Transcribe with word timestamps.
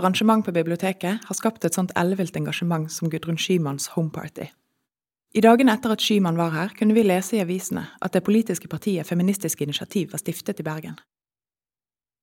arrangement 0.00 0.44
på 0.44 0.54
biblioteket 0.56 1.28
har 1.28 1.36
skapt 1.36 1.64
et 1.64 1.76
sånt 1.76 1.92
ellevilt 2.00 2.36
engasjement 2.40 2.90
som 2.90 3.10
Gudrun 3.12 3.38
Schymans 3.38 3.92
homeparty. 3.94 4.48
I 5.30 5.42
dagene 5.44 5.76
etter 5.76 5.92
at 5.94 6.02
Skyman 6.02 6.38
var 6.40 6.50
her, 6.50 6.72
kunne 6.74 6.96
vi 6.96 7.04
lese 7.06 7.36
i 7.36 7.42
avisene 7.44 7.84
at 8.02 8.16
det 8.16 8.24
politiske 8.26 8.68
partiet 8.68 9.06
Feministisk 9.06 9.60
initiativ 9.62 10.10
var 10.10 10.18
stiftet 10.18 10.58
i 10.58 10.66
Bergen. 10.66 10.96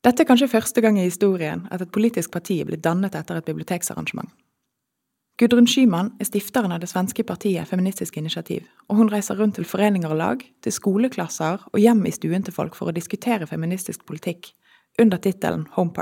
Dette 0.04 0.24
er 0.24 0.28
kanskje 0.28 0.50
første 0.52 0.84
gang 0.84 1.00
i 1.00 1.08
historien 1.08 1.64
at 1.72 1.82
et 1.82 1.94
politisk 1.94 2.34
parti 2.36 2.60
er 2.60 2.68
blitt 2.68 2.84
dannet 2.84 3.16
etter 3.16 3.40
et 3.40 3.48
biblioteksarrangement. 3.48 4.30
Gudrun 5.40 5.68
Schyman 5.70 6.12
er 6.20 6.28
stifteren 6.28 6.74
av 6.74 6.82
det 6.82 6.90
svenske 6.92 7.24
partiet 7.24 7.70
Feministisk 7.70 8.18
initiativ, 8.18 8.64
og 8.90 9.00
hun 9.00 9.12
reiser 9.14 9.38
rundt 9.40 9.56
til 9.56 9.70
foreninger 9.70 10.10
og 10.10 10.18
lag, 10.18 10.42
til 10.62 10.74
skoleklasser 10.74 11.68
og 11.72 11.80
hjem 11.80 12.06
i 12.10 12.16
stuen 12.16 12.44
til 12.44 12.56
folk 12.56 12.76
for 12.76 12.90
å 12.90 12.96
diskutere 12.96 13.48
feministisk 13.48 14.04
politikk, 14.10 14.52
under 15.00 15.22
tittelen 15.22 15.68
Home 15.78 15.94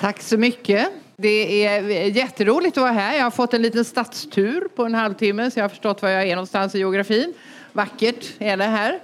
Tack 0.00 0.22
så 0.22 0.36
mycket. 0.36 0.88
Det 1.16 1.66
är 1.66 1.80
jätteroligt 2.16 2.76
att 2.76 2.82
vara 2.82 2.92
här. 2.92 3.16
Jag 3.16 3.22
har 3.22 3.30
fått 3.30 3.54
en 3.54 3.62
liten 3.62 3.84
stadstur 3.84 4.68
på 4.76 4.84
en 4.84 4.94
halvtimme 4.94 5.50
så 5.50 5.58
jag 5.58 5.64
har 5.64 5.68
förstått 5.68 6.02
var 6.02 6.08
jag 6.08 6.28
är 6.28 6.34
någonstans 6.34 6.74
i 6.74 6.78
geografin. 6.78 7.34
Vackert 7.72 8.26
är 8.38 8.56
det 8.56 8.64
här. 8.64 8.98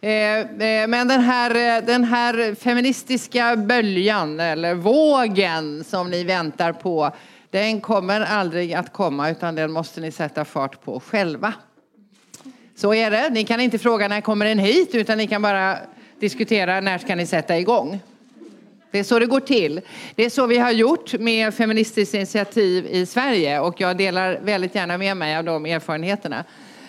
Eh, 0.00 0.10
eh, 0.10 0.88
men 0.88 1.08
den 1.08 1.20
här, 1.20 1.50
eh, 1.50 1.84
den 1.86 2.04
här 2.04 2.54
feministiska 2.54 3.56
böljan 3.56 4.40
eller 4.40 4.74
vågen 4.74 5.84
som 5.84 6.10
ni 6.10 6.24
väntar 6.24 6.72
på 6.72 7.10
den 7.50 7.80
kommer 7.80 8.20
aldrig 8.20 8.74
att 8.74 8.92
komma 8.92 9.30
utan 9.30 9.54
den 9.54 9.72
måste 9.72 10.00
ni 10.00 10.12
sätta 10.12 10.44
fart 10.44 10.84
på 10.84 11.00
själva. 11.00 11.54
Så 12.76 12.94
är 12.94 13.10
det. 13.10 13.30
Ni 13.30 13.44
kan 13.44 13.60
inte 13.60 13.78
fråga 13.78 14.08
när 14.08 14.20
kommer 14.20 14.46
den 14.46 14.58
hit 14.58 14.94
utan 14.94 15.18
ni 15.18 15.26
kan 15.26 15.42
bara 15.42 15.76
diskutera 16.20 16.80
när 16.80 16.98
ska 16.98 17.14
ni 17.14 17.26
sätta 17.26 17.58
igång. 17.58 18.00
Det 18.92 18.98
är 18.98 19.04
så 19.04 19.18
det 19.18 19.26
går 19.26 19.40
till. 19.40 19.80
Det 20.14 20.24
är 20.24 20.30
så 20.30 20.46
vi 20.46 20.58
har 20.58 20.70
gjort 20.70 21.14
med 21.14 21.54
Feministiskt 21.54 22.14
initiativ 22.14 22.86
i 22.86 23.06
Sverige 23.06 23.60
och 23.60 23.80
jag 23.80 23.96
delar 23.96 24.40
väldigt 24.42 24.74
gärna 24.74 24.98
med 24.98 25.16
mig 25.16 25.36
av 25.36 25.44
de 25.44 25.66
erfarenheterna. 25.66 26.44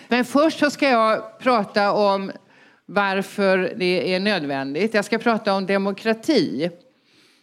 Men 0.08 0.24
först 0.24 0.58
så 0.58 0.70
ska 0.70 0.88
jag 0.88 1.38
prata 1.38 1.92
om 1.92 2.32
varför 2.86 3.72
det 3.76 4.14
är 4.14 4.20
nödvändigt. 4.20 4.94
Jag 4.94 5.04
ska 5.04 5.18
prata 5.18 5.54
om 5.54 5.66
demokrati. 5.66 6.70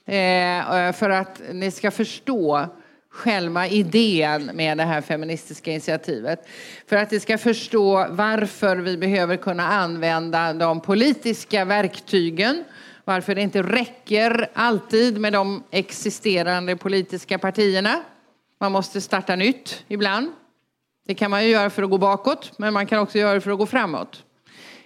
Eh, 0.06 0.92
för 0.94 1.10
att 1.10 1.42
ni 1.52 1.72
ska 1.72 1.92
förstå 1.92 2.68
själva 3.10 3.68
idén 3.68 4.52
med 4.54 4.78
det 4.78 4.84
här 4.84 5.02
feministiska 5.02 5.72
initiativet. 5.72 6.48
För 6.88 6.96
att 6.96 7.12
ni 7.12 7.20
ska 7.20 7.38
förstå 7.38 8.08
varför 8.10 8.76
vi 8.76 8.98
behöver 8.98 9.38
kunna 9.38 9.68
använda 9.68 10.54
de 10.54 10.82
politiska 10.82 11.66
verktygen 11.66 12.64
varför 13.12 13.36
det 13.36 13.42
inte 13.42 13.62
räcker 13.62 14.50
alltid 14.54 15.20
med 15.20 15.34
de 15.34 15.64
existerande 15.72 16.76
politiska 16.76 17.40
partierna. 17.40 18.04
Man 18.60 18.72
måste 18.72 19.02
starta 19.02 19.36
nytt 19.36 19.84
ibland. 19.88 20.32
Det 21.08 21.16
kan 21.16 21.32
man 21.32 21.44
ju 21.44 21.50
göra 21.50 21.70
för 21.70 21.84
att 21.84 21.90
gå 21.90 21.98
bakåt, 21.98 22.52
men 22.58 22.74
man 22.74 22.88
kan 22.88 23.00
också 23.00 23.18
göra 23.18 23.34
det 23.34 23.42
för 23.42 23.52
att 23.52 23.58
gå 23.58 23.66
framåt. 23.66 24.24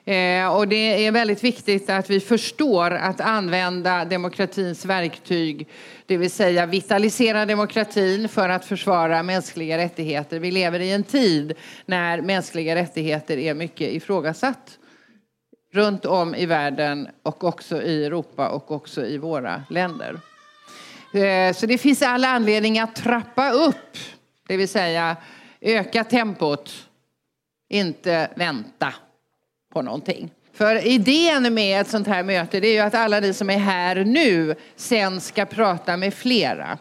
Eh, 0.05 0.55
och 0.55 0.67
det 0.67 1.05
är 1.05 1.11
väldigt 1.11 1.43
viktigt 1.43 1.89
att 1.89 2.09
vi 2.09 2.19
förstår 2.19 2.91
att 2.91 3.21
använda 3.21 4.05
demokratins 4.05 4.85
verktyg, 4.85 5.67
det 6.05 6.17
vill 6.17 6.31
säga 6.31 6.65
vitalisera 6.65 7.45
demokratin 7.45 8.29
för 8.29 8.49
att 8.49 8.65
försvara 8.65 9.23
mänskliga 9.23 9.77
rättigheter. 9.77 10.39
Vi 10.39 10.51
lever 10.51 10.79
i 10.79 10.91
en 10.91 11.03
tid 11.03 11.53
när 11.85 12.21
mänskliga 12.21 12.75
rättigheter 12.75 13.37
är 13.37 13.53
mycket 13.53 13.93
ifrågasatt 13.93 14.79
runt 15.75 16.05
om 16.05 16.35
i 16.35 16.45
världen 16.45 17.07
och 17.23 17.43
också 17.43 17.81
i 17.81 18.05
Europa 18.05 18.49
och 18.49 18.71
också 18.71 19.05
i 19.05 19.17
våra 19.17 19.63
länder. 19.69 20.19
Eh, 21.13 21.53
så 21.53 21.65
det 21.65 21.77
finns 21.77 22.01
all 22.01 22.25
anledning 22.25 22.79
att 22.79 22.95
trappa 22.95 23.51
upp, 23.51 23.97
det 24.47 24.57
vill 24.57 24.69
säga 24.69 25.17
öka 25.61 26.03
tempot, 26.03 26.71
inte 27.69 28.29
vänta 28.35 28.93
på 29.73 29.81
någonting. 29.81 30.31
För 30.53 30.87
idén 30.87 31.53
med 31.53 31.81
ett 31.81 31.89
sånt 31.89 32.07
här 32.07 32.23
möte 32.23 32.59
det 32.59 32.67
är 32.67 32.73
ju 32.73 32.79
att 32.79 32.95
alla 32.95 33.19
ni 33.19 33.33
som 33.33 33.49
är 33.49 33.57
här 33.57 33.95
nu 33.95 34.55
sen 34.75 35.21
ska 35.21 35.45
prata 35.45 35.97
med 35.97 36.13
flera. 36.13 36.77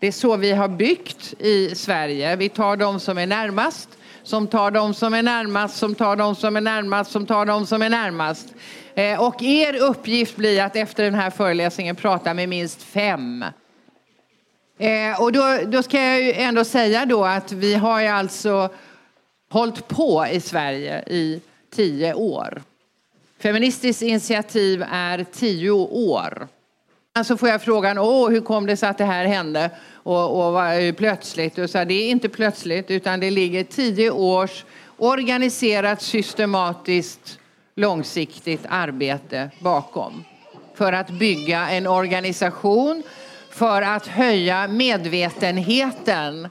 Det 0.00 0.06
är 0.06 0.12
så 0.12 0.36
vi 0.36 0.52
har 0.52 0.68
byggt 0.68 1.34
i 1.38 1.74
Sverige. 1.74 2.36
Vi 2.36 2.48
tar 2.48 2.76
de 2.76 3.00
som 3.00 3.18
är 3.18 3.26
närmast 3.26 3.97
som 4.28 4.46
tar 4.46 4.70
de 4.70 4.94
som 4.94 5.14
är 5.14 5.22
närmast, 5.22 5.76
som 5.76 5.94
tar 5.94 6.16
de 6.16 6.34
som 6.34 6.56
är 6.56 6.60
närmast, 6.60 7.10
som 7.10 7.26
tar 7.26 7.46
de 7.46 7.66
som 7.66 7.82
är 7.82 7.90
närmast. 7.90 8.54
Eh, 8.94 9.22
och 9.22 9.42
er 9.42 9.76
uppgift 9.76 10.36
blir 10.36 10.62
att 10.62 10.76
efter 10.76 11.04
den 11.04 11.14
här 11.14 11.30
föreläsningen 11.30 11.96
prata 11.96 12.34
med 12.34 12.48
minst 12.48 12.82
fem. 12.82 13.44
Eh, 14.78 15.22
och 15.22 15.32
då, 15.32 15.58
då 15.66 15.82
ska 15.82 16.02
jag 16.02 16.22
ju 16.22 16.32
ändå 16.32 16.64
säga 16.64 17.06
då 17.06 17.24
att 17.24 17.52
vi 17.52 17.74
har 17.74 18.00
ju 18.00 18.06
alltså 18.06 18.68
hållit 19.50 19.88
på 19.88 20.26
i 20.32 20.40
Sverige 20.40 21.04
i 21.06 21.40
tio 21.74 22.14
år. 22.14 22.62
Feministiskt 23.42 24.02
initiativ 24.02 24.84
är 24.90 25.24
tio 25.32 25.70
år. 25.70 26.48
Så 27.24 27.36
får 27.36 27.48
jag 27.48 27.62
frågan, 27.62 27.98
Åh, 27.98 28.30
hur 28.30 28.40
kom 28.40 28.66
det 28.66 28.76
sig 28.76 28.88
att 28.88 28.98
det 28.98 29.04
här 29.04 29.24
hände? 29.24 29.70
Och, 30.08 30.46
och 30.46 30.52
var, 30.52 30.92
plötsligt. 30.92 31.58
Och 31.58 31.70
så, 31.70 31.84
det 31.84 31.94
är 31.94 32.10
inte 32.10 32.28
plötsligt, 32.28 32.90
utan 32.90 33.20
det 33.20 33.30
ligger 33.30 33.64
tio 33.64 34.10
års 34.10 34.64
organiserat, 34.96 36.02
systematiskt, 36.02 37.38
långsiktigt 37.74 38.60
arbete 38.68 39.50
bakom. 39.60 40.24
För 40.74 40.92
att 40.92 41.10
bygga 41.10 41.70
en 41.70 41.86
organisation, 41.86 43.02
för 43.50 43.82
att 43.82 44.06
höja 44.06 44.68
medvetenheten 44.68 46.48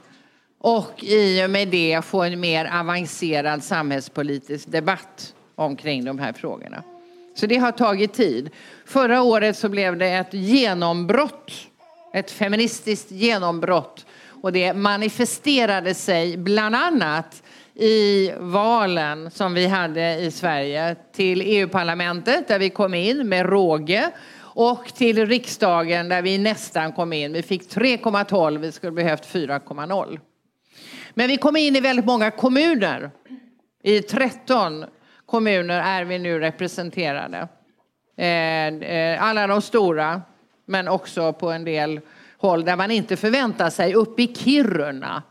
och 0.58 1.04
i 1.04 1.44
och 1.44 1.50
med 1.50 1.68
det 1.68 2.04
få 2.04 2.22
en 2.22 2.40
mer 2.40 2.70
avancerad 2.80 3.64
samhällspolitisk 3.64 4.68
debatt 4.68 5.34
omkring 5.54 6.04
de 6.04 6.18
här 6.18 6.32
frågorna. 6.32 6.82
Så 7.34 7.46
det 7.46 7.56
har 7.56 7.72
tagit 7.72 8.12
tid. 8.12 8.50
Förra 8.86 9.22
året 9.22 9.56
så 9.56 9.68
blev 9.68 9.96
det 9.96 10.08
ett 10.08 10.34
genombrott, 10.34 11.52
ett 12.14 12.30
feministiskt 12.30 13.10
genombrott. 13.10 14.06
Och 14.42 14.52
det 14.52 14.72
manifesterade 14.72 15.94
sig 15.94 16.36
bland 16.36 16.74
annat 16.74 17.42
i 17.74 18.32
valen 18.38 19.30
som 19.30 19.54
vi 19.54 19.66
hade 19.66 20.14
i 20.14 20.30
Sverige 20.30 20.96
till 21.12 21.42
EU-parlamentet 21.44 22.48
där 22.48 22.58
vi 22.58 22.70
kom 22.70 22.94
in 22.94 23.28
med 23.28 23.46
råge 23.46 24.10
och 24.40 24.86
till 24.94 25.26
riksdagen 25.26 26.08
där 26.08 26.22
vi 26.22 26.38
nästan 26.38 26.92
kom 26.92 27.12
in. 27.12 27.32
Vi 27.32 27.42
fick 27.42 27.62
3,12, 27.62 28.58
vi 28.58 28.72
skulle 28.72 28.92
behövt 28.92 29.32
4,0. 29.32 30.20
Men 31.14 31.28
vi 31.28 31.36
kom 31.36 31.56
in 31.56 31.76
i 31.76 31.80
väldigt 31.80 32.04
många 32.04 32.30
kommuner. 32.30 33.10
I 33.82 34.00
13 34.02 34.84
kommuner 35.26 35.80
är 35.80 36.04
vi 36.04 36.18
nu 36.18 36.38
representerade. 36.38 37.48
Eh, 38.16 38.66
eh, 38.66 39.22
alla 39.22 39.46
de 39.46 39.62
stora, 39.62 40.22
men 40.68 40.88
också 40.88 41.32
på 41.32 41.50
en 41.50 41.64
del 41.64 42.00
håll 42.38 42.64
där 42.64 42.76
man 42.76 42.90
inte 42.90 43.16
förväntar 43.16 43.70
sig. 43.70 43.94
Uppe 43.94 44.22
i 44.22 44.34
Kiruna 44.34 45.22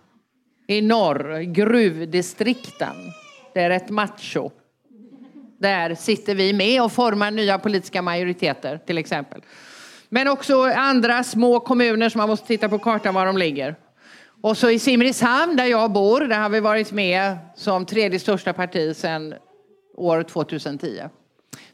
i 0.68 0.81
norr, 0.81 1.40
gruvdistrikten. 1.42 2.96
Det 3.53 3.62
är 3.62 3.70
rätt 3.70 3.90
macho. 3.90 4.52
Där 5.59 5.96
sitter 5.96 6.36
vi 6.36 6.53
med 6.53 6.84
och 6.84 6.92
formar 6.92 7.31
nya 7.31 7.59
politiska 7.59 8.02
majoriteter 8.02 8.78
till 8.86 8.97
exempel. 8.97 9.42
Men 10.09 10.28
också 10.28 10.64
andra 10.64 11.24
små 11.24 11.59
kommuner 11.59 12.09
som 12.09 12.20
man 12.20 12.29
måste 12.29 12.47
titta 12.47 12.70
på 12.70 12.79
kartan 12.79 13.14
var 13.14 13.26
de 13.26 13.38
ligger. 13.38 13.76
Och 14.41 14.58
så 14.58 14.70
i 14.70 14.79
Simrishamn 14.79 15.56
där 15.56 15.66
jag 15.66 15.91
bor, 15.91 16.22
där 16.22 16.40
har 16.40 16.50
vi 16.50 16.59
varit 16.59 16.91
med 16.91 17.38
som 17.56 17.85
tredje 17.85 18.20
största 18.20 18.53
parti 18.53 18.96
sedan 18.96 19.34
år 19.97 20.23
2010. 20.23 21.09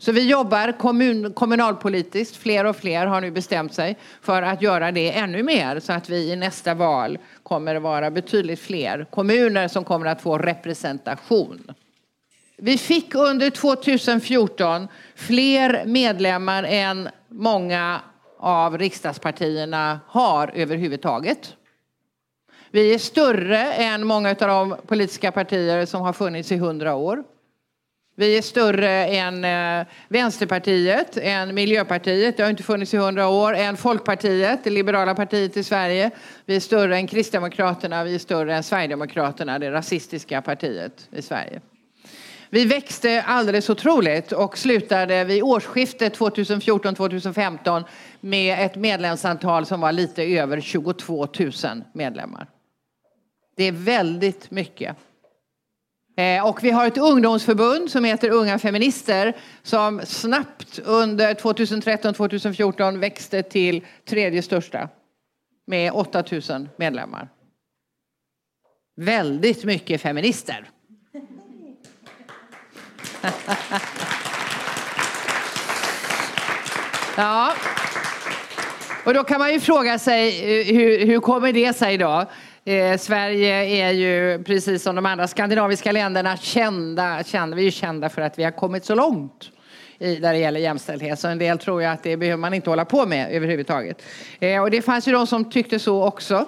Så 0.04 0.12
vi 0.12 0.30
jobbar 0.30 0.72
kommun, 0.72 1.34
kommunalpolitiskt. 1.34 2.36
Fler 2.36 2.66
och 2.66 2.76
fler 2.76 3.06
har 3.06 3.22
nu 3.22 3.32
bestämt 3.32 3.74
sig 3.74 3.98
för 4.22 4.42
att 4.42 4.62
göra 4.62 4.92
det 4.92 5.12
ännu 5.12 5.44
mer 5.44 5.80
så 5.80 5.94
att 5.94 6.10
vi 6.10 6.32
i 6.32 6.36
nästa 6.36 6.74
val 6.74 7.18
kommer 7.44 7.76
att 7.76 7.82
vara 7.82 8.12
betydligt 8.12 8.60
fler 8.60 9.06
kommuner 9.12 9.68
som 9.68 9.84
kommer 9.84 10.06
att 10.06 10.22
få 10.22 10.38
representation. 10.38 11.72
Vi 12.58 12.78
fick 12.78 13.16
under 13.16 13.50
2014 13.50 14.88
fler 15.16 15.86
medlemmar 15.86 16.64
än 16.64 17.10
många 17.30 18.02
av 18.40 18.78
riksdagspartierna 18.78 20.00
har 20.08 20.52
överhuvudtaget. 20.56 21.54
Vi 22.72 22.94
är 22.94 23.00
större 23.00 23.74
än 23.74 24.08
många 24.08 24.30
av 24.30 24.36
de 24.36 24.76
politiska 24.88 25.32
partier 25.32 25.86
som 25.86 26.02
har 26.02 26.14
funnits 26.14 26.52
i 26.52 26.58
hundra 26.58 26.96
år. 26.96 27.24
Vi 28.16 28.38
är 28.38 28.42
större 28.42 29.06
än 29.06 29.46
eh, 29.46 29.88
Vänsterpartiet, 30.08 31.18
än 31.18 31.56
Miljöpartiet, 31.56 32.38
det 32.38 32.44
har 32.44 32.50
inte 32.50 32.64
funnits 32.64 32.94
i 32.94 32.98
hundra 32.98 33.28
år, 33.28 33.56
än 33.56 33.78
Folkpartiet, 33.78 34.64
det 34.64 34.70
liberala 34.70 35.16
partiet 35.16 35.58
i 35.58 35.64
Sverige. 35.64 36.12
Vi 36.46 36.56
är 36.56 36.60
större 36.60 36.96
än 36.96 37.08
Kristdemokraterna, 37.08 38.04
vi 38.04 38.16
är 38.16 38.20
större 38.20 38.56
än 38.56 38.64
Sverigedemokraterna, 38.64 39.60
det 39.60 39.72
rasistiska 39.72 40.42
partiet 40.42 41.08
i 41.12 41.22
Sverige. 41.22 41.62
Vi 42.50 42.66
växte 42.66 43.24
alldeles 43.28 43.70
otroligt 43.70 44.32
och 44.32 44.58
slutade 44.58 45.24
vid 45.24 45.44
årsskiftet 45.44 46.20
2014-2015 46.20 47.84
med 48.20 48.66
ett 48.66 48.76
medlemsantal 48.76 49.66
som 49.66 49.82
var 49.82 49.92
lite 49.92 50.24
över 50.24 50.62
22 50.62 51.28
000 51.40 51.52
medlemmar. 51.94 52.50
Det 53.56 53.64
är 53.64 53.72
väldigt 53.72 54.52
mycket. 54.52 54.98
Eh, 56.16 56.48
och 56.48 56.64
vi 56.64 56.72
har 56.72 56.88
ett 56.88 56.98
ungdomsförbund 56.98 57.92
som 57.92 58.04
heter 58.04 58.30
Unga 58.30 58.60
Feminister 58.60 59.38
som 59.64 60.02
snabbt 60.04 60.80
under 60.80 61.34
2013-2014 61.34 63.00
växte 63.00 63.44
till 63.44 63.86
tredje 64.06 64.42
största 64.42 64.90
med 65.68 65.92
8 65.92 66.24
000 66.50 66.70
medlemmar. 66.76 67.30
Väldigt 68.96 69.64
mycket 69.64 70.02
feminister. 70.02 70.70
ja. 77.18 77.54
Och 79.06 79.14
då 79.14 79.24
kan 79.24 79.40
man 79.40 79.54
ju 79.54 79.60
fråga 79.60 80.00
sig 80.00 80.28
eh, 80.60 80.76
hur, 80.76 81.06
hur 81.06 81.20
kommer 81.20 81.54
det 81.54 81.74
sig 81.74 81.98
då? 81.98 82.26
Eh, 82.66 82.98
Sverige 82.98 83.66
är 83.66 83.92
ju 83.92 84.44
precis 84.44 84.84
som 84.84 84.96
de 84.96 85.06
andra 85.06 85.28
skandinaviska 85.28 85.92
länderna 85.92 86.38
kända, 86.38 87.24
kända, 87.24 87.56
vi 87.56 87.68
är 87.68 87.72
kända 87.72 88.10
för 88.10 88.22
att 88.22 88.40
vi 88.40 88.44
har 88.44 88.52
kommit 88.52 88.86
så 88.86 88.96
långt 88.96 89.52
i, 90.00 90.16
där 90.16 90.34
det 90.34 90.40
gäller 90.40 90.60
jämställdhet. 90.60 91.20
Så 91.20 91.28
en 91.28 91.38
del 91.38 91.58
tror 91.58 91.82
jag 91.82 91.94
att 91.94 92.04
det 92.04 92.18
behöver 92.18 92.38
man 92.38 92.54
inte 92.54 92.70
hålla 92.70 92.86
på 92.86 93.06
med 93.06 93.32
överhuvudtaget. 93.32 94.02
Eh, 94.40 94.62
och 94.62 94.72
det 94.72 94.82
fanns 94.82 95.08
ju 95.08 95.12
de 95.12 95.28
som 95.28 95.52
tyckte 95.52 95.80
så 95.80 96.04
också 96.04 96.46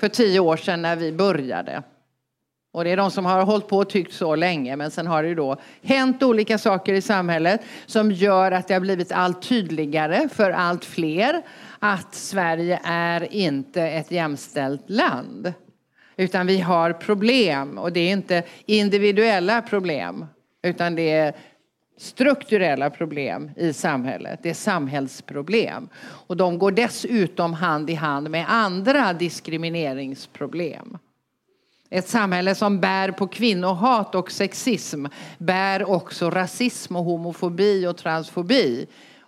för 0.00 0.08
tio 0.08 0.40
år 0.40 0.56
sedan 0.56 0.82
när 0.82 0.96
vi 0.96 1.12
började. 1.12 1.82
Och 2.72 2.84
det 2.84 2.90
är 2.90 2.96
de 2.96 3.10
som 3.10 3.26
har 3.26 3.42
hållit 3.42 3.68
på 3.68 3.78
och 3.78 3.90
tyckt 3.90 4.12
så 4.12 4.36
länge. 4.36 4.76
Men 4.76 4.90
sen 4.90 5.06
har 5.06 5.22
det 5.22 5.28
ju 5.28 5.34
då 5.34 5.56
hänt 5.82 6.22
olika 6.22 6.58
saker 6.58 6.94
i 6.94 7.02
samhället 7.02 7.60
som 7.86 8.12
gör 8.12 8.52
att 8.52 8.68
det 8.68 8.74
har 8.74 8.80
blivit 8.80 9.12
allt 9.12 9.42
tydligare 9.42 10.28
för 10.32 10.50
allt 10.50 10.84
fler 10.84 11.42
att 11.92 12.14
Sverige 12.14 12.80
är 12.84 13.32
inte 13.32 13.82
ett 13.82 14.10
jämställt 14.10 14.90
land. 14.90 15.52
Utan 16.16 16.46
vi 16.46 16.60
har 16.60 16.92
problem 16.92 17.78
och 17.78 17.92
det 17.92 18.00
är 18.00 18.12
inte 18.12 18.42
individuella 18.66 19.62
problem 19.62 20.26
utan 20.62 20.94
det 20.94 21.10
är 21.10 21.34
strukturella 21.98 22.90
problem 22.90 23.50
i 23.56 23.72
samhället. 23.72 24.40
Det 24.42 24.50
är 24.50 24.54
samhällsproblem. 24.54 25.88
Och 25.98 26.36
de 26.36 26.58
går 26.58 26.70
dessutom 26.70 27.54
hand 27.54 27.90
i 27.90 27.94
hand 27.94 28.30
med 28.30 28.46
andra 28.48 29.12
diskrimineringsproblem. 29.12 30.98
Ett 31.90 32.08
samhälle 32.08 32.54
som 32.54 32.80
bär 32.80 33.10
på 33.10 33.26
kvinnohat 33.26 34.14
och 34.14 34.30
sexism 34.32 35.06
bär 35.38 35.90
också 35.90 36.30
rasism 36.30 36.96
och 36.96 37.04
homofobi 37.04 37.86
och 37.86 37.96
transfobi 37.96 38.86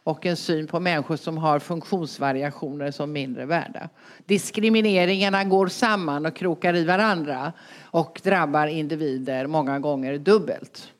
och 0.08 0.26
en 0.26 0.37
syn 0.37 0.66
på 0.66 0.81
människor 0.81 1.16
som 1.16 1.38
har 1.38 1.58
funktionsvariationer 1.58 2.90
som 2.90 3.12
mindre 3.12 3.46
värda. 3.46 3.88
Diskrimineringarna 4.26 5.44
går 5.44 5.66
samman 5.66 6.26
och 6.26 6.37
krokar 6.37 6.76
i 6.76 6.84
varandra 6.84 7.52
och 7.81 8.20
drabbar 8.25 8.66
individer 8.66 9.46
många 9.46 9.78
gånger 9.78 10.19
dubbelt. 10.19 10.93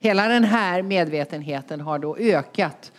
Hela 0.00 0.28
den 0.28 0.44
här 0.44 0.82
medvetenheten 0.82 1.80
har 1.80 1.98
då 1.98 2.16
ökat 2.16 2.92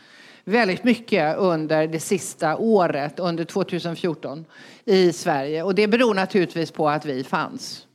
väldigt 0.43 0.83
mycket 0.83 1.37
under 1.37 1.87
det 1.87 1.99
sista 1.99 2.57
året, 2.57 3.19
under 3.19 3.43
2014 3.43 4.45
i 4.85 5.13
Sverige. 5.13 5.63
Och 5.63 5.75
det 5.75 5.87
beror 5.87 6.13
naturligtvis 6.13 6.71
på 6.71 6.89
att 6.89 7.05
vi 7.05 7.23
fanns 7.23 7.87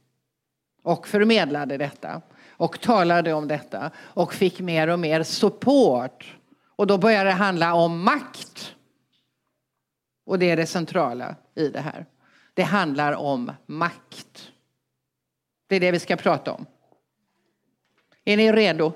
och 0.83 1.09
förmedlade 1.09 1.77
detta 1.77 2.21
och 2.51 2.81
talade 2.81 3.33
om 3.33 3.49
detta 3.49 3.91
och 3.99 4.35
fick 4.35 4.61
mer 4.61 4.89
och 4.89 4.99
mer 4.99 5.23
support. 5.23 6.36
Och 6.77 6.87
då 6.87 6.99
börjar 6.99 7.25
det 7.25 7.31
handla 7.31 7.75
om 7.75 8.05
makt. 8.05 8.75
Och 10.27 10.39
det 10.39 10.51
är 10.51 10.57
det 10.57 10.67
centrala 10.67 11.37
i 11.55 11.69
det 11.69 11.81
här. 11.81 12.07
Det 12.55 12.63
handlar 12.63 13.13
om 13.13 13.53
makt. 13.67 14.51
Det 15.67 15.77
är 15.77 15.81
det 15.81 15.91
vi 15.91 15.99
ska 15.99 16.17
prata 16.17 16.53
om. 16.53 16.67
Är 18.25 18.37
ni 18.37 18.53
redo? 18.53 18.93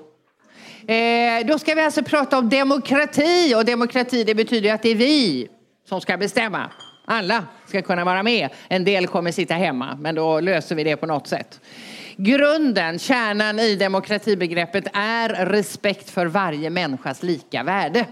Eh, 0.87 1.47
då 1.47 1.59
ska 1.59 1.75
vi 1.75 1.81
alltså 1.81 2.03
prata 2.03 2.37
om 2.37 2.49
demokrati 2.49 3.53
och 3.55 3.65
demokrati 3.65 4.23
det 4.23 4.35
betyder 4.35 4.73
att 4.73 4.81
det 4.81 4.89
är 4.89 4.95
vi 4.95 5.47
som 5.85 6.01
ska 6.01 6.17
bestämma. 6.17 6.71
Alla 7.05 7.45
ska 7.67 7.81
kunna 7.81 8.05
vara 8.05 8.23
med. 8.23 8.49
En 8.67 8.83
del 8.83 9.07
kommer 9.07 9.31
sitta 9.31 9.53
hemma 9.53 9.97
men 9.99 10.15
då 10.15 10.39
löser 10.39 10.75
vi 10.75 10.83
det 10.83 10.97
på 10.97 11.05
något 11.05 11.27
sätt. 11.27 11.59
Grunden, 12.17 12.99
kärnan 12.99 13.59
i 13.59 13.75
demokratibegreppet 13.75 14.87
är 14.93 15.45
respekt 15.45 16.09
för 16.09 16.25
varje 16.25 16.69
människas 16.69 17.23
lika 17.23 17.63
värde. 17.63 18.05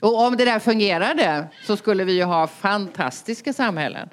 Och 0.00 0.20
om 0.20 0.36
det 0.36 0.44
där 0.44 0.58
fungerade 0.58 1.48
så 1.66 1.76
skulle 1.76 2.04
vi 2.04 2.12
ju 2.12 2.24
ha 2.24 2.46
fantastiska 2.46 3.52
samhällen. 3.52 4.08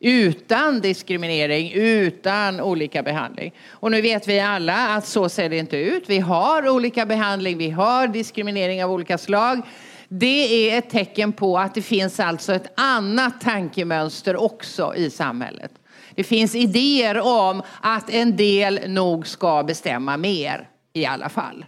Utan 0.00 0.80
diskriminering, 0.80 1.72
utan 1.72 2.60
olika 2.60 3.02
behandling. 3.02 3.52
Och 3.70 3.90
nu 3.90 4.00
vet 4.00 4.28
vi 4.28 4.40
alla 4.40 4.88
att 4.88 5.06
så 5.06 5.28
ser 5.28 5.48
det 5.48 5.58
inte 5.58 5.76
ut. 5.76 6.04
Vi 6.06 6.18
har 6.18 6.68
olika 6.68 7.06
behandling, 7.06 7.58
vi 7.58 7.70
har 7.70 8.06
diskriminering 8.06 8.84
av 8.84 8.92
olika 8.92 9.18
slag. 9.18 9.62
Det 10.08 10.70
är 10.70 10.78
ett 10.78 10.90
tecken 10.90 11.32
på 11.32 11.58
att 11.58 11.74
det 11.74 11.82
finns 11.82 12.20
alltså 12.20 12.54
ett 12.54 12.72
annat 12.76 13.40
tankemönster 13.40 14.36
också 14.36 14.94
i 14.96 15.10
samhället. 15.10 15.72
Det 16.16 16.24
finns 16.24 16.54
idéer 16.54 17.20
om 17.20 17.62
att 17.80 18.10
en 18.10 18.36
del 18.36 18.90
nog 18.90 19.26
ska 19.26 19.62
bestämma 19.62 20.16
mer 20.16 20.70
i 20.92 21.06
alla 21.06 21.28
fall. 21.28 21.64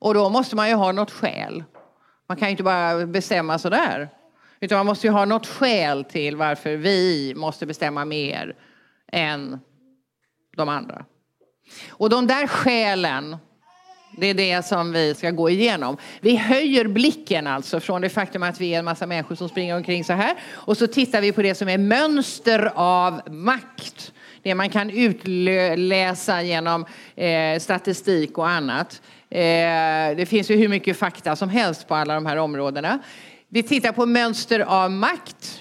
Och 0.00 0.14
då 0.14 0.28
måste 0.28 0.56
man 0.56 0.68
ju 0.68 0.74
ha 0.74 0.92
något 0.92 1.10
skäl. 1.10 1.64
Man 2.28 2.36
kan 2.36 2.48
ju 2.48 2.50
inte 2.50 2.62
bara 2.62 3.06
bestämma 3.06 3.58
sådär. 3.58 4.08
Utan 4.60 4.78
man 4.78 4.86
måste 4.86 5.06
ju 5.06 5.12
ha 5.12 5.24
något 5.24 5.46
skäl 5.46 6.04
till 6.04 6.36
varför 6.36 6.76
vi 6.76 7.34
måste 7.36 7.66
bestämma 7.66 8.04
mer 8.04 8.56
än 9.12 9.60
de 10.56 10.68
andra. 10.68 11.04
Och 11.90 12.10
de 12.10 12.26
där 12.26 12.46
skälen 12.46 13.36
det 14.16 14.26
är 14.26 14.34
det 14.34 14.66
som 14.66 14.92
vi 14.92 15.14
ska 15.14 15.30
gå 15.30 15.50
igenom. 15.50 15.96
Vi 16.20 16.36
höjer 16.36 16.88
blicken 16.88 17.46
alltså 17.46 17.80
från 17.80 18.00
det 18.00 18.08
faktum 18.08 18.42
att 18.42 18.60
vi 18.60 18.74
är 18.74 18.78
en 18.78 18.84
massa 18.84 19.06
människor 19.06 19.34
som 19.34 19.48
springer 19.48 19.76
omkring 19.76 20.04
så 20.04 20.12
här. 20.12 20.34
Och 20.52 20.76
så 20.76 20.86
tittar 20.86 21.20
vi 21.20 21.32
på 21.32 21.42
det 21.42 21.54
som 21.54 21.68
är 21.68 21.78
mönster 21.78 22.72
av 22.74 23.20
makt. 23.30 24.12
Det 24.42 24.54
man 24.54 24.70
kan 24.70 24.90
utläsa 24.90 26.42
genom 26.42 26.86
eh, 27.16 27.58
statistik 27.60 28.38
och 28.38 28.48
annat. 28.48 29.02
Eh, 29.30 30.16
det 30.16 30.28
finns 30.28 30.50
ju 30.50 30.56
hur 30.56 30.68
mycket 30.68 30.96
fakta 30.96 31.36
som 31.36 31.48
helst 31.48 31.88
på 31.88 31.94
alla 31.94 32.14
de 32.14 32.26
här 32.26 32.36
områdena. 32.36 32.98
Vi 33.48 33.62
tittar 33.62 33.92
på 33.92 34.06
mönster 34.06 34.60
av 34.60 34.90
makt. 34.90 35.60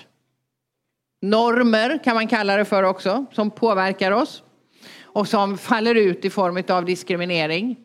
Normer 1.22 2.04
kan 2.04 2.16
man 2.16 2.28
kalla 2.28 2.56
det 2.56 2.66
för 2.66 2.84
också, 2.84 3.26
som 3.32 3.52
påverkar 3.52 4.12
oss 4.12 4.44
och 5.04 5.28
som 5.28 5.58
faller 5.58 5.96
ut 5.96 6.26
i 6.26 6.30
form 6.30 6.64
av 6.70 6.86
diskriminering. 6.86 7.76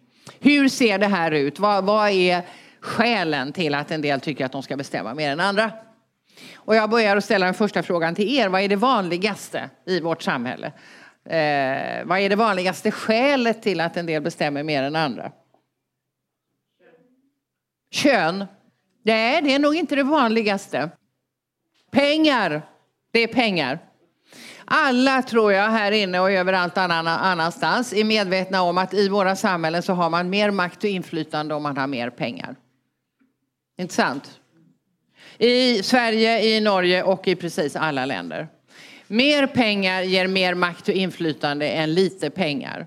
Hur 0.46 0.68
ser 0.68 0.98
det 0.98 1.06
här 1.06 1.30
ut? 1.30 1.58
Vad, 1.58 1.84
vad 1.84 2.10
är 2.10 2.42
skälen 2.80 3.52
till 3.52 3.74
att 3.74 3.90
en 3.90 4.02
del 4.02 4.20
tycker 4.20 4.44
att 4.44 4.52
de 4.52 4.62
ska 4.62 4.76
bestämma 4.76 5.14
mer 5.14 5.30
än 5.30 5.40
andra? 5.40 5.72
Och 6.54 6.76
jag 6.76 6.90
börjar 6.90 7.16
att 7.16 7.24
ställa 7.24 7.46
den 7.46 7.54
första 7.54 7.82
frågan 7.82 8.14
till 8.14 8.38
er. 8.38 8.48
Vad 8.48 8.60
är 8.60 8.68
det 8.68 8.76
vanligaste 8.76 9.70
i 9.86 10.00
vårt 10.00 10.22
samhälle? 10.22 10.66
Eh, 11.24 12.04
vad 12.04 12.18
är 12.18 12.28
det 12.28 12.36
vanligaste 12.36 12.90
skälet 12.90 13.62
till 13.62 13.80
att 13.80 13.96
en 13.96 14.06
del 14.06 14.22
bestämmer 14.22 14.62
mer 14.62 14.82
än 14.82 14.96
andra? 14.96 15.32
Kön? 17.90 18.44
Nej, 19.02 19.42
det 19.42 19.54
är 19.54 19.58
nog 19.58 19.76
inte 19.76 19.96
det 19.96 20.02
vanligaste. 20.02 20.90
Pengar? 21.90 22.62
Det 23.12 23.20
är 23.20 23.28
pengar. 23.28 23.78
Alla 24.68 25.22
tror 25.22 25.52
jag 25.52 25.70
här 25.70 25.92
inne 25.92 26.20
och 26.20 26.30
överallt 26.30 26.78
annanstans 26.78 27.92
är 27.92 28.04
medvetna 28.04 28.62
om 28.62 28.78
att 28.78 28.94
i 28.94 29.08
våra 29.08 29.36
samhällen 29.36 29.82
så 29.82 29.92
har 29.92 30.10
man 30.10 30.30
mer 30.30 30.50
makt 30.50 30.84
och 30.84 30.90
inflytande 30.90 31.54
om 31.54 31.62
man 31.62 31.76
har 31.76 31.86
mer 31.86 32.10
pengar. 32.10 32.56
Inte 33.78 33.94
sant? 33.94 34.40
I 35.38 35.82
Sverige, 35.82 36.44
i 36.44 36.60
Norge 36.60 37.02
och 37.02 37.28
i 37.28 37.34
precis 37.34 37.76
alla 37.76 38.06
länder. 38.06 38.48
Mer 39.06 39.46
pengar 39.46 40.02
ger 40.02 40.26
mer 40.26 40.54
makt 40.54 40.88
och 40.88 40.94
inflytande 40.94 41.68
än 41.68 41.94
lite 41.94 42.30
pengar. 42.30 42.86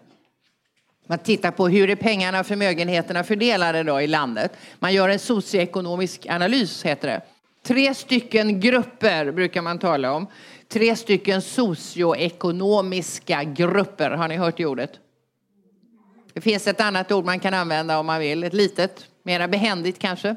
Man 1.08 1.20
tittar 1.20 1.52
på 1.52 1.68
hur 1.68 1.90
är 1.90 1.96
pengarna 1.96 2.40
och 2.40 2.46
förmögenheterna 2.48 3.24
fördelade 3.24 3.84
då 3.84 4.02
i 4.02 4.08
landet. 4.08 4.58
Man 4.80 4.94
gör 4.94 5.10
en 5.10 5.20
socioekonomisk 5.20 6.26
analys 6.30 6.86
heter 6.86 7.08
det. 7.08 7.22
Tre 7.64 7.94
stycken 7.94 8.60
grupper 8.60 9.32
brukar 9.32 9.62
man 9.62 9.80
tala 9.80 10.12
om 10.12 10.28
tre 10.70 10.96
stycken 10.96 11.42
socioekonomiska 11.42 13.44
grupper. 13.44 14.12
Har 14.12 14.28
ni 14.28 14.38
hört 14.38 14.58
det 14.58 14.66
ordet? 14.66 14.92
Det 16.34 16.42
finns 16.42 16.68
ett 16.68 16.82
annat 16.82 17.12
ord 17.12 17.26
man 17.26 17.40
kan 17.40 17.54
använda 17.54 18.00
om 18.00 18.06
man 18.06 18.20
vill, 18.20 18.44
ett 18.44 18.54
litet, 18.54 19.08
mera 19.24 19.48
behändigt 19.48 20.00
kanske. 20.00 20.36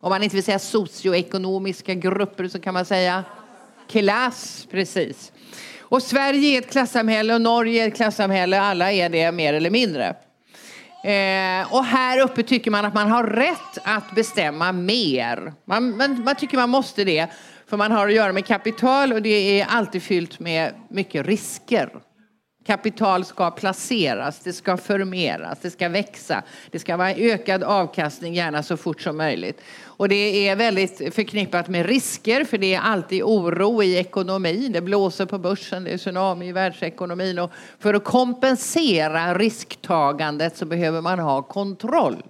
Om 0.00 0.10
man 0.10 0.22
inte 0.22 0.36
vill 0.36 0.44
säga 0.44 0.58
socioekonomiska 0.58 1.94
grupper 1.94 2.48
så 2.48 2.60
kan 2.60 2.74
man 2.74 2.84
säga 2.84 3.24
klass, 3.88 4.66
precis. 4.70 5.32
Och 5.80 6.02
Sverige 6.02 6.48
är 6.48 6.58
ett 6.58 6.70
klassamhälle 6.70 7.34
och 7.34 7.40
Norge 7.40 7.84
är 7.84 7.88
ett 7.88 7.96
klassamhälle. 7.96 8.60
Alla 8.60 8.92
är 8.92 9.08
det 9.08 9.32
mer 9.32 9.54
eller 9.54 9.70
mindre. 9.70 10.16
Eh, 11.04 11.74
och 11.74 11.84
här 11.84 12.20
uppe 12.20 12.42
tycker 12.42 12.70
man 12.70 12.84
att 12.84 12.94
man 12.94 13.10
har 13.10 13.24
rätt 13.24 13.78
att 13.84 14.14
bestämma 14.14 14.72
mer. 14.72 15.52
Man, 15.64 15.96
man, 15.96 16.24
man 16.24 16.36
tycker 16.36 16.56
man 16.56 16.70
måste 16.70 17.04
det. 17.04 17.26
För 17.66 17.76
man 17.76 17.92
har 17.92 18.08
att 18.08 18.14
göra 18.14 18.32
med 18.32 18.46
kapital 18.46 19.12
och 19.12 19.22
det 19.22 19.60
är 19.60 19.66
alltid 19.70 20.02
fyllt 20.02 20.40
med 20.40 20.74
mycket 20.90 21.26
risker. 21.26 21.90
Kapital 22.64 23.24
ska 23.24 23.50
placeras, 23.50 24.40
det 24.40 24.52
ska 24.52 24.76
förmeras, 24.76 25.58
det 25.62 25.70
ska 25.70 25.88
växa. 25.88 26.42
Det 26.70 26.78
ska 26.78 26.96
vara 26.96 27.10
ökad 27.10 27.62
avkastning, 27.62 28.34
gärna 28.34 28.62
så 28.62 28.76
fort 28.76 29.00
som 29.00 29.16
möjligt. 29.16 29.60
Och 29.84 30.08
det 30.08 30.48
är 30.48 30.56
väldigt 30.56 31.14
förknippat 31.14 31.68
med 31.68 31.86
risker, 31.86 32.44
för 32.44 32.58
det 32.58 32.74
är 32.74 32.80
alltid 32.80 33.22
oro 33.22 33.82
i 33.82 33.96
ekonomin. 33.96 34.72
Det 34.72 34.80
blåser 34.80 35.26
på 35.26 35.38
börsen, 35.38 35.84
det 35.84 35.90
är 35.90 35.98
tsunami 35.98 36.48
i 36.48 36.52
världsekonomin. 36.52 37.38
Och 37.38 37.50
för 37.78 37.94
att 37.94 38.04
kompensera 38.04 39.34
risktagandet 39.34 40.56
så 40.56 40.66
behöver 40.66 41.00
man 41.00 41.18
ha 41.18 41.42
kontroll. 41.42 42.22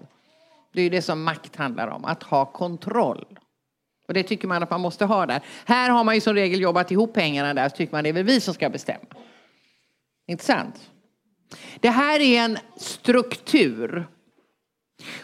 Det 0.75 0.83
är 0.83 0.91
det 0.91 1.03
som 1.03 1.23
makt 1.23 1.57
handlar 1.57 1.89
om, 1.89 2.05
att 2.05 2.23
ha 2.23 2.45
kontroll. 2.45 3.25
Och 4.09 4.15
det 4.15 4.23
tycker 4.23 4.49
man 4.49 4.62
att 4.62 4.71
man 4.71 4.81
måste 4.81 5.05
ha 5.05 5.27
där. 5.27 5.41
Här 5.65 5.91
har 5.91 6.05
man 6.05 6.15
ju 6.15 6.21
som 6.21 6.35
regel 6.35 6.61
jobbat 6.61 6.91
ihop 6.91 7.15
pengarna 7.15 7.55
där, 7.55 7.69
så 7.69 7.77
tycker 7.77 7.93
man 7.93 8.05
det 8.05 8.11
är 8.11 8.15
väl 8.15 8.25
vi 8.25 8.41
som 8.41 8.55
ska 8.55 8.71
bestämma. 8.71 9.05
Intressant. 10.33 10.75
Det 11.81 11.91
här 11.91 12.21
är 12.21 12.45
en 12.45 12.59
struktur. 12.77 14.07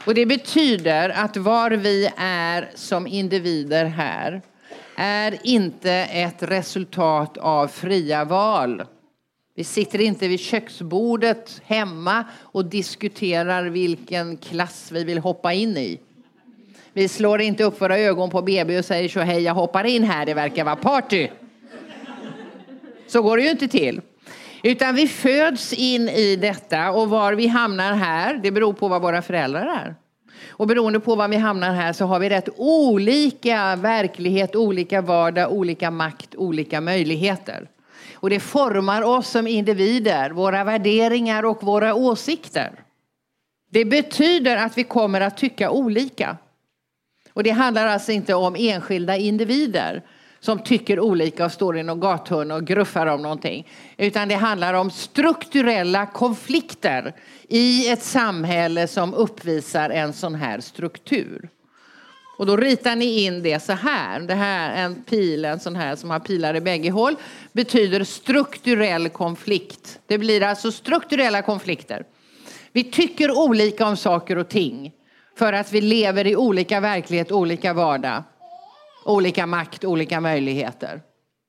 Och 0.07 0.15
det 0.15 0.27
betyder 0.27 1.11
att 1.11 1.37
var 1.37 1.71
vi 1.71 2.11
är 2.17 2.71
som 2.75 3.07
individer 3.07 3.85
här 3.85 4.43
är 4.97 5.38
inte 5.43 5.93
ett 5.93 6.43
resultat 6.43 7.38
av 7.38 7.69
fria 7.69 8.25
val. 8.25 8.85
Vi 9.55 9.65
sitter 9.65 10.00
inte 10.00 10.29
vid 10.29 10.41
köksbordet 10.41 11.62
hemma 11.65 12.25
och 12.41 12.65
diskuterar 12.65 13.65
vilken 13.65 14.37
klass 14.37 14.93
vi 14.93 15.05
vill 15.05 15.19
hoppa 15.19 15.53
in 15.53 15.77
i. 15.77 16.00
Vi 16.93 17.09
slår 17.09 17.41
inte 17.41 17.65
upp 17.65 17.81
våra 17.81 17.99
ögon 17.99 18.31
på 18.31 18.43
BB 18.43 18.79
och 18.79 18.85
säger 18.85 19.09
så 19.09 19.21
hej 19.21 19.43
jag 19.43 19.55
hoppar 19.55 19.85
in 19.85 20.05
här, 20.05 20.27
det 20.27 20.35
verkar 20.35 20.65
vara 20.65 20.77
party. 20.77 21.29
Så 23.07 23.23
går 23.23 23.37
det 23.37 23.43
ju 23.43 23.50
inte 23.50 23.69
till. 23.69 24.00
Utan 24.62 24.95
vi 24.95 25.09
föds 25.09 25.73
in 25.73 26.09
i 26.09 26.37
detta 26.37 26.91
och 26.91 27.09
var 27.09 27.33
vi 27.33 27.47
hamnar 27.47 27.93
här, 27.93 28.41
det 28.43 28.50
beror 28.50 28.73
på 28.73 28.88
vad 28.88 29.03
våra 29.03 29.23
föräldrar 29.23 29.67
är. 29.67 29.95
Och 30.49 30.67
beroende 30.67 31.00
på 31.00 31.15
var 31.15 31.29
vi 31.29 31.37
hamnar 31.37 31.75
här 31.75 31.93
så 31.93 32.05
har 32.05 32.19
vi 32.19 32.29
rätt 32.29 32.49
olika 32.57 33.77
verklighet, 33.77 34.57
olika 34.57 35.00
vardag, 35.00 35.53
olika 35.53 35.91
makt, 35.91 36.35
olika 36.35 36.81
möjligheter. 36.81 37.69
Och 38.15 38.31
det 38.31 38.41
formar 38.41 39.03
oss 39.03 39.29
som 39.29 39.47
individer, 39.47 40.31
våra 40.31 40.65
värderingar 40.65 41.45
och 41.45 41.62
våra 41.62 41.95
åsikter. 41.95 42.71
Det 43.71 43.85
betyder 43.85 44.57
att 44.57 44.79
vi 44.79 44.85
kommer 44.85 45.21
att 45.21 45.37
tycka 45.37 45.71
olika. 45.71 46.37
Och 47.33 47.43
det 47.43 47.50
handlar 47.50 47.87
alltså 47.87 48.12
inte 48.12 48.35
om 48.35 48.57
enskilda 48.59 49.17
individer 49.17 50.03
som 50.40 50.59
tycker 50.59 51.00
olika 51.00 51.45
och 51.45 51.52
står 51.52 51.78
i 51.78 51.83
någon 51.83 52.00
gathörn 52.00 52.50
och 52.50 52.66
gruffar 52.66 53.07
om 53.07 53.23
någonting. 53.23 53.68
Utan 53.97 54.28
det 54.28 54.35
handlar 54.35 54.75
om 54.75 54.90
strukturella 54.90 56.07
konflikter 56.07 57.14
i 57.49 57.88
ett 57.88 58.02
samhälle 58.02 58.87
som 58.87 59.14
uppvisar 59.14 59.90
en 59.90 60.12
sån 60.12 60.35
här 60.35 60.61
struktur. 60.61 61.49
Och 62.38 62.47
då 62.47 62.57
ritar 62.57 62.97
ni 62.97 63.25
in 63.25 63.42
det 63.42 63.62
så 63.62 63.73
här. 63.73 64.21
Det 64.21 64.35
här 64.35 64.85
en 64.85 65.02
pil, 65.02 65.45
en 65.45 65.61
sån 65.61 65.76
här 65.76 65.97
som 65.97 66.11
har 66.11 66.21
pilar 66.21 66.54
i 66.54 66.61
bägge 66.61 66.90
håll, 66.90 67.16
betyder 67.52 68.04
strukturell 68.04 69.09
konflikt. 69.09 69.99
Det 70.07 70.18
blir 70.18 70.42
alltså 70.42 70.73
strukturella 70.73 71.42
konflikter. 71.42 72.04
Vi 72.73 72.85
tycker 72.85 73.30
olika 73.30 73.87
om 73.87 73.97
saker 73.97 74.38
och 74.38 74.49
ting 74.49 74.92
för 75.38 75.52
att 75.52 75.73
vi 75.73 75.80
lever 75.80 76.26
i 76.26 76.37
olika 76.37 76.80
verklighet, 76.80 77.33
olika 77.33 77.73
vardag 77.73 78.23
olika 79.09 79.47
makt, 79.47 79.85
olika 79.85 80.21
möjligheter. 80.21 81.03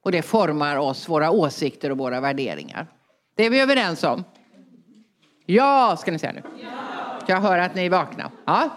Och 0.04 0.12
det 0.12 0.22
formar 0.22 0.76
oss, 0.76 1.10
våra 1.10 1.32
åsikter 1.32 1.92
och 1.92 1.98
våra 1.98 2.22
värderingar. 2.22 2.88
Det 3.36 3.46
är 3.46 3.50
vi 3.50 3.60
överens 3.60 4.04
om? 4.04 4.24
Ja, 5.46 5.98
ska 6.00 6.12
ni 6.12 6.20
säga 6.20 6.32
nu. 6.32 6.44
Jag 7.28 7.42
hör 7.42 7.58
att 7.58 7.76
ni 7.76 7.86
är 7.86 7.90
vakna. 7.90 8.32
Ja. 8.46 8.70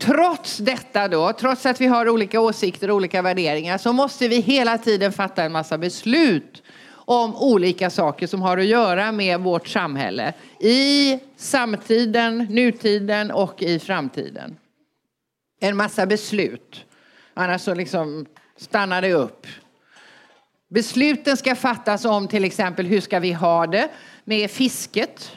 Trots 0.00 0.56
detta 0.56 1.08
då, 1.08 1.32
trots 1.32 1.66
att 1.66 1.80
vi 1.80 1.86
har 1.86 2.08
olika 2.08 2.40
åsikter 2.40 2.90
och 2.90 2.96
olika 2.96 3.22
värderingar 3.22 3.78
så 3.78 3.92
måste 3.92 4.28
vi 4.28 4.40
hela 4.40 4.78
tiden 4.78 5.12
fatta 5.12 5.44
en 5.44 5.52
massa 5.52 5.78
beslut 5.78 6.62
om 6.90 7.36
olika 7.36 7.90
saker 7.90 8.26
som 8.26 8.42
har 8.42 8.58
att 8.58 8.66
göra 8.66 9.12
med 9.12 9.40
vårt 9.40 9.68
samhälle 9.68 10.32
i 10.60 11.18
samtiden, 11.36 12.38
nutiden 12.50 13.30
och 13.30 13.62
i 13.62 13.78
framtiden. 13.78 14.56
En 15.60 15.76
massa 15.76 16.06
beslut. 16.06 16.84
Annars 17.38 17.62
så 17.62 17.74
liksom 17.74 18.26
stannar 18.56 19.02
det 19.02 19.12
upp. 19.12 19.46
Besluten 20.68 21.36
ska 21.36 21.54
fattas 21.54 22.04
om 22.04 22.28
till 22.28 22.44
exempel 22.44 22.86
hur 22.86 23.00
ska 23.00 23.18
vi 23.18 23.32
ha 23.32 23.66
det 23.66 23.88
med 24.24 24.50
fisket 24.50 25.32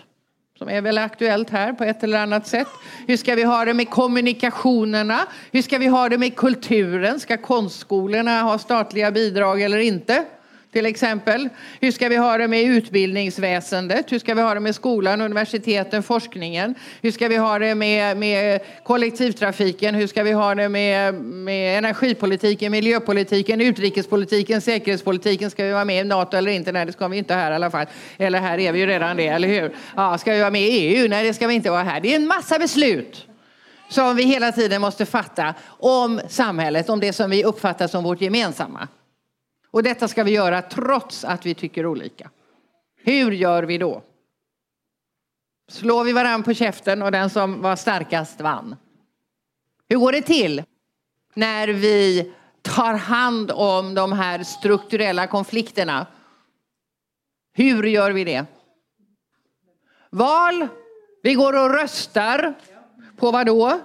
som 0.58 0.70
är 0.70 0.82
väl 0.82 0.98
aktuellt 0.98 1.50
här 1.50 1.74
på 1.74 1.84
ett 1.84 2.04
eller 2.04 2.20
annat 2.20 2.48
sätt. 2.48 2.68
Hur 3.08 3.18
ska 3.18 3.36
vi 3.36 3.44
ha 3.44 3.66
det 3.66 3.74
med 3.74 3.90
kommunikationerna? 3.90 5.20
Hur 5.52 5.62
ska 5.62 5.78
vi 5.78 5.88
ha 5.88 6.10
det 6.10 6.18
med 6.18 6.36
kulturen? 6.36 7.20
Ska 7.20 7.38
konstskolorna 7.38 8.42
ha 8.42 8.58
statliga 8.58 9.12
bidrag 9.12 9.62
eller 9.62 9.80
inte? 9.80 10.26
Till 10.72 10.86
exempel. 10.86 11.50
Hur 11.80 11.92
ska 11.92 12.10
vi 12.10 12.16
ha 12.16 12.38
det 12.38 12.48
med 12.48 12.64
utbildningsväsendet? 12.64 14.12
Hur 14.12 14.20
ska 14.20 14.34
vi 14.34 14.42
ha 14.42 14.54
det 14.54 14.60
med 14.60 14.76
skolan, 14.76 15.22
universiteten, 15.22 16.04
forskningen? 16.04 16.76
Hur 17.02 17.12
ska 17.12 17.28
vi 17.28 17.36
ha 17.36 17.60
det 17.60 17.76
med, 17.76 18.18
med 18.18 18.62
kollektivtrafiken? 18.84 19.96
Hur 19.96 20.08
ska 20.08 20.24
vi 20.24 20.32
ha 20.32 20.56
det 20.56 20.70
med, 20.70 21.14
med 21.24 21.78
energipolitiken, 21.78 22.72
miljöpolitiken, 22.72 23.62
utrikespolitiken, 23.62 24.62
säkerhetspolitiken? 24.62 25.52
Ska 25.52 25.64
vi 25.64 25.72
vara 25.72 25.86
med 25.86 26.06
i 26.06 26.08
NATO 26.08 26.38
eller 26.38 26.52
inte? 26.52 26.72
Nej, 26.72 26.86
det 26.86 26.92
ska 26.92 27.08
vi 27.08 27.18
inte 27.18 27.34
här 27.34 27.52
i 27.52 27.56
alla 27.56 27.72
fall. 27.72 27.86
Eller 28.18 28.40
här 28.40 28.58
är 28.58 28.72
vi 28.72 28.80
ju 28.80 28.86
redan 28.86 29.18
det, 29.18 29.28
eller 29.28 29.48
hur? 29.48 29.76
Ja, 29.96 30.18
ska 30.18 30.34
vi 30.34 30.40
vara 30.40 30.52
med 30.52 30.62
i 30.62 30.72
EU? 30.72 31.10
Nej, 31.10 31.28
det 31.28 31.34
ska 31.34 31.48
vi 31.48 31.54
inte 31.54 31.70
vara 31.70 31.84
här. 31.84 32.02
Det 32.02 32.12
är 32.12 32.16
en 32.16 32.28
massa 32.28 32.60
beslut 32.60 33.28
som 33.90 34.16
vi 34.16 34.24
hela 34.24 34.52
tiden 34.52 34.82
måste 34.82 35.06
fatta 35.06 35.54
om 35.68 36.22
samhället, 36.30 36.90
om 36.90 37.00
det 37.00 37.14
som 37.14 37.30
vi 37.30 37.44
uppfattar 37.44 37.88
som 37.88 38.04
vårt 38.04 38.22
gemensamma. 38.22 38.88
Och 39.72 39.84
detta 39.84 40.08
ska 40.08 40.24
vi 40.24 40.32
göra 40.32 40.62
trots 40.62 41.24
att 41.24 41.46
vi 41.46 41.54
tycker 41.54 41.86
olika. 41.86 42.30
Hur 43.04 43.32
gör 43.32 43.64
vi 43.64 43.78
då? 43.78 44.04
Slår 45.72 46.04
vi 46.04 46.14
varann 46.14 46.44
på 46.44 46.54
käften 46.54 47.02
och 47.02 47.12
den 47.12 47.30
som 47.30 47.62
var 47.62 47.76
starkast 47.76 48.42
vann? 48.42 48.76
Hur 49.90 49.98
går 49.98 50.12
det 50.12 50.22
till 50.22 50.64
när 51.34 51.68
vi 51.68 52.32
tar 52.62 52.94
hand 52.94 53.52
om 53.52 53.94
de 53.94 54.12
här 54.12 54.44
strukturella 54.44 55.28
konflikterna? 55.28 56.08
Hur 57.54 57.84
gör 57.84 58.12
vi 58.12 58.24
det? 58.24 58.46
Val. 60.10 60.68
Vi 61.24 61.34
går 61.34 61.54
och 61.54 61.74
röstar. 61.74 62.54
På 63.18 63.32
vad 63.32 63.46
då? 63.46 63.80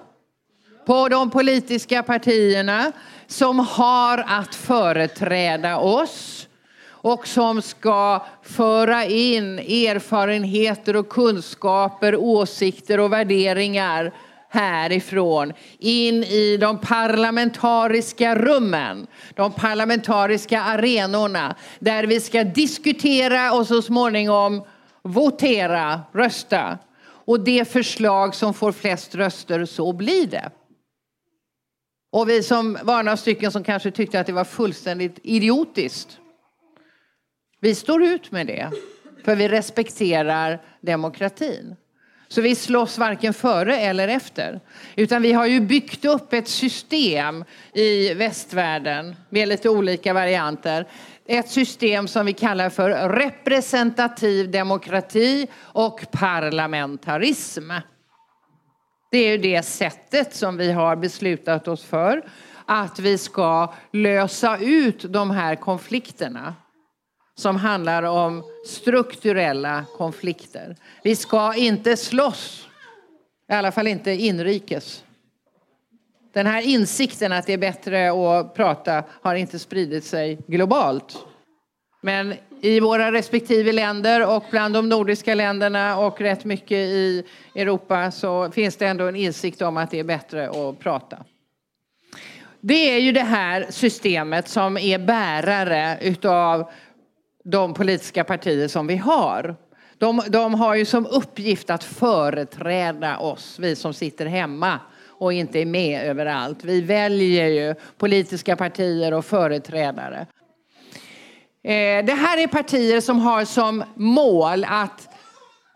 På 0.87 1.09
de 1.09 1.31
politiska 1.31 2.03
partierna 2.03 2.93
som 3.27 3.59
har 3.59 4.25
att 4.27 4.55
företräda 4.55 5.79
oss 5.79 6.49
och 6.89 7.27
som 7.27 7.63
ska 7.63 8.27
föra 8.43 9.05
in 9.05 9.59
erfarenheter 9.59 10.97
och 10.97 11.09
kunskaper, 11.09 12.17
åsikter 12.17 13.01
och 13.01 13.13
värderingar 13.13 14.13
härifrån 14.49 15.53
in 15.79 16.25
i 16.25 16.57
de 16.57 16.79
parlamentariska 16.79 18.35
rummen, 18.35 19.07
de 19.35 19.53
parlamentariska 19.53 20.61
arenorna 20.61 21.57
där 21.79 22.05
vi 22.05 22.21
ska 22.21 22.45
diskutera 22.45 23.53
och 23.53 23.67
så 23.67 23.83
småningom 23.83 24.65
votera, 25.03 26.01
rösta. 26.13 26.79
Och 27.07 27.41
det 27.41 27.73
förslag 27.73 28.35
som 28.35 28.55
får 28.55 28.73
flest 28.73 29.15
röster, 29.15 29.65
så 29.65 29.93
blir 29.93 30.27
det. 30.27 30.51
Och 32.17 32.29
vi 32.29 32.43
som 32.43 32.79
var 32.83 33.03
några 33.03 33.17
stycken 33.17 33.53
som 33.53 33.65
kanske 33.65 33.91
tyckte 33.91 34.21
att 34.21 34.27
det 34.27 34.33
var 34.33 34.45
fullständigt 34.45 35.19
idiotiskt. 35.23 36.19
Vi 37.61 37.75
står 37.75 38.03
ut 38.03 38.31
med 38.31 38.47
det, 38.47 38.71
för 39.25 39.37
vi 39.37 39.49
respekterar 39.49 40.63
demokratin. 40.81 41.77
Så 42.29 42.41
vi 42.41 42.55
slåss 42.55 42.99
varken 42.99 43.35
före 43.35 43.77
eller 43.77 44.09
efter. 44.09 44.61
Utan 44.95 45.23
vi 45.23 45.33
har 45.33 45.47
ju 45.47 45.61
byggt 45.61 46.05
upp 46.05 46.33
ett 46.33 46.49
system 46.49 47.45
i 47.73 48.15
västvärlden 48.15 49.17
med 49.31 49.49
lite 49.49 49.69
olika 49.69 50.13
varianter. 50.13 50.89
Ett 51.27 51.49
system 51.49 52.09
som 52.09 52.27
vi 52.27 52.33
kallar 52.33 52.71
för 52.71 53.09
representativ 53.09 54.51
demokrati 54.51 55.47
och 55.61 56.07
parlamentarism. 56.11 57.71
Det 59.11 59.19
är 59.19 59.31
ju 59.31 59.39
det 59.39 59.63
sättet 59.63 60.35
som 60.35 60.57
vi 60.57 60.73
har 60.73 60.97
beslutat 60.97 61.69
oss 61.69 61.85
för 61.85 62.29
att 62.67 62.99
vi 62.99 63.19
ska 63.19 63.75
lösa 63.93 64.59
ut 64.59 65.13
de 65.13 65.31
här 65.31 65.55
konflikterna. 65.57 66.55
som 67.39 67.57
handlar 67.57 68.03
om 68.03 68.45
strukturella 68.67 69.85
konflikter. 69.97 70.77
Vi 71.03 71.17
ska 71.17 71.55
inte 71.55 71.97
slåss, 71.97 72.69
i 73.51 73.55
alla 73.55 73.73
fall 73.73 73.87
inte 73.87 74.11
inrikes. 74.11 75.05
Den 76.35 76.47
här 76.47 76.63
insikten 76.63 77.33
att 77.33 77.47
det 77.47 77.53
är 77.53 77.59
bättre 77.59 78.11
att 78.11 78.55
prata 78.55 79.05
har 79.23 79.35
inte 79.35 79.59
spridit 79.59 80.05
sig 80.05 80.39
globalt. 80.47 81.27
Men 82.03 82.35
i 82.61 82.81
våra 82.81 83.13
respektive 83.13 83.73
länder 83.73 84.37
och 84.37 84.45
bland 84.51 84.75
de 84.75 84.89
nordiska 84.89 85.35
länderna 85.35 85.99
och 85.99 86.21
rätt 86.21 86.45
mycket 86.45 86.79
i 86.79 87.25
Europa 87.55 88.11
så 88.11 88.51
finns 88.51 88.77
det 88.77 88.87
ändå 88.87 89.05
en 89.05 89.17
insikt 89.17 89.63
om 89.63 89.77
att 89.77 89.91
det 89.91 89.99
är 89.99 90.05
bättre 90.05 90.49
att 90.49 90.79
prata. 90.79 91.17
Det 92.61 92.95
är 92.95 92.99
ju 92.99 93.13
det 93.13 93.21
här 93.21 93.67
systemet 93.71 94.49
som 94.49 94.79
är 94.79 94.99
bärare 94.99 95.99
utav 96.01 96.71
de 97.45 97.75
politiska 97.75 98.25
partier 98.25 98.69
som 98.69 98.87
vi 98.87 98.97
har. 98.97 99.57
De, 99.99 100.23
de 100.29 100.55
har 100.55 100.75
ju 100.75 100.85
som 100.85 101.07
uppgift 101.07 101.71
att 101.71 101.85
företräda 101.85 103.19
oss, 103.19 103.59
vi 103.59 103.77
som 103.77 103.95
sitter 103.95 104.27
hemma 104.27 104.81
och 105.19 105.33
inte 105.33 105.61
är 105.61 105.67
med 105.67 106.03
överallt. 106.03 106.65
Vi 106.65 106.81
väljer 106.81 107.47
ju 107.47 107.75
politiska 107.99 108.57
partier 108.57 109.15
och 109.15 109.25
företrädare. 109.25 110.27
Eh, 111.67 112.05
det 112.05 112.15
här 112.15 112.39
är 112.39 112.47
partier 112.47 113.01
som 113.01 113.19
har 113.19 113.45
som 113.45 113.85
mål 113.95 114.65
att 114.69 115.09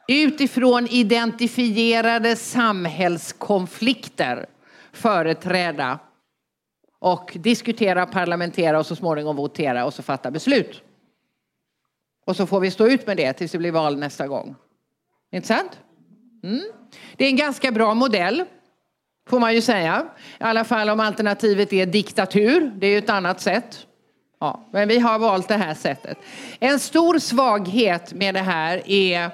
utifrån 0.08 0.86
identifierade 0.86 2.36
samhällskonflikter 2.36 4.46
företräda 4.92 5.98
och 6.98 7.36
diskutera, 7.40 8.06
parlamentera 8.06 8.78
och 8.78 8.86
så 8.86 8.96
småningom 8.96 9.36
votera 9.36 9.84
och 9.84 9.94
så 9.94 10.02
fatta 10.02 10.30
beslut. 10.30 10.82
Och 12.26 12.36
så 12.36 12.46
får 12.46 12.60
vi 12.60 12.70
stå 12.70 12.86
ut 12.86 13.06
med 13.06 13.16
det 13.16 13.32
tills 13.32 13.52
det 13.52 13.58
blir 13.58 13.72
val 13.72 13.98
nästa 13.98 14.28
gång. 14.28 14.54
Inte 15.32 15.48
sant? 15.48 15.80
Mm. 16.42 16.62
Det 17.16 17.24
är 17.24 17.28
en 17.28 17.36
ganska 17.36 17.72
bra 17.72 17.94
modell, 17.94 18.44
får 19.28 19.40
man 19.40 19.54
ju 19.54 19.60
säga. 19.60 20.06
I 20.40 20.42
alla 20.42 20.64
fall 20.64 20.90
om 20.90 21.00
alternativet 21.00 21.72
är 21.72 21.86
diktatur. 21.86 22.72
Det 22.74 22.86
är 22.86 22.90
ju 22.90 22.98
ett 22.98 23.10
annat 23.10 23.40
sätt. 23.40 23.86
Ja, 24.40 24.68
men 24.70 24.88
vi 24.88 24.98
har 24.98 25.18
valt 25.18 25.48
det 25.48 25.56
här 25.56 25.74
sättet. 25.74 26.18
En 26.58 26.78
stor 26.78 27.18
svaghet 27.18 28.12
med 28.12 28.34
det 28.34 28.40
här 28.40 28.90
är 28.90 29.30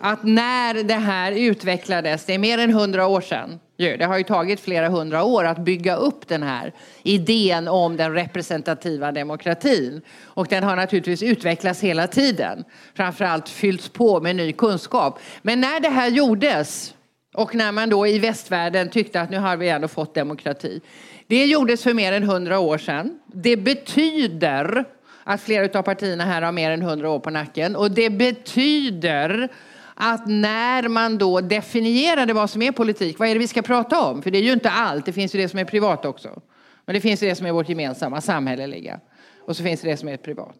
att 0.00 0.22
när 0.22 0.82
det 0.82 0.94
här 0.94 1.32
utvecklades, 1.32 2.24
det 2.24 2.34
är 2.34 2.38
mer 2.38 2.58
än 2.58 2.70
hundra 2.70 3.06
år 3.06 3.20
sedan, 3.20 3.60
det 3.76 4.04
har 4.04 4.18
ju 4.18 4.24
tagit 4.24 4.60
flera 4.60 4.88
hundra 4.88 5.24
år 5.24 5.44
att 5.44 5.58
bygga 5.58 5.96
upp 5.96 6.28
den 6.28 6.42
här 6.42 6.72
idén 7.02 7.68
om 7.68 7.96
den 7.96 8.12
representativa 8.12 9.12
demokratin. 9.12 10.02
Och 10.24 10.46
den 10.46 10.64
har 10.64 10.76
naturligtvis 10.76 11.22
utvecklats 11.22 11.80
hela 11.80 12.06
tiden. 12.06 12.64
Framförallt 12.94 13.48
fyllts 13.48 13.88
på 13.88 14.20
med 14.20 14.36
ny 14.36 14.52
kunskap. 14.52 15.18
Men 15.42 15.60
när 15.60 15.80
det 15.80 15.88
här 15.88 16.08
gjordes 16.08 16.94
och 17.34 17.54
när 17.54 17.72
man 17.72 17.90
då 17.90 18.06
i 18.06 18.18
västvärlden 18.18 18.90
tyckte 18.90 19.20
att 19.20 19.30
nu 19.30 19.38
har 19.38 19.56
vi 19.56 19.68
ändå 19.68 19.88
fått 19.88 20.14
demokrati. 20.14 20.80
Det 21.26 21.46
gjordes 21.46 21.82
för 21.82 21.94
mer 21.94 22.12
än 22.12 22.22
hundra 22.22 22.58
år 22.58 22.78
sedan. 22.78 23.18
Det 23.26 23.56
betyder 23.56 24.84
att 25.24 25.40
flera 25.40 25.78
av 25.78 25.82
partierna 25.82 26.24
här 26.24 26.42
har 26.42 26.52
mer 26.52 26.70
än 26.70 26.82
hundra 26.82 27.10
år 27.10 27.18
på 27.18 27.30
nacken. 27.30 27.76
Och 27.76 27.90
det 27.90 28.10
betyder 28.10 29.48
att 29.94 30.26
när 30.26 30.88
man 30.88 31.18
då 31.18 31.40
definierade 31.40 32.32
vad 32.32 32.50
som 32.50 32.62
är 32.62 32.72
politik, 32.72 33.18
vad 33.18 33.28
är 33.28 33.34
det 33.34 33.38
vi 33.38 33.48
ska 33.48 33.62
prata 33.62 34.00
om? 34.00 34.22
För 34.22 34.30
det 34.30 34.38
är 34.38 34.42
ju 34.42 34.52
inte 34.52 34.70
allt, 34.70 35.06
det 35.06 35.12
finns 35.12 35.34
ju 35.34 35.38
det 35.38 35.48
som 35.48 35.58
är 35.58 35.64
privat 35.64 36.04
också. 36.04 36.42
Men 36.86 36.94
det 36.94 37.00
finns 37.00 37.22
ju 37.22 37.26
det 37.28 37.34
som 37.34 37.46
är 37.46 37.52
vårt 37.52 37.68
gemensamma, 37.68 38.20
samhälleliga. 38.20 39.00
Och 39.40 39.56
så 39.56 39.62
finns 39.62 39.80
det 39.80 39.90
det 39.90 39.96
som 39.96 40.08
är 40.08 40.16
privat. 40.16 40.56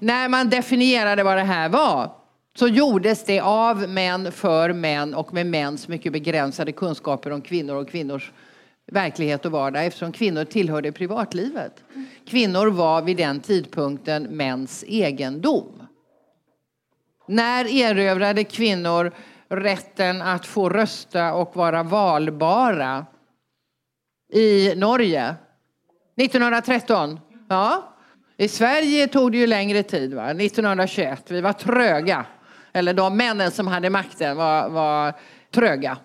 När 0.00 0.28
man 0.28 0.50
definierade 0.50 1.22
vad 1.22 1.36
det 1.36 1.42
här 1.42 1.68
var 1.68 2.12
så 2.58 2.68
gjordes 2.68 3.24
det 3.24 3.40
av 3.40 3.88
män 3.88 4.32
för 4.32 4.72
män 4.72 5.14
och 5.14 5.34
med 5.34 5.46
mäns 5.46 5.88
mycket 5.88 6.12
begränsade 6.12 6.72
kunskaper 6.72 7.30
om 7.30 7.40
kvinnor 7.40 7.74
och 7.74 7.88
kvinnors 7.88 8.32
verklighet 8.92 9.46
och 9.46 9.52
vardag 9.52 9.86
eftersom 9.86 10.12
kvinnor 10.12 10.44
tillhörde 10.44 10.92
privatlivet. 10.92 11.84
Kvinnor 12.26 12.66
var 12.66 13.02
vid 13.02 13.16
den 13.16 13.40
tidpunkten 13.40 14.22
mäns 14.22 14.84
egendom. 14.88 15.86
När 17.26 17.64
erövrade 17.64 18.44
kvinnor 18.44 19.12
rätten 19.48 20.22
att 20.22 20.46
få 20.46 20.68
rösta 20.68 21.34
och 21.34 21.56
vara 21.56 21.82
valbara 21.82 23.06
i 24.32 24.74
Norge? 24.74 25.34
1913. 26.16 27.20
Ja. 27.48 27.92
I 28.36 28.48
Sverige 28.48 29.08
tog 29.08 29.32
det 29.32 29.38
ju 29.38 29.46
längre 29.46 29.82
tid, 29.82 30.14
va? 30.14 30.30
1921. 30.30 31.30
Vi 31.30 31.40
var 31.40 31.52
tröga. 31.52 32.26
Eller 32.72 32.94
de 32.94 33.16
männen 33.16 33.50
som 33.50 33.66
hade 33.66 33.90
makten 33.90 34.36
var, 34.36 34.68
var 34.68 35.14
tröga. 35.50 35.98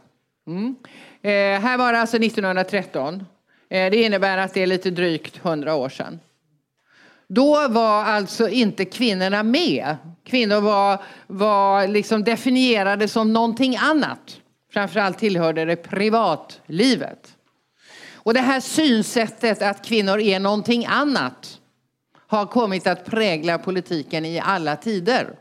Mm. 0.48 0.76
Eh, 1.24 1.32
här 1.60 1.78
var 1.78 1.94
det 1.94 2.00
alltså 2.00 2.18
1913. 2.18 3.26
Eh, 3.70 3.92
det 3.92 4.04
innebär 4.04 4.38
att 4.38 4.54
det 4.54 4.62
är 4.62 4.68
lite 4.68 4.90
drygt 4.90 5.46
100 5.46 5.76
år 5.76 5.90
sedan. 5.90 6.20
Då 7.28 7.68
var 7.68 8.04
alltså 8.04 8.50
inte 8.50 8.86
kvinnorna 8.86 9.44
med. 9.44 9.98
Kvinnor 10.26 10.62
var, 10.62 11.02
var 11.28 11.88
liksom 11.88 12.24
definierade 12.24 13.08
som 13.08 13.34
någonting 13.34 13.78
annat. 13.78 14.42
Framförallt 14.74 15.20
tillhörde 15.20 15.66
det 15.66 15.76
privatlivet. 15.76 17.38
Och 18.14 18.34
det 18.34 18.40
här 18.40 18.60
synsättet 18.60 19.62
att 19.62 19.86
kvinnor 19.86 20.20
är 20.20 20.40
någonting 20.40 20.86
annat 20.86 21.60
har 22.28 22.46
kommit 22.46 22.88
att 22.88 23.06
prägla 23.06 23.58
politiken 23.58 24.26
i 24.26 24.40
alla 24.40 24.76
tider. 24.76 25.36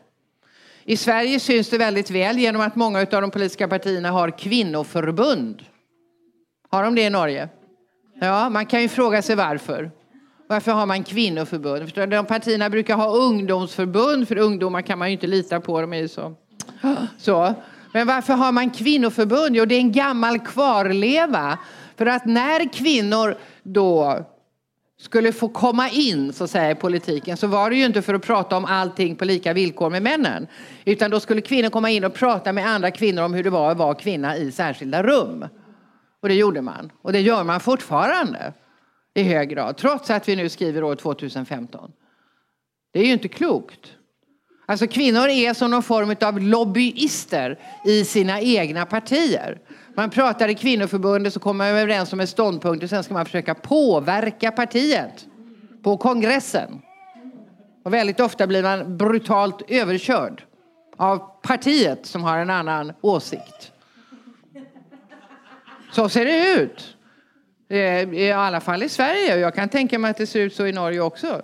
I 0.84 0.96
Sverige 0.96 1.40
syns 1.40 1.70
det 1.70 1.78
väldigt 1.78 2.10
väl 2.10 2.38
genom 2.38 2.62
att 2.62 2.76
många 2.76 2.98
av 3.00 3.06
de 3.06 3.30
politiska 3.30 3.68
partierna 3.68 4.10
har 4.10 4.38
kvinnoförbund. 4.38 5.62
Har 6.70 6.84
de 6.84 6.94
det 6.94 7.02
i 7.02 7.10
Norge? 7.10 7.48
Ja, 8.20 8.48
man 8.50 8.66
kan 8.66 8.82
ju 8.82 8.88
fråga 8.88 9.22
sig 9.22 9.36
varför. 9.36 9.90
Varför 10.46 10.72
har 10.72 10.86
man 10.86 11.04
kvinnoförbund? 11.04 12.10
De 12.10 12.26
partierna 12.26 12.70
brukar 12.70 12.96
ha 12.96 13.08
ungdomsförbund, 13.16 14.28
för 14.28 14.38
ungdomar 14.38 14.82
kan 14.82 14.98
man 14.98 15.08
ju 15.08 15.12
inte 15.12 15.26
lita 15.26 15.60
på. 15.60 15.80
De 15.80 15.92
är 15.92 16.06
så. 16.06 16.34
så. 17.18 17.54
Men 17.92 18.06
varför 18.06 18.32
har 18.32 18.52
man 18.52 18.70
kvinnoförbund? 18.70 19.56
Jo, 19.56 19.64
det 19.64 19.74
är 19.74 19.80
en 19.80 19.92
gammal 19.92 20.38
kvarleva. 20.38 21.58
För 21.96 22.06
att 22.06 22.26
när 22.26 22.72
kvinnor 22.72 23.36
då 23.62 24.24
skulle 25.00 25.32
få 25.32 25.48
komma 25.48 25.88
in 25.88 26.32
så 26.32 26.44
att 26.44 26.50
säga, 26.50 26.70
i 26.70 26.74
politiken 26.74 27.36
så 27.36 27.46
var 27.46 27.70
det 27.70 27.76
ju 27.76 27.84
inte 27.84 28.02
för 28.02 28.14
att 28.14 28.22
prata 28.22 28.56
om 28.56 28.64
allting 28.64 29.16
på 29.16 29.24
lika 29.24 29.52
villkor 29.52 29.90
med 29.90 30.02
männen. 30.02 30.46
Utan 30.84 31.10
då 31.10 31.20
skulle 31.20 31.40
kvinnor 31.40 31.70
komma 31.70 31.90
in 31.90 32.04
och 32.04 32.14
prata 32.14 32.52
med 32.52 32.66
andra 32.66 32.90
kvinnor 32.90 33.22
om 33.22 33.34
hur 33.34 33.44
det 33.44 33.50
var 33.50 33.70
att 33.70 33.78
vara 33.78 33.94
kvinna 33.94 34.36
i 34.36 34.52
särskilda 34.52 35.02
rum. 35.02 35.44
Och 36.22 36.28
det 36.28 36.34
gjorde 36.34 36.62
man. 36.62 36.92
Och 37.02 37.12
det 37.12 37.20
gör 37.20 37.44
man 37.44 37.60
fortfarande 37.60 38.52
i 39.14 39.22
hög 39.22 39.48
grad, 39.48 39.76
trots 39.76 40.10
att 40.10 40.28
vi 40.28 40.36
nu 40.36 40.48
skriver 40.48 40.84
år 40.84 40.94
2015. 40.94 41.92
Det 42.92 43.00
är 43.00 43.04
ju 43.04 43.12
inte 43.12 43.28
klokt. 43.28 43.96
Alltså 44.66 44.86
kvinnor 44.86 45.28
är 45.28 45.54
som 45.54 45.70
någon 45.70 45.82
form 45.82 46.16
av 46.20 46.40
lobbyister 46.40 47.58
i 47.84 48.04
sina 48.04 48.40
egna 48.40 48.86
partier. 48.86 49.58
Man 49.94 50.10
pratar 50.10 50.48
i 50.48 50.54
kvinnoförbundet 50.54 51.32
så 51.32 51.40
kommer 51.40 51.58
man 51.64 51.66
överens 51.66 52.12
om 52.12 52.20
en 52.20 52.26
ståndpunkt 52.26 52.84
och 52.84 52.90
sen 52.90 53.04
ska 53.04 53.14
man 53.14 53.24
försöka 53.24 53.54
påverka 53.54 54.50
partiet 54.50 55.26
på 55.82 55.96
kongressen. 55.96 56.82
Och 57.84 57.94
väldigt 57.94 58.20
ofta 58.20 58.46
blir 58.46 58.62
man 58.62 58.96
brutalt 58.96 59.62
överkörd 59.68 60.42
av 60.96 61.18
partiet 61.42 62.06
som 62.06 62.24
har 62.24 62.38
en 62.38 62.50
annan 62.50 62.92
åsikt. 63.00 63.72
Så 65.92 66.08
ser 66.08 66.24
det 66.24 66.62
ut. 66.62 66.96
Eh, 67.68 68.14
I 68.14 68.32
alla 68.32 68.60
fall 68.60 68.82
i 68.82 68.88
Sverige. 68.88 69.38
Jag 69.38 69.54
kan 69.54 69.68
tänka 69.68 69.98
mig 69.98 70.10
att 70.10 70.16
det 70.16 70.26
ser 70.26 70.40
ut 70.40 70.54
så 70.54 70.66
i 70.66 70.72
Norge 70.72 71.00
också. 71.00 71.42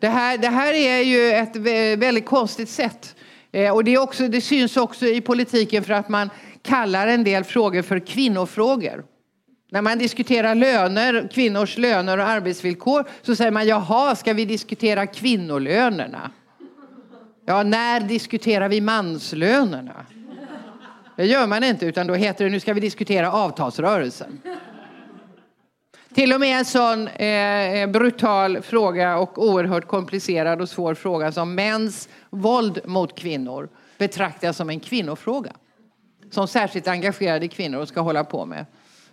Det 0.00 0.08
här, 0.08 0.38
det 0.38 0.48
här 0.48 0.72
är 0.72 1.02
ju 1.02 1.30
ett 1.30 1.56
väldigt 1.98 2.26
konstigt 2.26 2.68
sätt. 2.68 3.14
Eh, 3.52 3.74
och 3.74 3.84
det, 3.84 3.94
är 3.94 3.98
också, 3.98 4.28
det 4.28 4.40
syns 4.40 4.76
också 4.76 5.06
i 5.06 5.20
politiken 5.20 5.84
för 5.84 5.92
att 5.92 6.08
man 6.08 6.30
kallar 6.62 7.06
en 7.06 7.24
del 7.24 7.44
frågor 7.44 7.82
för 7.82 7.98
kvinnofrågor. 7.98 9.04
När 9.70 9.82
man 9.82 9.98
diskuterar 9.98 10.54
löner, 10.54 11.28
kvinnors 11.32 11.78
löner 11.78 12.18
och 12.18 12.28
arbetsvillkor 12.28 13.04
så 13.22 13.36
säger 13.36 13.50
man 13.50 13.66
jaha, 13.66 14.16
ska 14.16 14.32
vi 14.32 14.44
diskutera 14.44 15.06
kvinnolönerna? 15.06 16.30
Ja, 17.46 17.62
när 17.62 18.00
diskuterar 18.00 18.68
vi 18.68 18.80
manslönerna? 18.80 20.06
Det 21.20 21.26
gör 21.26 21.46
man 21.46 21.64
inte, 21.64 21.86
utan 21.86 22.06
då 22.06 22.14
heter 22.14 22.44
det 22.44 22.50
nu 22.50 22.60
ska 22.60 22.74
vi 22.74 22.80
diskutera 22.80 23.32
avtalsrörelsen. 23.32 24.40
Till 26.14 26.32
och 26.32 26.40
med 26.40 26.58
en 26.58 26.64
sån 26.64 27.08
eh, 27.08 27.80
eh, 27.80 27.90
brutal 27.90 28.62
fråga 28.62 29.18
och 29.18 29.44
oerhört 29.44 29.86
komplicerad 29.86 30.60
och 30.60 30.68
svår 30.68 30.94
fråga 30.94 31.32
som 31.32 31.54
mäns 31.54 32.08
våld 32.30 32.80
mot 32.84 33.18
kvinnor 33.18 33.68
betraktas 33.98 34.56
som 34.56 34.70
en 34.70 34.80
kvinnofråga. 34.80 35.52
Som 36.30 36.48
särskilt 36.48 36.88
engagerade 36.88 37.48
kvinnor 37.48 37.84
ska 37.84 38.00
hålla 38.00 38.24
på 38.24 38.46
med. 38.46 38.66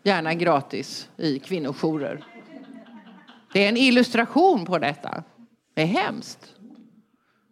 Gärna 0.03 0.33
gratis 0.33 1.09
i 1.17 1.39
kvinnojourer. 1.39 2.23
Det 3.53 3.65
är 3.65 3.69
en 3.69 3.77
illustration 3.77 4.65
på 4.65 4.77
detta. 4.77 5.23
Det 5.73 5.81
är 5.81 5.85
hemskt. 5.85 6.53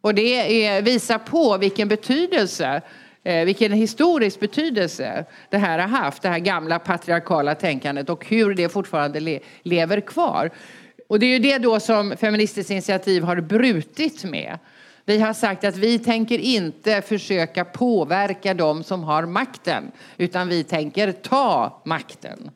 Och 0.02 0.16
det 0.16 0.66
är, 0.66 0.82
visar 0.82 1.18
på 1.18 1.58
vilken 1.58 1.88
betydelse 1.88 2.82
Eh, 3.26 3.46
vilken 3.46 3.72
historisk 3.72 4.40
betydelse 4.40 5.26
det 5.50 5.58
här 5.58 5.80
har 5.80 5.88
haft, 5.88 6.22
det 6.22 6.30
här 6.30 6.40
gamla 6.40 6.80
patriarkala 6.80 7.56
tänkandet 7.56 8.10
och 8.10 8.26
hur 8.26 8.56
det 8.56 8.70
fortfarande 8.70 9.20
le 9.20 9.40
lever 9.64 10.00
kvar. 10.00 10.50
Och 11.08 11.20
det 11.20 11.26
är 11.26 11.30
ju 11.30 11.40
det 11.40 11.58
då 11.58 11.80
som 11.80 12.18
Feministiskt 12.18 12.72
initiativ 12.72 13.24
har 13.24 13.42
brutit 13.42 14.24
med. 14.24 14.60
Vi 15.06 15.20
har 15.20 15.34
sagt 15.34 15.64
att 15.64 15.78
vi 15.78 16.00
tänker 16.00 16.40
inte 16.40 17.02
försöka 17.02 17.66
påverka 17.66 18.54
de 18.54 18.84
som 18.84 19.04
har 19.04 19.26
makten, 19.26 19.92
utan 20.18 20.48
vi 20.48 20.64
tänker 20.64 21.12
ta 21.12 21.82
makten. 21.86 22.52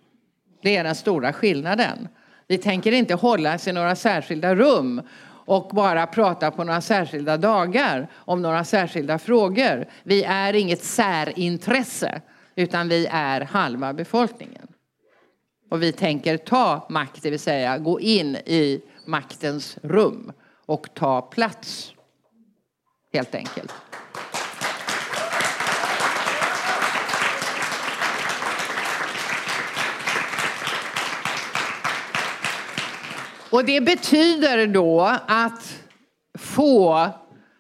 Det 0.61 0.77
är 0.77 0.83
den 0.83 0.95
stora 0.95 1.33
skillnaden. 1.33 2.07
Vi 2.47 2.57
tänker 2.57 2.91
inte 2.91 3.13
hålla 3.13 3.55
oss 3.55 3.67
i 3.67 3.71
några 3.71 3.95
särskilda 3.95 4.55
rum 4.55 5.01
och 5.49 5.69
bara 5.73 6.07
prata 6.07 6.51
på 6.51 6.63
några 6.63 6.81
särskilda 6.81 7.37
dagar 7.37 8.07
om 8.15 8.41
några 8.41 8.63
särskilda 8.63 9.19
frågor. 9.19 9.85
Vi 10.03 10.23
är 10.23 10.53
inget 10.55 10.83
särintresse, 10.83 12.21
utan 12.55 12.89
vi 12.89 13.07
är 13.11 13.41
halva 13.41 13.93
befolkningen. 13.93 14.67
Och 15.71 15.83
vi 15.83 15.91
tänker 15.91 16.37
ta 16.37 16.87
makt, 16.89 17.23
det 17.23 17.29
vill 17.29 17.39
säga 17.39 17.77
gå 17.77 17.99
in 17.99 18.35
i 18.35 18.81
maktens 19.05 19.77
rum 19.83 20.31
och 20.65 20.93
ta 20.93 21.21
plats. 21.21 21.93
Helt 23.13 23.35
enkelt. 23.35 23.73
Och 33.49 33.65
det 33.65 33.81
betyder 33.81 34.67
då 34.67 35.17
att 35.27 35.79
få 36.39 37.09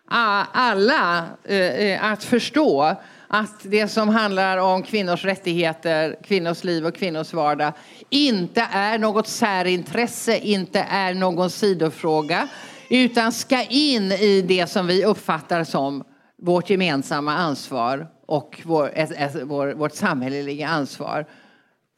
alla 0.07 1.25
eh, 1.43 1.57
eh, 1.57 2.03
att 2.03 2.23
förstå 2.23 2.95
att 3.27 3.59
det 3.63 3.87
som 3.87 4.09
handlar 4.09 4.57
om 4.57 4.83
kvinnors 4.83 5.25
rättigheter, 5.25 6.17
kvinnors 6.23 6.63
liv 6.63 6.85
och 6.85 6.95
kvinnors 6.95 7.33
vardag 7.33 7.73
inte 8.09 8.67
är 8.71 8.97
något 8.97 9.27
särintresse, 9.27 10.37
inte 10.37 10.85
är 10.89 11.13
någon 11.13 11.49
sidofråga 11.49 12.47
utan 12.89 13.31
ska 13.31 13.63
in 13.63 14.11
i 14.11 14.41
det 14.41 14.67
som 14.67 14.87
vi 14.87 15.05
uppfattar 15.05 15.63
som 15.63 16.03
vårt 16.41 16.69
gemensamma 16.69 17.37
ansvar 17.37 18.07
och 18.25 18.61
vår, 18.65 18.91
ett, 18.95 19.11
ett, 19.11 19.41
vår, 19.43 19.73
vårt 19.73 19.95
samhälleliga 19.95 20.67
ansvar. 20.67 21.25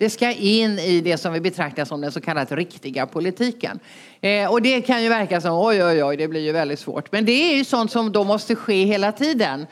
Det 0.02 0.10
ska 0.10 0.32
in 0.32 0.80
i 0.80 1.02
det 1.02 1.18
som 1.18 1.34
vi 1.34 1.42
betraktar 1.42 1.86
som 1.86 2.02
den 2.02 2.12
så 2.12 2.22
kallade 2.22 2.56
riktiga 2.56 3.06
politiken. 3.06 3.80
Eh, 4.22 4.52
och 4.52 4.62
det 4.62 4.82
kan 4.82 5.04
ju 5.04 5.10
verka 5.10 5.42
som 5.42 5.58
oj, 5.58 5.84
oj, 5.84 6.04
oj, 6.04 6.18
det 6.18 6.28
blir 6.28 6.42
ju 6.42 6.52
väldigt 6.52 6.80
svårt. 6.80 7.12
Men 7.12 7.26
det 7.26 7.32
är 7.32 7.56
ju 7.56 7.66
sånt 7.66 7.92
som 7.92 8.12
då 8.12 8.24
måste 8.24 8.56
ske 8.56 8.84
hela 8.86 9.12
tiden 9.12 9.66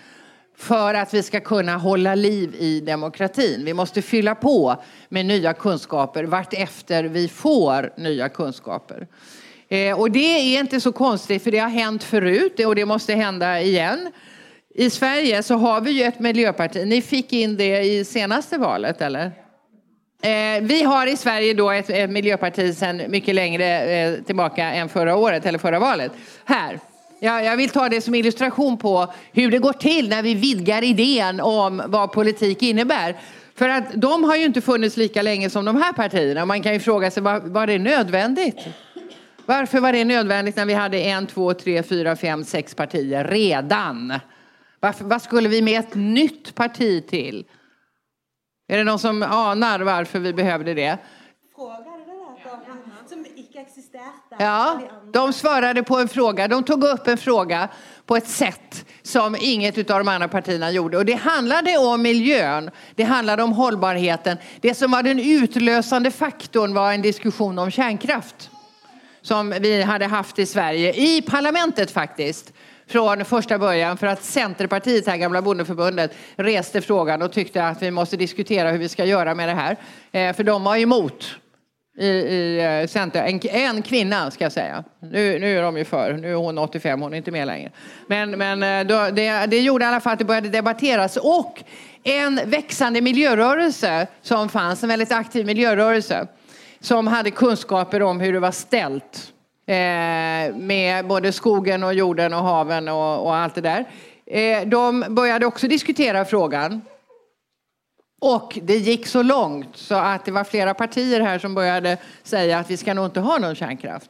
för 0.58 0.94
att 0.94 1.13
vi 1.13 1.24
ska 1.24 1.39
kunna 1.39 1.78
hålla 1.78 2.15
liv 2.15 2.56
i 2.60 2.80
demokratin. 2.80 3.65
Vi 3.65 3.74
måste 3.74 4.02
fylla 4.02 4.36
på 4.36 4.84
med 5.10 5.26
nya 5.26 5.54
kunskaper 5.54 6.24
vart 6.24 6.54
efter 6.54 7.04
vi 7.04 7.28
får 7.28 7.94
nya 7.98 8.30
kunskaper. 8.30 9.08
Eh, 9.70 10.00
och 10.00 10.12
det 10.12 10.56
är 10.56 10.60
inte 10.60 10.82
så 10.82 10.92
konstigt 10.92 11.44
för 11.44 11.52
det 11.52 11.60
har 11.60 11.70
hänt 11.70 12.04
förut 12.04 12.60
och 12.65 12.76
det 12.76 12.86
måste 12.86 13.13
hända 13.13 13.62
igen. 13.62 14.12
I 14.76 14.89
Sverige 14.89 15.44
så 15.44 15.56
har 15.56 15.82
vi 15.82 15.92
ju 15.92 16.04
ett 16.04 16.20
miljöparti. 16.20 16.86
Ni 16.86 17.02
fick 17.02 17.34
in 17.34 17.58
det 17.58 17.82
i 17.82 18.06
senaste 18.06 18.58
valet 18.58 19.02
eller? 19.02 19.48
Eh, 20.21 20.62
vi 20.62 20.84
har 20.84 21.08
i 21.08 21.17
Sverige 21.17 21.53
då 21.53 21.71
ett, 21.71 21.89
ett 21.89 22.10
miljöparti 22.10 22.75
sedan 22.75 23.01
mycket 23.08 23.36
längre 23.36 23.82
eh, 23.82 24.23
tillbaka 24.23 24.63
än 24.63 24.89
förra 24.89 25.15
året 25.15 25.45
eller 25.45 25.60
förra 25.60 25.79
valet. 25.79 26.12
Här. 26.45 26.79
Ja, 27.19 27.41
jag 27.41 27.58
vill 27.58 27.69
ta 27.69 27.89
det 27.89 28.01
som 28.01 28.15
illustration 28.15 28.77
på 28.77 29.13
hur 29.32 29.51
det 29.51 29.60
går 29.60 29.73
till 29.73 30.10
när 30.10 30.23
vi 30.23 30.34
vidgar 30.36 30.84
idén 30.84 31.39
om 31.39 31.82
vad 31.86 32.12
politik 32.12 32.62
innebär. 32.62 33.15
För 33.55 33.69
att 33.69 33.84
de 33.93 34.23
har 34.23 34.36
ju 34.36 34.45
inte 34.45 34.62
funnits 34.62 34.97
lika 34.97 35.21
länge 35.21 35.49
som 35.49 35.65
de 35.65 35.82
här 35.82 35.93
partierna. 35.93 36.45
Man 36.45 36.63
kan 36.63 36.73
ju 36.73 36.79
fråga 36.79 37.12
sig, 37.12 37.23
var, 37.23 37.39
var 37.39 37.67
det 37.67 37.79
nödvändigt? 37.79 38.67
Varför 39.45 39.79
var 39.79 39.93
det 39.93 40.05
nödvändigt 40.05 40.55
när 40.55 40.65
vi 40.65 40.73
hade 40.73 40.97
en, 40.97 41.27
två, 41.27 41.53
tre, 41.53 41.84
fyra, 41.84 42.15
fem, 42.15 42.43
sex 42.43 42.75
partier 42.75 43.23
redan? 43.23 44.13
Varför, 44.79 45.05
vad 45.05 45.21
skulle 45.21 45.49
vi 45.49 45.62
med 45.62 45.79
ett 45.79 45.95
nytt 45.95 46.55
parti 46.55 47.08
till? 47.08 47.45
Är 48.71 48.77
det 48.77 48.84
någon 48.84 48.99
som 48.99 49.23
anar 49.23 49.79
varför 49.79 50.19
vi 50.19 50.34
behövde 50.34 50.73
det? 50.73 50.97
Ja, 54.39 54.82
de 55.13 55.34
svarade 55.34 55.84
på 55.84 55.97
en 55.97 56.08
fråga. 56.08 56.47
De 56.47 56.63
tog 56.63 56.84
upp 56.84 57.08
en 57.08 57.17
fråga 57.17 57.69
på 58.05 58.15
ett 58.15 58.27
sätt 58.27 58.86
som 59.01 59.36
inget 59.39 59.89
av 59.89 59.99
de 59.99 60.08
andra 60.08 60.27
partierna 60.27 60.71
gjorde. 60.71 60.97
Och 60.97 61.05
det 61.05 61.13
handlade 61.13 61.77
om 61.77 62.01
miljön, 62.01 62.71
det 62.95 63.03
handlade 63.03 63.43
om 63.43 63.51
hållbarheten. 63.51 64.38
Det 64.62 64.73
som 64.73 64.91
var 64.91 65.03
den 65.03 65.19
utlösande 65.19 66.12
faktorn 66.12 66.73
var 66.73 66.93
en 66.93 67.01
diskussion 67.01 67.60
om 67.60 67.71
kärnkraft 67.71 68.49
som 69.21 69.49
vi 69.62 69.82
hade 69.82 70.05
haft 70.05 70.39
i 70.39 70.45
Sverige, 70.45 70.93
i 70.93 71.21
parlamentet 71.21 71.91
faktiskt 71.91 72.53
från 72.89 73.25
första 73.25 73.58
början 73.60 73.97
för 73.97 74.08
att 74.08 74.23
Centerpartiet, 74.23 75.08
här 75.08 75.17
gamla 75.17 75.41
bondeförbundet, 75.41 76.12
reste 76.36 76.82
frågan 76.82 77.21
och 77.21 77.32
tyckte 77.32 77.67
att 77.67 77.82
vi 77.82 77.91
måste 77.91 78.17
diskutera 78.17 78.71
hur 78.71 78.80
vi 78.80 78.89
ska 78.89 79.06
göra 79.06 79.36
med 79.36 79.49
det 79.49 79.54
här. 79.54 79.78
Eh, 80.12 80.36
för 80.36 80.43
de 80.43 80.63
var 80.63 80.78
emot 80.78 81.36
i, 81.97 82.08
i 82.08 82.60
eh, 82.82 82.88
Center. 82.88 83.23
En, 83.23 83.39
en 83.49 83.82
kvinna 83.82 84.32
ska 84.32 84.45
jag 84.45 84.52
säga. 84.52 84.84
Nu, 84.99 85.39
nu 85.39 85.58
är 85.58 85.62
de 85.62 85.78
ju 85.78 85.86
för. 85.86 86.13
Nu 86.13 86.32
är 86.32 86.36
hon 86.36 86.58
85, 86.58 87.02
hon 87.02 87.13
är 87.13 87.17
inte 87.17 87.32
med 87.32 87.47
längre. 87.47 87.71
Men, 88.08 88.32
men 88.32 88.63
eh, 88.63 88.88
då, 88.88 89.15
det, 89.15 89.45
det 89.45 89.60
gjorde 89.60 89.86
i 89.86 89.88
alla 89.88 89.99
fall 89.99 90.13
att 90.13 90.19
det 90.19 90.25
började 90.25 90.49
debatteras. 90.49 91.17
Och 91.17 91.63
en 92.04 92.39
växande 92.45 93.02
miljörörelse 93.02 94.08
som 94.21 94.49
fanns, 94.49 94.84
en 94.84 94.89
väldigt 94.89 95.12
aktiv 95.12 95.45
miljörörelse 95.45 96.28
som 96.80 97.08
hade 97.08 97.32
kunskaper 97.32 98.02
om 98.02 98.19
hur 98.19 98.34
det 98.34 98.39
var 98.39 98.52
ställt 98.52 99.34
Eh, 99.69 100.55
med 100.55 101.08
både 101.08 101.32
skogen 101.32 101.84
och 101.84 101.93
jorden 101.93 102.34
och 102.34 102.43
haven 102.43 102.88
och, 102.88 103.25
och 103.25 103.36
allt 103.36 103.55
det 103.55 103.62
där. 103.62 103.86
Eh, 104.25 104.67
de 104.67 105.05
började 105.10 105.45
också 105.45 105.67
diskutera 105.67 106.25
frågan. 106.25 106.82
Och 108.21 108.60
det 108.62 108.77
gick 108.77 109.08
så 109.08 109.23
långt 109.23 109.77
så 109.77 109.95
att 109.95 110.25
det 110.25 110.32
var 110.32 110.43
flera 110.43 110.73
partier 110.73 111.19
här 111.19 111.39
som 111.39 111.55
började 111.55 111.97
säga 112.23 112.60
att 112.60 112.69
vi 112.69 112.77
ska 112.77 112.93
nog 112.93 113.05
inte 113.05 113.19
ha 113.19 113.38
någon 113.38 113.55
kärnkraft. 113.55 114.10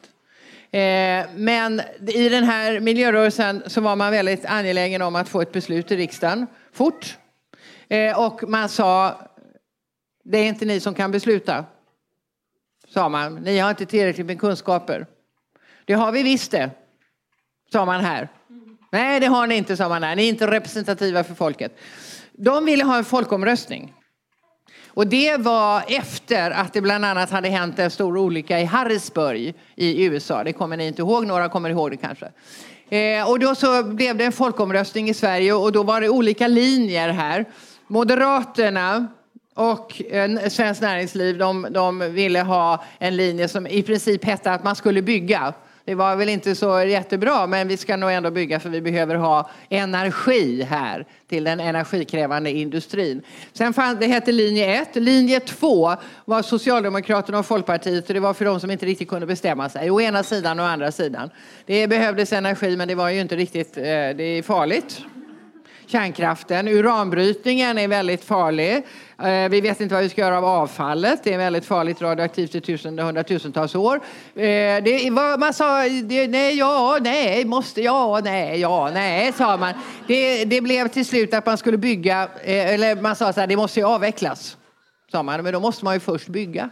Eh, 0.72 1.26
men 1.36 1.82
i 2.08 2.30
den 2.30 2.44
här 2.44 2.80
miljörörelsen 2.80 3.64
så 3.68 3.82
var 3.82 3.96
man 3.96 4.12
väldigt 4.12 4.46
angelägen 4.46 5.02
om 5.02 5.16
att 5.16 5.30
få 5.30 5.42
ett 5.42 5.52
beslut 5.52 5.92
i 5.92 5.98
riksdagen 5.98 6.48
fort. 6.74 7.18
Och 8.16 8.50
man 8.50 8.70
sa, 8.70 9.22
det 10.24 10.38
är 10.38 10.46
inte 10.46 10.66
ni 10.66 10.80
som 10.80 10.94
kan 10.94 11.12
besluta 11.12 11.66
sa 12.88 13.10
man. 13.10 13.36
Ni 13.36 13.58
har 13.58 13.70
inte 13.70 13.86
tillräckligt 13.86 14.28
med 14.28 14.40
kunskaper. 14.40 15.06
Det 15.90 15.96
har 15.96 16.12
vi 16.12 16.24
visst 16.24 16.52
det, 16.52 16.70
sa 17.72 17.86
man 17.86 18.02
här. 18.02 18.30
Nej, 18.92 19.20
det 19.20 19.26
har 19.26 19.48
ni 19.48 19.56
inte, 19.56 19.78
sa 19.78 19.90
man 19.90 20.04
här. 20.04 20.16
Ni 20.16 20.24
är 20.24 20.30
inte 20.30 20.48
representativa 20.48 21.24
för 21.24 21.36
folket. 21.36 21.78
De 22.32 22.66
ville 22.66 22.84
ha 22.84 22.98
en 22.98 23.06
folkomröstning. 23.06 23.94
Och 24.88 25.08
det 25.08 25.38
var 25.38 25.84
efter 25.88 26.52
att 26.52 26.74
det 26.74 26.82
bland 26.82 27.06
annat 27.06 27.30
hade 27.30 27.50
hänt 27.50 27.80
en 27.80 27.92
stor 27.92 28.18
olycka 28.18 28.60
i 28.60 28.66
Harrisburg 28.66 29.54
i 29.76 30.06
USA. 30.06 30.44
Det 30.44 30.54
kommer 30.54 30.78
ni 30.78 30.88
inte 30.88 31.02
ihåg, 31.02 31.26
några 31.26 31.50
kommer 31.50 31.70
ihåg 31.70 31.92
det 31.92 31.98
kanske. 31.98 32.32
Eh, 32.90 33.30
och 33.30 33.40
då 33.40 33.56
så 33.56 33.84
blev 33.84 34.18
det 34.18 34.26
en 34.26 34.32
folkomröstning 34.32 35.10
i 35.10 35.14
Sverige 35.14 35.54
och 35.54 35.72
då 35.72 35.84
var 35.84 36.02
det 36.02 36.10
olika 36.10 36.48
linjer 36.48 37.10
här. 37.10 37.46
Moderaterna 37.88 39.08
och 39.56 40.02
eh, 40.12 40.50
Svenskt 40.50 40.82
Näringsliv 40.82 41.38
de, 41.38 41.68
de 41.72 42.00
ville 42.00 42.42
ha 42.42 42.84
en 43.00 43.16
linje 43.16 43.48
som 43.48 43.68
i 43.68 43.84
princip 43.84 44.26
hette 44.26 44.52
att 44.52 44.64
man 44.64 44.76
skulle 44.76 45.02
bygga. 45.02 45.54
Det 45.90 45.96
var 45.96 46.16
väl 46.16 46.30
inte 46.30 46.56
så 46.56 46.84
jättebra, 46.84 47.48
men 47.48 47.68
vi 47.68 47.78
ska 47.78 47.98
nog 47.98 48.12
ändå 48.12 48.32
bygga 48.32 48.60
för 48.60 48.70
vi 48.70 48.82
behöver 48.82 49.16
ha 49.16 49.50
energi 49.70 50.64
här 50.64 51.06
till 51.30 51.44
den 51.44 51.60
energikrävande 51.60 52.52
industrin. 52.52 53.22
Sen 53.54 53.74
fann, 53.74 53.98
det 54.00 54.08
hette 54.08 54.32
linje 54.32 54.82
1. 54.82 54.96
Linje 54.96 55.40
2 55.40 55.96
var 56.26 56.42
Socialdemokraterna 56.42 57.40
och 57.40 57.46
Folkpartiet 57.46 58.08
och 58.08 58.14
det 58.14 58.20
var 58.20 58.34
för 58.34 58.46
de 58.46 58.60
som 58.60 58.72
inte 58.72 58.86
riktigt 58.86 59.10
kunde 59.10 59.28
bestämma 59.28 59.70
sig. 59.70 59.92
Å 59.92 60.02
ena 60.02 60.24
sidan 60.24 60.60
och 60.60 60.66
å 60.66 60.68
andra 60.68 60.92
sidan. 60.92 61.30
Det 61.66 61.88
behövdes 61.88 62.34
energi 62.34 62.78
men 62.78 62.88
det 62.88 62.96
var 62.96 63.10
ju 63.10 63.22
inte 63.22 63.36
riktigt, 63.36 63.78
eh, 63.78 63.84
det 63.84 64.24
är 64.24 64.44
farligt 64.44 65.02
kärnkraften. 65.90 66.68
Uranbrytningen 66.68 67.78
är 67.78 67.88
väldigt 67.88 68.24
farlig. 68.24 68.76
Eh, 69.24 69.50
vi 69.50 69.62
vet 69.62 69.82
inte 69.82 69.96
vad 69.96 70.04
vi 70.04 70.10
ska 70.10 70.22
göra 70.22 70.38
av 70.38 70.46
avfallet. 70.46 71.24
Det 71.24 71.34
är 71.34 71.38
väldigt 71.38 71.66
farligt 71.66 72.02
radioaktivt 72.02 72.56
i 72.56 72.62
tusende, 72.62 73.04
hundratusentals 73.04 73.76
år. 73.76 73.96
Eh, 73.96 74.42
det 74.84 75.10
var, 75.12 75.38
man 75.38 75.54
sa 75.54 75.82
nej, 76.30 76.58
ja, 76.58 76.98
nej, 77.02 77.46
måste, 77.46 77.82
ja, 77.82 78.22
nej, 78.24 78.60
ja, 78.60 78.90
nej, 78.94 79.34
sa 79.34 79.58
man. 79.58 79.74
Det, 80.08 80.46
det 80.46 80.62
blev 80.62 80.88
till 80.88 81.06
slut 81.06 81.34
att 81.34 81.46
man 81.46 81.58
skulle 81.58 81.78
bygga, 81.78 82.24
eh, 82.44 82.74
eller 82.74 82.96
man 82.96 83.16
sa 83.16 83.34
så 83.34 83.40
här, 83.40 83.48
det 83.48 83.56
måste 83.56 83.80
ju 83.80 83.86
avvecklas. 83.86 84.58
Sa 85.12 85.24
man, 85.24 85.44
men 85.44 85.54
då 85.54 85.60
måste 85.60 85.86
man 85.86 85.94
ju 85.94 86.00
först 86.00 86.28
bygga. 86.28 86.70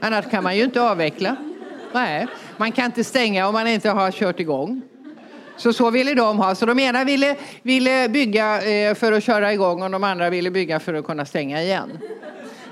Annars 0.00 0.30
kan 0.30 0.44
man 0.44 0.56
ju 0.56 0.64
inte 0.64 0.82
avveckla. 0.82 1.36
Nej, 1.92 2.26
man 2.56 2.72
kan 2.72 2.84
inte 2.84 3.04
stänga 3.04 3.48
om 3.48 3.52
man 3.52 3.66
inte 3.66 3.90
har 3.90 4.10
kört 4.10 4.40
igång. 4.40 4.87
Så 5.58 5.72
så 5.72 5.90
ville 5.90 6.14
de 6.14 6.38
ha. 6.38 6.54
Så 6.54 6.66
de 6.66 6.78
ena 6.78 7.04
ville, 7.04 7.36
ville 7.62 8.08
bygga 8.08 8.62
eh, 8.62 8.94
för 8.94 9.12
att 9.12 9.24
köra 9.24 9.52
igång 9.52 9.82
och 9.82 9.90
de 9.90 10.04
andra 10.04 10.30
ville 10.30 10.50
bygga 10.50 10.80
för 10.80 10.94
att 10.94 11.06
kunna 11.06 11.24
stänga 11.24 11.62
igen. 11.62 11.98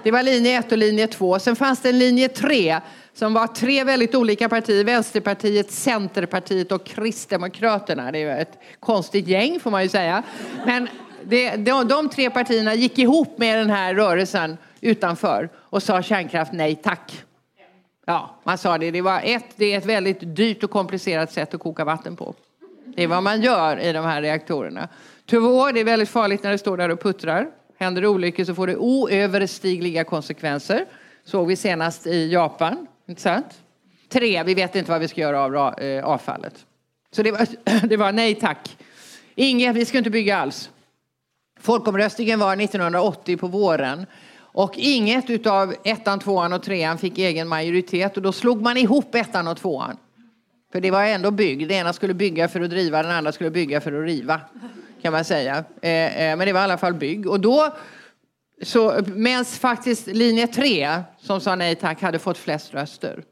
Det 0.03 0.11
var 0.11 0.23
linje 0.23 0.59
1 0.59 0.73
och 0.73 0.79
linje 0.79 1.07
2. 1.07 1.39
Sen 1.39 1.57
fanns 1.57 1.81
det 1.81 1.89
en 1.89 1.99
linje 1.99 2.29
3 2.29 2.81
som 3.15 3.35
var 3.35 3.47
tre 3.47 3.85
väldigt 3.85 4.15
olika 4.15 4.49
partier. 4.49 4.85
Vänsterpartiet, 4.85 5.71
Centerpartiet 5.71 6.73
och 6.73 6.87
Kristdemokraterna. 6.87 8.13
Det 8.13 8.23
är 8.23 8.41
ett 8.41 8.59
konstigt 8.81 9.29
gäng 9.29 9.61
får 9.61 9.71
man 9.71 9.83
ju 9.83 9.89
säga. 9.89 10.23
Men 10.67 10.89
det, 11.25 11.57
de, 11.57 11.89
de 11.89 12.09
tre 12.09 12.31
partierna 12.31 12.75
gick 12.75 12.99
ihop 12.99 13.39
med 13.39 13.59
den 13.59 13.71
här 13.71 13.95
rörelsen 13.95 14.57
utanför 14.81 15.49
och 15.57 15.83
sa 15.83 16.03
kärnkraft 16.03 16.53
nej 16.53 16.77
tack. 16.83 17.25
Ja, 18.07 18.41
man 18.45 18.59
sa 18.59 18.79
det. 18.79 18.91
Det, 18.91 19.01
var 19.01 19.21
ett, 19.25 19.45
det 19.57 19.75
är 19.75 19.79
ett 19.79 19.87
väldigt 19.87 20.37
dyrt 20.37 20.65
och 20.65 20.71
komplicerat 20.71 21.33
sätt 21.33 21.55
att 21.55 21.61
koka 21.61 21.85
vatten 21.85 22.17
på. 22.17 22.35
Det 22.97 23.03
är 23.03 23.07
vad 23.07 23.23
man 23.23 23.43
gör 23.43 23.81
i 23.81 23.93
de 23.93 24.05
här 24.05 24.23
reaktorerna. 24.23 24.89
Två, 25.27 25.71
det 25.73 25.81
är 25.81 25.85
väldigt 25.85 26.09
farligt 26.09 26.43
när 26.43 26.51
det 26.51 26.59
står 26.59 26.77
där 26.77 26.89
och 26.89 27.03
puttrar. 27.03 27.47
Händer 27.79 28.03
det 28.03 28.09
olyckor 28.09 28.45
så 28.45 28.55
får 28.55 28.67
det 28.67 28.77
oöverstigliga 28.77 30.05
konsekvenser. 30.05 30.87
Såg 31.25 31.47
vi 31.47 31.57
senast 31.57 32.07
i 32.07 32.33
Japan. 32.33 32.87
Inte 33.09 33.23
sant? 33.23 33.63
Tre, 34.09 34.43
vi 34.43 34.55
vet 34.55 34.77
inte 34.77 34.91
vad 34.91 35.01
vi 35.01 35.09
ska 35.09 35.21
göra 35.21 35.41
av 35.41 35.81
eh, 35.81 36.05
avfallet. 36.05 36.67
Så 37.11 37.23
det 37.23 37.33
var, 37.33 37.47
det 37.87 37.97
var 37.97 38.13
nej 38.13 38.35
tack. 38.35 38.77
Inget, 39.35 39.77
vi 39.77 39.85
ska 39.85 39.99
inte 39.99 40.11
bygga 40.11 40.37
alls. 40.37 40.71
Folkomröstningen 41.61 42.39
var 42.39 42.57
1980 42.57 43.37
på 43.37 43.47
våren. 43.47 44.07
Och 44.39 44.73
inget 44.77 45.31
utav 45.31 45.75
ettan, 45.85 46.19
tvåan 46.19 46.53
och 46.53 46.63
trean 46.63 46.99
fick 46.99 47.19
egen 47.19 47.49
majoritet 47.49 48.17
och 48.17 48.23
då 48.23 48.33
slog 48.33 48.63
man 48.63 48.77
ihop 48.77 49.15
ettan 49.15 49.49
och 49.49 49.57
tvåan. 49.57 49.97
För 50.73 50.81
det 50.81 50.91
var 50.91 51.05
ändå 51.05 51.31
bygg. 51.31 51.69
Det 51.69 51.75
ena 51.75 51.93
skulle 51.93 52.15
bygga 52.15 52.49
för 52.49 52.61
att 52.61 52.71
driva, 52.71 53.03
den 53.03 53.13
andra 53.13 53.33
skulle 53.33 53.51
bygga 53.51 53.81
för 53.81 53.93
att 53.93 54.07
riva. 54.07 54.41
Kan 55.03 55.13
man 55.13 55.25
säga. 55.25 55.65
Eh, 55.83 55.91
eh, 55.91 56.37
men 56.37 56.39
det 56.39 56.53
var 56.53 56.61
i 56.61 56.65
alla 56.65 56.79
fall 56.79 56.95
bygg. 56.95 57.27
Och 57.27 57.41
då, 57.41 57.77
så, 58.63 59.01
medan 59.07 59.45
faktiskt 59.45 60.07
linje 60.07 60.47
3, 60.47 61.03
som 61.19 61.41
sa 61.41 61.55
nej 61.55 61.75
tack, 61.75 62.03
hade 62.03 62.19
fått 62.19 62.39
flest 62.39 62.75
röster 62.75 63.25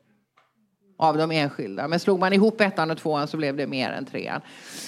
av 0.96 1.16
de 1.18 1.30
enskilda. 1.30 1.88
Men 1.88 2.00
slog 2.00 2.20
man 2.20 2.32
ihop 2.32 2.60
ettan 2.60 2.90
och 2.90 2.98
tvåan 2.98 3.28
så 3.28 3.36
blev 3.36 3.56
det 3.56 3.66
mer 3.66 3.90
än 3.90 4.06
trean. 4.06 4.40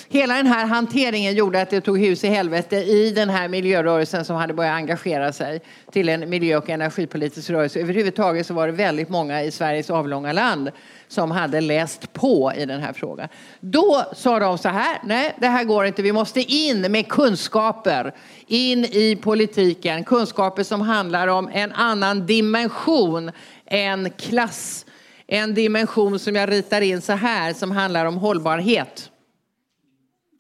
Hela 0.09 0.35
den 0.35 0.47
här 0.47 0.66
hanteringen 0.66 1.35
gjorde 1.35 1.62
att 1.62 1.71
det 1.71 1.81
tog 1.81 1.99
hus 1.99 2.25
i 2.25 2.29
helvete 2.29 2.77
i 2.77 3.11
den 3.11 3.31
här 3.31 3.49
miljörörelsen 3.49 4.25
som 4.25 4.37
hade 4.37 4.55
börjat 4.55 4.75
engagera 4.75 5.33
sig 5.33 5.61
till 5.92 6.09
en 6.09 6.31
miljö 6.31 6.57
och 6.57 6.71
energipolitisk 6.71 7.51
rörelse. 7.51 7.81
Överhuvudtaget 7.81 8.47
så 8.47 8.55
var 8.55 8.66
det 8.66 8.73
väldigt 8.73 9.09
många 9.09 9.42
i 9.42 9.51
Sveriges 9.51 9.90
avlånga 9.90 10.33
land 10.33 10.71
som 11.09 11.31
hade 11.31 11.61
läst 11.61 12.12
på 12.12 12.53
i 12.57 12.66
den 12.66 12.81
här 12.81 12.92
frågan. 12.92 13.29
Då 13.61 14.05
sa 14.12 14.38
de 14.38 14.59
så 14.59 14.69
här, 14.69 14.99
nej 15.05 15.35
det 15.40 15.47
här 15.47 15.64
går 15.64 15.87
inte, 15.87 16.03
vi 16.03 16.12
måste 16.12 16.40
in 16.40 16.92
med 16.92 17.09
kunskaper 17.09 18.14
in 18.47 18.85
i 18.85 19.19
politiken. 19.23 20.05
Kunskaper 20.05 20.62
som 20.62 20.81
handlar 20.81 21.29
om 21.29 21.51
en 21.53 21.73
annan 21.73 22.27
dimension 22.27 23.31
än 23.66 24.11
klass 24.11 24.86
en 25.27 25.55
dimension 25.55 26.19
som 26.19 26.37
jag 26.37 26.51
ritar 26.51 26.81
in 26.81 27.01
så 27.01 27.12
här 27.12 27.53
som 27.53 27.71
handlar 27.71 28.07
om 28.07 28.17
hållbarhet. 28.17 29.11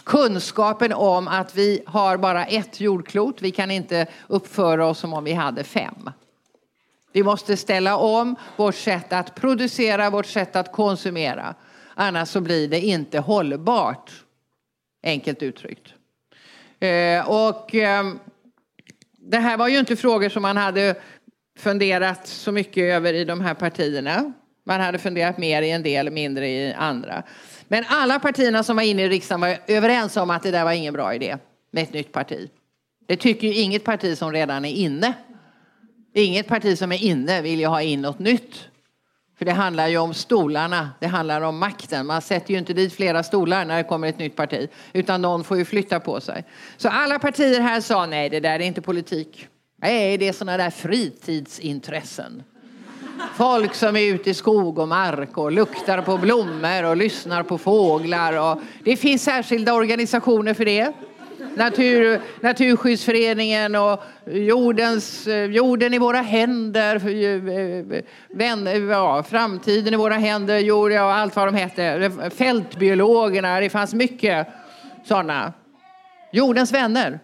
Kunskapen 0.04 0.92
om 0.92 1.28
att 1.28 1.54
vi 1.54 1.82
har 1.86 2.16
bara 2.16 2.46
ett 2.46 2.80
jordklot. 2.80 3.42
Vi 3.42 3.50
kan 3.50 3.70
inte 3.70 4.06
uppföra 4.26 4.86
oss 4.86 4.98
som 4.98 5.14
om 5.14 5.24
vi 5.24 5.32
hade 5.32 5.64
fem. 5.64 6.10
Vi 7.12 7.22
måste 7.22 7.56
ställa 7.56 7.96
om 7.96 8.36
vårt 8.56 8.74
sätt 8.74 9.12
att 9.12 9.34
producera, 9.34 10.10
vårt 10.10 10.26
sätt 10.26 10.56
att 10.56 10.72
konsumera. 10.72 11.54
Annars 11.94 12.28
så 12.28 12.40
blir 12.40 12.68
det 12.68 12.80
inte 12.80 13.18
hållbart. 13.18 14.10
Enkelt 15.02 15.42
uttryckt. 15.42 15.94
Eh, 16.80 17.30
och 17.30 17.74
ehm, 17.74 18.18
det 19.18 19.38
här 19.38 19.56
var 19.56 19.68
ju 19.68 19.78
inte 19.78 19.96
frågor 19.96 20.28
som 20.28 20.42
man 20.42 20.56
hade 20.56 20.94
funderat 21.58 22.26
så 22.26 22.52
mycket 22.52 22.82
över 22.82 23.14
i 23.14 23.24
de 23.24 23.40
här 23.40 23.54
partierna. 23.54 24.32
Man 24.68 24.80
hade 24.80 24.98
funderat 24.98 25.38
mer 25.38 25.62
i 25.62 25.70
en 25.70 25.82
del, 25.82 26.10
mindre 26.10 26.48
i 26.48 26.72
andra. 26.72 27.22
Men 27.68 27.84
alla 27.88 28.18
partierna 28.18 28.62
som 28.62 28.76
var 28.76 28.82
inne 28.82 29.02
i 29.02 29.08
riksdagen 29.08 29.40
var 29.40 29.58
överens 29.66 30.16
om 30.16 30.30
att 30.30 30.42
det 30.42 30.50
där 30.50 30.64
var 30.64 30.72
ingen 30.72 30.94
bra 30.94 31.14
idé 31.14 31.36
med 31.70 31.82
ett 31.82 31.92
nytt 31.92 32.12
parti. 32.12 32.50
Det 33.06 33.16
tycker 33.16 33.46
ju 33.46 33.54
inget 33.54 33.84
parti 33.84 34.18
som 34.18 34.32
redan 34.32 34.64
är 34.64 34.72
inne. 34.72 35.12
Inget 36.14 36.46
parti 36.48 36.78
som 36.78 36.92
är 36.92 37.02
inne 37.02 37.42
vill 37.42 37.60
ju 37.60 37.66
ha 37.66 37.82
in 37.82 38.02
något 38.02 38.18
nytt. 38.18 38.68
För 39.38 39.44
det 39.44 39.52
handlar 39.52 39.88
ju 39.88 39.98
om 39.98 40.14
stolarna, 40.14 40.90
det 41.00 41.06
handlar 41.06 41.40
om 41.40 41.58
makten. 41.58 42.06
Man 42.06 42.22
sätter 42.22 42.52
ju 42.52 42.58
inte 42.58 42.72
dit 42.72 42.94
flera 42.94 43.22
stolar 43.22 43.64
när 43.64 43.76
det 43.76 43.84
kommer 43.84 44.08
ett 44.08 44.18
nytt 44.18 44.36
parti. 44.36 44.68
Utan 44.92 45.22
någon 45.22 45.44
får 45.44 45.56
ju 45.56 45.64
flytta 45.64 46.00
på 46.00 46.20
sig. 46.20 46.44
Så 46.76 46.88
alla 46.88 47.18
partier 47.18 47.60
här 47.60 47.80
sa 47.80 48.06
nej, 48.06 48.30
det 48.30 48.40
där 48.40 48.54
är 48.54 48.60
inte 48.60 48.82
politik. 48.82 49.48
Nej, 49.76 50.18
det 50.18 50.28
är 50.28 50.32
sådana 50.32 50.56
där 50.56 50.70
fritidsintressen. 50.70 52.42
Folk 53.34 53.74
som 53.74 53.96
är 53.96 54.14
ute 54.14 54.30
i 54.30 54.34
skog 54.34 54.78
och 54.78 54.88
mark 54.88 55.38
och 55.38 55.52
luktar 55.52 56.02
på 56.02 56.18
blommor 56.18 56.84
och 56.84 56.96
lyssnar 56.96 57.42
på 57.42 57.58
fåglar. 57.58 58.52
Och 58.52 58.60
det 58.84 58.96
finns 58.96 59.24
särskilda 59.24 59.74
organisationer 59.74 60.54
för 60.54 60.64
det. 60.64 60.92
Natur, 61.56 62.20
Naturskyddsföreningen 62.40 63.74
och 63.74 64.02
jordens, 64.26 65.28
jorden 65.50 65.94
i 65.94 65.98
våra 65.98 66.20
händer, 66.20 66.94
eh, 66.96 68.02
vän, 68.30 68.88
ja, 68.88 69.22
framtiden 69.22 69.94
i 69.94 69.96
våra 69.96 70.14
händer, 70.14 70.58
jord, 70.58 70.92
ja, 70.92 71.14
allt 71.14 71.36
vad 71.36 71.48
de 71.48 71.54
hette. 71.54 72.10
Fältbiologerna, 72.30 73.60
det 73.60 73.70
fanns 73.70 73.94
mycket 73.94 74.46
sådana. 75.04 75.52
Jordens 76.32 76.72
vänner, 76.72 77.20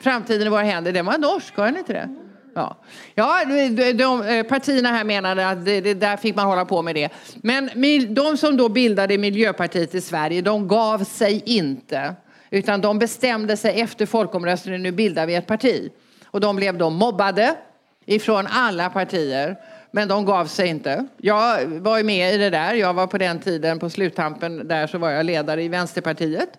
framtiden 0.00 0.46
i 0.46 0.50
våra 0.50 0.62
händer, 0.62 0.92
det 0.92 1.02
var 1.02 1.18
norsk, 1.18 1.56
var 1.56 1.66
den 1.66 1.76
inte 1.76 1.92
det? 1.92 2.27
Ja, 2.58 2.76
ja 3.14 3.44
de, 3.70 3.92
de, 3.92 4.44
partierna 4.48 4.88
här 4.88 5.04
menade 5.04 5.48
att 5.48 5.64
det, 5.64 5.80
det, 5.80 5.94
där 5.94 6.16
fick 6.16 6.36
man 6.36 6.46
hålla 6.46 6.64
på 6.64 6.82
med 6.82 6.94
det. 6.94 7.08
Men 7.42 7.70
de 8.14 8.36
som 8.36 8.56
då 8.56 8.68
bildade 8.68 9.18
Miljöpartiet 9.18 9.94
i 9.94 10.00
Sverige, 10.00 10.42
de 10.42 10.68
gav 10.68 11.04
sig 11.04 11.42
inte. 11.46 12.14
Utan 12.50 12.80
de 12.80 12.98
bestämde 12.98 13.56
sig 13.56 13.80
efter 13.80 14.06
folkomröstningen, 14.06 14.82
nu 14.82 14.92
bildar 14.92 15.26
vi 15.26 15.34
ett 15.34 15.46
parti. 15.46 15.90
Och 16.26 16.40
de 16.40 16.56
blev 16.56 16.78
då 16.78 16.90
mobbade 16.90 17.54
ifrån 18.06 18.46
alla 18.50 18.90
partier. 18.90 19.56
Men 19.90 20.08
de 20.08 20.24
gav 20.24 20.46
sig 20.46 20.68
inte. 20.68 21.06
Jag 21.16 21.66
var 21.66 22.02
med 22.02 22.34
i 22.34 22.36
det 22.36 22.50
där. 22.50 22.74
Jag 22.74 22.94
var 22.94 23.06
på 23.06 23.18
den 23.18 23.40
tiden, 23.40 23.78
på 23.78 23.90
sluttampen, 23.90 24.68
där 24.68 24.86
så 24.86 24.98
var 24.98 25.10
jag 25.10 25.26
ledare 25.26 25.62
i 25.62 25.68
Vänsterpartiet. 25.68 26.50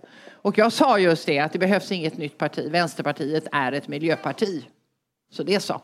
Och 0.42 0.58
jag 0.58 0.72
sa 0.72 1.00
just 1.00 1.26
det, 1.26 1.40
att 1.40 1.54
det 1.54 1.60
behövs 1.60 1.92
inget 1.92 2.18
nytt 2.18 2.38
parti. 2.38 2.72
Vänsterpartiet 2.72 3.48
är 3.52 3.72
ett 3.72 3.88
miljöparti. 3.88 4.66
Så 5.32 5.44
det 5.44 5.60
så. 5.60 5.82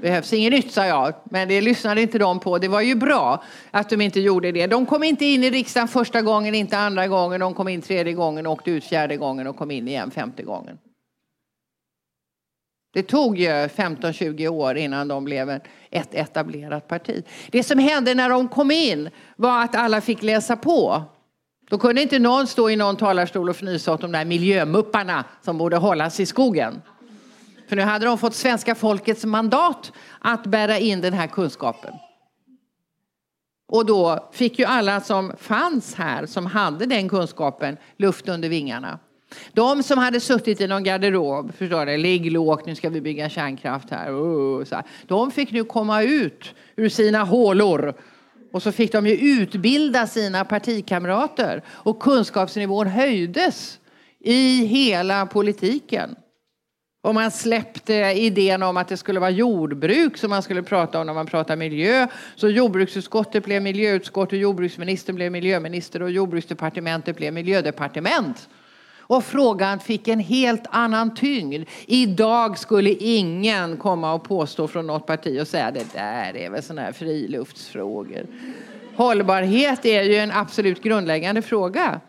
Behövs 0.00 0.32
inget 0.32 0.52
nytt, 0.52 0.72
sa 0.72 0.86
jag. 0.86 1.14
Men 1.24 1.48
det 1.48 1.60
lyssnade 1.60 2.02
inte 2.02 2.18
de 2.18 2.40
på. 2.40 2.58
Det 2.58 2.68
var 2.68 2.80
ju 2.80 2.94
bra 2.94 3.42
att 3.70 3.90
de 3.90 4.00
inte 4.00 4.20
gjorde 4.20 4.52
det. 4.52 4.66
De 4.66 4.86
kom 4.86 5.02
inte 5.02 5.24
in 5.24 5.44
i 5.44 5.50
riksdagen 5.50 5.88
första 5.88 6.22
gången, 6.22 6.54
inte 6.54 6.78
andra 6.78 7.06
gången. 7.06 7.40
De 7.40 7.54
kom 7.54 7.68
in 7.68 7.82
tredje 7.82 8.12
gången, 8.12 8.46
åkte 8.46 8.70
ut 8.70 8.84
fjärde 8.84 9.16
gången 9.16 9.46
och 9.46 9.56
kom 9.56 9.70
in 9.70 9.88
igen 9.88 10.10
femte 10.10 10.42
gången. 10.42 10.78
Det 12.92 13.02
tog 13.02 13.38
ju 13.38 13.48
15-20 13.48 14.48
år 14.48 14.76
innan 14.76 15.08
de 15.08 15.24
blev 15.24 15.50
ett 15.90 16.14
etablerat 16.14 16.88
parti. 16.88 17.24
Det 17.50 17.62
som 17.62 17.78
hände 17.78 18.14
när 18.14 18.28
de 18.28 18.48
kom 18.48 18.70
in 18.70 19.10
var 19.36 19.62
att 19.62 19.74
alla 19.74 20.00
fick 20.00 20.22
läsa 20.22 20.56
på. 20.56 21.02
Då 21.70 21.78
kunde 21.78 22.02
inte 22.02 22.18
någon 22.18 22.46
stå 22.46 22.70
i 22.70 22.76
någon 22.76 22.96
talarstol 22.96 23.48
och 23.48 23.56
fnysa 23.56 23.92
åt 23.92 24.00
de 24.00 24.12
där 24.12 24.24
miljömupparna 24.24 25.24
som 25.42 25.58
borde 25.58 25.76
hållas 25.76 26.20
i 26.20 26.26
skogen. 26.26 26.82
För 27.68 27.76
nu 27.76 27.82
hade 27.82 28.06
de 28.06 28.18
fått 28.18 28.34
svenska 28.34 28.74
folkets 28.74 29.24
mandat 29.24 29.92
att 30.18 30.46
bära 30.46 30.78
in 30.78 31.00
den 31.00 31.12
här 31.12 31.26
kunskapen. 31.26 31.94
Och 33.68 33.86
då 33.86 34.28
fick 34.32 34.58
ju 34.58 34.64
alla 34.64 35.00
som 35.00 35.32
fanns 35.38 35.94
här, 35.94 36.26
som 36.26 36.46
hade 36.46 36.86
den 36.86 37.08
kunskapen, 37.08 37.76
luft 37.96 38.28
under 38.28 38.48
vingarna. 38.48 38.98
De 39.52 39.82
som 39.82 39.98
hade 39.98 40.20
suttit 40.20 40.60
i 40.60 40.66
någon 40.66 40.84
garderob, 40.84 41.52
förstår 41.54 41.86
du, 41.86 41.96
ligg 41.96 42.32
lågt, 42.32 42.66
nu 42.66 42.74
ska 42.74 42.88
vi 42.88 43.00
bygga 43.00 43.28
kärnkraft 43.28 43.90
här. 43.90 44.10
Uh, 44.10 44.16
uh, 44.16 44.58
uh, 44.58 44.64
så 44.64 44.74
här. 44.74 44.84
De 45.06 45.30
fick 45.30 45.52
nu 45.52 45.64
komma 45.64 46.02
ut 46.02 46.54
ur 46.76 46.88
sina 46.88 47.24
hålor 47.24 47.94
och 48.52 48.62
så 48.62 48.72
fick 48.72 48.92
de 48.92 49.06
ju 49.06 49.14
utbilda 49.14 50.06
sina 50.06 50.44
partikamrater 50.44 51.62
och 51.68 52.00
kunskapsnivån 52.00 52.86
höjdes 52.86 53.78
i 54.20 54.64
hela 54.66 55.26
politiken. 55.26 56.16
Och 57.08 57.14
man 57.14 57.30
släppte 57.30 57.94
idén 57.94 58.62
om 58.62 58.76
att 58.76 58.88
det 58.88 58.96
skulle 58.96 59.20
vara 59.20 59.30
jordbruk 59.30 60.16
som 60.16 60.30
man 60.30 60.42
skulle 60.42 60.62
prata 60.62 61.00
om 61.00 61.06
när 61.06 61.14
man 61.14 61.26
pratar 61.26 61.56
miljö. 61.56 62.06
Så 62.36 62.48
jordbruksutskottet 62.48 63.44
blev 63.44 63.62
miljöutskott 63.62 64.32
och 64.32 64.38
jordbruksministern 64.38 65.16
blev 65.16 65.32
miljöminister 65.32 66.02
och 66.02 66.10
jordbruksdepartementet 66.10 67.16
blev 67.16 67.32
miljödepartement. 67.32 68.48
Och 68.98 69.24
frågan 69.24 69.80
fick 69.80 70.08
en 70.08 70.20
helt 70.20 70.64
annan 70.70 71.14
tyngd. 71.14 71.68
Idag 71.86 72.58
skulle 72.58 72.90
ingen 72.90 73.76
komma 73.76 74.12
och 74.12 74.24
påstå 74.24 74.68
från 74.68 74.86
något 74.86 75.06
parti 75.06 75.40
och 75.42 75.48
säga 75.48 75.70
det 75.70 75.92
där 75.92 76.36
är 76.36 76.50
väl 76.50 76.62
sådana 76.62 76.82
här 76.82 76.92
friluftsfrågor. 76.92 78.26
Hållbarhet 78.96 79.84
är 79.84 80.02
ju 80.02 80.16
en 80.16 80.32
absolut 80.32 80.82
grundläggande 80.82 81.42
fråga 81.42 82.00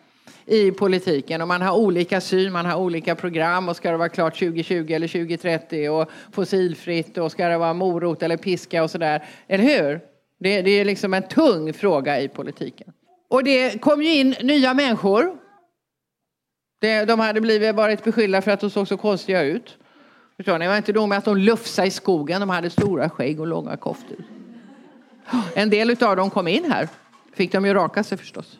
i 0.49 0.71
politiken 0.71 1.41
och 1.41 1.47
man 1.47 1.61
har 1.61 1.77
olika 1.77 2.21
syn, 2.21 2.51
man 2.51 2.65
har 2.65 2.77
olika 2.77 3.15
program 3.15 3.69
och 3.69 3.75
ska 3.75 3.91
det 3.91 3.97
vara 3.97 4.09
klart 4.09 4.39
2020 4.39 4.93
eller 4.93 5.07
2030 5.07 5.89
och 5.89 6.09
fossilfritt 6.31 7.17
och 7.17 7.31
ska 7.31 7.47
det 7.47 7.57
vara 7.57 7.73
morot 7.73 8.23
eller 8.23 8.37
piska 8.37 8.83
och 8.83 8.91
sådär. 8.91 9.23
Eller 9.47 9.63
hur? 9.63 9.99
Det, 10.39 10.61
det 10.61 10.71
är 10.71 10.85
liksom 10.85 11.13
en 11.13 11.23
tung 11.23 11.73
fråga 11.73 12.21
i 12.21 12.27
politiken. 12.27 12.93
Och 13.29 13.43
det 13.43 13.81
kom 13.81 14.01
ju 14.01 14.13
in 14.13 14.35
nya 14.41 14.73
människor. 14.73 15.37
Det, 16.81 17.05
de 17.05 17.19
hade 17.19 17.41
blivit, 17.41 17.75
varit 17.75 18.03
beskyllda 18.03 18.41
för 18.41 18.51
att 18.51 18.59
de 18.59 18.69
såg 18.69 18.87
så 18.87 18.97
konstiga 18.97 19.41
ut. 19.41 19.77
Förstår 20.37 20.57
ni? 20.59 20.65
Det 20.65 20.69
var 20.69 20.77
inte 20.77 20.93
nog 20.93 21.09
med 21.09 21.17
att 21.17 21.25
de 21.25 21.37
lufsade 21.37 21.87
i 21.87 21.91
skogen, 21.91 22.39
de 22.39 22.49
hade 22.49 22.69
stora 22.69 23.09
skägg 23.09 23.39
och 23.39 23.47
långa 23.47 23.77
koftor. 23.77 24.17
En 25.55 25.69
del 25.69 26.03
av 26.03 26.15
dem 26.15 26.29
kom 26.29 26.47
in 26.47 26.71
här. 26.71 26.87
Fick 27.33 27.51
de 27.51 27.65
ju 27.65 27.73
raka 27.73 28.03
sig 28.03 28.17
förstås. 28.17 28.59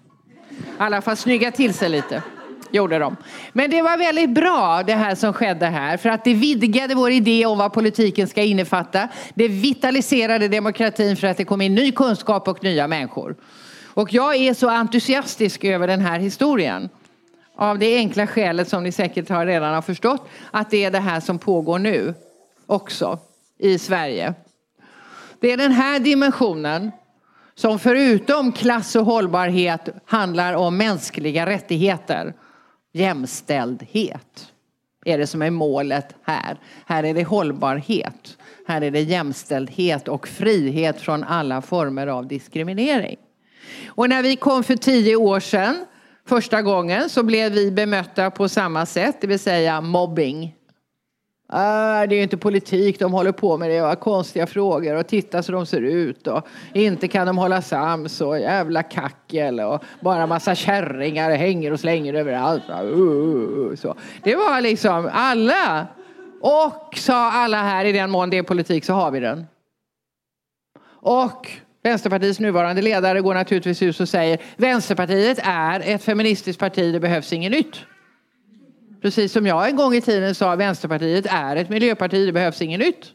I 0.60 0.82
alla 0.82 1.02
fall 1.02 1.18
snygga 1.18 1.52
till 1.52 1.74
sig 1.74 1.90
lite. 1.90 2.24
Gjorde 2.72 3.00
de. 3.00 3.16
Men 3.54 3.70
det 3.70 3.82
var 3.82 3.98
väldigt 3.98 4.30
bra 4.30 4.84
det 4.84 4.94
här 4.94 5.16
som 5.16 5.34
skedde 5.34 5.66
här. 5.66 5.98
För 5.98 6.10
att 6.10 6.24
det 6.24 6.34
vidgade 6.34 6.96
vår 6.96 7.12
idé 7.12 7.46
om 7.46 7.58
vad 7.58 7.74
politiken 7.74 8.28
ska 8.28 8.44
innefatta. 8.44 9.08
Det 9.34 9.48
vitaliserade 9.48 10.48
demokratin 10.48 11.18
för 11.18 11.28
att 11.28 11.38
det 11.38 11.46
kom 11.46 11.62
in 11.62 11.76
ny 11.76 11.92
kunskap 11.92 12.48
och 12.48 12.64
nya 12.64 12.88
människor. 12.88 13.36
Och 13.94 14.14
jag 14.14 14.36
är 14.36 14.54
så 14.54 14.70
entusiastisk 14.70 15.64
över 15.64 15.88
den 15.88 16.02
här 16.02 16.20
historien. 16.20 16.90
Av 17.56 17.80
det 17.80 17.96
enkla 17.96 18.28
skälet 18.28 18.70
som 18.70 18.84
ni 18.84 18.92
säkert 18.92 19.30
har 19.30 19.46
redan 19.46 19.74
har 19.74 19.82
förstått. 19.82 20.30
Att 20.52 20.70
det 20.70 20.84
är 20.84 20.92
det 20.92 21.00
här 21.00 21.20
som 21.20 21.40
pågår 21.40 21.80
nu 21.80 22.14
också 22.66 23.20
i 23.58 23.80
Sverige. 23.80 24.34
Det 25.40 25.52
är 25.52 25.58
den 25.58 25.72
här 25.72 26.00
dimensionen 26.00 26.92
som 27.60 27.80
förutom 27.80 28.52
klass 28.52 28.96
och 28.96 29.06
hållbarhet 29.06 29.90
handlar 30.06 30.54
om 30.54 30.78
mänskliga 30.78 31.46
rättigheter. 31.46 32.34
Jämställdhet 32.94 34.52
är 35.06 35.18
det 35.18 35.28
som 35.28 35.42
är 35.42 35.50
målet 35.50 36.16
här. 36.24 36.60
Här 36.86 37.04
är 37.04 37.14
det 37.14 37.24
hållbarhet. 37.24 38.38
Här 38.68 38.82
är 38.82 38.92
det 38.92 39.02
jämställdhet 39.02 40.08
och 40.08 40.28
frihet 40.28 41.02
från 41.02 41.24
alla 41.24 41.62
former 41.62 42.08
av 42.08 42.28
diskriminering. 42.28 43.18
Och 43.88 44.10
när 44.10 44.24
vi 44.24 44.36
kom 44.36 44.64
för 44.64 44.76
tio 44.76 45.16
år 45.16 45.40
sedan 45.40 45.86
första 46.26 46.62
gången 46.62 47.10
så 47.10 47.24
blev 47.24 47.52
vi 47.52 47.72
bemötta 47.72 48.32
på 48.32 48.50
samma 48.50 48.86
sätt, 48.86 49.18
det 49.22 49.28
vill 49.28 49.40
säga 49.40 49.82
mobbing. 49.82 50.56
Ah, 51.52 52.06
det 52.06 52.16
är 52.16 52.18
ju 52.18 52.24
inte 52.24 52.38
politik 52.38 53.00
de 53.00 53.14
håller 53.14 53.32
på 53.32 53.58
med, 53.58 53.70
det 53.70 53.76
är 53.76 53.96
konstiga 53.96 54.48
frågor 54.48 54.96
och 54.96 55.08
titta 55.08 55.44
så 55.44 55.52
de 55.52 55.66
ser 55.66 55.82
ut 55.82 56.28
och 56.28 56.48
inte 56.74 57.08
kan 57.08 57.28
de 57.28 57.38
hålla 57.38 57.62
sams 57.62 58.22
och 58.22 58.40
jävla 58.40 58.84
kackel 58.84 59.60
och 59.60 59.84
bara 60.02 60.28
massa 60.28 60.56
kärringar 60.56 61.32
hänger 61.32 61.74
och 61.74 61.80
slänger 61.80 62.14
överallt. 62.14 62.64
Uh, 62.70 62.82
uh, 62.82 62.98
uh, 62.98 63.70
uh, 63.70 63.76
så. 63.76 63.96
Det 64.24 64.36
var 64.36 64.62
liksom 64.62 65.10
alla. 65.14 65.88
Och 66.42 66.98
sa 66.98 67.32
alla 67.32 67.64
här, 67.64 67.86
i 67.86 67.92
den 67.92 68.10
mån 68.10 68.30
det 68.30 68.38
är 68.38 68.44
politik 68.44 68.86
så 68.86 68.94
har 68.94 69.12
vi 69.12 69.20
den. 69.20 69.46
Och 71.02 71.48
Vänsterpartiets 71.84 72.40
nuvarande 72.40 72.82
ledare 72.82 73.22
går 73.22 73.34
naturligtvis 73.34 73.82
ut 73.82 74.00
och 74.00 74.10
säger 74.10 74.42
Vänsterpartiet 74.58 75.40
är 75.44 75.80
ett 75.86 76.04
feministiskt 76.04 76.60
parti, 76.60 76.94
det 76.94 77.00
behövs 77.00 77.34
inget 77.34 77.52
nytt. 77.52 77.76
Precis 79.02 79.32
som 79.32 79.48
jag 79.48 79.70
en 79.70 79.76
gång 79.76 79.94
i 79.94 80.02
tiden 80.02 80.36
sa, 80.36 80.56
Vänsterpartiet 80.56 81.26
är 81.30 81.56
ett 81.56 81.70
miljöparti, 81.70 82.26
det 82.26 82.32
behövs 82.32 82.62
inget 82.62 82.80
nytt. 82.80 83.14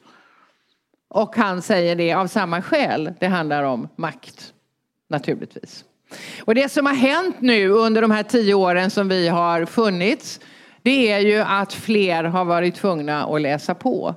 Och 1.08 1.36
han 1.36 1.62
säger 1.62 1.96
det 1.96 2.12
av 2.12 2.26
samma 2.26 2.62
skäl. 2.62 3.14
Det 3.20 3.26
handlar 3.26 3.62
om 3.62 3.88
makt, 3.96 4.52
naturligtvis. 5.08 5.84
Och 6.44 6.54
det 6.54 6.68
som 6.68 6.86
har 6.86 6.94
hänt 6.94 7.36
nu 7.40 7.68
under 7.68 8.02
de 8.02 8.10
här 8.10 8.22
tio 8.22 8.54
åren 8.54 8.90
som 8.90 9.08
vi 9.08 9.28
har 9.28 9.64
funnits, 9.64 10.40
det 10.82 11.12
är 11.12 11.18
ju 11.18 11.38
att 11.38 11.72
fler 11.72 12.24
har 12.24 12.44
varit 12.44 12.74
tvungna 12.74 13.24
att 13.24 13.40
läsa 13.40 13.74
på. 13.74 14.14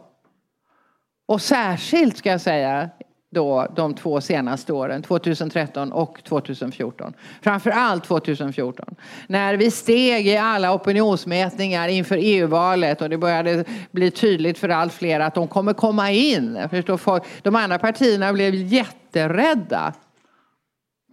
Och 1.25 1.41
särskilt 1.41 2.17
ska 2.17 2.29
jag 2.29 2.41
säga 2.41 2.89
då 3.31 3.67
de 3.75 3.93
två 3.93 4.21
senaste 4.21 4.73
åren, 4.73 5.01
2013 5.01 5.91
och 5.91 6.23
2014. 6.23 7.13
Framför 7.41 7.69
allt 7.69 8.03
2014. 8.03 8.95
När 9.27 9.57
vi 9.57 9.71
steg 9.71 10.27
i 10.27 10.37
alla 10.37 10.73
opinionsmätningar 10.73 11.87
inför 11.87 12.17
EU-valet 12.21 13.01
och 13.01 13.09
det 13.09 13.17
började 13.17 13.65
bli 13.91 14.11
tydligt 14.11 14.57
för 14.57 14.69
allt 14.69 14.93
fler 14.93 15.19
att 15.19 15.35
de 15.35 15.47
kommer 15.47 15.73
komma 15.73 16.11
in. 16.11 16.59
Förstår? 16.69 17.21
De 17.41 17.55
andra 17.55 17.79
partierna 17.79 18.33
blev 18.33 18.55
jätterädda. 18.55 19.93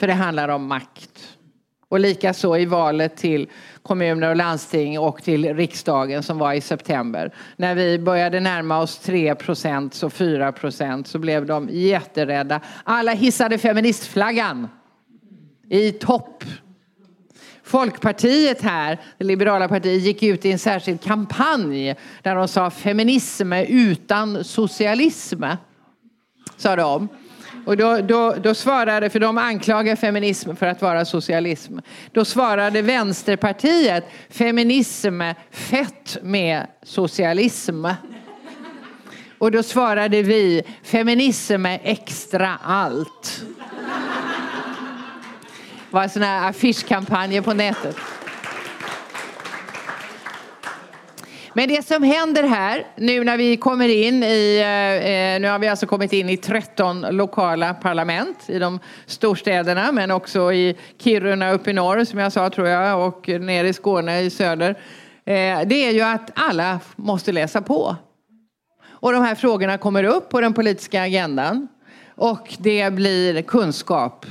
För 0.01 0.07
det 0.07 0.13
handlar 0.13 0.49
om 0.49 0.67
makt. 0.67 1.34
Och 1.89 2.01
likaså 2.01 2.57
i 2.57 2.65
valet 2.65 3.17
till 3.17 3.49
kommuner 3.83 4.31
och 4.31 4.37
landsting 4.37 4.99
och 4.99 5.23
till 5.23 5.55
riksdagen 5.55 6.23
som 6.23 6.39
var 6.39 6.53
i 6.53 6.61
september. 6.61 7.35
När 7.57 7.75
vi 7.75 7.99
började 7.99 8.41
närma 8.41 8.79
oss 8.79 8.99
3 8.99 9.35
procent 9.35 10.03
och 10.03 10.13
4 10.13 10.53
procent 10.53 11.07
så 11.07 11.19
blev 11.19 11.47
de 11.47 11.69
jätterädda. 11.73 12.61
Alla 12.85 13.13
hissade 13.13 13.59
feministflaggan 13.59 14.69
i 15.69 15.93
topp. 15.93 16.45
Folkpartiet 17.63 18.63
här, 18.63 19.01
det 19.19 19.25
liberala 19.25 19.69
partiet, 19.69 20.03
gick 20.03 20.23
ut 20.23 20.45
i 20.45 20.53
en 20.53 20.59
särskild 20.59 21.01
kampanj 21.01 21.95
där 22.23 22.35
de 22.35 22.49
sa 22.49 22.71
feminism 22.71 23.53
utan 23.53 24.45
socialism. 24.45 25.45
Sa 26.57 26.77
de. 26.77 27.09
Och 27.65 27.77
då, 27.77 28.01
då, 28.01 28.35
då 28.43 28.55
svarade, 28.55 29.11
för 29.11 29.21
de 29.21 29.39
anklagar 29.39 29.97
feminism 29.97 30.55
för 30.55 30.67
att 30.67 30.83
vara 30.83 31.05
socialism. 31.05 31.79
Då 32.13 32.25
svarade 32.25 32.83
Vänsterpartiet 32.83 34.05
feminism 34.31 35.23
fett 35.51 36.19
med 36.23 36.67
socialism. 36.83 37.87
Och 39.39 39.51
då 39.51 39.63
svarade 39.63 40.23
vi 40.23 40.63
feminism 40.83 41.67
extra 41.67 42.59
allt. 42.65 43.43
Det 45.91 45.97
var 45.97 46.09
sådana 46.09 46.27
här 46.27 46.49
affischkampanjer 46.49 47.43
på 47.43 47.53
nätet. 47.55 47.97
Men 51.57 51.69
det 51.69 51.87
som 51.87 52.03
händer 52.03 52.43
här 52.43 52.87
nu 52.97 53.25
när 53.25 53.37
vi 53.37 53.57
kommer 53.57 53.89
in 53.89 54.23
i, 54.23 54.59
eh, 54.61 55.11
eh 55.11 55.41
nu 55.41 55.49
har 55.49 55.59
vi 55.59 55.69
alltså 55.69 55.87
kommit 55.87 56.13
in 56.13 56.29
i 56.29 56.37
13 56.37 57.01
lokala 57.01 57.75
parlament 57.75 58.39
i 58.47 58.59
de 58.59 58.79
storstäderna 59.07 59.93
men 59.93 60.11
också 60.11 60.53
i 60.53 60.77
Kiruna 60.99 61.53
uppe 61.53 61.71
i 61.71 61.73
norr 61.73 62.05
som 62.05 62.19
jag 62.19 62.33
sa 62.33 62.51
tror 62.51 62.69
jag 62.69 63.07
och 63.07 63.29
nere 63.29 63.69
i 63.69 63.73
Skåne 63.73 64.21
i 64.21 64.31
söder. 64.31 64.71
Eh, 65.25 65.61
det 65.67 65.87
är 65.87 65.91
ju 65.91 66.01
att 66.01 66.31
alla 66.35 66.81
måste 66.97 67.33
läsa 67.33 67.63
på. 67.63 67.97
Och 68.89 69.13
de 69.13 69.23
här 69.23 69.35
frågorna 69.35 69.79
kommer 69.79 70.05
upp 70.05 70.29
på 70.29 70.41
den 70.41 70.55
politiska 70.55 71.03
agendan 71.03 71.69
och 72.15 72.55
det 72.59 72.93
blir 72.93 73.43
kunskap 73.43 74.27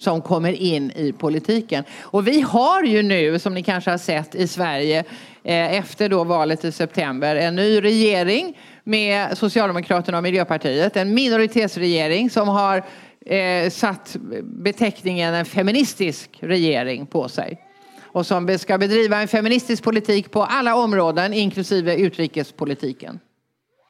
som 0.00 0.22
kommer 0.22 0.52
in 0.52 0.90
i 0.90 1.12
politiken. 1.12 1.84
Och 2.00 2.26
vi 2.26 2.40
har 2.40 2.82
ju 2.82 3.02
nu, 3.02 3.38
som 3.38 3.54
ni 3.54 3.62
kanske 3.62 3.90
har 3.90 3.98
sett 3.98 4.34
i 4.34 4.48
Sverige, 4.48 4.98
eh, 5.44 5.74
efter 5.74 6.08
då 6.08 6.24
valet 6.24 6.64
i 6.64 6.72
september, 6.72 7.36
en 7.36 7.56
ny 7.56 7.82
regering 7.82 8.58
med 8.84 9.38
Socialdemokraterna 9.38 10.16
och 10.16 10.22
Miljöpartiet. 10.22 10.96
En 10.96 11.14
minoritetsregering 11.14 12.30
som 12.30 12.48
har 12.48 12.84
eh, 13.26 13.70
satt 13.70 14.16
beteckningen 14.42 15.34
en 15.34 15.44
feministisk 15.44 16.38
regering 16.40 17.06
på 17.06 17.28
sig. 17.28 17.64
Och 18.04 18.26
som 18.26 18.58
ska 18.58 18.78
bedriva 18.78 19.20
en 19.20 19.28
feministisk 19.28 19.82
politik 19.82 20.30
på 20.30 20.42
alla 20.42 20.76
områden, 20.76 21.34
inklusive 21.34 21.96
utrikespolitiken. 21.96 23.20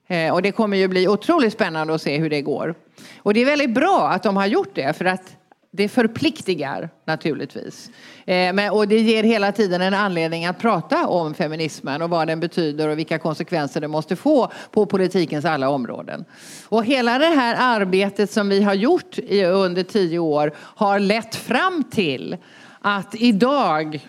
Eh, 0.09 0.35
och 0.35 0.43
det 0.43 0.53
kommer 0.53 0.77
ju 0.77 0.89
bli 0.89 1.09
otroligt 1.09 1.53
spännande 1.53 1.95
att 1.95 2.03
se 2.03 2.19
hur 2.19 2.31
det 2.31 2.43
går. 2.43 2.75
Och 3.19 3.35
det 3.35 3.41
är 3.41 3.47
väldigt 3.47 3.75
bra 3.75 4.09
att 4.09 4.23
de 4.23 4.37
har 4.37 4.47
gjort 4.47 4.75
det 4.75 4.97
för 4.97 5.05
att 5.05 5.37
det 5.71 5.89
förpliktigar 5.89 6.91
naturligtvis. 7.05 7.91
Eh, 8.27 8.53
men, 8.53 8.71
och 8.71 8.89
det 8.89 8.99
ger 8.99 9.23
hela 9.23 9.53
tiden 9.53 9.83
en 9.83 9.95
anledning 9.95 10.47
att 10.47 10.59
prata 10.59 11.07
om 11.07 11.35
feminismen 11.35 12.03
och 12.03 12.11
vad 12.11 12.27
den 12.27 12.41
betyder 12.41 12.89
och 12.89 12.99
vilka 12.99 13.19
konsekvenser 13.19 13.81
det 13.81 13.89
måste 13.89 14.17
få 14.17 14.53
på 14.71 14.87
politikens 14.87 15.45
alla 15.45 15.69
områden. 15.69 16.25
Och 16.69 16.85
hela 16.85 17.19
det 17.19 17.27
här 17.27 17.57
arbetet 17.59 18.31
som 18.31 18.49
vi 18.49 18.63
har 18.63 18.75
gjort 18.75 19.19
i, 19.19 19.45
under 19.45 19.83
tio 19.83 20.19
år 20.19 20.53
har 20.59 20.99
lett 20.99 21.35
fram 21.35 21.85
till 21.85 22.37
att 22.81 23.15
idag 23.15 24.09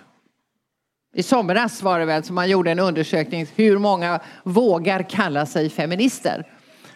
i 1.14 1.24
somras 1.24 1.84
var 1.84 2.00
det 2.00 2.06
väl 2.06 2.24
som 2.24 2.36
man 2.36 2.50
gjorde 2.50 2.72
en 2.72 2.80
undersökning 2.80 3.48
hur 3.56 3.78
många 3.78 4.20
vågar 4.44 5.10
kalla 5.10 5.46
sig 5.46 5.70
feminister. 5.70 6.48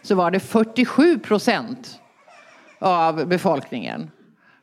Så 0.02 0.16
var 0.16 0.32
det 0.32 0.40
47 0.40 1.20
procent 1.20 2.00
av 2.80 3.28
befolkningen 3.28 4.12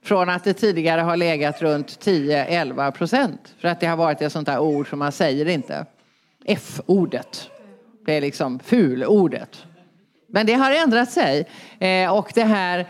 från 0.03 0.29
att 0.29 0.45
det 0.45 0.53
tidigare 0.53 1.01
har 1.01 1.17
legat 1.17 1.63
runt 1.63 2.05
10-11 2.05 2.91
procent. 2.91 3.55
För 3.59 3.69
att 3.69 3.81
det 3.81 3.87
har 3.87 3.97
varit 3.97 4.23
ett 4.23 4.33
sånt 4.33 4.47
där 4.47 4.59
ord 4.59 4.91
som 4.91 4.99
man 4.99 5.13
säger 5.13 5.49
inte. 5.49 5.87
F-ordet. 6.45 7.51
Det 8.07 8.15
är 8.15 8.21
liksom 8.21 8.59
fulordet. 8.59 9.65
Men 10.29 10.47
det 10.47 10.55
har 10.55 10.73
ändrat 10.73 11.11
sig. 11.11 11.49
Eh, 11.79 12.17
och 12.17 12.33
det 12.35 12.45
här 12.45 12.87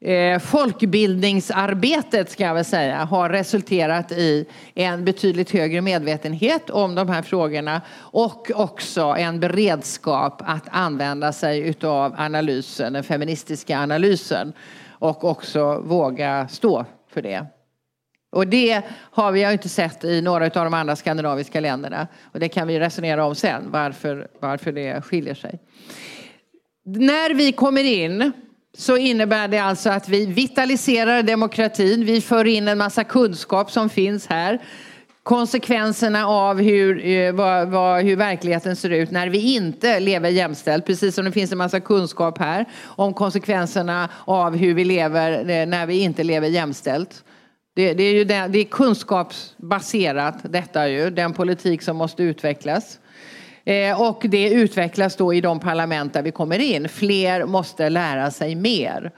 eh, 0.00 0.38
folkbildningsarbetet 0.38 2.30
ska 2.30 2.44
jag 2.44 2.54
väl 2.54 2.64
säga 2.64 3.04
har 3.04 3.30
resulterat 3.30 4.12
i 4.12 4.46
en 4.74 5.04
betydligt 5.04 5.50
högre 5.50 5.80
medvetenhet 5.80 6.70
om 6.70 6.94
de 6.94 7.08
här 7.08 7.22
frågorna 7.22 7.82
och 7.96 8.50
också 8.54 9.02
en 9.18 9.40
beredskap 9.40 10.42
att 10.46 10.64
använda 10.70 11.32
sig 11.32 11.60
utav 11.60 12.14
analysen, 12.18 12.92
den 12.92 13.04
feministiska 13.04 13.78
analysen 13.78 14.52
och 14.98 15.24
också 15.24 15.80
våga 15.80 16.48
stå 16.48 16.84
för 17.08 17.22
det. 17.22 17.46
Och 18.32 18.46
det 18.46 18.82
har 18.90 19.32
vi 19.32 19.52
inte 19.52 19.68
sett 19.68 20.04
i 20.04 20.22
några 20.22 20.44
av 20.44 20.50
de 20.50 20.74
andra 20.74 20.96
skandinaviska 20.96 21.60
länderna. 21.60 22.08
Och 22.32 22.40
det 22.40 22.48
kan 22.48 22.68
vi 22.68 22.80
resonera 22.80 23.24
om 23.24 23.34
sen, 23.34 23.70
varför, 23.70 24.28
varför 24.40 24.72
det 24.72 25.04
skiljer 25.04 25.34
sig. 25.34 25.58
När 26.84 27.34
vi 27.34 27.52
kommer 27.52 27.84
in 27.84 28.32
så 28.76 28.96
innebär 28.96 29.48
det 29.48 29.58
alltså 29.58 29.90
att 29.90 30.08
vi 30.08 30.26
vitaliserar 30.26 31.22
demokratin. 31.22 32.04
Vi 32.04 32.20
för 32.20 32.44
in 32.44 32.68
en 32.68 32.78
massa 32.78 33.04
kunskap 33.04 33.70
som 33.70 33.90
finns 33.90 34.26
här. 34.26 34.62
Konsekvenserna 35.24 36.26
av 36.26 36.60
hur, 36.60 37.06
eh, 37.06 37.32
vad, 37.32 37.68
vad, 37.68 38.02
hur 38.02 38.16
verkligheten 38.16 38.76
ser 38.76 38.90
ut 38.90 39.10
när 39.10 39.28
vi 39.28 39.54
inte 39.54 40.00
lever 40.00 40.30
jämställt. 40.30 40.86
Precis 40.86 41.14
som 41.14 41.24
det 41.24 41.32
finns 41.32 41.52
en 41.52 41.58
massa 41.58 41.80
kunskap 41.80 42.38
här 42.38 42.64
om 42.84 43.14
konsekvenserna 43.14 44.08
av 44.24 44.56
hur 44.56 44.74
vi 44.74 44.84
lever 44.84 45.50
eh, 45.50 45.66
när 45.66 45.86
vi 45.86 45.98
inte 45.98 46.22
lever 46.22 46.48
jämställt. 46.48 47.24
Det, 47.76 47.94
det, 47.94 48.02
är 48.02 48.12
ju 48.12 48.24
det, 48.24 48.48
det 48.48 48.58
är 48.58 48.64
kunskapsbaserat 48.64 50.36
detta 50.42 50.88
ju, 50.88 51.10
den 51.10 51.32
politik 51.32 51.82
som 51.82 51.96
måste 51.96 52.22
utvecklas. 52.22 52.98
Eh, 53.64 54.02
och 54.02 54.22
det 54.24 54.50
utvecklas 54.50 55.16
då 55.16 55.34
i 55.34 55.40
de 55.40 55.60
parlament 55.60 56.12
där 56.12 56.22
vi 56.22 56.30
kommer 56.30 56.58
in. 56.58 56.88
Fler 56.88 57.46
måste 57.46 57.88
lära 57.88 58.30
sig 58.30 58.54
mer. 58.54 59.12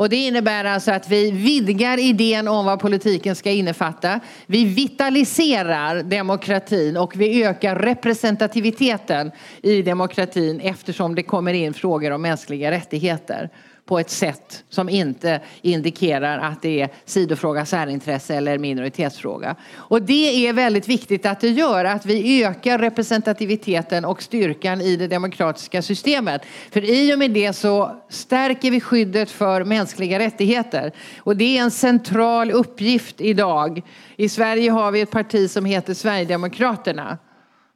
Och 0.00 0.08
det 0.08 0.16
innebär 0.16 0.64
alltså 0.64 0.90
att 0.90 1.08
vi 1.08 1.30
vidgar 1.30 1.98
idén 1.98 2.48
om 2.48 2.64
vad 2.64 2.80
politiken 2.80 3.36
ska 3.36 3.50
innefatta. 3.50 4.20
Vi 4.46 4.64
vitaliserar 4.64 6.02
demokratin 6.02 6.96
och 6.96 7.12
vi 7.16 7.44
ökar 7.44 7.76
representativiteten 7.76 9.30
i 9.62 9.82
demokratin 9.82 10.60
eftersom 10.60 11.14
det 11.14 11.22
kommer 11.22 11.52
in 11.52 11.74
frågor 11.74 12.10
om 12.10 12.22
mänskliga 12.22 12.70
rättigheter 12.70 13.50
på 13.90 13.98
ett 13.98 14.10
sätt 14.10 14.64
som 14.68 14.88
inte 14.88 15.40
indikerar 15.62 16.38
att 16.38 16.62
det 16.62 16.80
är 16.80 16.88
sidofråga, 17.04 17.66
särintresse 17.66 18.34
eller 18.34 18.58
minoritetsfråga. 18.58 19.56
Och 19.74 20.02
det 20.02 20.46
är 20.48 20.52
väldigt 20.52 20.88
viktigt 20.88 21.26
att 21.26 21.40
det 21.40 21.48
gör, 21.48 21.84
att 21.84 22.06
vi 22.06 22.44
ökar 22.44 22.78
representativiteten 22.78 24.04
och 24.04 24.22
styrkan 24.22 24.80
i 24.80 24.96
det 24.96 25.06
demokratiska 25.06 25.82
systemet. 25.82 26.42
För 26.70 26.84
i 26.84 27.14
och 27.14 27.18
med 27.18 27.30
det 27.30 27.52
så 27.52 28.00
stärker 28.08 28.70
vi 28.70 28.80
skyddet 28.80 29.30
för 29.30 29.64
mänskliga 29.64 30.18
rättigheter. 30.18 30.92
Och 31.18 31.36
det 31.36 31.58
är 31.58 31.62
en 31.62 31.70
central 31.70 32.50
uppgift 32.50 33.20
idag. 33.20 33.82
I 34.16 34.28
Sverige 34.28 34.70
har 34.70 34.90
vi 34.90 35.00
ett 35.00 35.10
parti 35.10 35.50
som 35.50 35.64
heter 35.64 35.94
Sverigedemokraterna 35.94 37.18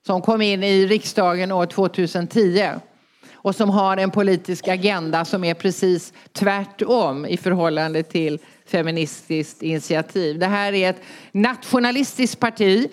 som 0.06 0.22
kom 0.22 0.42
in 0.42 0.62
i 0.62 0.86
riksdagen 0.86 1.52
år 1.52 1.66
2010 1.66 2.80
och 3.44 3.54
som 3.54 3.70
har 3.70 3.96
en 3.96 4.10
politisk 4.10 4.68
agenda 4.68 5.24
som 5.24 5.44
är 5.44 5.54
precis 5.54 6.12
tvärtom 6.32 7.26
i 7.26 7.36
förhållande 7.36 8.02
till 8.02 8.38
Feministiskt 8.66 9.62
initiativ. 9.62 10.38
Det 10.38 10.46
här 10.46 10.72
är 10.72 10.90
ett 10.90 11.02
nationalistiskt 11.32 12.40
parti 12.40 12.90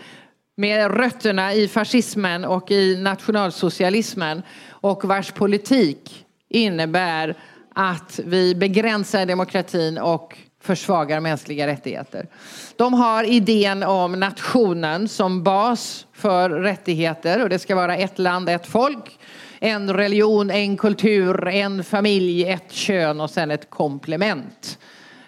med 0.58 0.97
rötterna 0.97 1.54
i 1.54 1.68
fascismen 1.68 2.45
och 2.45 2.72
i 2.72 2.97
nationalsocialismen 2.97 4.43
och 4.70 5.06
vars 5.06 5.32
politik 5.32 6.26
innebär 6.49 7.36
att 7.76 8.20
vi 8.26 8.56
begränsar 8.56 9.26
demokratin 9.26 9.97
och 9.97 10.38
försvagar 10.62 11.20
mänskliga 11.20 11.68
rättigheter. 11.68 12.28
De 12.76 12.93
har 12.93 13.24
idén 13.24 13.84
om 13.84 14.12
nationen 14.12 15.08
som 15.08 15.43
bas 15.43 16.06
för 16.14 16.49
rättigheter 16.49 17.43
och 17.43 17.49
det 17.49 17.60
ska 17.60 17.76
vara 17.76 17.97
ett 17.97 18.20
land, 18.20 18.49
ett 18.49 18.68
folk 18.68 19.20
en 19.64 19.93
religion, 19.93 20.51
en 20.51 20.78
kultur, 20.78 21.47
en 21.47 21.84
familj, 21.84 22.49
ett 22.49 22.72
kön 22.72 23.22
och 23.22 23.30
sen 23.30 23.51
ett 23.51 23.70
komplement. 23.70 24.80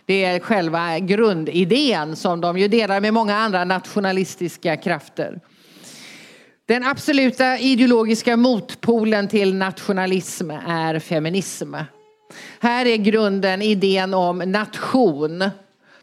Det 0.06 0.24
är 0.24 0.40
själva 0.40 1.00
grundidén 1.00 2.16
som 2.16 2.42
de 2.42 2.58
ju 2.58 2.68
delar 2.68 3.02
med 3.02 3.14
många 3.14 3.36
andra 3.36 3.64
nationalistiska 3.64 4.78
krafter. 4.78 5.40
Den 6.66 6.84
absoluta 6.84 7.58
ideologiska 7.58 8.38
motpolen 8.38 9.28
till 9.28 9.56
nationalism 9.56 10.52
är 10.68 11.00
feminism. 11.00 11.76
Här 12.60 12.86
är 12.86 12.98
grunden 12.98 13.62
idén 13.62 14.14
om 14.14 14.38
nation, 14.38 15.50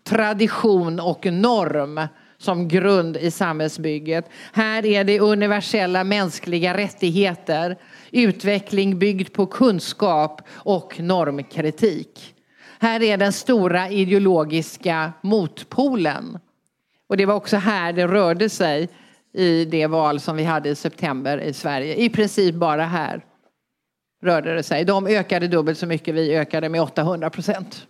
tradition 0.05 1.01
och 1.01 1.27
norm 1.27 2.01
som 2.39 2.69
grund 2.69 3.17
i 3.17 3.31
samhällsbygget. 3.31 4.29
Här 4.53 4.87
är 4.87 5.05
det 5.05 5.21
universella 5.21 6.05
mänskliga 6.05 6.77
rättigheter 6.77 7.77
utveckling 8.13 8.99
byggd 8.99 9.33
på 9.33 9.47
kunskap 9.47 10.43
och 10.51 11.01
normkritik. 11.01 12.35
Här 12.79 13.03
är 13.03 13.17
den 13.17 13.33
stora 13.33 13.91
ideologiska 13.91 15.13
motpolen. 15.21 16.39
Och 17.09 17.17
det 17.17 17.27
var 17.27 17.35
också 17.35 17.57
här 17.57 17.93
det 17.93 18.07
rörde 18.07 18.49
sig 18.49 18.89
i 19.33 19.65
det 19.65 19.87
val 19.87 20.21
som 20.21 20.37
vi 20.37 20.45
hade 20.45 20.69
i 20.69 20.75
september 20.75 21.39
i 21.39 21.53
Sverige. 21.53 21.95
I 21.95 22.09
princip 22.09 22.55
bara 22.55 22.85
här 22.85 23.25
rörde 24.23 24.55
det 24.55 24.63
sig. 24.63 24.85
De 24.85 25.07
ökade 25.07 25.49
dubbelt 25.49 25.79
så 25.79 25.87
mycket, 25.87 26.15
vi 26.15 26.37
ökade 26.37 26.69
med 26.69 26.83
800 26.83 27.31
procent. 27.31 27.87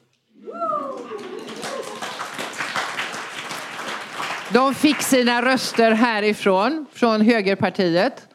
De 4.52 4.74
fick 4.74 5.02
sina 5.02 5.42
röster 5.42 5.92
härifrån, 5.92 6.86
från 6.92 7.20
högerpartiet 7.20 8.29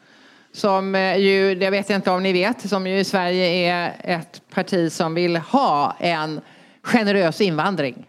som 0.56 0.94
eh, 0.94 1.16
ju, 1.16 1.54
det 1.54 1.70
vet 1.70 1.90
jag 1.90 1.98
inte 1.98 2.10
om 2.10 2.22
ni 2.22 2.32
vet, 2.32 2.68
som 2.68 2.86
ju 2.86 2.98
i 2.98 3.04
Sverige 3.04 3.46
är 3.46 3.96
ett 4.04 4.42
parti 4.54 4.92
som 4.92 5.14
vill 5.14 5.36
ha 5.36 5.96
en 6.00 6.40
generös 6.82 7.40
invandring. 7.40 8.06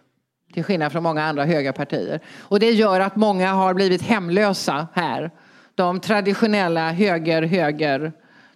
Till 0.54 0.64
skillnad 0.64 0.92
från 0.92 1.04
många 1.04 1.24
andra 1.24 1.46
höga 1.46 1.74
partier. 1.74 2.20
Och 2.40 2.60
det 2.60 2.72
gör 2.72 3.00
att 3.00 3.16
många 3.16 3.54
har 3.54 3.74
blivit 3.74 4.02
hemlösa 4.02 4.88
här. 4.94 5.32
De 5.76 6.00
traditionella 6.00 6.92
höger-höger 6.92 8.12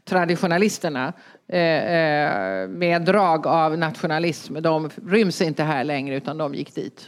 traditionalisterna 0.05 1.13
eh, 1.47 1.59
eh, 1.59 2.67
med 2.67 3.01
drag 3.01 3.47
av 3.47 3.77
nationalism, 3.77 4.61
de 4.61 4.89
ryms 5.07 5.41
inte 5.41 5.63
här 5.63 5.83
längre 5.83 6.15
utan 6.15 6.37
de 6.37 6.55
gick 6.55 6.75
dit. 6.75 7.07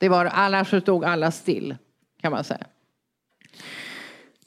Det 0.00 0.08
var, 0.08 0.30
annars 0.32 0.82
stod 0.82 1.04
alla 1.04 1.30
still 1.30 1.76
kan 2.22 2.32
man 2.32 2.44
säga. 2.44 2.66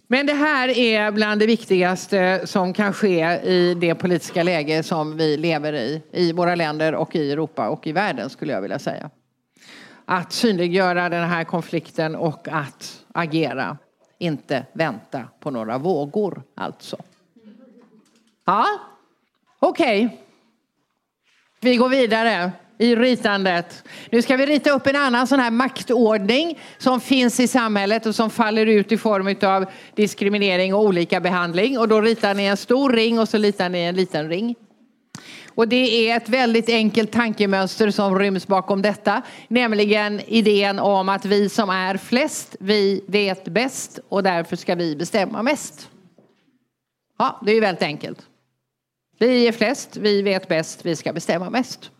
Men 0.08 0.26
det 0.26 0.34
här 0.34 0.70
är 0.70 1.12
bland 1.12 1.40
det 1.40 1.46
viktigaste 1.46 2.42
som 2.48 2.74
kan 2.74 2.94
ske 2.94 3.40
i 3.44 3.74
det 3.74 3.96
politiska 3.96 4.44
läge 4.44 4.84
som 4.84 5.18
vi 5.18 5.38
lever 5.38 5.74
i, 5.74 6.02
i 6.12 6.34
våra 6.34 6.56
länder 6.56 6.96
och 6.96 7.16
i 7.16 7.32
Europa 7.32 7.70
och 7.70 7.88
i 7.88 7.92
världen 7.92 8.30
skulle 8.30 8.54
jag 8.54 8.62
vilja 8.62 8.80
säga. 8.80 9.10
Att 10.06 10.34
synliggöra 10.34 11.10
den 11.10 11.30
här 11.30 11.44
konflikten 11.44 12.16
och 12.16 12.48
att 12.52 13.06
agera, 13.14 13.78
inte 14.18 14.66
vänta 14.74 15.24
på 15.40 15.52
några 15.52 15.78
vågor 15.78 16.44
alltså. 16.56 16.98
Ja, 18.46 18.66
okej. 19.60 20.06
Okay. 20.06 20.18
Vi 21.62 21.76
går 21.76 21.90
vidare 21.90 22.52
i 22.78 22.96
ritandet. 22.96 23.84
Nu 24.10 24.22
ska 24.22 24.38
vi 24.38 24.46
rita 24.46 24.72
upp 24.72 24.88
en 24.88 24.96
annan 24.96 25.28
sån 25.28 25.40
här 25.40 25.52
maktordning 25.52 26.60
som 26.78 27.02
finns 27.02 27.40
i 27.40 27.48
samhället 27.48 28.06
och 28.06 28.16
som 28.16 28.30
faller 28.30 28.66
ut 28.66 28.92
i 28.92 28.98
form 28.98 29.36
av 29.50 29.66
diskriminering 29.96 30.74
och 30.74 30.82
olika 30.82 31.20
behandling. 31.20 31.80
Och 31.80 31.88
då 31.88 32.02
ritar 32.02 32.34
ni 32.34 32.46
en 32.46 32.58
stor 32.58 32.90
ring 32.90 33.20
och 33.20 33.30
så 33.30 33.38
ritar 33.38 33.70
ni 33.70 33.80
en 33.80 33.96
liten 33.96 34.30
ring. 34.30 34.56
Och 35.56 35.68
det 35.68 36.10
är 36.10 36.18
ett 36.18 36.30
väldigt 36.30 36.70
enkelt 36.70 37.12
tankemönster 37.12 37.92
som 37.92 38.20
ryms 38.20 38.48
bakom 38.48 38.82
detta. 38.82 39.22
Nämligen 39.48 40.22
idén 40.28 40.80
om 40.80 41.10
att 41.10 41.26
vi 41.26 41.50
som 41.50 41.70
är 41.70 41.98
flest, 41.98 42.56
vi 42.60 43.04
vet 43.08 43.46
bäst 43.46 44.00
och 44.10 44.24
därför 44.24 44.56
ska 44.56 44.76
vi 44.76 44.96
bestämma 44.96 45.44
mest. 45.44 45.90
Ja, 47.18 47.42
det 47.46 47.52
är 47.52 47.56
ju 47.56 47.62
väldigt 47.62 47.84
enkelt. 47.84 48.20
Vi 49.20 49.48
är 49.48 49.52
flest, 49.52 49.98
vi 49.98 50.22
vet 50.22 50.48
bäst, 50.48 50.86
vi 50.86 50.96
ska 50.96 51.14
bestämma 51.14 51.50
mest. 51.50 51.92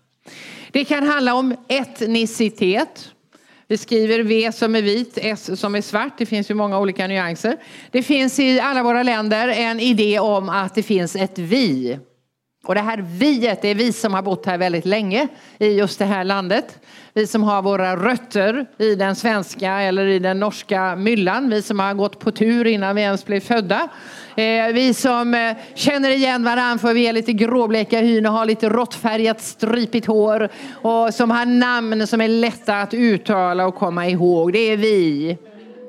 Det 0.76 0.86
kan 0.86 1.08
handla 1.08 1.36
om 1.36 1.56
etnicitet. 1.68 3.12
Vi 3.68 3.78
skriver 3.78 4.20
V 4.20 4.52
som 4.52 4.76
är 4.76 4.82
vit, 4.82 5.18
S 5.22 5.60
som 5.60 5.76
är 5.76 5.82
svart. 5.82 6.18
Det 6.18 6.26
finns 6.26 6.52
ju 6.52 6.54
många 6.54 6.80
olika 6.80 7.08
nyanser. 7.08 7.58
Det 7.92 8.04
finns 8.04 8.40
i 8.40 8.60
alla 8.60 8.84
våra 8.84 9.04
länder 9.04 9.48
en 9.48 9.80
idé 9.80 10.20
om 10.20 10.50
att 10.50 10.76
det 10.76 10.84
finns 10.84 11.16
ett 11.16 11.40
vi. 11.40 12.00
Och 12.66 12.76
det 12.76 12.82
här 12.82 12.98
viet, 12.98 13.62
det 13.62 13.68
är 13.68 13.76
vi 13.76 13.94
som 13.94 14.14
har 14.14 14.22
bott 14.22 14.46
här 14.46 14.58
väldigt 14.58 14.86
länge 14.86 15.28
i 15.58 15.68
just 15.68 16.00
det 16.00 16.06
här 16.06 16.24
landet. 16.24 16.80
Vi 17.14 17.28
som 17.28 17.44
har 17.44 17.62
våra 17.62 17.96
rötter 17.96 18.66
i 18.78 18.96
den 18.96 19.16
svenska 19.16 19.72
eller 19.72 20.06
i 20.06 20.20
den 20.20 20.40
norska 20.40 20.96
myllan. 20.96 21.50
Vi 21.50 21.62
som 21.62 21.80
har 21.80 21.94
gått 21.94 22.20
på 22.20 22.32
tur 22.32 22.68
innan 22.68 22.96
vi 22.96 23.02
ens 23.02 23.26
blev 23.26 23.40
födda. 23.40 23.90
Eh, 24.36 24.68
vi 24.74 24.94
som 24.94 25.34
eh, 25.34 25.58
känner 25.76 26.10
igen 26.10 26.44
varandra 26.44 26.78
för 26.78 26.94
vi 26.94 27.08
är 27.08 27.14
lite 27.14 27.34
gråbleka 27.34 28.00
hyn 28.00 28.26
och 28.26 28.32
har 28.32 28.46
lite 28.46 28.70
råttfärgat 28.70 29.42
stripigt 29.42 30.08
hår. 30.08 30.50
Och 30.72 31.14
som 31.14 31.32
har 31.32 31.46
namn 31.46 32.08
som 32.08 32.22
är 32.22 32.28
lätta 32.28 32.82
att 32.82 32.94
uttala 32.94 33.68
och 33.68 33.76
komma 33.76 34.08
ihåg. 34.08 34.54
Det 34.54 34.60
är 34.60 34.78
vi. 34.78 35.38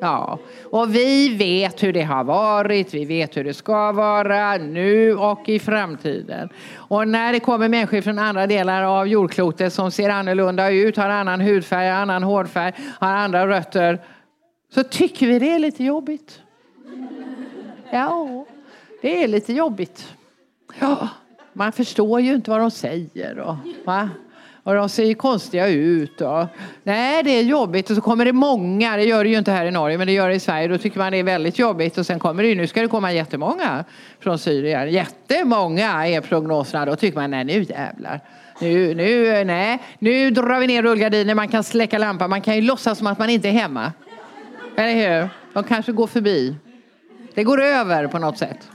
Ja, 0.01 0.39
och 0.65 0.95
vi 0.95 1.37
vet 1.37 1.83
hur 1.83 1.93
det 1.93 2.03
har 2.03 2.25
varit, 2.25 2.95
vi 2.95 3.05
vet 3.05 3.37
hur 3.37 3.45
det 3.45 3.55
ska 3.55 3.93
vara 3.93 4.57
nu 4.57 5.17
och 5.17 5.49
i 5.49 5.59
framtiden. 5.59 6.49
Och 6.75 7.09
när 7.09 7.33
det 7.33 7.41
kommer 7.41 7.69
människor 7.69 8.01
från 8.01 8.19
andra 8.19 8.47
delar 8.47 8.83
av 8.83 9.09
jordklotet 9.09 9.73
som 9.73 9.91
ser 9.91 10.11
annorlunda 10.11 10.71
ut, 10.71 10.97
har 10.97 11.09
annan 11.09 11.41
hudfärg, 11.41 11.89
annan 11.89 12.23
hårfärg, 12.23 12.73
har 13.01 13.13
andra 13.13 13.49
rötter, 13.49 14.01
så 14.75 14.83
tycker 14.83 15.27
vi 15.27 15.39
det 15.39 15.51
är 15.51 15.59
lite 15.59 15.85
jobbigt. 15.85 16.41
Ja, 17.91 18.47
det 19.03 19.25
är 19.25 19.29
lite 19.29 19.53
jobbigt. 19.53 20.15
Ja, 20.81 21.09
man 21.53 21.73
förstår 21.73 22.21
ju 22.21 22.35
inte 22.35 22.51
vad 22.51 22.61
de 22.61 22.71
säger. 22.71 23.39
Och, 23.39 23.57
va? 23.85 24.11
Och 24.67 24.75
de 24.75 24.89
ser 24.89 25.05
ju 25.05 25.15
konstiga 25.15 25.69
ut. 25.69 26.21
Och, 26.21 26.47
nej, 26.83 27.23
det 27.23 27.31
är 27.31 27.43
jobbigt. 27.43 27.91
Och 27.91 27.97
så 27.97 28.03
kommer 28.03 28.25
det 28.25 28.33
många, 28.33 28.97
det 28.97 29.05
gör 29.05 29.25
det 29.25 29.31
ju 29.31 29.39
inte 29.39 29.53
här 29.53 29.67
i 29.67 29.71
Norge, 29.71 29.99
men 29.99 30.07
det 30.07 30.13
gör 30.13 30.29
det 30.29 30.35
i 30.35 30.41
Sverige. 30.41 30.69
Då 30.69 30.79
tycker 30.79 30.99
man 30.99 31.13
det 31.13 31.19
är 31.19 31.23
väldigt 31.23 31.59
jobbigt. 31.59 31.99
Och 31.99 32.07
sen 32.07 32.19
kommer 32.19 32.43
det 32.43 32.49
ju, 32.49 32.55
nu 32.55 32.67
ska 32.67 32.83
det 32.83 32.89
komma 32.89 33.13
jättemånga 33.13 33.85
från 34.21 34.39
Syrien. 34.39 34.91
Jättemånga 34.91 36.07
är 36.07 36.21
prognoserna. 36.21 36.87
Då 36.87 36.97
tycker 36.97 37.19
man, 37.19 37.31
nej 37.31 37.45
nu 37.45 37.63
jävlar. 37.63 38.21
Nu, 38.61 38.95
nu, 38.95 39.45
nej, 39.45 39.83
nu 39.99 40.31
drar 40.31 40.61
vi 40.61 40.67
ner 40.67 40.83
rullgardiner, 40.83 41.35
man 41.35 41.49
kan 41.49 41.65
släcka 41.65 41.99
lampan, 41.99 42.31
man 42.31 42.41
kan 42.41 42.55
ju 42.55 42.61
låtsas 42.61 42.99
som 42.99 43.07
att 43.07 43.19
man 43.19 43.31
inte 43.31 43.49
är 43.49 43.53
hemma. 43.53 43.93
Eller 44.77 45.21
hur? 45.21 45.29
De 45.53 45.65
kanske 45.65 45.93
går 45.93 46.07
förbi. 46.07 46.57
Det 47.35 47.45
går 47.45 47.63
över 47.63 48.07
på 48.07 48.19
något 48.19 48.39
sätt. 48.39 48.71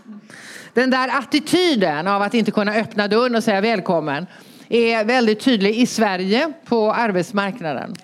Den 0.74 0.90
där 0.90 1.18
attityden 1.18 2.08
av 2.08 2.22
att 2.22 2.34
inte 2.34 2.52
kunna 2.52 2.74
öppna 2.74 3.08
dörren 3.08 3.36
och 3.36 3.44
säga 3.44 3.62
välkommen 3.62 4.28
är 4.72 5.06
väldigt 5.06 5.40
tydlig 5.40 5.76
i 5.76 5.86
Sverige 5.86 6.54
på 6.66 6.94
arbetsmarknaden. 6.94 7.96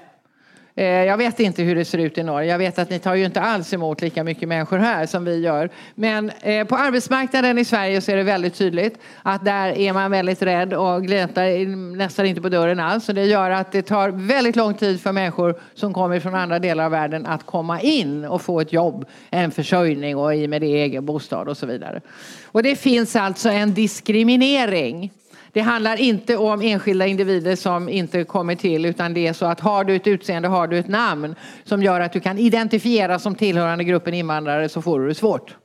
Eh, 0.77 0.85
jag 0.85 1.17
vet 1.17 1.39
inte 1.39 1.63
hur 1.63 1.75
det 1.75 1.85
ser 1.85 1.97
ut 1.97 2.17
i 2.17 2.23
Norge. 2.23 2.51
Jag 2.51 2.57
vet 2.57 2.79
att 2.79 2.89
ni 2.89 2.99
tar 2.99 3.15
ju 3.15 3.25
inte 3.25 3.41
alls 3.41 3.73
emot 3.73 4.01
lika 4.01 4.23
mycket 4.23 4.47
människor 4.47 4.77
här 4.77 5.05
som 5.05 5.25
vi 5.25 5.39
gör. 5.39 5.69
Men 5.95 6.31
eh, 6.41 6.67
på 6.67 6.75
arbetsmarknaden 6.75 7.57
i 7.57 7.65
Sverige 7.65 8.01
så 8.01 8.11
är 8.11 8.15
det 8.15 8.23
väldigt 8.23 8.55
tydligt 8.55 8.99
att 9.23 9.45
där 9.45 9.77
är 9.77 9.93
man 9.93 10.11
väldigt 10.11 10.41
rädd 10.41 10.73
och 10.73 11.03
gläntar 11.03 11.65
nästan 11.95 12.25
inte 12.25 12.41
på 12.41 12.49
dörren 12.49 12.79
alls. 12.79 13.09
Och 13.09 13.15
det 13.15 13.25
gör 13.25 13.51
att 13.51 13.71
det 13.71 13.81
tar 13.81 14.09
väldigt 14.09 14.55
lång 14.55 14.73
tid 14.73 15.01
för 15.01 15.11
människor 15.11 15.59
som 15.73 15.93
kommer 15.93 16.19
från 16.19 16.35
andra 16.35 16.59
delar 16.59 16.85
av 16.85 16.91
världen 16.91 17.25
att 17.25 17.45
komma 17.45 17.81
in 17.81 18.25
och 18.25 18.41
få 18.41 18.61
ett 18.61 18.73
jobb, 18.73 19.05
en 19.29 19.51
försörjning 19.51 20.17
och 20.17 20.35
i 20.35 20.47
med 20.47 20.61
det 20.61 20.81
egen 20.81 21.05
bostad 21.05 21.49
och 21.49 21.57
så 21.57 21.65
vidare. 21.65 22.01
Och 22.45 22.63
det 22.63 22.75
finns 22.75 23.15
alltså 23.15 23.49
en 23.49 23.73
diskriminering 23.73 25.11
det 25.57 25.61
handlar 25.61 25.99
inte 25.99 26.37
om 26.37 26.61
enskilda 26.61 27.07
individer 27.07 27.55
som 27.55 27.89
inte 27.89 28.23
kommer 28.23 28.55
till 28.55 28.85
utan 28.85 29.13
det 29.13 29.27
är 29.27 29.33
så 29.33 29.45
att 29.45 29.59
har 29.59 29.83
du 29.83 29.95
ett 29.95 30.07
utseende, 30.07 30.47
har 30.47 30.67
du 30.67 30.77
ett 30.77 30.87
namn 30.87 31.35
som 31.63 31.83
gör 31.83 31.99
att 31.99 32.13
du 32.13 32.19
kan 32.19 32.37
identifiera 32.37 33.19
som 33.19 33.35
tillhörande 33.35 33.83
gruppen 33.83 34.13
invandrare 34.13 34.69
så 34.69 34.81
får 34.81 34.99
du 34.99 35.07
det 35.07 35.15
svårt. 35.15 35.55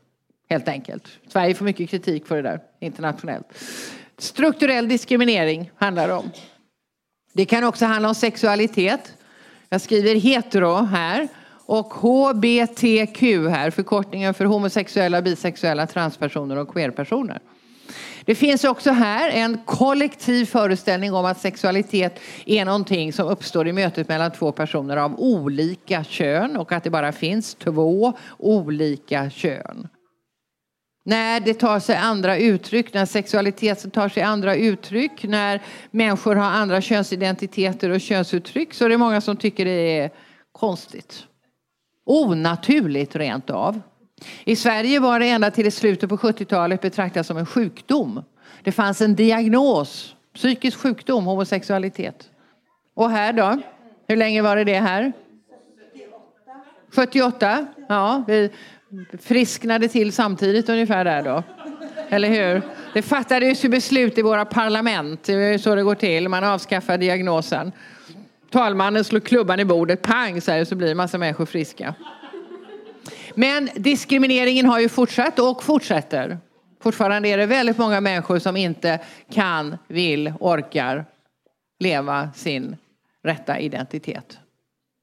Helt 0.48 0.68
enkelt. 0.68 1.08
Sverige 1.28 1.54
får 1.54 1.64
mycket 1.64 1.90
kritik 1.90 2.26
för 2.26 2.36
det 2.36 2.42
där 2.42 2.60
internationellt. 2.80 3.46
Strukturell 4.18 4.88
diskriminering 4.88 5.70
handlar 5.76 6.08
det 6.08 6.14
om. 6.14 6.30
Det 7.32 7.44
kan 7.44 7.64
också 7.64 7.84
handla 7.84 8.08
om 8.08 8.14
sexualitet. 8.14 9.16
Jag 9.68 9.80
skriver 9.80 10.14
hetero 10.14 10.74
här 10.74 11.28
och 11.66 11.94
HBTQ 11.94 13.22
här, 13.48 13.70
förkortningen 13.70 14.34
för 14.34 14.44
homosexuella, 14.44 15.22
bisexuella, 15.22 15.86
transpersoner 15.86 16.56
och 16.56 16.74
queerpersoner. 16.74 17.40
Det 18.24 18.34
finns 18.34 18.64
också 18.64 18.90
här 18.90 19.30
en 19.30 19.58
kollektiv 19.64 20.44
föreställning 20.44 21.14
om 21.14 21.24
att 21.24 21.40
sexualitet 21.40 22.20
är 22.46 22.64
någonting 22.64 23.12
som 23.12 23.28
uppstår 23.28 23.68
i 23.68 23.72
mötet 23.72 24.08
mellan 24.08 24.32
två 24.32 24.52
personer 24.52 24.96
av 24.96 25.20
olika 25.20 26.04
kön 26.04 26.56
och 26.56 26.72
att 26.72 26.84
det 26.84 26.90
bara 26.90 27.12
finns 27.12 27.54
två 27.54 28.12
olika 28.38 29.30
kön. 29.30 29.88
När 31.04 31.40
det 31.40 31.54
tar 31.54 31.80
sig 31.80 31.96
andra 31.96 32.38
uttryck, 32.38 32.94
när 32.94 33.06
sexualiteten 33.06 33.90
tar 33.90 34.08
sig 34.08 34.22
andra 34.22 34.56
uttryck, 34.56 35.24
när 35.24 35.62
människor 35.90 36.36
har 36.36 36.50
andra 36.50 36.80
könsidentiteter 36.80 37.90
och 37.90 38.00
könsuttryck 38.00 38.74
så 38.74 38.84
är 38.84 38.88
det 38.88 38.98
många 38.98 39.20
som 39.20 39.36
tycker 39.36 39.64
det 39.64 39.98
är 39.98 40.10
konstigt. 40.52 41.24
Onaturligt 42.04 43.16
rent 43.16 43.50
av. 43.50 43.80
I 44.44 44.56
Sverige 44.56 45.00
var 45.00 45.20
det 45.20 45.28
ända 45.28 45.50
till 45.50 45.72
slutet 45.72 46.08
på 46.08 46.16
70-talet 46.16 46.80
betraktat 46.80 47.26
som 47.26 47.36
en 47.36 47.46
sjukdom. 47.46 48.24
Det 48.62 48.72
fanns 48.72 49.00
en 49.00 49.14
diagnos, 49.14 50.16
psykisk 50.34 50.78
sjukdom, 50.78 51.24
homosexualitet. 51.24 52.30
Och 52.94 53.10
här 53.10 53.32
då? 53.32 53.58
Hur 54.08 54.16
länge 54.16 54.42
var 54.42 54.56
det 54.56 54.64
det 54.64 54.78
här? 54.78 55.12
78? 56.94 57.66
Ja, 57.88 58.24
vi 58.26 58.50
frisknade 59.20 59.88
till 59.88 60.12
samtidigt 60.12 60.68
ungefär 60.68 61.04
där 61.04 61.22
då. 61.22 61.42
Eller 62.08 62.28
hur? 62.28 62.62
Det 62.94 63.02
fattades 63.02 63.64
ju 63.64 63.68
beslut 63.68 64.18
i 64.18 64.22
våra 64.22 64.44
parlament, 64.44 65.24
det 65.24 65.32
är 65.32 65.58
så 65.58 65.74
det 65.74 65.82
går 65.82 65.94
till. 65.94 66.28
Man 66.28 66.44
avskaffar 66.44 66.98
diagnosen. 66.98 67.72
Talmannen 68.50 69.04
slår 69.04 69.20
klubban 69.20 69.60
i 69.60 69.64
bordet, 69.64 70.02
pang 70.02 70.40
så, 70.40 70.52
här, 70.52 70.64
så 70.64 70.74
blir 70.74 70.90
en 70.90 70.96
massa 70.96 71.18
människor 71.18 71.46
friska. 71.46 71.94
Men 73.34 73.68
diskrimineringen 73.74 74.66
har 74.66 74.80
ju 74.80 74.88
fortsatt 74.88 75.38
och 75.38 75.62
fortsätter. 75.62 76.38
Fortfarande 76.82 77.28
är 77.28 77.38
det 77.38 77.46
väldigt 77.46 77.78
många 77.78 78.00
människor 78.00 78.38
som 78.38 78.56
inte 78.56 79.00
kan, 79.30 79.78
vill, 79.88 80.32
orkar 80.40 81.04
leva 81.80 82.30
sin 82.34 82.76
rätta 83.24 83.58
identitet. 83.58 84.38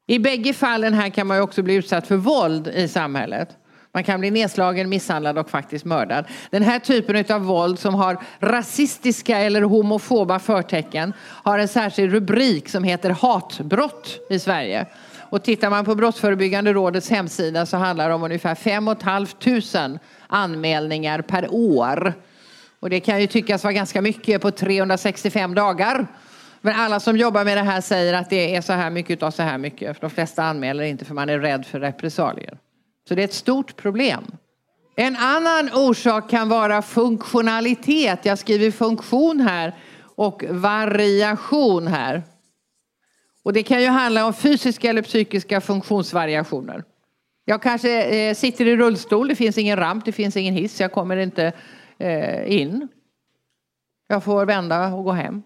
I 0.07 0.19
bägge 0.19 0.53
fallen 0.53 0.93
här 0.93 1.09
kan 1.09 1.27
man 1.27 1.37
ju 1.37 1.43
också 1.43 1.63
bli 1.63 1.73
utsatt 1.73 2.07
för 2.07 2.15
våld 2.15 2.67
i 2.67 2.87
samhället. 2.87 3.49
Man 3.93 4.03
kan 4.03 4.19
bli 4.19 4.31
nedslagen, 4.31 4.89
misshandlad 4.89 5.37
och 5.37 5.49
faktiskt 5.49 5.85
mördad. 5.85 6.25
Den 6.51 6.63
här 6.63 6.79
typen 6.79 7.35
av 7.35 7.41
våld 7.41 7.79
som 7.79 7.95
har 7.95 8.17
rasistiska 8.39 9.37
eller 9.37 9.61
homofoba 9.61 10.39
förtecken 10.39 11.13
har 11.19 11.59
en 11.59 11.67
särskild 11.67 12.11
rubrik 12.11 12.69
som 12.69 12.83
heter 12.83 13.09
hatbrott 13.09 14.19
i 14.29 14.39
Sverige. 14.39 14.85
Och 15.29 15.43
tittar 15.43 15.69
man 15.69 15.85
på 15.85 15.95
Brottsförebyggande 15.95 16.73
rådets 16.73 17.09
hemsida 17.09 17.65
så 17.65 17.77
handlar 17.77 18.09
det 18.09 18.15
om 18.15 18.23
ungefär 18.23 18.55
5 18.55 18.95
500 19.03 19.99
anmälningar 20.27 21.21
per 21.21 21.53
år. 21.53 22.13
Och 22.79 22.89
det 22.89 22.99
kan 22.99 23.21
ju 23.21 23.27
tyckas 23.27 23.63
vara 23.63 23.73
ganska 23.73 24.01
mycket 24.01 24.41
på 24.41 24.51
365 24.51 25.55
dagar. 25.55 26.07
Men 26.61 26.75
alla 26.75 26.99
som 26.99 27.17
jobbar 27.17 27.45
med 27.45 27.57
det 27.57 27.63
här 27.63 27.81
säger 27.81 28.13
att 28.13 28.29
det 28.29 28.55
är 28.55 28.61
så 28.61 28.73
här 28.73 28.89
mycket 28.89 29.23
av 29.23 29.31
så 29.31 29.43
här 29.43 29.57
mycket. 29.57 29.95
För 29.95 30.01
de 30.01 30.09
flesta 30.09 30.43
anmäler 30.43 30.83
inte 30.83 31.05
för 31.05 31.13
man 31.13 31.29
är 31.29 31.39
rädd 31.39 31.65
för 31.65 31.79
repressalier. 31.79 32.57
Så 33.07 33.15
det 33.15 33.21
är 33.21 33.25
ett 33.25 33.33
stort 33.33 33.75
problem. 33.75 34.23
En 34.95 35.15
annan 35.15 35.69
orsak 35.73 36.29
kan 36.29 36.49
vara 36.49 36.81
funktionalitet. 36.81 38.25
Jag 38.25 38.39
skriver 38.39 38.71
funktion 38.71 39.39
här 39.39 39.75
och 40.15 40.43
variation 40.49 41.87
här. 41.87 42.23
Och 43.49 43.53
det 43.53 43.63
kan 43.63 43.81
ju 43.81 43.87
handla 43.87 44.25
om 44.25 44.33
fysiska 44.33 44.89
eller 44.89 45.01
psykiska 45.01 45.61
funktionsvariationer. 45.61 46.83
Jag 47.45 47.61
kanske 47.61 48.03
eh, 48.03 48.35
sitter 48.35 48.65
i 48.65 48.75
rullstol, 48.75 49.27
det 49.27 49.35
finns 49.35 49.57
ingen 49.57 49.77
ramp, 49.77 50.05
det 50.05 50.11
finns 50.11 50.37
ingen 50.37 50.53
hiss, 50.53 50.79
jag 50.79 50.91
kommer 50.91 51.17
inte 51.17 51.51
eh, 51.97 52.51
in. 52.51 52.87
Jag 54.07 54.23
får 54.23 54.45
vända 54.45 54.93
och 54.93 55.03
gå 55.03 55.11
hem. 55.11 55.43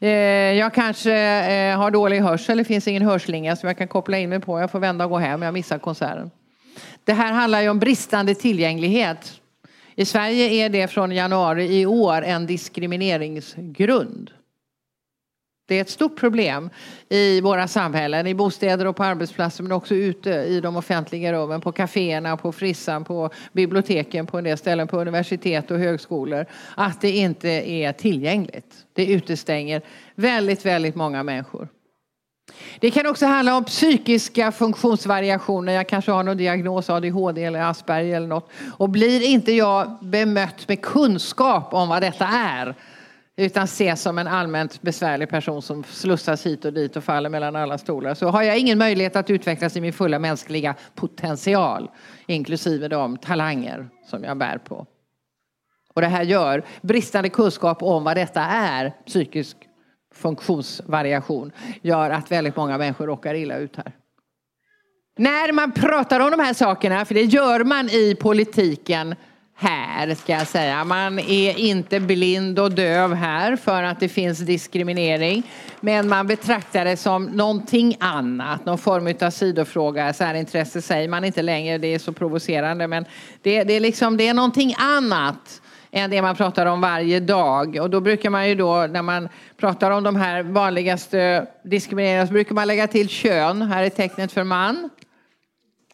Eh, 0.00 0.10
jag 0.58 0.74
kanske 0.74 1.14
eh, 1.14 1.78
har 1.78 1.90
dålig 1.90 2.20
hörsel, 2.20 2.58
det 2.58 2.64
finns 2.64 2.88
ingen 2.88 3.02
hörslinga 3.02 3.56
som 3.56 3.66
jag 3.66 3.78
kan 3.78 3.88
koppla 3.88 4.18
in 4.18 4.28
mig 4.28 4.40
på. 4.40 4.60
Jag 4.60 4.70
får 4.70 4.80
vända 4.80 5.04
och 5.04 5.10
gå 5.10 5.18
hem, 5.18 5.42
jag 5.42 5.54
missar 5.54 5.78
konserten. 5.78 6.30
Det 7.04 7.12
här 7.12 7.32
handlar 7.32 7.60
ju 7.60 7.68
om 7.68 7.78
bristande 7.78 8.34
tillgänglighet. 8.34 9.40
I 9.94 10.04
Sverige 10.04 10.64
är 10.64 10.68
det 10.68 10.88
från 10.88 11.12
januari 11.12 11.80
i 11.80 11.86
år 11.86 12.22
en 12.22 12.46
diskrimineringsgrund. 12.46 14.30
Det 15.66 15.74
är 15.74 15.80
ett 15.80 15.90
stort 15.90 16.16
problem 16.16 16.70
i 17.08 17.40
våra 17.40 17.68
samhällen, 17.68 18.26
i 18.26 18.34
bostäder 18.34 18.86
och 18.86 18.96
på 18.96 19.04
arbetsplatser 19.04 19.62
men 19.62 19.72
också 19.72 19.94
ute 19.94 20.30
i 20.30 20.60
de 20.60 20.76
offentliga 20.76 21.32
rummen, 21.32 21.60
på 21.60 21.72
kaféerna, 21.72 22.36
på 22.36 22.52
frissan, 22.52 23.04
på 23.04 23.30
biblioteken, 23.52 24.26
på 24.26 24.38
en 24.38 24.44
del 24.44 24.58
ställen, 24.58 24.88
på 24.88 25.00
universitet 25.00 25.70
och 25.70 25.78
högskolor. 25.78 26.46
Att 26.74 27.00
det 27.00 27.10
inte 27.10 27.48
är 27.48 27.92
tillgängligt. 27.92 28.74
Det 28.92 29.06
utestänger 29.06 29.82
väldigt, 30.14 30.66
väldigt 30.66 30.94
många 30.94 31.22
människor. 31.22 31.68
Det 32.80 32.90
kan 32.90 33.06
också 33.06 33.26
handla 33.26 33.56
om 33.56 33.64
psykiska 33.64 34.52
funktionsvariationer. 34.52 35.72
Jag 35.72 35.88
kanske 35.88 36.12
har 36.12 36.22
någon 36.22 36.36
diagnos, 36.36 36.90
ADHD 36.90 37.44
eller 37.44 37.60
Asperger 37.60 38.16
eller 38.16 38.26
något. 38.26 38.50
Och 38.76 38.88
blir 38.88 39.22
inte 39.22 39.52
jag 39.52 39.98
bemött 40.02 40.68
med 40.68 40.82
kunskap 40.82 41.74
om 41.74 41.88
vad 41.88 42.02
detta 42.02 42.26
är 42.26 42.74
utan 43.42 43.64
ses 43.64 44.02
som 44.02 44.18
en 44.18 44.26
allmänt 44.26 44.82
besvärlig 44.82 45.28
person 45.28 45.62
som 45.62 45.84
slussas 45.84 46.46
hit 46.46 46.64
och 46.64 46.72
dit 46.72 46.96
och 46.96 47.04
faller 47.04 47.28
mellan 47.28 47.56
alla 47.56 47.78
stolar 47.78 48.14
så 48.14 48.28
har 48.28 48.42
jag 48.42 48.58
ingen 48.58 48.78
möjlighet 48.78 49.16
att 49.16 49.30
utvecklas 49.30 49.76
i 49.76 49.80
min 49.80 49.92
fulla 49.92 50.18
mänskliga 50.18 50.74
potential 50.94 51.90
inklusive 52.26 52.88
de 52.88 53.16
talanger 53.16 53.88
som 54.06 54.24
jag 54.24 54.38
bär 54.38 54.58
på. 54.58 54.86
Och 55.94 56.00
det 56.00 56.06
här 56.06 56.22
gör 56.22 56.64
bristande 56.82 57.28
kunskap 57.28 57.82
om 57.82 58.04
vad 58.04 58.16
detta 58.16 58.40
är, 58.40 58.92
psykisk 59.06 59.56
funktionsvariation, 60.14 61.52
gör 61.82 62.10
att 62.10 62.30
väldigt 62.30 62.56
många 62.56 62.78
människor 62.78 63.06
råkar 63.06 63.34
illa 63.34 63.56
ut 63.56 63.76
här. 63.76 63.92
När 65.16 65.52
man 65.52 65.72
pratar 65.72 66.20
om 66.20 66.30
de 66.30 66.40
här 66.40 66.54
sakerna, 66.54 67.04
för 67.04 67.14
det 67.14 67.22
gör 67.22 67.64
man 67.64 67.88
i 67.88 68.16
politiken 68.20 69.14
här 69.62 70.14
ska 70.14 70.32
jag 70.32 70.46
säga. 70.46 70.84
Man 70.84 71.18
är 71.18 71.58
inte 71.58 72.00
blind 72.00 72.58
och 72.58 72.72
döv 72.72 73.14
här 73.14 73.56
för 73.56 73.82
att 73.82 74.00
det 74.00 74.08
finns 74.08 74.38
diskriminering. 74.38 75.42
Men 75.80 76.08
man 76.08 76.26
betraktar 76.26 76.84
det 76.84 76.96
som 76.96 77.24
någonting 77.24 77.96
annat, 78.00 78.66
någon 78.66 78.78
form 78.78 79.14
av 79.26 79.30
sidofråga. 79.30 80.12
Särintresse 80.12 80.82
säger 80.82 81.08
man 81.08 81.24
inte 81.24 81.42
längre, 81.42 81.78
det 81.78 81.94
är 81.94 81.98
så 81.98 82.12
provocerande. 82.12 82.86
Men 82.86 83.04
det, 83.42 83.64
det, 83.64 83.72
är 83.72 83.80
liksom, 83.80 84.16
det 84.16 84.28
är 84.28 84.34
någonting 84.34 84.74
annat 84.78 85.62
än 85.90 86.10
det 86.10 86.22
man 86.22 86.36
pratar 86.36 86.66
om 86.66 86.80
varje 86.80 87.20
dag. 87.20 87.76
Och 87.76 87.90
då 87.90 88.00
brukar 88.00 88.30
man 88.30 88.48
ju 88.48 88.54
då, 88.54 88.86
när 88.86 89.02
man 89.02 89.28
pratar 89.56 89.90
om 89.90 90.02
de 90.02 90.16
här 90.16 90.42
vanligaste 90.42 91.46
diskrimineringarna, 91.64 92.26
så 92.26 92.32
brukar 92.32 92.54
man 92.54 92.66
lägga 92.66 92.86
till 92.86 93.08
kön. 93.08 93.62
Här 93.62 93.82
är 93.82 93.90
tecknet 93.90 94.32
för 94.32 94.44
man. 94.44 94.90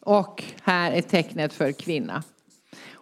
Och 0.01 0.45
här 0.63 0.93
är 0.93 1.01
tecknet 1.01 1.53
för 1.53 1.73
kvinna. 1.73 2.23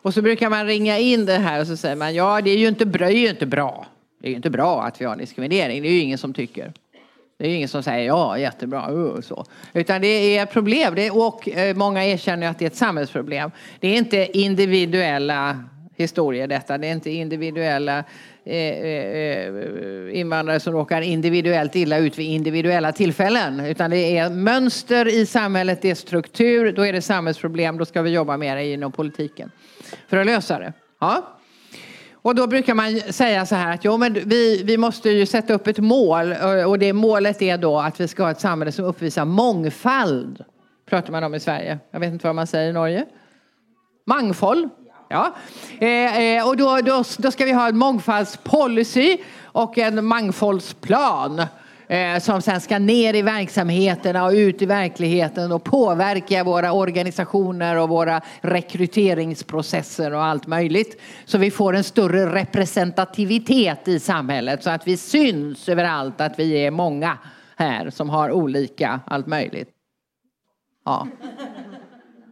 Och 0.07 0.15
så 0.15 0.23
brukar 0.23 0.51
man 0.51 0.67
ringa 0.67 0.99
in 0.99 1.27
det 1.27 1.39
här 1.39 1.61
och 1.61 1.67
så 1.67 1.77
säger 1.77 1.97
man 1.97 2.15
ja 2.15 2.41
det 2.41 2.51
är 2.51 2.57
ju 2.57 2.69
inte, 2.69 2.87
bra, 2.87 3.07
det 3.07 3.13
är 3.13 3.19
ju 3.19 3.29
inte 3.29 3.47
bra. 3.47 3.87
Det 4.21 4.27
är 4.27 4.31
ju 4.31 4.37
inte 4.37 4.51
bra 4.51 4.83
att 4.83 5.01
vi 5.01 5.05
har 5.05 5.17
diskriminering. 5.17 5.83
Det 5.83 5.89
är 5.89 5.93
ju 5.93 5.99
ingen 5.99 6.19
som 6.19 6.35
tycker. 6.35 6.73
Det 7.39 7.45
är 7.45 7.49
ju 7.49 7.57
ingen 7.57 7.69
som 7.69 7.83
säger 7.83 8.07
ja 8.07 8.39
jättebra. 8.39 8.91
Uh, 8.91 8.99
uh 8.99 9.21
så. 9.21 9.45
Utan 9.73 10.01
det 10.01 10.07
är 10.07 10.43
ett 10.43 10.53
problem 10.53 10.95
det, 10.95 11.11
och 11.11 11.49
eh, 11.49 11.77
många 11.77 12.05
erkänner 12.05 12.49
att 12.49 12.59
det 12.59 12.65
är 12.65 12.67
ett 12.67 12.77
samhällsproblem. 12.77 13.51
Det 13.81 13.89
är 13.89 13.97
inte 13.97 14.39
individuella 14.39 15.65
historier 15.97 16.47
detta. 16.47 16.79
Det 16.79 16.87
är 16.87 16.93
inte 16.93 17.11
individuella 17.11 18.05
eh, 18.45 18.57
eh, 18.57 20.21
invandrare 20.21 20.61
som 20.61 20.73
råkar 20.73 21.01
individuellt 21.01 21.77
illa 21.77 21.99
ut 21.99 22.19
vid 22.19 22.27
individuella 22.27 22.93
tillfällen. 22.93 23.61
Utan 23.61 23.91
det 23.91 24.19
är 24.19 24.31
mönster 24.31 25.09
i 25.09 25.27
samhället, 25.27 25.83
det 25.83 25.91
är 25.91 25.95
struktur, 25.95 26.73
då 26.73 26.87
är 26.87 26.93
det 26.93 27.03
samhällsproblem, 27.03 27.79
då 27.79 27.85
ska 27.85 28.03
vi 28.03 28.11
jobba 28.11 28.37
med 28.37 28.57
det 28.57 28.73
inom 28.73 28.93
politiken 28.93 29.51
för 30.09 30.17
att 30.17 30.27
lösa 30.27 30.59
det. 30.59 30.73
Ja. 31.01 31.37
Och 32.27 32.35
då 32.35 32.47
brukar 32.47 32.75
man 32.75 33.01
säga 33.01 33.47
så 33.47 33.55
här 33.55 33.75
att 33.75 33.85
jo, 33.85 33.97
men 33.97 34.13
vi, 34.13 34.63
vi 34.63 34.77
måste 34.77 35.11
ju 35.11 35.27
sätta 35.27 35.55
upp 35.55 35.67
ett 35.67 35.79
mål 35.79 36.33
eh, 36.33 36.71
och 36.71 36.79
det 36.79 36.93
målet 36.93 37.43
är 37.43 37.59
då 37.59 37.79
att 37.79 38.01
vi 38.01 38.09
ska 38.09 38.23
ha 38.23 38.31
ett 38.31 38.41
samhälle 38.41 38.73
som 38.73 38.85
uppvisar 38.85 39.25
mångfald. 39.25 40.45
Pratar 40.89 41.13
man 41.13 41.25
om 41.25 41.35
i 41.35 41.41
Sverige. 41.41 41.79
Jag 41.91 42.01
vet 42.01 42.13
inte 42.13 42.27
vad 42.27 42.37
man 42.37 42.47
säger 42.47 42.71
i 42.71 42.73
Norge. 42.73 43.05
Mangfold. 44.07 44.69
Ja. 45.09 45.35
Eh, 45.79 46.19
eh, 46.19 46.49
och 46.49 46.57
då, 46.57 46.81
då, 46.81 47.05
då 47.19 47.31
ska 47.31 47.45
vi 47.45 47.53
ha 47.53 47.69
en 47.69 47.79
mångfaldspolicy 47.79 49.19
och 49.43 49.79
en 49.79 50.05
mångfaldsplan 50.05 51.43
eh, 51.89 52.19
som 52.19 52.43
sen 52.43 52.61
ska 52.61 52.79
ner 52.79 53.15
i 53.15 53.23
verksamheterna 53.23 54.25
och 54.25 54.33
ut 54.33 54.63
i 54.63 54.67
verkligheten 54.67 55.53
och 55.53 55.65
påverka 55.65 56.45
våra 56.45 56.73
organisationer 56.73 57.77
och 57.77 57.89
våra 57.89 58.21
rekryteringsprocesser 58.41 60.15
och 60.15 60.25
allt 60.25 60.47
möjligt. 60.47 61.01
Så 61.25 61.39
vi 61.39 61.51
får 61.51 61.77
en 61.77 61.85
större 61.85 62.35
representativitet 62.35 63.89
i 63.89 64.01
samhället 64.01 64.63
så 64.63 64.71
att 64.71 64.87
vi 64.87 64.97
syns 64.97 65.69
överallt 65.69 66.21
att 66.21 66.39
vi 66.39 66.53
är 66.53 66.71
många 66.71 67.19
här 67.57 67.91
som 67.91 68.11
har 68.11 68.31
olika 68.31 69.01
allt 69.07 69.27
möjligt. 69.27 69.69
Ja. 70.85 71.07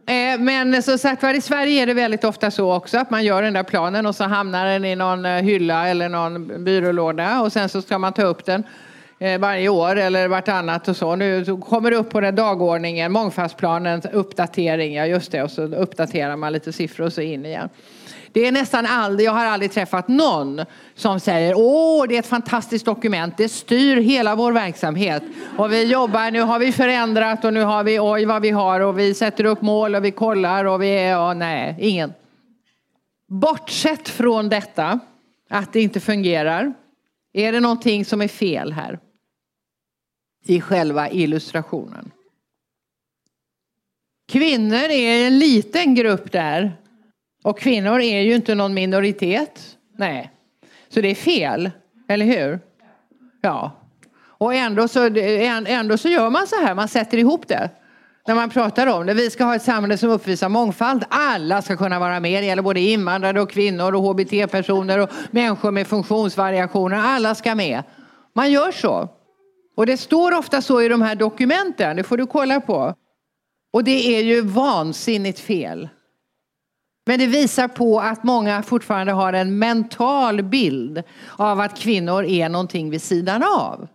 Eh, 0.07 0.39
men 0.39 0.83
som 0.83 0.97
sagt 0.97 1.23
var, 1.23 1.33
i 1.33 1.41
Sverige 1.41 1.81
är 1.81 1.85
det 1.85 1.93
väldigt 1.93 2.23
ofta 2.23 2.51
så 2.51 2.73
också 2.73 2.97
att 2.97 3.09
man 3.09 3.23
gör 3.23 3.41
den 3.41 3.53
där 3.53 3.63
planen 3.63 4.05
och 4.05 4.15
så 4.15 4.23
hamnar 4.23 4.65
den 4.65 4.85
i 4.85 4.95
någon 4.95 5.25
eh, 5.25 5.31
hylla 5.31 5.87
eller 5.87 6.09
någon 6.09 6.63
byrålåda 6.63 7.41
och 7.41 7.53
sen 7.53 7.69
så 7.69 7.81
ska 7.81 7.97
man 7.97 8.13
ta 8.13 8.21
upp 8.21 8.45
den 8.45 8.63
Eh, 9.19 9.39
varje 9.39 9.69
år 9.69 9.95
eller 9.95 10.27
vartannat 10.27 10.87
och 10.87 10.95
så. 10.95 11.15
Nu 11.15 11.45
kommer 11.45 11.91
det 11.91 11.97
upp 11.97 12.09
på 12.09 12.21
den 12.21 12.35
dagordningen, 12.35 13.11
mångfaldsplanen, 13.11 14.01
uppdatering, 14.13 14.93
ja 14.93 15.05
just 15.05 15.31
det, 15.31 15.43
och 15.43 15.51
så 15.51 15.61
uppdaterar 15.61 16.35
man 16.35 16.53
lite 16.53 16.73
siffror 16.73 17.05
och 17.05 17.13
så 17.13 17.21
in 17.21 17.45
igen. 17.45 17.69
Det 18.31 18.47
är 18.47 18.51
nästan 18.51 18.85
aldrig, 18.85 19.27
jag 19.27 19.31
har 19.31 19.45
aldrig 19.45 19.71
träffat 19.71 20.07
någon 20.07 20.61
som 20.95 21.19
säger 21.19 21.53
åh 21.57 22.05
det 22.07 22.15
är 22.15 22.19
ett 22.19 22.25
fantastiskt 22.25 22.85
dokument, 22.85 23.37
det 23.37 23.49
styr 23.49 23.97
hela 23.97 24.35
vår 24.35 24.51
verksamhet. 24.51 25.23
Och 25.57 25.71
vi 25.71 25.83
jobbar, 25.83 26.31
nu 26.31 26.41
har 26.41 26.59
vi 26.59 26.71
förändrat 26.71 27.45
och 27.45 27.53
nu 27.53 27.63
har 27.63 27.83
vi 27.83 27.99
oj 27.99 28.25
vad 28.25 28.41
vi 28.41 28.49
har 28.49 28.79
och 28.79 28.99
vi 28.99 29.13
sätter 29.13 29.43
upp 29.43 29.61
mål 29.61 29.95
och 29.95 30.05
vi 30.05 30.11
kollar 30.11 30.65
och 30.65 30.81
vi 30.81 30.89
är, 30.89 31.19
och 31.19 31.37
nej, 31.37 31.75
ingen. 31.79 32.13
Bortsett 33.27 34.09
från 34.09 34.49
detta, 34.49 34.99
att 35.49 35.73
det 35.73 35.81
inte 35.81 35.99
fungerar, 35.99 36.73
är 37.33 37.51
det 37.51 37.59
någonting 37.59 38.05
som 38.05 38.21
är 38.21 38.27
fel 38.27 38.73
här? 38.73 38.99
I 40.45 40.61
själva 40.61 41.09
illustrationen. 41.09 42.11
Kvinnor 44.31 44.89
är 44.89 45.27
en 45.27 45.39
liten 45.39 45.95
grupp 45.95 46.31
där 46.31 46.77
och 47.43 47.59
kvinnor 47.59 48.01
är 48.01 48.21
ju 48.21 48.35
inte 48.35 48.55
någon 48.55 48.73
minoritet. 48.73 49.77
Nej. 49.97 50.31
Så 50.89 51.01
det 51.01 51.11
är 51.11 51.15
fel, 51.15 51.71
eller 52.07 52.25
hur? 52.25 52.59
Ja. 53.41 53.71
Och 54.37 54.53
ändå 54.53 54.87
så, 54.87 55.05
ändå 55.67 55.97
så 55.97 56.09
gör 56.09 56.29
man 56.29 56.47
så 56.47 56.55
här, 56.55 56.75
man 56.75 56.87
sätter 56.87 57.17
ihop 57.17 57.47
det. 57.47 57.69
När 58.27 58.35
man 58.35 58.49
pratar 58.49 58.87
om 58.87 59.05
det. 59.05 59.13
Vi 59.13 59.29
ska 59.29 59.43
ha 59.43 59.55
ett 59.55 59.61
samhälle 59.61 59.97
som 59.97 60.09
uppvisar 60.09 60.49
mångfald. 60.49 61.03
Alla 61.09 61.61
ska 61.61 61.77
kunna 61.77 61.99
vara 61.99 62.19
med. 62.19 62.43
Det 62.43 62.47
gäller 62.47 62.61
både 62.61 62.79
invandrare 62.79 63.41
och 63.41 63.51
kvinnor 63.51 63.95
och 63.95 64.01
hbt-personer 64.01 64.99
och 64.99 65.09
människor 65.31 65.71
med 65.71 65.87
funktionsvariationer. 65.87 66.97
Alla 66.97 67.35
ska 67.35 67.55
med. 67.55 67.83
Man 68.33 68.51
gör 68.51 68.71
så. 68.71 69.09
Och 69.75 69.85
det 69.85 69.97
står 69.97 70.37
ofta 70.37 70.61
så 70.61 70.81
i 70.81 70.87
de 70.87 71.01
här 71.01 71.15
dokumenten. 71.15 71.95
Det 71.95 72.03
får 72.03 72.17
du 72.17 72.25
kolla 72.25 72.61
på. 72.61 72.95
Och 73.73 73.83
det 73.83 74.17
är 74.17 74.23
ju 74.23 74.41
vansinnigt 74.41 75.39
fel. 75.39 75.89
Men 77.05 77.19
det 77.19 77.27
visar 77.27 77.67
på 77.67 77.99
att 77.99 78.23
många 78.23 78.63
fortfarande 78.63 79.13
har 79.13 79.33
en 79.33 79.59
mental 79.59 80.43
bild 80.43 81.03
av 81.37 81.59
att 81.59 81.79
kvinnor 81.79 82.25
är 82.25 82.49
någonting 82.49 82.89
vid 82.89 83.01
sidan 83.01 83.43
av. 83.43 83.87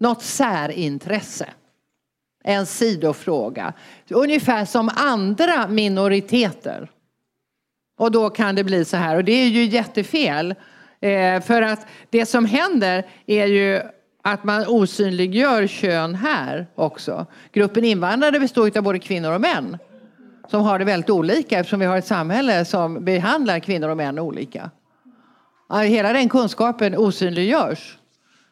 Något 0.00 0.22
särintresse. 0.22 1.48
En 2.44 2.66
sidofråga. 2.66 3.72
Ungefär 4.10 4.64
som 4.64 4.90
andra 4.96 5.68
minoriteter. 5.68 6.90
Och 7.98 8.10
då 8.10 8.30
kan 8.30 8.54
det 8.54 8.64
bli 8.64 8.84
så 8.84 8.96
här 8.96 9.16
och 9.16 9.24
det 9.24 9.32
är 9.32 9.48
ju 9.48 9.64
jättefel. 9.64 10.54
Eh, 11.00 11.40
för 11.40 11.62
att 11.62 11.86
det 12.10 12.26
som 12.26 12.44
händer 12.44 13.06
är 13.26 13.46
ju 13.46 13.82
att 14.26 14.44
man 14.44 14.66
osynliggör 14.66 15.66
kön 15.66 16.14
här 16.14 16.66
också. 16.74 17.26
Gruppen 17.52 17.84
invandrare 17.84 18.40
består 18.40 18.78
av 18.78 18.82
både 18.82 18.98
kvinnor 18.98 19.32
och 19.32 19.40
män 19.40 19.78
som 20.50 20.62
har 20.62 20.78
det 20.78 20.84
väldigt 20.84 21.10
olika 21.10 21.58
eftersom 21.58 21.80
vi 21.80 21.86
har 21.86 21.96
ett 21.96 22.06
samhälle 22.06 22.64
som 22.64 23.04
behandlar 23.04 23.58
kvinnor 23.58 23.88
och 23.88 23.96
män 23.96 24.18
olika. 24.18 24.70
Hela 25.84 26.12
den 26.12 26.28
kunskapen 26.28 26.96
osynliggörs. 26.96 27.98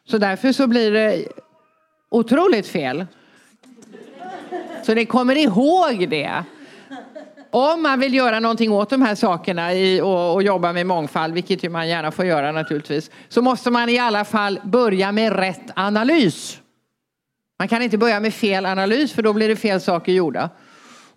Så 0.05 0.17
därför 0.17 0.51
så 0.51 0.67
blir 0.67 0.91
det 0.91 1.25
otroligt 2.09 2.67
fel. 2.67 3.05
Så 4.83 4.93
ni 4.93 5.05
kommer 5.05 5.35
ihåg 5.35 6.09
det. 6.09 6.43
Om 7.55 7.83
man 7.83 7.99
vill 7.99 8.13
göra 8.13 8.39
någonting 8.39 8.71
åt 8.71 8.89
de 8.89 9.01
här 9.01 9.15
sakerna 9.15 9.73
i, 9.73 10.01
och, 10.01 10.33
och, 10.33 10.43
jobba 10.43 10.73
med 10.73 10.85
mångfald, 10.85 11.33
vilket 11.33 11.71
man 11.71 11.87
gärna 11.87 12.11
får 12.11 12.25
göra 12.25 12.51
naturligtvis, 12.51 13.11
så 13.29 13.41
måste 13.41 13.71
man 13.71 13.89
i 13.89 13.99
alla 13.99 14.25
fall 14.25 14.59
börja 14.63 15.11
med 15.11 15.35
rätt 15.35 15.71
analys. 15.75 16.59
Man 17.59 17.67
kan 17.67 17.81
inte 17.81 17.97
börja 17.97 18.19
med 18.19 18.33
fel 18.33 18.65
analys 18.65 19.13
för 19.13 19.21
då 19.21 19.33
blir 19.33 19.47
det 19.47 19.55
fel 19.55 19.81
saker 19.81 20.11
gjorda. 20.11 20.49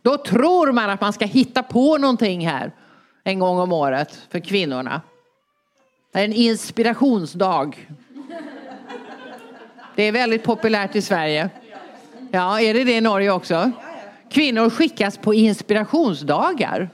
Då 0.02 0.16
tror 0.16 0.72
man 0.72 0.90
att 0.90 1.00
man 1.00 1.12
ska 1.12 1.24
hitta 1.24 1.62
på 1.62 1.98
någonting 1.98 2.48
här 2.48 2.72
en 3.24 3.38
gång 3.38 3.58
om 3.58 3.72
året 3.72 4.18
för 4.30 4.40
kvinnorna. 4.40 5.00
Det 6.12 6.20
är 6.20 6.24
en 6.24 6.32
inspirationsdag. 6.32 7.72
Det 9.94 10.02
är 10.02 10.12
väldigt 10.12 10.44
populärt 10.44 10.96
i 10.96 11.02
Sverige. 11.02 11.50
Ja, 12.30 12.60
är 12.60 12.74
det 12.74 12.84
det 12.84 12.96
i 12.96 13.00
Norge 13.00 13.30
också? 13.30 13.72
Kvinnor 14.30 14.70
skickas 14.70 15.18
på 15.18 15.34
inspirationsdagar. 15.34 16.90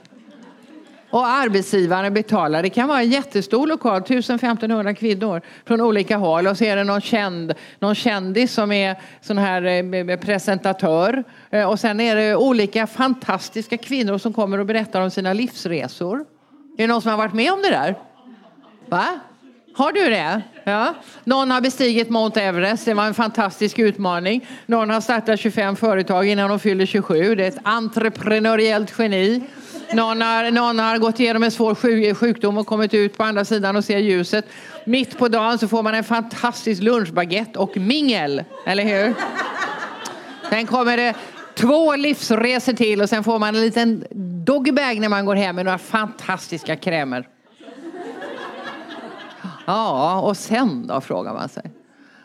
Och 1.09 1.27
arbetsgivaren 1.27 2.13
betalar. 2.13 2.63
Det 2.63 2.69
kan 2.69 2.87
vara 2.87 3.01
en 3.01 3.09
jättestor 3.09 3.67
lokal, 3.67 4.01
1500 4.01 4.93
kvinnor 4.93 5.41
från 5.65 5.81
olika 5.81 6.17
håll. 6.17 6.47
Och 6.47 6.57
så 6.57 6.63
är 6.63 6.75
det 6.75 6.83
någon, 6.83 7.01
känd, 7.01 7.53
någon 7.79 7.95
kändis 7.95 8.53
som 8.53 8.71
är 8.71 8.95
sån 9.21 9.37
här 9.37 9.63
eh, 9.63 10.17
presentatör. 10.17 11.23
Eh, 11.49 11.69
och 11.69 11.79
sen 11.79 11.99
är 11.99 12.15
det 12.15 12.35
olika 12.35 12.87
fantastiska 12.87 13.77
kvinnor 13.77 14.17
som 14.17 14.33
kommer 14.33 14.57
och 14.57 14.65
berättar 14.65 15.01
om 15.01 15.11
sina 15.11 15.33
livsresor. 15.33 16.19
Är 16.77 16.83
det 16.83 16.87
någon 16.87 17.01
som 17.01 17.11
har 17.11 17.17
varit 17.17 17.33
med 17.33 17.53
om 17.53 17.61
det 17.61 17.69
där? 17.69 17.95
Va? 18.89 19.05
Har 19.75 19.91
du 19.91 20.09
det? 20.09 20.41
Ja. 20.63 20.95
Någon 21.23 21.51
har 21.51 21.61
bestigit 21.61 22.09
Mount 22.09 22.41
Everest, 22.41 22.85
det 22.85 22.93
var 22.93 23.05
en 23.05 23.13
fantastisk 23.13 23.79
utmaning. 23.79 24.47
Någon 24.65 24.89
har 24.89 25.01
startat 25.01 25.39
25 25.39 25.75
företag 25.75 26.27
innan 26.27 26.49
de 26.49 26.59
fyller 26.59 26.85
27, 26.85 27.35
det 27.35 27.43
är 27.43 27.47
ett 27.47 27.57
entreprenöriellt 27.63 28.93
geni. 28.99 29.43
Någon 29.93 30.21
har, 30.21 30.51
någon 30.51 30.79
har 30.79 30.97
gått 30.97 31.19
igenom 31.19 31.43
en 31.43 31.51
svår 31.51 32.13
sjukdom 32.13 32.57
och 32.57 32.67
kommit 32.67 32.93
ut 32.93 33.17
på 33.17 33.23
andra 33.23 33.45
sidan 33.45 33.75
och 33.75 33.85
ser 33.85 33.97
ljuset. 33.97 34.45
Mitt 34.85 35.17
på 35.17 35.27
dagen 35.27 35.59
så 35.59 35.67
får 35.67 35.83
man 35.83 35.95
en 35.95 36.03
fantastisk 36.03 36.81
lunchbaguette 36.81 37.59
och 37.59 37.77
mingel, 37.77 38.43
eller 38.65 38.83
hur? 38.83 39.13
Sen 40.49 40.67
kommer 40.67 40.97
det 40.97 41.13
två 41.55 41.95
livsresor 41.95 42.73
till 42.73 43.01
och 43.01 43.09
sen 43.09 43.23
får 43.23 43.39
man 43.39 43.55
en 43.55 43.61
liten 43.61 44.05
doggybag 44.45 44.99
när 44.99 45.09
man 45.09 45.25
går 45.25 45.35
hem 45.35 45.55
med 45.55 45.65
några 45.65 45.77
fantastiska 45.77 46.75
krämer. 46.75 47.27
Ja, 49.65 50.21
och 50.21 50.37
sen 50.37 50.87
då, 50.87 51.01
frågar 51.01 51.33
man 51.33 51.49
sig. 51.49 51.71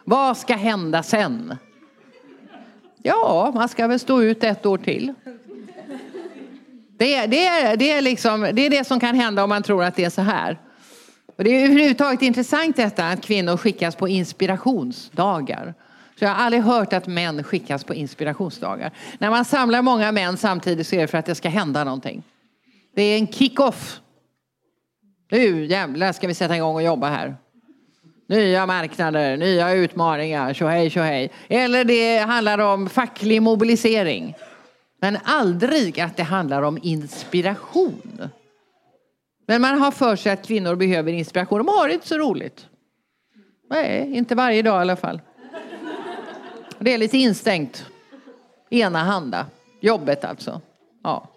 Vad 0.05 0.36
ska 0.36 0.57
hända 0.57 1.03
sen? 1.03 1.57
Ja, 3.03 3.53
man 3.55 3.68
ska 3.68 3.86
väl 3.86 3.99
stå 3.99 4.22
ut 4.22 4.45
ett 4.45 4.66
år 4.66 4.78
till. 4.78 5.14
Det, 6.99 7.26
det, 7.26 7.76
det, 7.76 7.93
är 7.93 8.03
liksom, 8.03 8.41
det 8.53 8.66
är 8.66 8.70
det 8.70 8.86
som 8.86 9.01
kan 9.01 9.14
hända 9.14 9.43
om 9.43 9.49
man 9.49 9.62
tror 9.62 9.84
att 9.84 9.97
det 9.97 10.05
är 10.05 10.11
så 10.11 10.22
här. 10.22 10.59
Och 11.36 11.45
det 11.45 11.51
är 11.51 11.64
överhuvudtaget 11.64 12.22
intressant 12.22 12.76
detta 12.76 13.09
att 13.09 13.20
kvinnor 13.20 13.57
skickas 13.57 13.97
på 13.97 14.09
inspirationsdagar. 14.09 15.74
Så 16.18 16.24
jag 16.24 16.30
har 16.30 16.45
aldrig 16.45 16.62
hört 16.62 16.93
att 16.93 17.07
män 17.07 17.45
skickas 17.45 17.84
på 17.84 17.95
inspirationsdagar. 17.95 18.91
När 19.18 19.30
man 19.30 19.45
samlar 19.45 19.82
många 19.82 20.12
män 20.12 20.36
samtidigt 20.36 20.86
så 20.86 20.97
är 20.97 21.01
det 21.01 21.07
för 21.07 21.18
att 21.18 21.26
det 21.26 21.34
ska 21.34 21.49
hända 21.49 21.84
någonting. 21.84 22.22
Det 22.95 23.03
är 23.03 23.18
en 23.18 23.26
kick-off. 23.26 24.01
Nu 25.31 25.64
jävlar 25.64 26.12
ska 26.12 26.26
vi 26.26 26.35
sätta 26.35 26.57
igång 26.57 26.74
och 26.74 26.83
jobba 26.83 27.09
här. 27.09 27.37
Nya 28.29 28.66
marknader, 28.66 29.37
nya 29.37 29.72
utmaningar, 29.72 30.55
tjohej 30.55 30.91
tjohej. 30.91 31.31
Eller 31.49 31.85
det 31.85 32.18
handlar 32.18 32.59
om 32.59 32.89
facklig 32.89 33.43
mobilisering. 33.43 34.35
Men 35.01 35.18
aldrig 35.24 36.01
att 36.01 36.16
det 36.16 36.22
handlar 36.22 36.62
om 36.62 36.79
inspiration. 36.83 38.31
Men 39.47 39.61
man 39.61 39.81
har 39.81 39.91
för 39.91 40.16
sig 40.16 40.33
att 40.33 40.47
kvinnor 40.47 40.74
behöver 40.74 41.12
inspiration. 41.12 41.59
De 41.59 41.68
har 41.68 41.89
inte 41.89 42.09
så 42.09 42.18
roligt. 42.18 42.66
Nej, 43.70 44.16
inte 44.16 44.35
varje 44.35 44.62
dag 44.62 44.79
i 44.79 44.81
alla 44.81 44.97
fall. 44.97 45.20
Det 46.79 46.95
är 46.95 46.99
lite 46.99 47.18
instängt. 47.18 47.85
Enahanda. 48.70 49.47
Jobbet 49.81 50.24
alltså. 50.24 50.61
Ja. 51.05 51.29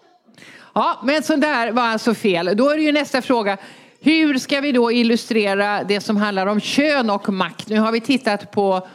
Ja, 0.74 1.00
men 1.04 1.22
så 1.22 1.36
där 1.36 1.72
var 1.72 1.82
alltså 1.82 2.14
fel. 2.14 2.56
Då 2.56 2.68
är 2.68 2.76
det 2.76 2.82
ju 2.82 2.92
nästa 2.92 3.22
fråga. 3.22 3.58
Hur 4.04 4.38
ska 4.38 4.60
vi 4.60 4.72
då 4.72 4.92
illustrera 4.92 5.84
det 5.84 6.00
som 6.00 6.16
handlar 6.16 6.46
om 6.46 6.60
kön 6.60 7.10
och 7.10 7.28
makt? 7.28 7.68
Nu 7.68 7.78
har 7.78 7.92
vi 7.92 8.00
tittat 8.00 8.50
på, 8.50 8.88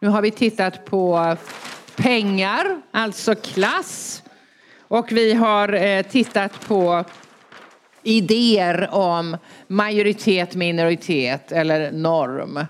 nu 0.00 0.08
har 0.08 0.22
vi 0.22 0.30
tittat 0.30 0.84
på 0.84 1.36
pengar, 1.96 2.82
alltså 2.90 3.34
klass. 3.34 4.22
Och 4.78 5.12
vi 5.12 5.32
har 5.32 5.72
eh, 5.72 6.02
tittat 6.02 6.68
på 6.68 7.04
idéer 8.02 8.88
om 8.92 9.36
majoritet, 9.66 10.54
minoritet 10.54 11.52
eller 11.52 11.92
norm. 11.92 12.66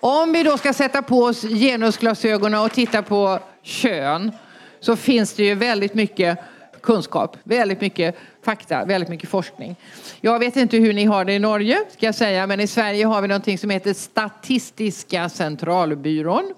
Om 0.00 0.32
vi 0.32 0.42
då 0.42 0.58
ska 0.58 0.72
sätta 0.72 1.02
på 1.02 1.22
oss 1.22 1.42
genusglasögonen 1.42 2.60
och 2.60 2.72
titta 2.72 3.02
på 3.02 3.38
kön 3.62 4.32
så 4.80 4.96
finns 4.96 5.34
det 5.34 5.44
ju 5.44 5.54
väldigt 5.54 5.94
mycket 5.94 6.38
kunskap, 6.82 7.36
väldigt 7.44 7.80
mycket 7.80 8.16
fakta, 8.42 8.84
väldigt 8.84 9.10
mycket 9.10 9.28
forskning. 9.28 9.76
Jag 10.20 10.38
vet 10.38 10.56
inte 10.56 10.76
hur 10.76 10.92
ni 10.92 11.04
har 11.04 11.24
det 11.24 11.32
i 11.32 11.38
Norge, 11.38 11.78
ska 11.90 12.06
jag 12.06 12.14
säga, 12.14 12.46
men 12.46 12.60
i 12.60 12.66
Sverige 12.66 13.06
har 13.06 13.22
vi 13.22 13.28
någonting 13.28 13.58
som 13.58 13.70
heter 13.70 13.92
Statistiska 13.92 15.28
centralbyrån. 15.28 16.54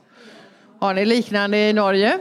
Har 0.81 0.95
ni 0.95 1.05
liknande 1.05 1.59
i 1.59 1.73
Norge? 1.73 2.19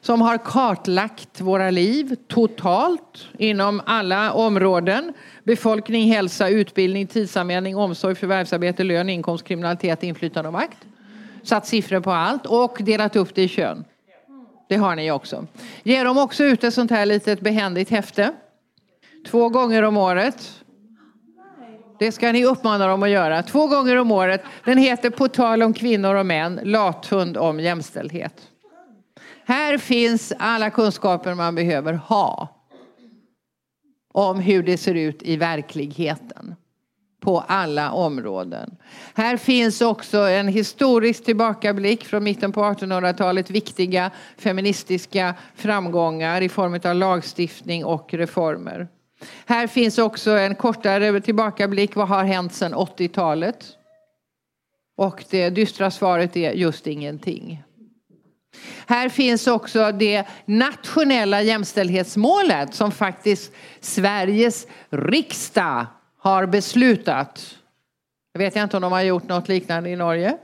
Som 0.00 0.20
har 0.20 0.38
kartlagt 0.38 1.40
våra 1.40 1.70
liv 1.70 2.16
totalt 2.28 3.28
inom 3.38 3.82
alla 3.86 4.32
områden. 4.32 5.12
Befolkning, 5.44 6.12
hälsa, 6.12 6.48
utbildning, 6.48 7.06
tidsanvändning, 7.06 7.76
omsorg, 7.76 8.14
förvärvsarbete, 8.14 8.84
lön, 8.84 9.08
inkomst, 9.08 9.44
kriminalitet, 9.44 10.02
inflytande 10.02 10.48
och 10.48 10.52
makt. 10.52 10.78
Satt 11.42 11.66
siffror 11.66 12.00
på 12.00 12.10
allt 12.10 12.46
och 12.46 12.76
delat 12.80 13.16
upp 13.16 13.34
det 13.34 13.42
i 13.42 13.48
kön. 13.48 13.84
Det 14.68 14.76
har 14.76 14.96
ni 14.96 15.10
också. 15.10 15.46
Ger 15.82 16.04
de 16.04 16.18
också 16.18 16.44
ut 16.44 16.64
ett 16.64 16.74
sånt 16.74 16.90
här 16.90 17.06
litet 17.06 17.40
behändigt 17.40 17.90
häfte. 17.90 18.32
Två 19.26 19.48
gånger 19.48 19.82
om 19.82 19.96
året. 19.96 20.64
Det 21.98 22.12
ska 22.12 22.32
ni 22.32 22.44
uppmana 22.44 22.86
dem 22.86 23.02
att 23.02 23.10
göra. 23.10 23.42
Två 23.42 23.66
gånger 23.66 23.96
om 23.96 24.12
året. 24.12 24.42
Den 24.64 24.78
heter 24.78 25.10
På 25.10 25.28
tal 25.28 25.62
om 25.62 25.74
kvinnor 25.74 26.14
och 26.14 26.26
män, 26.26 26.60
lathund 26.62 27.36
om 27.36 27.60
jämställdhet. 27.60 28.48
Här 29.46 29.78
finns 29.78 30.32
alla 30.38 30.70
kunskaper 30.70 31.34
man 31.34 31.54
behöver 31.54 31.92
ha 31.92 32.48
om 34.12 34.40
hur 34.40 34.62
det 34.62 34.78
ser 34.78 34.94
ut 34.94 35.22
i 35.22 35.36
verkligheten 35.36 36.54
på 37.24 37.44
alla 37.48 37.92
områden. 37.92 38.76
Här 39.14 39.36
finns 39.36 39.80
också 39.80 40.18
en 40.18 40.48
historisk 40.48 41.24
tillbakablick 41.24 42.04
från 42.04 42.24
mitten 42.24 42.52
på 42.52 42.60
1800-talet, 42.60 43.50
viktiga 43.50 44.10
feministiska 44.38 45.34
framgångar 45.56 46.40
i 46.40 46.48
form 46.48 46.80
av 46.84 46.94
lagstiftning 46.94 47.84
och 47.84 48.14
reformer. 48.14 48.88
Här 49.46 49.66
finns 49.66 49.98
också 49.98 50.30
en 50.30 50.54
kortare 50.54 51.20
tillbakablick, 51.20 51.96
vad 51.96 52.08
har 52.08 52.24
hänt 52.24 52.54
sedan 52.54 52.74
80-talet? 52.74 53.66
Och 54.96 55.24
det 55.30 55.50
dystra 55.50 55.90
svaret 55.90 56.36
är 56.36 56.52
just 56.52 56.86
ingenting. 56.86 57.62
Här 58.86 59.08
finns 59.08 59.46
också 59.46 59.92
det 59.92 60.24
nationella 60.44 61.42
jämställdhetsmålet 61.42 62.74
som 62.74 62.92
faktiskt 62.92 63.52
Sveriges 63.80 64.66
riksdag 64.90 65.86
har 66.24 66.46
beslutat. 66.46 67.58
Jag 68.32 68.38
vet 68.38 68.56
inte 68.56 68.76
om 68.76 68.82
de 68.82 68.92
har 68.92 69.02
gjort 69.02 69.28
något 69.28 69.48
liknande 69.48 69.90
i 69.90 69.96
Norge. 69.96 70.36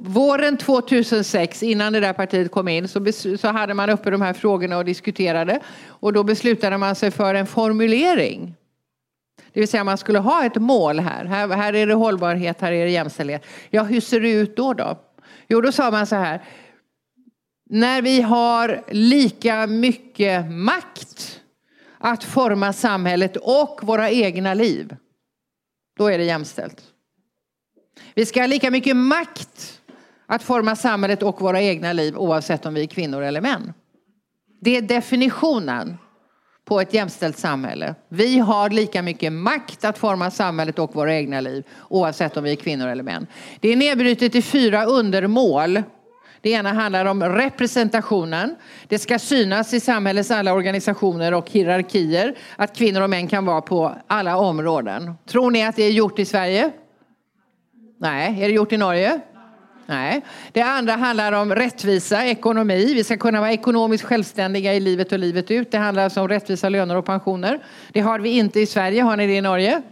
Våren 0.00 0.56
2006, 0.56 1.62
innan 1.62 1.92
det 1.92 2.00
där 2.00 2.12
partiet 2.12 2.50
kom 2.50 2.68
in, 2.68 2.88
så, 2.88 3.12
så 3.38 3.48
hade 3.48 3.74
man 3.74 3.90
uppe 3.90 4.10
de 4.10 4.22
här 4.22 4.32
frågorna 4.32 4.78
och 4.78 4.84
diskuterade. 4.84 5.60
Och 5.86 6.12
då 6.12 6.24
beslutade 6.24 6.78
man 6.78 6.94
sig 6.94 7.10
för 7.10 7.34
en 7.34 7.46
formulering. 7.46 8.54
Det 9.52 9.60
vill 9.60 9.68
säga 9.68 9.84
man 9.84 9.98
skulle 9.98 10.18
ha 10.18 10.44
ett 10.44 10.56
mål 10.56 11.00
här. 11.00 11.24
här. 11.24 11.48
Här 11.48 11.74
är 11.74 11.86
det 11.86 11.94
hållbarhet, 11.94 12.60
här 12.60 12.72
är 12.72 12.84
det 12.84 12.90
jämställdhet. 12.90 13.46
Ja, 13.70 13.82
hur 13.82 14.00
ser 14.00 14.20
det 14.20 14.30
ut 14.30 14.56
då? 14.56 14.72
då? 14.72 14.98
Jo, 15.48 15.60
då 15.60 15.72
sa 15.72 15.90
man 15.90 16.06
så 16.06 16.16
här. 16.16 16.42
När 17.70 18.02
vi 18.02 18.22
har 18.22 18.84
lika 18.90 19.66
mycket 19.66 20.50
makt 20.50 21.37
att 21.98 22.24
forma 22.24 22.72
samhället 22.72 23.36
och 23.36 23.80
våra 23.82 24.10
egna 24.10 24.54
liv, 24.54 24.96
då 25.98 26.06
är 26.06 26.18
det 26.18 26.24
jämställt. 26.24 26.82
Vi 28.14 28.26
ska 28.26 28.40
ha 28.40 28.46
lika 28.46 28.70
mycket 28.70 28.96
makt 28.96 29.80
att 30.26 30.42
forma 30.42 30.76
samhället 30.76 31.22
och 31.22 31.40
våra 31.40 31.60
egna 31.62 31.92
liv 31.92 32.16
oavsett 32.16 32.66
om 32.66 32.74
vi 32.74 32.82
är 32.82 32.86
kvinnor 32.86 33.22
eller 33.22 33.40
män. 33.40 33.72
Det 34.60 34.76
är 34.76 34.82
definitionen 34.82 35.98
på 36.64 36.80
ett 36.80 36.94
jämställt 36.94 37.38
samhälle. 37.38 37.94
Vi 38.08 38.38
har 38.38 38.70
lika 38.70 39.02
mycket 39.02 39.32
makt 39.32 39.84
att 39.84 39.98
forma 39.98 40.30
samhället 40.30 40.78
och 40.78 40.94
våra 40.94 41.14
egna 41.14 41.40
liv 41.40 41.64
oavsett 41.88 42.36
om 42.36 42.44
vi 42.44 42.52
är 42.52 42.56
kvinnor 42.56 42.88
eller 42.88 43.02
män. 43.02 43.26
Det 43.60 43.68
är 43.68 43.76
nedbrutet 43.76 44.34
i 44.34 44.42
fyra 44.42 44.84
undermål 44.84 45.82
det 46.40 46.50
ena 46.50 46.72
handlar 46.72 47.04
om 47.04 47.22
representationen. 47.22 48.56
Det 48.88 48.98
ska 48.98 49.18
synas 49.18 49.74
i 49.74 49.80
samhällets 49.80 50.30
alla 50.30 50.52
organisationer 50.52 51.34
och 51.34 51.50
hierarkier 51.50 52.34
att 52.56 52.76
kvinnor 52.76 53.00
och 53.00 53.10
män 53.10 53.28
kan 53.28 53.46
vara 53.46 53.60
på 53.60 53.94
alla 54.06 54.36
områden. 54.36 55.14
Tror 55.26 55.50
ni 55.50 55.66
att 55.66 55.76
det 55.76 55.82
är 55.82 55.90
gjort 55.90 56.18
i 56.18 56.24
Sverige? 56.24 56.70
Nej. 58.00 58.42
Är 58.42 58.48
det 58.48 58.54
gjort 58.54 58.72
i 58.72 58.76
Norge? 58.76 59.20
Nej. 59.86 60.20
Det 60.52 60.62
andra 60.62 60.92
handlar 60.92 61.32
om 61.32 61.54
rättvisa, 61.54 62.24
ekonomi. 62.24 62.94
Vi 62.94 63.04
ska 63.04 63.16
kunna 63.16 63.40
vara 63.40 63.52
ekonomiskt 63.52 64.04
självständiga 64.04 64.74
i 64.74 64.80
livet 64.80 65.12
och 65.12 65.18
livet 65.18 65.50
ut. 65.50 65.70
Det 65.70 65.78
handlar 65.78 66.04
alltså 66.04 66.20
om 66.20 66.28
rättvisa 66.28 66.68
löner 66.68 66.96
och 66.96 67.04
pensioner. 67.04 67.58
Det 67.92 68.00
har 68.00 68.18
vi 68.18 68.30
inte 68.30 68.60
i 68.60 68.66
Sverige. 68.66 69.02
Har 69.02 69.16
ni 69.16 69.26
det 69.26 69.36
i 69.36 69.40
Norge? 69.40 69.82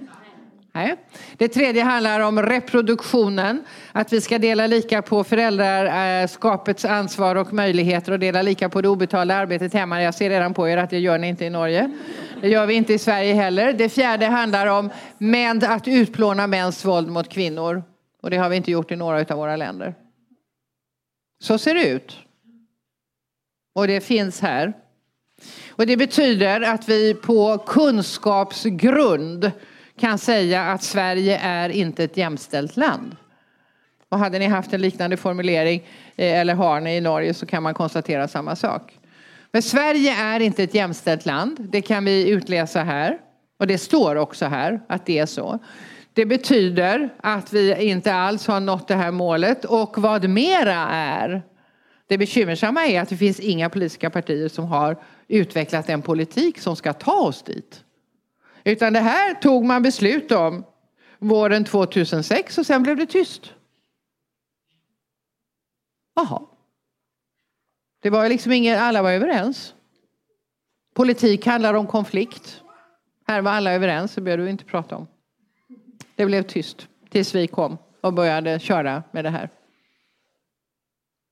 Nej. 0.76 0.96
Det 1.36 1.48
tredje 1.48 1.82
handlar 1.82 2.20
om 2.20 2.42
reproduktionen. 2.42 3.64
Att 3.92 4.12
vi 4.12 4.20
ska 4.20 4.38
dela 4.38 4.66
lika 4.66 5.02
på 5.02 5.24
föräldraskapets 5.24 6.84
ansvar 6.84 7.36
och 7.36 7.52
möjligheter 7.52 8.12
och 8.12 8.18
dela 8.18 8.42
lika 8.42 8.68
på 8.68 8.82
det 8.82 8.88
obetalda 8.88 9.34
arbetet 9.34 9.72
hemma. 9.72 10.02
Jag 10.02 10.14
ser 10.14 10.30
redan 10.30 10.54
på 10.54 10.68
er 10.68 10.76
att 10.76 10.90
det 10.90 10.98
gör 10.98 11.18
ni 11.18 11.28
inte 11.28 11.44
i 11.44 11.50
Norge. 11.50 11.90
Det 12.40 12.48
gör 12.48 12.66
vi 12.66 12.74
inte 12.74 12.94
i 12.94 12.98
Sverige 12.98 13.34
heller. 13.34 13.72
Det 13.72 13.88
fjärde 13.88 14.26
handlar 14.26 14.66
om 14.66 14.90
män, 15.18 15.62
att 15.64 15.88
utplåna 15.88 16.46
mäns 16.46 16.84
våld 16.84 17.08
mot 17.08 17.28
kvinnor. 17.28 17.82
Och 18.22 18.30
det 18.30 18.36
har 18.36 18.48
vi 18.48 18.56
inte 18.56 18.70
gjort 18.70 18.90
i 18.90 18.96
några 18.96 19.18
av 19.18 19.36
våra 19.38 19.56
länder. 19.56 19.94
Så 21.42 21.58
ser 21.58 21.74
det 21.74 21.88
ut. 21.88 22.18
Och 23.74 23.86
det 23.86 24.00
finns 24.00 24.40
här. 24.40 24.72
Och 25.70 25.86
det 25.86 25.96
betyder 25.96 26.60
att 26.60 26.88
vi 26.88 27.14
på 27.14 27.58
kunskapsgrund 27.58 29.52
kan 29.98 30.18
säga 30.18 30.62
att 30.62 30.82
Sverige 30.82 31.38
är 31.38 31.68
inte 31.68 32.04
ett 32.04 32.16
jämställt 32.16 32.76
land. 32.76 33.16
Och 34.08 34.18
hade 34.18 34.38
ni 34.38 34.46
haft 34.46 34.72
en 34.72 34.80
liknande 34.80 35.16
formulering, 35.16 35.86
eh, 36.16 36.40
eller 36.40 36.54
har 36.54 36.80
ni 36.80 36.96
i 36.96 37.00
Norge, 37.00 37.34
så 37.34 37.46
kan 37.46 37.62
man 37.62 37.74
konstatera 37.74 38.28
samma 38.28 38.56
sak. 38.56 38.98
Men 39.52 39.62
Sverige 39.62 40.16
är 40.16 40.40
inte 40.40 40.62
ett 40.62 40.74
jämställt 40.74 41.26
land. 41.26 41.56
Det 41.72 41.82
kan 41.82 42.04
vi 42.04 42.28
utläsa 42.28 42.82
här. 42.82 43.18
Och 43.58 43.66
det 43.66 43.78
står 43.78 44.16
också 44.16 44.46
här 44.46 44.80
att 44.88 45.06
det 45.06 45.18
är 45.18 45.26
så. 45.26 45.58
Det 46.12 46.26
betyder 46.26 47.14
att 47.20 47.52
vi 47.52 47.84
inte 47.84 48.14
alls 48.14 48.46
har 48.46 48.60
nått 48.60 48.88
det 48.88 48.94
här 48.94 49.10
målet. 49.10 49.64
Och 49.64 49.98
vad 49.98 50.28
mera 50.28 50.88
är, 50.90 51.42
det 52.08 52.18
bekymmersamma 52.18 52.86
är 52.86 53.00
att 53.00 53.08
det 53.08 53.16
finns 53.16 53.40
inga 53.40 53.70
politiska 53.70 54.10
partier 54.10 54.48
som 54.48 54.64
har 54.64 55.02
utvecklat 55.28 55.88
en 55.88 56.02
politik 56.02 56.58
som 56.58 56.76
ska 56.76 56.92
ta 56.92 57.12
oss 57.12 57.42
dit. 57.42 57.82
Utan 58.66 58.92
det 58.92 59.00
här 59.00 59.34
tog 59.34 59.64
man 59.64 59.82
beslut 59.82 60.32
om 60.32 60.64
våren 61.18 61.64
2006 61.64 62.58
och 62.58 62.66
sen 62.66 62.82
blev 62.82 62.96
det 62.96 63.06
tyst. 63.06 63.52
Jaha. 66.14 66.42
Det 68.02 68.10
var 68.10 68.28
liksom 68.28 68.52
ingen, 68.52 68.78
alla 68.78 69.02
var 69.02 69.12
överens. 69.12 69.74
Politik 70.94 71.46
handlar 71.46 71.74
om 71.74 71.86
konflikt. 71.86 72.62
Här 73.26 73.42
var 73.42 73.50
alla 73.50 73.72
överens, 73.72 74.14
det 74.14 74.20
behöver 74.20 74.44
vi 74.44 74.50
inte 74.50 74.64
prata 74.64 74.96
om. 74.96 75.06
Det 76.16 76.26
blev 76.26 76.42
tyst 76.42 76.88
tills 77.10 77.34
vi 77.34 77.46
kom 77.46 77.78
och 78.00 78.12
började 78.12 78.58
köra 78.58 79.02
med 79.10 79.24
det 79.24 79.30
här. 79.30 79.50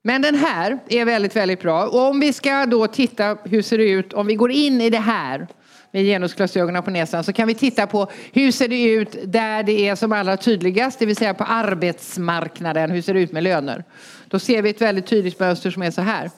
Men 0.02 0.22
den 0.22 0.34
här 0.34 0.78
är 0.88 1.04
väldigt, 1.04 1.36
väldigt 1.36 1.60
bra. 1.60 1.86
Och 1.86 2.08
om 2.08 2.20
vi 2.20 2.32
ska 2.32 2.66
då 2.66 2.86
titta 2.86 3.38
hur 3.44 3.62
ser 3.62 3.78
det 3.78 3.90
ut 3.90 4.12
om 4.12 4.26
vi 4.26 4.34
går 4.34 4.50
in 4.50 4.80
i 4.80 4.90
det 4.90 4.98
här 4.98 5.48
med 5.94 6.04
genusglasögonen 6.04 6.82
på 6.82 6.90
näsan 6.90 7.24
så 7.24 7.32
kan 7.32 7.48
vi 7.48 7.54
titta 7.54 7.86
på 7.86 8.10
hur 8.32 8.52
ser 8.52 8.68
det 8.68 8.82
ut 8.82 9.16
där 9.24 9.62
det 9.62 9.88
är 9.88 9.94
som 9.94 10.12
allra 10.12 10.36
tydligast, 10.36 10.98
det 10.98 11.06
vill 11.06 11.16
säga 11.16 11.34
på 11.34 11.44
arbetsmarknaden. 11.44 12.90
Hur 12.90 13.02
ser 13.02 13.14
det 13.14 13.20
ut 13.20 13.32
med 13.32 13.42
löner? 13.42 13.84
Då 14.28 14.38
ser 14.38 14.62
vi 14.62 14.70
ett 14.70 14.80
väldigt 14.80 15.06
tydligt 15.06 15.40
mönster 15.40 15.70
som 15.70 15.82
är 15.82 15.90
så 15.90 16.02
här. 16.02 16.30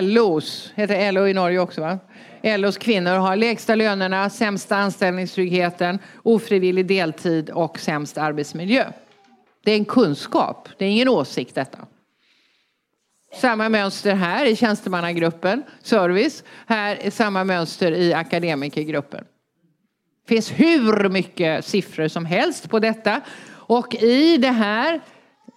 LOs, 0.00 0.72
heter 0.74 1.12
LO 1.12 1.26
i 1.26 1.34
Norge 1.34 1.58
också 1.58 1.80
va? 1.80 1.98
LOs 2.42 2.78
kvinnor 2.78 3.14
har 3.14 3.36
lägsta 3.36 3.74
lönerna, 3.74 4.30
sämsta 4.30 4.76
anställningstryggheten, 4.76 5.98
ofrivillig 6.22 6.86
deltid 6.86 7.50
och 7.50 7.78
sämst 7.78 8.18
arbetsmiljö. 8.18 8.84
Det 9.64 9.72
är 9.72 9.76
en 9.76 9.84
kunskap, 9.84 10.68
det 10.78 10.84
är 10.84 10.88
ingen 10.88 11.08
åsikt 11.08 11.54
detta. 11.54 11.78
Samma 13.38 13.68
mönster 13.68 14.14
här 14.14 14.46
i 14.46 14.56
tjänstemannagruppen, 14.56 15.62
service. 15.82 16.44
Här 16.66 16.96
är 17.00 17.10
samma 17.10 17.44
mönster 17.44 17.92
i 17.92 18.14
akademikergruppen. 18.14 19.24
Det 20.26 20.34
finns 20.34 20.50
hur 20.50 21.08
mycket 21.08 21.64
siffror 21.64 22.08
som 22.08 22.26
helst 22.26 22.70
på 22.70 22.78
detta. 22.78 23.20
Och 23.50 23.94
i 23.94 24.36
det 24.36 24.50
här, 24.50 25.00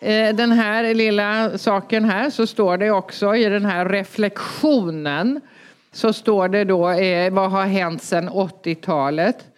eh, 0.01 0.35
den 0.35 0.51
här 0.51 0.93
lilla 0.93 1.57
saken 1.57 2.05
här 2.05 2.29
så 2.29 2.47
står 2.47 2.77
det 2.77 2.91
också 2.91 3.35
i 3.35 3.43
den 3.43 3.65
här 3.65 3.85
reflektionen 3.85 5.41
så 5.91 6.13
står 6.13 6.47
det 6.47 6.63
då 6.63 6.89
eh, 6.89 7.33
vad 7.33 7.51
har 7.51 7.65
hänt 7.65 8.03
sedan 8.03 8.29
80-talet 8.29 9.50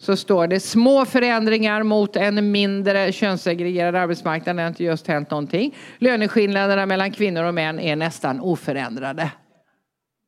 så 0.00 0.16
står 0.16 0.46
det 0.46 0.60
små 0.60 1.04
förändringar 1.04 1.82
mot 1.82 2.16
en 2.16 2.50
mindre 2.50 3.12
könssegregerad 3.12 3.96
arbetsmarknad. 3.96 4.56
Det 4.56 4.62
har 4.62 4.68
inte 4.68 4.84
just 4.84 5.06
hänt 5.06 5.30
någonting. 5.30 5.74
Löneskillnaderna 5.98 6.86
mellan 6.86 7.12
kvinnor 7.12 7.44
och 7.44 7.54
män 7.54 7.80
är 7.80 7.96
nästan 7.96 8.40
oförändrade. 8.40 9.30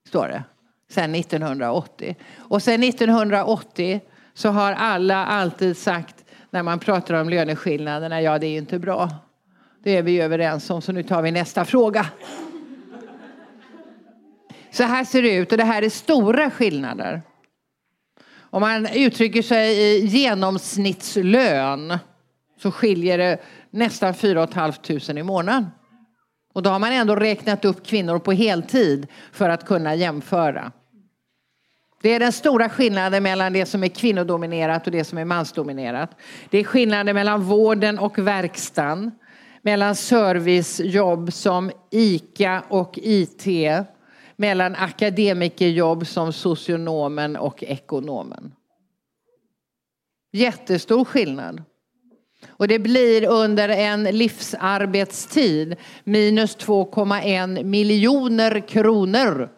Står 0.08 0.28
det. 0.28 0.44
Sedan 0.90 1.14
1980. 1.14 2.16
Och 2.38 2.62
sedan 2.62 2.82
1980 2.82 4.00
så 4.34 4.48
har 4.48 4.72
alla 4.72 5.26
alltid 5.26 5.76
sagt 5.76 6.24
när 6.50 6.62
man 6.62 6.78
pratar 6.78 7.14
om 7.14 7.28
löneskillnaderna, 7.28 8.22
ja 8.22 8.38
det 8.38 8.46
är 8.46 8.58
inte 8.58 8.78
bra. 8.78 9.10
Det 9.84 9.96
är 9.96 10.02
vi 10.02 10.20
överens 10.20 10.70
om, 10.70 10.82
så 10.82 10.92
nu 10.92 11.02
tar 11.02 11.22
vi 11.22 11.30
nästa 11.30 11.64
fråga. 11.64 12.06
Så 14.70 14.82
här 14.82 15.04
ser 15.04 15.22
det 15.22 15.34
ut 15.34 15.52
och 15.52 15.58
det 15.58 15.64
här 15.64 15.82
är 15.82 15.88
stora 15.88 16.50
skillnader. 16.50 17.22
Om 18.51 18.61
man 18.61 18.86
uttrycker 18.86 19.42
sig 19.42 19.78
i 19.78 20.07
genomsnittslön 20.07 21.98
så 22.62 22.70
skiljer 22.70 23.18
det 23.18 23.38
nästan 23.70 24.14
4 24.14 24.46
500 24.46 25.20
i 25.20 25.22
månaden. 25.22 25.66
Och 26.53 26.62
då 26.62 26.70
har 26.70 26.78
man 26.78 26.92
ändå 26.92 27.16
räknat 27.16 27.64
upp 27.64 27.86
kvinnor 27.86 28.18
på 28.18 28.32
heltid 28.32 29.07
för 29.32 29.48
att 29.48 29.66
kunna 29.66 29.94
jämföra. 29.94 30.72
Det 32.03 32.14
är 32.14 32.20
den 32.20 32.32
stora 32.32 32.68
skillnaden 32.68 33.22
mellan 33.22 33.53
det 33.53 33.66
som 33.66 33.84
är 33.84 33.88
kvinnodominerat 33.88 34.86
och 34.86 34.92
det 34.92 35.05
som 35.05 35.18
är 35.18 35.24
mansdominerat. 35.24 36.11
Det 36.51 36.59
är 36.59 36.64
skillnaden 36.64 37.14
mellan 37.14 37.42
vården 37.42 37.98
och 37.98 38.18
verkstaden, 38.18 39.11
mellan 39.62 39.96
servicejobb 39.96 41.32
som 41.32 41.70
ICA 41.90 42.62
och 42.68 42.98
IT, 43.03 43.46
mellan 44.41 44.74
akademikerjobb 44.74 46.07
som 46.07 46.32
socionomen 46.32 47.36
och 47.36 47.62
ekonomen. 47.62 48.55
Jättestor 50.32 51.05
skillnad. 51.05 51.62
Och 52.49 52.68
det 52.68 52.78
blir 52.78 53.28
under 53.28 53.68
en 53.68 54.05
livsarbetstid 54.05 55.76
minus 56.05 56.57
2,1 56.57 57.64
miljoner 57.64 58.68
kronor 58.68 59.49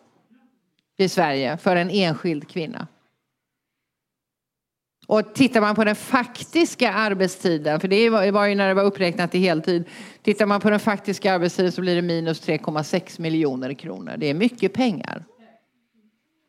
i 0.97 1.09
Sverige 1.09 1.57
för 1.57 1.77
en 1.77 1.91
enskild 1.91 2.49
kvinna. 2.49 2.87
Och 5.13 5.35
tittar 5.35 5.61
man 5.61 5.75
på 5.75 5.85
den 5.85 5.97
faktiska 5.97 6.93
arbetstiden, 6.93 7.81
för 7.81 7.89
det 7.89 8.11
var 8.31 8.47
ju 8.47 8.55
när 8.55 8.69
det 8.69 8.75
var 8.75 8.83
uppräknat 8.83 9.31
till 9.31 9.41
heltid. 9.41 9.85
Tittar 10.23 10.47
man 10.47 10.61
på 10.61 10.71
den 10.71 10.81
faktiska 10.81 11.35
arbetstiden 11.35 11.73
så 11.73 11.81
blir 11.81 11.97
det 11.97 12.03
minus 12.03 12.49
3,6 12.49 13.21
miljoner 13.21 13.73
kronor. 13.75 14.15
Det 14.19 14.27
är 14.27 14.35
mycket 14.35 14.73
pengar. 14.73 15.25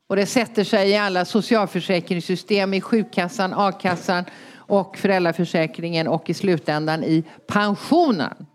Och 0.08 0.16
det 0.16 0.26
sätter 0.26 0.64
sig 0.64 0.90
i 0.90 0.98
alla 0.98 1.26
socialförsäkringssystem, 1.26 2.74
i 2.74 2.82
sjukkassan, 2.82 3.54
a-kassan 3.54 4.26
och 4.56 4.98
föräldraförsäkringen 4.98 6.08
och 6.08 6.30
i 6.30 6.34
slutändan 6.34 7.04
i 7.04 7.24
pensionen. 7.48 8.46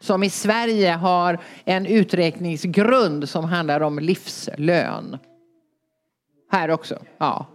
Som 0.00 0.22
i 0.22 0.30
Sverige 0.30 0.90
har 0.90 1.38
en 1.64 1.86
uträkningsgrund 1.86 3.28
som 3.28 3.44
handlar 3.44 3.80
om 3.80 3.98
livslön. 3.98 5.18
Här 6.50 6.70
också, 6.70 6.98
ja. 7.18 7.46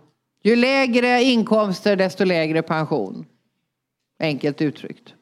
Ju 0.45 0.55
lägre 0.55 1.23
inkomster 1.23 1.95
desto 1.95 2.23
lägre 2.23 2.61
pension. 2.61 3.25
Enkelt 4.19 4.61
uttryckt. 4.61 5.13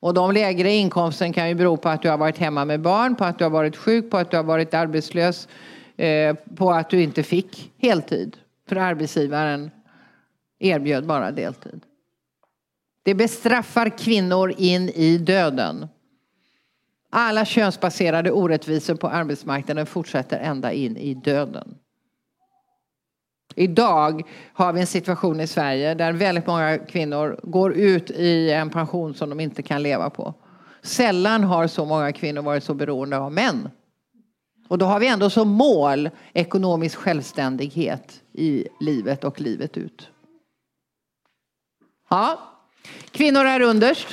Och 0.00 0.14
de 0.14 0.32
lägre 0.32 0.72
inkomsten 0.72 1.32
kan 1.32 1.48
ju 1.48 1.54
bero 1.54 1.76
på 1.76 1.88
att 1.88 2.02
du 2.02 2.08
har 2.08 2.18
varit 2.18 2.38
hemma 2.38 2.64
med 2.64 2.80
barn, 2.80 3.16
på 3.16 3.24
att 3.24 3.38
du 3.38 3.44
har 3.44 3.50
varit 3.50 3.76
sjuk, 3.76 4.10
på 4.10 4.16
att 4.16 4.30
du 4.30 4.36
har 4.36 4.44
varit 4.44 4.74
arbetslös, 4.74 5.48
eh, 5.96 6.34
på 6.34 6.70
att 6.70 6.90
du 6.90 7.02
inte 7.02 7.22
fick 7.22 7.72
heltid. 7.78 8.36
För 8.68 8.76
arbetsgivaren 8.76 9.70
erbjöd 10.58 11.06
bara 11.06 11.30
deltid. 11.30 11.80
Det 13.02 13.14
bestraffar 13.14 13.98
kvinnor 13.98 14.54
in 14.58 14.88
i 14.88 15.18
döden. 15.18 15.88
Alla 17.10 17.44
könsbaserade 17.44 18.30
orättvisor 18.30 18.94
på 18.94 19.08
arbetsmarknaden 19.08 19.86
fortsätter 19.86 20.38
ända 20.38 20.72
in 20.72 20.96
i 20.96 21.14
döden. 21.14 21.78
Idag 23.58 24.22
har 24.52 24.72
vi 24.72 24.80
en 24.80 24.86
situation 24.86 25.40
i 25.40 25.46
Sverige 25.46 25.94
där 25.94 26.12
väldigt 26.12 26.46
många 26.46 26.78
kvinnor 26.78 27.40
går 27.42 27.72
ut 27.72 28.10
i 28.10 28.50
en 28.50 28.70
pension 28.70 29.14
som 29.14 29.30
de 29.30 29.40
inte 29.40 29.62
kan 29.62 29.82
leva 29.82 30.10
på. 30.10 30.34
Sällan 30.82 31.44
har 31.44 31.66
så 31.66 31.84
många 31.84 32.12
kvinnor 32.12 32.42
varit 32.42 32.64
så 32.64 32.74
beroende 32.74 33.18
av 33.18 33.32
män. 33.32 33.70
Och 34.68 34.78
då 34.78 34.86
har 34.86 35.00
vi 35.00 35.06
ändå 35.06 35.30
som 35.30 35.48
mål 35.48 36.10
ekonomisk 36.32 36.96
självständighet 36.96 38.22
i 38.32 38.68
livet 38.80 39.24
och 39.24 39.40
livet 39.40 39.76
ut. 39.76 40.08
Ja, 42.10 42.38
kvinnor 43.10 43.44
är 43.44 43.60
underst. 43.60 44.06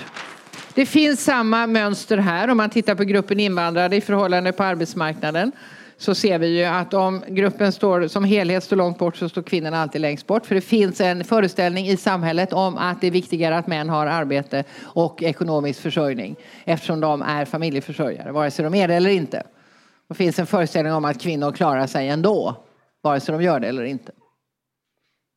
Det 0.73 0.85
finns 0.85 1.23
samma 1.23 1.67
mönster 1.67 2.17
här 2.17 2.47
om 2.47 2.57
man 2.57 2.69
tittar 2.69 2.95
på 2.95 3.03
gruppen 3.03 3.39
invandrare 3.39 3.95
i 3.95 4.01
förhållande 4.01 4.51
på 4.51 4.63
arbetsmarknaden 4.63 5.51
så 6.03 6.15
ser 6.15 6.39
vi 6.39 6.47
ju 6.47 6.63
att 6.63 6.93
om 6.93 7.23
gruppen 7.27 7.71
står 7.71 8.07
som 8.07 8.23
helhet 8.23 8.63
står 8.63 8.75
långt 8.75 8.97
bort 8.97 9.17
så 9.17 9.29
står 9.29 9.41
kvinnorna 9.41 9.81
alltid 9.81 10.01
längst 10.01 10.27
bort. 10.27 10.45
För 10.45 10.55
det 10.55 10.61
finns 10.61 11.01
en 11.01 11.23
föreställning 11.23 11.87
i 11.87 11.97
samhället 11.97 12.53
om 12.53 12.77
att 12.77 13.01
det 13.01 13.07
är 13.07 13.11
viktigare 13.11 13.57
att 13.57 13.67
män 13.67 13.89
har 13.89 14.07
arbete 14.07 14.63
och 14.81 15.23
ekonomisk 15.23 15.81
försörjning 15.81 16.35
eftersom 16.65 16.99
de 16.99 17.21
är 17.21 17.45
familjeförsörjare, 17.45 18.31
vare 18.31 18.51
sig 18.51 18.63
de 18.63 18.75
är 18.75 18.87
det 18.87 18.95
eller 18.95 19.09
inte. 19.09 19.43
Det 20.09 20.15
finns 20.15 20.39
en 20.39 20.45
föreställning 20.45 20.93
om 20.93 21.05
att 21.05 21.21
kvinnor 21.21 21.51
klarar 21.51 21.87
sig 21.87 22.07
ändå, 22.07 22.55
vare 23.01 23.19
sig 23.19 23.33
de 23.33 23.43
gör 23.43 23.59
det 23.59 23.67
eller 23.67 23.83
inte. 23.83 24.11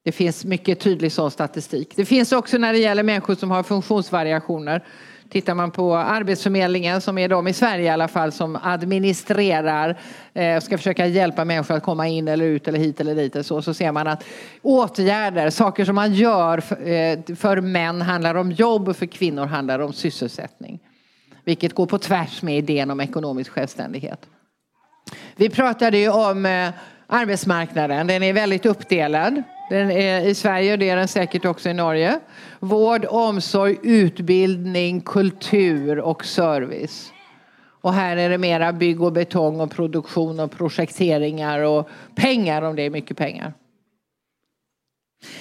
Det 0.05 0.13
finns 0.13 0.45
mycket 0.45 0.81
tydlig 0.81 1.13
sån 1.13 1.31
statistik. 1.31 1.93
Det 1.97 2.05
finns 2.05 2.33
också 2.33 2.59
när 2.59 2.73
det 2.73 2.79
gäller 2.79 3.03
människor 3.03 3.35
som 3.35 3.51
har 3.51 3.63
funktionsvariationer 3.63 4.85
Tittar 5.31 5.55
man 5.55 5.71
på 5.71 5.97
Arbetsförmedlingen, 5.97 7.01
som 7.01 7.19
är 7.19 7.29
de 7.29 7.49
i 7.49 7.53
Sverige 7.53 7.85
i 7.85 7.89
alla 7.89 8.09
fall 8.09 8.33
som 8.33 8.59
administrerar 8.63 9.99
eh, 10.35 10.57
och 10.57 10.63
ska 10.63 10.79
försöka 10.79 11.07
hjälpa 11.07 11.45
människor 11.45 11.75
att 11.75 11.83
komma 11.83 12.09
in 12.09 12.29
eller 12.29 12.45
ut 12.45 12.69
eller 12.69 12.79
hit 12.79 13.01
eller 13.01 13.15
dit 13.15 13.47
så, 13.47 13.63
så 13.63 13.75
ser 13.75 13.93
man 13.93 14.07
att 14.07 14.25
åtgärder, 14.63 15.51
saker 15.51 15.85
som 15.85 15.95
man 15.95 16.15
gör 16.15 16.61
för, 16.61 16.89
eh, 16.89 17.37
för 17.37 17.61
män 17.61 18.03
handlar 18.03 18.35
om 18.35 18.53
jobb 18.53 18.89
och 18.89 18.97
för 18.97 19.07
kvinnor 19.07 19.47
handlar 19.47 19.79
om 19.79 19.93
sysselsättning. 19.93 20.81
Vilket 21.45 21.75
går 21.75 21.87
på 21.87 21.99
tvärs 21.99 22.43
med 22.43 22.59
idén 22.59 22.91
om 22.91 23.01
ekonomisk 23.01 23.51
självständighet. 23.51 24.27
Vi 25.37 25.51
pratade 25.51 25.99
ju 25.99 26.09
om 26.09 26.47
eh, 26.47 26.71
arbetsmarknaden, 27.07 28.07
den 28.07 28.23
är 28.23 28.33
väldigt 28.33 28.67
uppdelad. 28.67 29.43
Den 29.69 29.91
är 29.91 30.21
i 30.21 30.35
Sverige 30.35 30.73
och 30.73 30.79
det 30.79 30.89
är 30.89 30.97
den 30.97 31.09
säkert 31.09 31.45
också 31.45 31.69
i 31.69 31.75
Norge. 31.75 32.21
Vård, 32.61 33.07
omsorg, 33.09 33.79
utbildning, 33.83 35.01
kultur 35.01 35.99
och 35.99 36.25
service. 36.25 37.13
Och 37.81 37.93
här 37.93 38.17
är 38.17 38.31
det 38.31 38.39
mera 38.39 38.73
bygg 38.73 39.03
och 39.03 39.13
betong 39.13 39.61
och 39.61 39.71
produktion 39.71 40.41
och 40.41 40.51
projekteringar 40.51 41.61
och 41.61 41.89
pengar 42.15 42.63
om 42.63 42.77
det 42.77 42.83
är 42.83 42.91
mycket 42.91 43.17
pengar. 43.17 43.53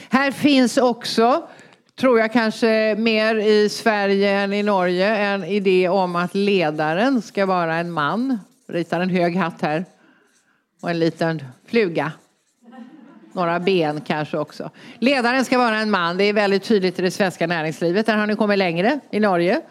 Här 0.09 0.31
finns 0.31 0.77
också, 0.77 1.47
tror 1.99 2.19
jag 2.19 2.33
kanske 2.33 2.95
mer 2.97 3.35
i 3.35 3.69
Sverige 3.69 4.31
än 4.31 4.53
i 4.53 4.63
Norge, 4.63 5.15
en 5.15 5.43
idé 5.43 5.89
om 5.89 6.15
att 6.15 6.35
ledaren 6.35 7.21
ska 7.21 7.45
vara 7.45 7.75
en 7.75 7.91
man. 7.91 8.39
Ritar 8.67 8.99
en 8.99 9.09
hög 9.09 9.35
hatt 9.35 9.61
här. 9.61 9.85
Och 10.81 10.89
en 10.89 10.99
liten 10.99 11.43
fluga. 11.65 12.11
Några 13.35 13.59
ben 13.59 14.01
kanske 14.01 14.37
också. 14.37 14.69
Ledaren 14.99 15.45
ska 15.45 15.57
vara 15.57 15.77
en 15.77 15.91
man. 15.91 16.17
Det 16.17 16.23
är 16.23 16.33
väldigt 16.33 16.63
tydligt 16.63 16.99
i 16.99 17.01
det 17.01 17.11
svenska 17.11 17.47
näringslivet. 17.47 18.05
Där 18.05 18.17
har 18.17 18.27
ni 18.27 18.35
kommit 18.35 18.57
längre 18.57 18.99
i 19.11 19.19
Norge. 19.19 19.61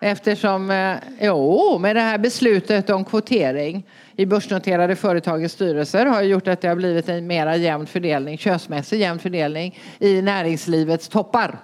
Eftersom, 0.00 0.70
eh, 0.70 0.96
jo, 1.20 1.78
med 1.78 1.96
det 1.96 2.00
här 2.00 2.18
beslutet 2.18 2.90
om 2.90 3.04
kvotering 3.04 3.86
i 4.16 4.26
börsnoterade 4.26 4.96
företagens 4.96 5.52
styrelser 5.52 6.06
har 6.06 6.22
gjort 6.22 6.48
att 6.48 6.60
det 6.60 6.68
har 6.68 6.76
blivit 6.76 7.08
en 7.08 7.26
mera 7.26 7.56
jämn 7.56 7.86
fördelning, 7.86 8.38
könsmässig 8.38 9.00
jämn 9.00 9.18
fördelning 9.18 9.78
i 9.98 10.22
näringslivets 10.22 11.08
toppar. 11.08 11.58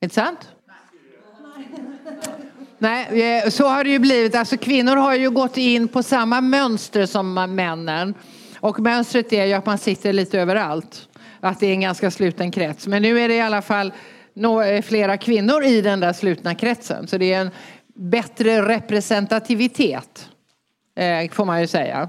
Inte 0.00 0.14
sant? 0.14 0.48
Nej, 2.78 3.42
eh, 3.44 3.50
så 3.50 3.68
har 3.68 3.84
det 3.84 3.90
ju 3.90 3.98
blivit. 3.98 4.34
Alltså 4.34 4.56
kvinnor 4.56 4.96
har 4.96 5.14
ju 5.14 5.30
gått 5.30 5.56
in 5.56 5.88
på 5.88 6.02
samma 6.02 6.40
mönster 6.40 7.06
som 7.06 7.34
männen. 7.34 8.14
Och 8.64 8.80
mönstret 8.80 9.32
är 9.32 9.44
ju 9.44 9.52
att 9.52 9.66
man 9.66 9.78
sitter 9.78 10.12
lite 10.12 10.40
överallt. 10.40 11.08
Att 11.40 11.60
det 11.60 11.66
är 11.66 11.72
en 11.72 11.80
ganska 11.80 12.10
sluten 12.10 12.50
krets. 12.50 12.86
Men 12.86 13.02
nu 13.02 13.20
är 13.20 13.28
det 13.28 13.34
i 13.34 13.40
alla 13.40 13.62
fall 13.62 13.92
eh, 14.64 14.82
flera 14.82 15.16
kvinnor 15.16 15.64
i 15.64 15.80
den 15.80 16.00
där 16.00 16.12
slutna 16.12 16.54
kretsen. 16.54 17.06
Så 17.06 17.18
det 17.18 17.32
är 17.32 17.40
en 17.40 17.50
bättre 17.94 18.68
representativitet. 18.68 20.28
Eh, 20.96 21.30
får 21.30 21.44
man 21.44 21.60
ju 21.60 21.66
säga. 21.66 22.08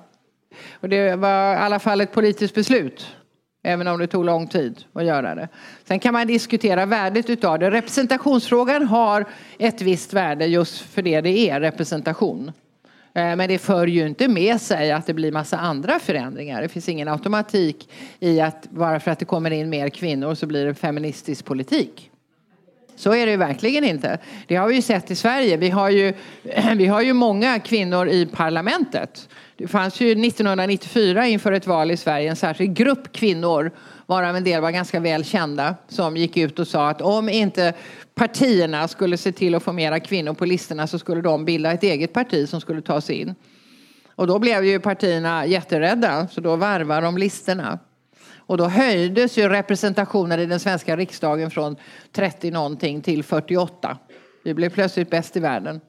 Och 0.74 0.90
det 0.90 1.16
var 1.16 1.54
i 1.54 1.58
alla 1.58 1.80
fall 1.80 2.02
ett 2.02 2.12
politiskt 2.12 2.56
beslut. 2.56 3.16
Även 3.64 3.88
om 3.88 4.00
det 4.00 4.08
tog 4.08 4.26
lång 4.26 4.48
tid 4.48 4.84
att 4.94 5.06
göra 5.06 5.36
det. 5.36 5.48
Sen 5.88 6.00
kan 6.00 6.14
man 6.14 6.28
diskutera 6.28 6.86
värdet 6.86 7.30
utav 7.30 7.60
det. 7.60 7.72
Representationsfrågan 7.72 8.88
har 8.88 9.26
ett 9.60 9.82
visst 9.82 10.14
värde 10.14 10.46
just 10.46 10.82
för 10.82 11.02
det 11.02 11.22
det 11.22 11.50
är, 11.50 11.60
representation. 11.60 12.52
Eh, 13.16 13.36
men 13.36 13.48
det 13.50 13.58
för 13.58 13.88
ju 13.88 14.08
inte 14.08 14.28
med 14.28 14.62
sig 14.62 14.92
att 14.92 15.06
det 15.06 15.14
blir 15.14 15.32
massa 15.32 15.58
andra 15.58 16.00
förändringar. 16.00 16.62
Det 16.62 16.70
finns 16.70 16.90
ingen 16.90 17.08
automatik 17.08 17.90
i 18.20 18.42
att 18.42 18.70
bara 18.70 19.00
för 19.00 19.12
att 19.12 19.20
det 19.20 19.26
kommer 19.26 19.52
in 19.52 19.70
mer 19.70 19.90
kvinnor 19.90 20.36
så 20.36 20.46
blir 20.46 20.66
det 20.66 20.74
feministisk 20.74 21.46
politik. 21.46 22.12
Så 22.96 23.14
är 23.14 23.26
det 23.26 23.38
verkligen 23.38 23.84
inte. 23.84 24.18
Det 24.48 24.56
har 24.56 24.68
vi 24.68 24.76
ju 24.76 24.82
sett 24.82 25.12
i 25.12 25.16
Sverige. 25.16 25.58
Vi 25.58 25.70
har 25.70 25.90
ju, 25.90 26.14
vi 26.76 26.86
har 26.86 27.02
ju 27.02 27.14
många 27.14 27.60
kvinnor 27.60 28.08
i 28.08 28.26
parlamentet. 28.26 29.30
Det 29.58 29.68
fanns 29.68 30.00
ju 30.00 30.12
1994 30.12 31.28
inför 31.28 31.52
ett 31.52 31.68
val 31.68 31.92
i 31.92 31.98
Sverige 31.98 32.30
en 32.30 32.36
särskild 32.36 32.78
grupp 32.78 33.14
kvinnor 33.14 33.72
varav 34.06 34.36
en 34.36 34.44
del 34.44 34.62
var 34.62 34.72
ganska 34.72 35.00
väl 35.00 35.26
kända 35.26 35.76
som 35.88 36.18
gick 36.18 36.38
ut 36.38 36.60
och 36.60 36.68
sa 36.68 36.90
att 36.90 37.02
om 37.02 37.30
inte 37.30 37.74
partierna 38.16 38.88
skulle 38.88 39.18
se 39.18 39.32
till 39.32 39.56
att 39.56 39.64
få 39.64 39.74
mera 39.74 40.00
kvinnor 40.00 40.34
på 40.34 40.46
listorna 40.46 40.88
så 40.88 41.00
skulle 41.00 41.22
de 41.22 41.46
bilda 41.46 41.72
ett 41.72 41.84
eget 41.84 42.14
parti 42.14 42.50
som 42.50 42.62
skulle 42.62 42.82
ta 42.82 43.02
sig 43.02 43.16
in. 43.16 43.36
Och 44.16 44.28
då 44.28 44.40
blev 44.40 44.66
ju 44.66 44.80
partierna 44.80 45.46
jätterädda 45.46 46.28
så 46.28 46.42
då 46.42 46.56
varvar 46.56 47.02
de 47.02 47.18
listorna. 47.18 47.80
Och 48.38 48.58
då 48.58 48.66
höjdes 48.66 49.38
ju 49.38 49.50
representationen 49.50 50.40
i 50.40 50.46
den 50.46 50.60
svenska 50.60 50.98
riksdagen 50.98 51.52
från 51.52 51.76
30 52.12 52.52
någonting 52.52 53.02
till 53.02 53.24
48. 53.24 53.98
Vi 54.44 54.54
blev 54.54 54.70
plötsligt 54.70 55.10
bäst 55.10 55.38
i 55.38 55.40
världen. 55.40 55.82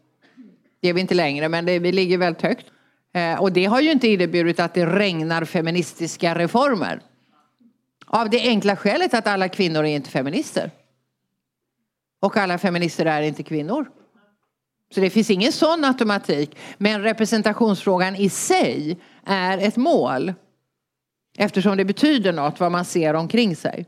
Det 0.81 0.89
är 0.89 0.93
vi 0.93 1.01
inte 1.01 1.15
längre 1.15 1.49
men 1.49 1.67
det, 1.67 1.79
vi 1.79 1.93
ligger 1.93 2.19
väldigt 2.19 2.43
högt. 2.43 2.67
Eh, 3.15 3.41
och 3.43 3.53
det 3.53 3.65
har 3.65 3.81
ju 3.81 3.91
inte 3.91 4.09
inneburit 4.09 4.61
att 4.61 4.75
det 4.75 4.87
regnar 4.87 5.45
feministiska 5.45 6.35
reformer. 6.35 7.01
Av 8.07 8.31
det 8.31 8.41
enkla 8.41 8.77
skälet 8.77 9.15
att 9.15 9.27
alla 9.27 9.49
kvinnor 9.49 9.85
är 9.85 9.97
inte 9.97 10.11
feminister. 10.11 10.71
Och 12.23 12.37
alla 12.37 12.59
feminister 12.59 13.07
är 13.07 13.23
inte 13.23 13.43
kvinnor. 13.43 13.91
Så 14.95 15.01
det 15.01 15.11
finns 15.11 15.31
ingen 15.31 15.53
sån 15.53 15.85
automatik. 15.85 16.57
Men 16.79 17.03
representationsfrågan 17.03 18.17
i 18.17 18.29
sig 18.29 18.99
är 19.27 19.59
ett 19.59 19.77
mål. 19.77 20.35
Eftersom 21.39 21.77
det 21.77 21.85
betyder 21.85 22.33
något 22.33 22.61
vad 22.61 22.73
man 22.73 22.85
ser 22.85 23.15
omkring 23.15 23.57
sig. 23.57 23.87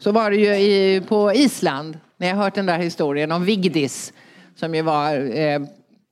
Så 0.00 0.12
var 0.12 0.30
det 0.30 0.36
ju 0.36 0.54
i, 0.54 1.00
på 1.08 1.32
Island, 1.32 1.98
när 2.16 2.28
jag 2.28 2.36
hört 2.36 2.54
den 2.54 2.66
där 2.66 2.78
historien 2.78 3.32
om 3.32 3.44
Vigdis 3.44 4.12
som 4.56 4.74
ju 4.74 4.82
var 4.82 5.38
eh, 5.38 5.60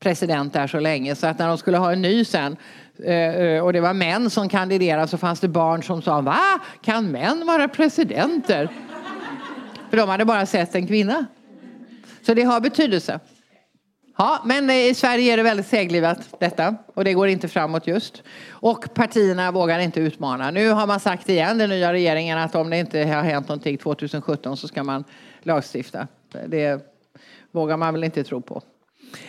president 0.02 0.52
där 0.52 0.66
så 0.66 0.80
länge. 0.80 1.14
Så 1.14 1.26
att 1.26 1.38
när 1.38 1.48
de 1.48 1.58
skulle 1.58 1.76
ha 1.76 1.92
en 1.92 2.02
ny 2.02 2.24
sen 2.24 2.56
eh, 3.04 3.64
och 3.64 3.72
det 3.72 3.80
var 3.80 3.92
män 3.92 4.30
som 4.30 4.48
kandiderade 4.48 5.08
så 5.08 5.18
fanns 5.18 5.40
det 5.40 5.48
barn 5.48 5.82
som 5.82 6.02
sa 6.02 6.20
Va? 6.20 6.60
Kan 6.82 7.10
män 7.10 7.46
vara 7.46 7.68
presidenter? 7.68 8.68
För 9.92 9.96
de 9.96 10.08
hade 10.08 10.24
bara 10.24 10.46
sett 10.46 10.74
en 10.74 10.86
kvinna. 10.86 11.26
Så 12.22 12.34
det 12.34 12.42
har 12.42 12.60
betydelse. 12.60 13.20
Ja, 14.18 14.42
men 14.44 14.70
i 14.70 14.94
Sverige 14.94 15.32
är 15.32 15.36
det 15.36 15.42
väldigt 15.42 15.66
seglivat 15.66 16.18
detta 16.40 16.76
och 16.94 17.04
det 17.04 17.12
går 17.12 17.28
inte 17.28 17.48
framåt 17.48 17.86
just. 17.86 18.22
Och 18.50 18.94
partierna 18.94 19.50
vågar 19.50 19.78
inte 19.78 20.00
utmana. 20.00 20.50
Nu 20.50 20.70
har 20.70 20.86
man 20.86 21.00
sagt 21.00 21.28
igen, 21.28 21.58
den 21.58 21.70
nya 21.70 21.92
regeringen, 21.92 22.38
att 22.38 22.54
om 22.54 22.70
det 22.70 22.78
inte 22.78 22.98
har 22.98 23.22
hänt 23.22 23.48
någonting 23.48 23.78
2017 23.78 24.56
så 24.56 24.68
ska 24.68 24.82
man 24.82 25.04
lagstifta. 25.42 26.06
Det 26.46 26.80
vågar 27.50 27.76
man 27.76 27.94
väl 27.94 28.04
inte 28.04 28.24
tro 28.24 28.40
på. 28.40 28.62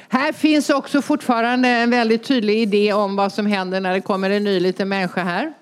Här 0.10 0.34
finns 0.34 0.70
också 0.70 1.02
fortfarande 1.02 1.70
en 1.70 1.90
väldigt 1.90 2.24
tydlig 2.24 2.58
idé 2.58 2.94
om 2.94 3.16
vad 3.16 3.34
som 3.34 3.46
händer 3.46 3.80
när 3.80 3.94
det 3.94 4.02
kommer 4.02 4.30
en 4.30 4.44
ny 4.44 4.60
liten 4.60 4.90
människa 4.90 5.24
här. 5.24 5.54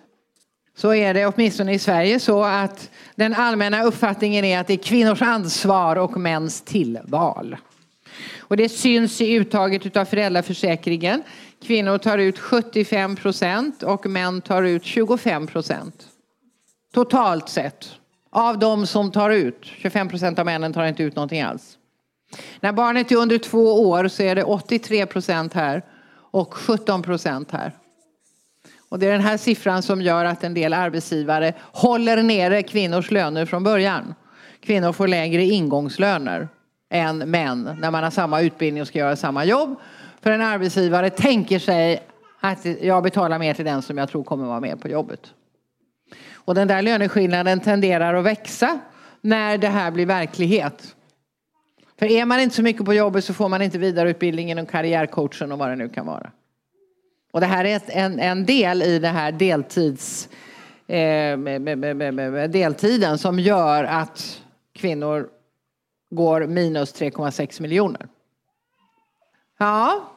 Så 0.75 0.93
är 0.93 1.13
det 1.13 1.25
åtminstone 1.25 1.73
i 1.73 1.79
Sverige 1.79 2.19
så 2.19 2.43
att 2.43 2.89
den 3.15 3.33
allmänna 3.33 3.83
uppfattningen 3.83 4.45
är 4.45 4.59
att 4.59 4.67
det 4.67 4.73
är 4.73 4.77
kvinnors 4.77 5.21
ansvar 5.21 5.95
och 5.95 6.17
mäns 6.17 6.61
tillval. 6.61 7.57
Och 8.39 8.57
det 8.57 8.69
syns 8.69 9.21
i 9.21 9.33
uttaget 9.33 9.97
av 9.97 10.05
föräldraförsäkringen. 10.05 11.23
Kvinnor 11.63 11.97
tar 11.97 12.17
ut 12.17 12.39
75 12.39 13.15
procent 13.15 13.83
och 13.83 14.05
män 14.05 14.41
tar 14.41 14.63
ut 14.63 14.85
25 14.85 15.47
procent. 15.47 16.07
Totalt 16.93 17.49
sett. 17.49 17.91
Av 18.29 18.59
de 18.59 18.87
som 18.87 19.11
tar 19.11 19.29
ut. 19.29 19.57
25 19.61 20.09
procent 20.09 20.39
av 20.39 20.45
männen 20.45 20.73
tar 20.73 20.85
inte 20.85 21.03
ut 21.03 21.15
någonting 21.15 21.41
alls. 21.41 21.77
När 22.59 22.71
barnet 22.71 23.11
är 23.11 23.15
under 23.15 23.37
två 23.37 23.89
år 23.89 24.07
så 24.07 24.23
är 24.23 24.35
det 24.35 24.43
83 24.43 25.05
procent 25.05 25.53
här 25.53 25.83
och 26.31 26.53
17 26.53 27.01
procent 27.01 27.51
här. 27.51 27.71
Och 28.91 28.99
det 28.99 29.07
är 29.07 29.11
den 29.11 29.21
här 29.21 29.37
siffran 29.37 29.81
som 29.81 30.01
gör 30.01 30.25
att 30.25 30.43
en 30.43 30.53
del 30.53 30.73
arbetsgivare 30.73 31.53
håller 31.59 32.23
nere 32.23 32.63
kvinnors 32.63 33.11
löner 33.11 33.45
från 33.45 33.63
början. 33.63 34.15
Kvinnor 34.61 34.93
får 34.93 35.07
lägre 35.07 35.43
ingångslöner 35.43 36.47
än 36.89 37.17
män 37.17 37.77
när 37.79 37.91
man 37.91 38.03
har 38.03 38.11
samma 38.11 38.41
utbildning 38.41 38.81
och 38.81 38.87
ska 38.87 38.99
göra 38.99 39.15
samma 39.15 39.45
jobb. 39.45 39.75
För 40.21 40.31
en 40.31 40.41
arbetsgivare 40.41 41.09
tänker 41.09 41.59
sig 41.59 42.03
att 42.39 42.65
jag 42.81 43.03
betalar 43.03 43.39
mer 43.39 43.53
till 43.53 43.65
den 43.65 43.81
som 43.81 43.97
jag 43.97 44.09
tror 44.09 44.23
kommer 44.23 44.45
vara 44.45 44.59
med 44.59 44.81
på 44.81 44.87
jobbet. 44.87 45.33
Och 46.33 46.55
den 46.55 46.67
där 46.67 46.81
löneskillnaden 46.81 47.59
tenderar 47.59 48.13
att 48.13 48.25
växa 48.25 48.79
när 49.21 49.57
det 49.57 49.67
här 49.67 49.91
blir 49.91 50.05
verklighet. 50.05 50.95
För 51.99 52.05
är 52.05 52.25
man 52.25 52.39
inte 52.39 52.55
så 52.55 52.63
mycket 52.63 52.85
på 52.85 52.93
jobbet 52.93 53.25
så 53.25 53.33
får 53.33 53.49
man 53.49 53.61
inte 53.61 53.77
vidareutbildningen 53.77 54.59
och 54.59 54.69
karriärcoachen 54.69 55.51
och 55.51 55.59
vad 55.59 55.69
det 55.69 55.75
nu 55.75 55.89
kan 55.89 56.05
vara. 56.05 56.31
Och 57.31 57.39
det 57.39 57.45
här 57.45 57.65
är 57.65 57.81
en, 57.87 58.19
en 58.19 58.45
del 58.45 58.81
i 58.81 58.99
det 58.99 59.07
här 59.07 59.31
deltids, 59.31 60.29
eh, 60.87 61.37
med, 61.37 61.61
med, 61.61 62.13
med, 62.13 62.51
deltiden 62.51 63.17
som 63.17 63.39
gör 63.39 63.83
att 63.83 64.41
kvinnor 64.73 65.29
går 66.09 66.47
minus 66.47 66.95
3,6 66.95 67.61
miljoner. 67.61 68.07
Ja, 69.59 70.11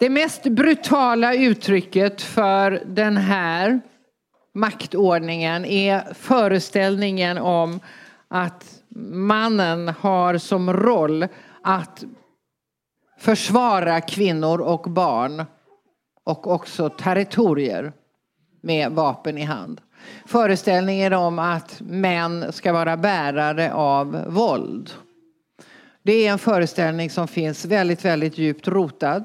det 0.00 0.10
mest 0.10 0.42
brutala 0.42 1.34
uttrycket 1.34 2.22
för 2.22 2.82
den 2.86 3.16
här 3.16 3.80
maktordningen 4.54 5.64
är 5.64 6.14
föreställningen 6.14 7.38
om 7.38 7.80
att 8.28 8.82
mannen 9.00 9.88
har 9.88 10.38
som 10.38 10.72
roll 10.72 11.26
att 11.62 12.04
försvara 13.18 14.00
kvinnor 14.00 14.60
och 14.60 14.82
barn 14.90 15.44
och 16.28 16.46
också 16.46 16.88
territorier 16.88 17.92
med 18.60 18.92
vapen 18.92 19.38
i 19.38 19.44
hand. 19.44 19.80
Föreställningen 20.26 21.12
om 21.12 21.38
att 21.38 21.80
män 21.80 22.52
ska 22.52 22.72
vara 22.72 22.96
bärare 22.96 23.72
av 23.72 24.24
våld. 24.26 24.90
Det 26.02 26.12
är 26.12 26.32
en 26.32 26.38
föreställning 26.38 27.10
som 27.10 27.28
finns 27.28 27.64
väldigt, 27.64 28.04
väldigt 28.04 28.38
djupt 28.38 28.68
rotad 28.68 29.24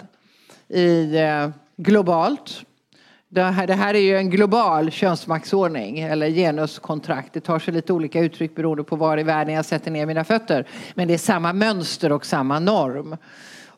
i 0.67 1.17
eh, 1.17 1.49
globalt. 1.77 2.61
Det 3.29 3.43
här, 3.43 3.67
det 3.67 3.73
här 3.73 3.93
är 3.93 3.99
ju 3.99 4.17
en 4.17 4.29
global 4.29 4.91
könsmaktsordning 4.91 5.99
eller 5.99 6.29
genuskontrakt. 6.29 7.33
Det 7.33 7.39
tar 7.39 7.59
sig 7.59 7.73
lite 7.73 7.93
olika 7.93 8.19
uttryck 8.19 8.55
beroende 8.55 8.83
på 8.83 8.95
var 8.95 9.19
i 9.19 9.23
världen 9.23 9.53
jag 9.53 9.65
sätter 9.65 9.91
ner 9.91 10.05
mina 10.05 10.23
fötter. 10.23 10.67
Men 10.93 11.07
det 11.07 11.13
är 11.13 11.17
samma 11.17 11.53
mönster 11.53 12.11
och 12.11 12.25
samma 12.25 12.59
norm. 12.59 13.17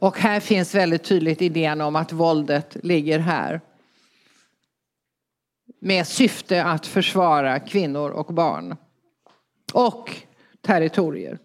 Och 0.05 0.19
här 0.19 0.39
finns 0.39 0.75
väldigt 0.75 1.03
tydligt 1.03 1.41
idén 1.41 1.81
om 1.81 1.95
att 1.95 2.11
våldet 2.11 2.77
ligger 2.83 3.19
här. 3.19 3.61
Med 5.81 6.07
syfte 6.07 6.63
att 6.63 6.87
försvara 6.87 7.59
kvinnor 7.59 8.09
och 8.09 8.33
barn. 8.33 8.75
Och 9.73 10.11
territorier. 10.61 11.37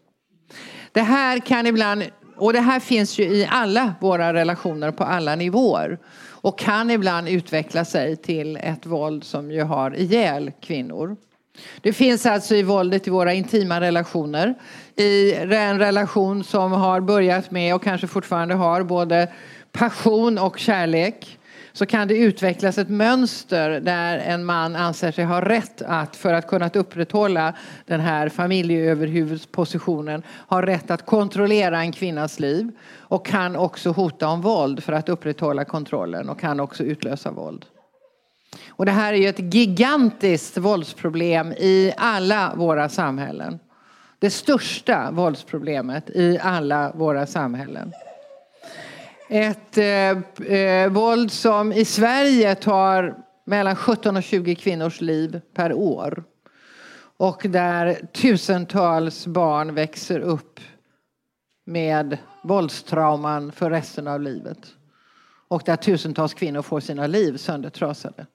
Det 0.93 1.01
här 1.01 1.39
kan 1.39 1.67
ibland, 1.67 2.05
och 2.37 2.53
det 2.53 2.61
här 2.61 2.81
finns 2.81 3.19
ju 3.19 3.25
i 3.25 3.49
alla 3.51 3.95
våra 4.01 4.33
relationer 4.33 4.91
på 4.91 5.05
alla 5.05 5.37
nivåer. 5.37 5.99
Och 6.31 6.59
kan 6.59 6.91
ibland 6.91 7.29
utveckla 7.29 7.85
sig 7.85 8.17
till 8.17 8.57
ett 8.57 8.87
våld 8.87 9.25
som 9.25 9.51
ju 9.51 9.63
har 9.63 9.97
ihjäl 9.97 10.53
kvinnor. 10.61 11.17
Det 11.81 11.93
finns 11.93 12.27
alltså 12.27 12.55
i 12.55 12.63
våldet 12.63 13.07
i 13.07 13.11
våra 13.11 13.33
intima 13.33 13.81
relationer. 13.81 14.55
I 14.97 15.35
en 15.35 15.79
relation 15.79 16.45
som 16.45 16.73
har 16.73 17.01
börjat 17.01 17.51
med 17.51 17.75
och 17.75 17.83
kanske 17.83 18.07
fortfarande 18.07 18.55
har 18.55 18.83
både 18.83 19.29
passion 19.73 20.39
och 20.39 20.59
kärlek 20.59 21.39
så 21.73 21.87
kan 21.87 22.09
det 22.09 22.17
utvecklas 22.17 22.79
ett 22.79 22.89
mönster 22.89 23.81
där 23.81 24.19
en 24.19 24.45
man 24.45 24.77
anser 24.77 25.13
sig 25.13 25.25
ha 25.25 25.41
rätt 25.41 25.83
att, 25.83 26.17
för 26.17 26.33
att 26.33 26.47
kunna 26.47 26.71
upprätthålla 26.75 27.55
den 27.87 28.01
här 28.01 28.29
familjeöverhuvudspositionen, 28.29 30.23
ha 30.49 30.67
rätt 30.67 30.91
att 30.91 31.07
kontrollera 31.07 31.81
en 31.81 31.93
kvinnas 31.93 32.41
liv 32.41 32.71
och 32.99 33.27
kan 33.27 33.57
också 33.57 33.91
hota 33.91 34.29
om 34.29 34.41
våld 34.41 34.83
för 34.83 34.93
att 34.93 35.09
upprätthålla 35.09 35.65
kontrollen 35.65 36.29
och 36.29 36.41
kan 36.41 36.61
också 36.61 36.85
utlösa 36.85 37.31
våld. 37.31 37.67
Och 38.81 38.87
det 38.87 38.93
här 38.93 39.13
är 39.13 39.17
ju 39.17 39.29
ett 39.29 39.55
gigantiskt 39.55 40.59
våldsproblem 40.59 41.53
i 41.53 41.93
alla 41.97 42.55
våra 42.55 42.89
samhällen. 42.89 43.59
Det 44.19 44.31
största 44.31 45.11
våldsproblemet 45.11 46.11
i 46.11 46.39
alla 46.43 46.93
våra 46.93 47.27
samhällen. 47.27 47.93
Ett 49.29 49.79
eh, 49.79 50.55
eh, 50.57 50.91
våld 50.91 51.33
som 51.33 51.73
i 51.73 51.85
Sverige 51.85 52.55
tar 52.55 53.15
mellan 53.45 53.77
17 53.77 54.17
och 54.17 54.23
20 54.23 54.55
kvinnors 54.55 55.01
liv 55.01 55.41
per 55.55 55.73
år. 55.73 56.25
Och 57.17 57.43
där 57.49 57.95
tusentals 58.13 59.27
barn 59.27 59.75
växer 59.75 60.21
upp 60.21 60.61
med 61.67 62.19
våldstrauman 62.45 63.53
för 63.53 63.71
resten 63.71 64.09
av 64.09 64.21
livet. 64.21 64.75
Och 65.49 65.63
där 65.67 65.77
tusentals 65.77 66.35
kvinnor 66.35 66.63
får 66.63 66.81
sina 66.81 67.07
liv 67.07 67.37
söndertrasade. 67.37 68.27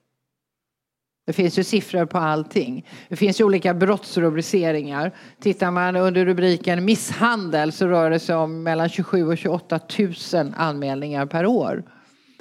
Det 1.26 1.32
finns 1.32 1.58
ju 1.58 1.64
siffror 1.64 2.04
på 2.04 2.18
allting. 2.18 2.86
Det 3.08 3.16
finns 3.16 3.40
ju 3.40 3.44
olika 3.44 3.74
brottsrubriceringar. 3.74 5.12
Tittar 5.40 5.70
man 5.70 5.96
under 5.96 6.24
rubriken 6.24 6.84
misshandel 6.84 7.72
så 7.72 7.86
rör 7.86 8.10
det 8.10 8.18
sig 8.18 8.36
om 8.36 8.62
mellan 8.62 8.88
27 8.88 9.28
och 9.28 9.38
28 9.38 9.80
000 9.98 10.54
anmälningar 10.56 11.26
per 11.26 11.46
år 11.46 11.82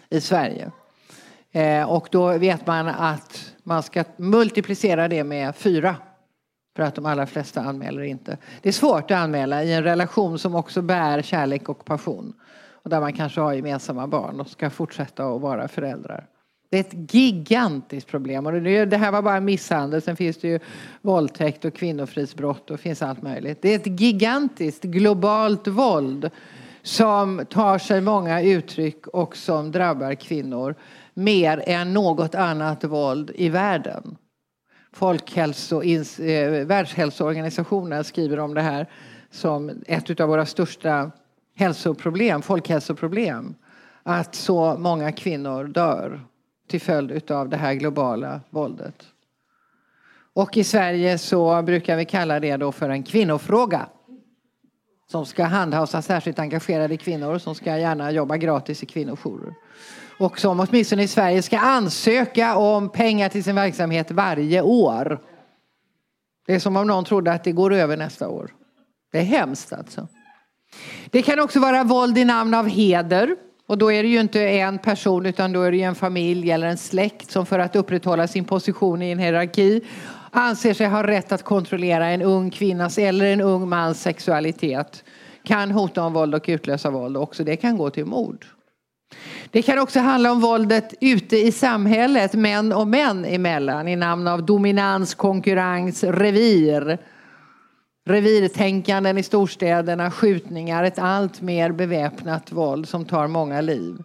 i 0.10 0.22
Sverige. 0.22 0.72
Eh, 1.52 1.90
och 1.90 2.08
då 2.12 2.38
vet 2.38 2.68
man 2.68 2.88
att 2.88 3.54
man 3.64 3.84
ska 3.84 4.04
multiplicera 4.18 5.08
det 5.08 5.24
med 5.24 5.56
fyra 5.56 5.96
för 6.76 6.84
att 6.84 6.96
de 6.96 7.06
allra 7.06 7.26
flesta 7.26 7.62
anmäler 7.62 8.02
inte. 8.02 8.38
Det 8.62 8.70
är 8.70 8.74
svårt 8.74 9.12
att 9.12 9.18
anmäla 9.18 9.64
i 9.64 9.74
en 9.74 9.84
relation 9.84 10.40
som 10.40 10.56
också 10.56 10.82
bär 10.82 11.22
kärlek 11.22 11.70
och 11.70 11.86
passion. 11.86 12.34
Och 12.72 12.90
där 12.90 13.00
man 13.00 13.14
kanske 13.14 13.42
har 13.42 13.54
gemensamma 13.54 14.08
barn 14.08 14.40
och 14.40 14.50
ska 14.50 14.70
fortsätta 14.70 15.26
att 15.26 15.42
vara 15.42 15.68
föräldrar. 15.68 16.28
Det 16.70 16.78
är 16.78 16.82
ett 16.82 17.14
gigantiskt 17.14 18.08
problem. 18.08 18.46
Och 18.46 18.54
det 18.62 18.98
här 18.98 19.12
var 19.12 19.22
bara 19.22 19.40
misshandel. 19.40 20.02
Sen 20.02 20.16
finns 20.16 20.38
det 20.38 20.48
ju 20.48 20.60
våldtäkt 21.02 21.66
och 21.66 21.74
kvinnofridsbrott 21.74 22.72
och 22.72 22.80
finns 22.80 23.02
allt 23.02 23.22
möjligt. 23.22 23.62
Det 23.62 23.70
är 23.70 23.76
ett 23.76 24.00
gigantiskt 24.02 24.84
globalt 24.84 25.68
våld 25.68 26.30
som 26.82 27.46
tar 27.50 27.78
sig 27.78 28.02
många 28.02 28.42
uttryck 28.42 29.08
och 29.08 29.38
som 29.38 29.72
drabbar 29.72 30.14
kvinnor 30.14 30.76
mer 31.14 31.64
än 31.68 31.94
något 31.94 32.36
annat 32.36 32.84
våld 32.84 33.32
i 33.36 33.50
världen. 33.50 34.18
Folkhälso, 34.94 35.82
eh, 35.84 36.66
Världshälsoorganisationen 36.66 38.04
skriver 38.04 38.40
om 38.40 38.54
det 38.54 38.62
här 38.62 38.90
som 39.32 39.72
ett 39.88 40.20
av 40.20 40.30
våra 40.30 40.46
största 40.46 41.12
hälsoproblem, 41.56 42.42
folkhälsoproblem. 42.42 43.56
Att 44.04 44.36
så 44.36 44.76
många 44.78 45.12
kvinnor 45.12 45.64
dör 45.64 46.22
till 46.68 46.82
följd 46.82 47.32
av 47.32 47.50
det 47.50 47.58
här 47.58 47.74
globala 47.74 48.42
våldet. 48.50 49.06
Och 50.34 50.58
i 50.58 50.64
Sverige 50.64 51.18
så 51.18 51.62
brukar 51.62 51.98
vi 51.98 52.06
kalla 52.06 52.40
det 52.40 52.58
då 52.58 52.72
för 52.72 52.90
en 52.90 53.04
kvinnofråga. 53.04 53.86
Som 55.12 55.26
ska 55.26 55.44
handhas 55.44 55.96
av 55.96 56.02
särskilt 56.02 56.40
engagerade 56.40 56.98
kvinnor 56.98 57.38
som 57.38 57.56
ska 57.56 57.78
gärna 57.78 58.12
jobba 58.12 58.38
gratis 58.38 58.84
i 58.84 58.86
kvinnojourer. 58.86 59.54
Och 60.20 60.40
som 60.40 60.60
åtminstone 60.60 61.04
i 61.04 61.08
Sverige 61.08 61.42
ska 61.42 61.60
ansöka 61.60 62.58
om 62.58 62.90
pengar 62.90 63.30
till 63.30 63.44
sin 63.44 63.56
verksamhet 63.56 64.12
varje 64.12 64.62
år. 64.62 65.22
Det 66.48 66.56
är 66.56 66.60
som 66.60 66.78
om 66.78 66.88
någon 66.88 67.06
trodde 67.06 67.32
att 67.32 67.44
det 67.44 67.52
går 67.52 67.74
över 67.74 67.98
nästa 67.98 68.30
år. 68.30 68.52
Det 69.12 69.18
är 69.18 69.24
hemskt 69.24 69.74
alltså. 69.74 70.08
Det 71.10 71.22
kan 71.22 71.40
också 71.40 71.60
vara 71.60 71.84
våld 71.84 72.18
i 72.18 72.26
namn 72.26 72.54
av 72.54 72.68
heder. 72.68 73.36
Och 73.68 73.78
då 73.78 73.92
är 73.92 74.04
det 74.04 74.10
ju 74.10 74.20
inte 74.20 74.42
en 74.42 74.78
person 74.78 75.26
utan 75.26 75.54
då 75.54 75.62
är 75.62 75.72
det 75.72 75.82
en 75.82 75.96
familj 75.96 76.52
eller 76.52 76.68
en 76.68 76.78
släkt 76.78 77.32
som 77.32 77.46
för 77.46 77.60
att 77.60 77.76
upprätthålla 77.76 78.28
sin 78.28 78.46
position 78.46 79.02
i 79.02 79.12
en 79.12 79.20
hierarki 79.20 79.82
anser 80.32 80.74
sig 80.74 80.88
ha 80.88 81.08
rätt 81.08 81.32
att 81.32 81.44
kontrollera 81.44 82.08
en 82.08 82.22
ung 82.22 82.52
kvinnas 82.52 82.98
eller 82.98 83.26
en 83.26 83.42
ung 83.42 83.70
mans 83.70 84.02
sexualitet. 84.02 85.04
Kan 85.44 85.72
hota 85.72 86.04
om 86.04 86.14
våld 86.14 86.36
och 86.36 86.46
utlösa 86.48 86.90
våld. 86.90 87.18
Också 87.18 87.44
det 87.44 87.56
kan 87.56 87.78
gå 87.78 87.90
till 87.90 88.06
mord. 88.06 88.46
Det 89.52 89.62
kan 89.62 89.80
också 89.80 90.00
handla 90.00 90.32
om 90.32 90.42
våldet 90.42 90.94
ute 91.02 91.38
i 91.38 91.52
samhället, 91.52 92.34
män 92.34 92.74
och 92.74 92.88
män 92.88 93.26
emellan 93.26 93.88
i 93.88 93.96
namn 93.96 94.28
av 94.28 94.46
dominans, 94.46 95.16
konkurrens, 95.16 96.04
revir 96.04 96.98
revirtänkanden 98.06 99.18
i 99.18 99.24
storstäderna, 99.24 100.12
skjutningar, 100.12 100.84
ett 100.84 101.00
allt 101.00 101.42
mer 101.42 101.72
beväpnat 101.72 102.52
våld 102.52 102.90
som 102.90 103.06
tar 103.06 103.28
många 103.28 103.62
liv. 103.62 103.98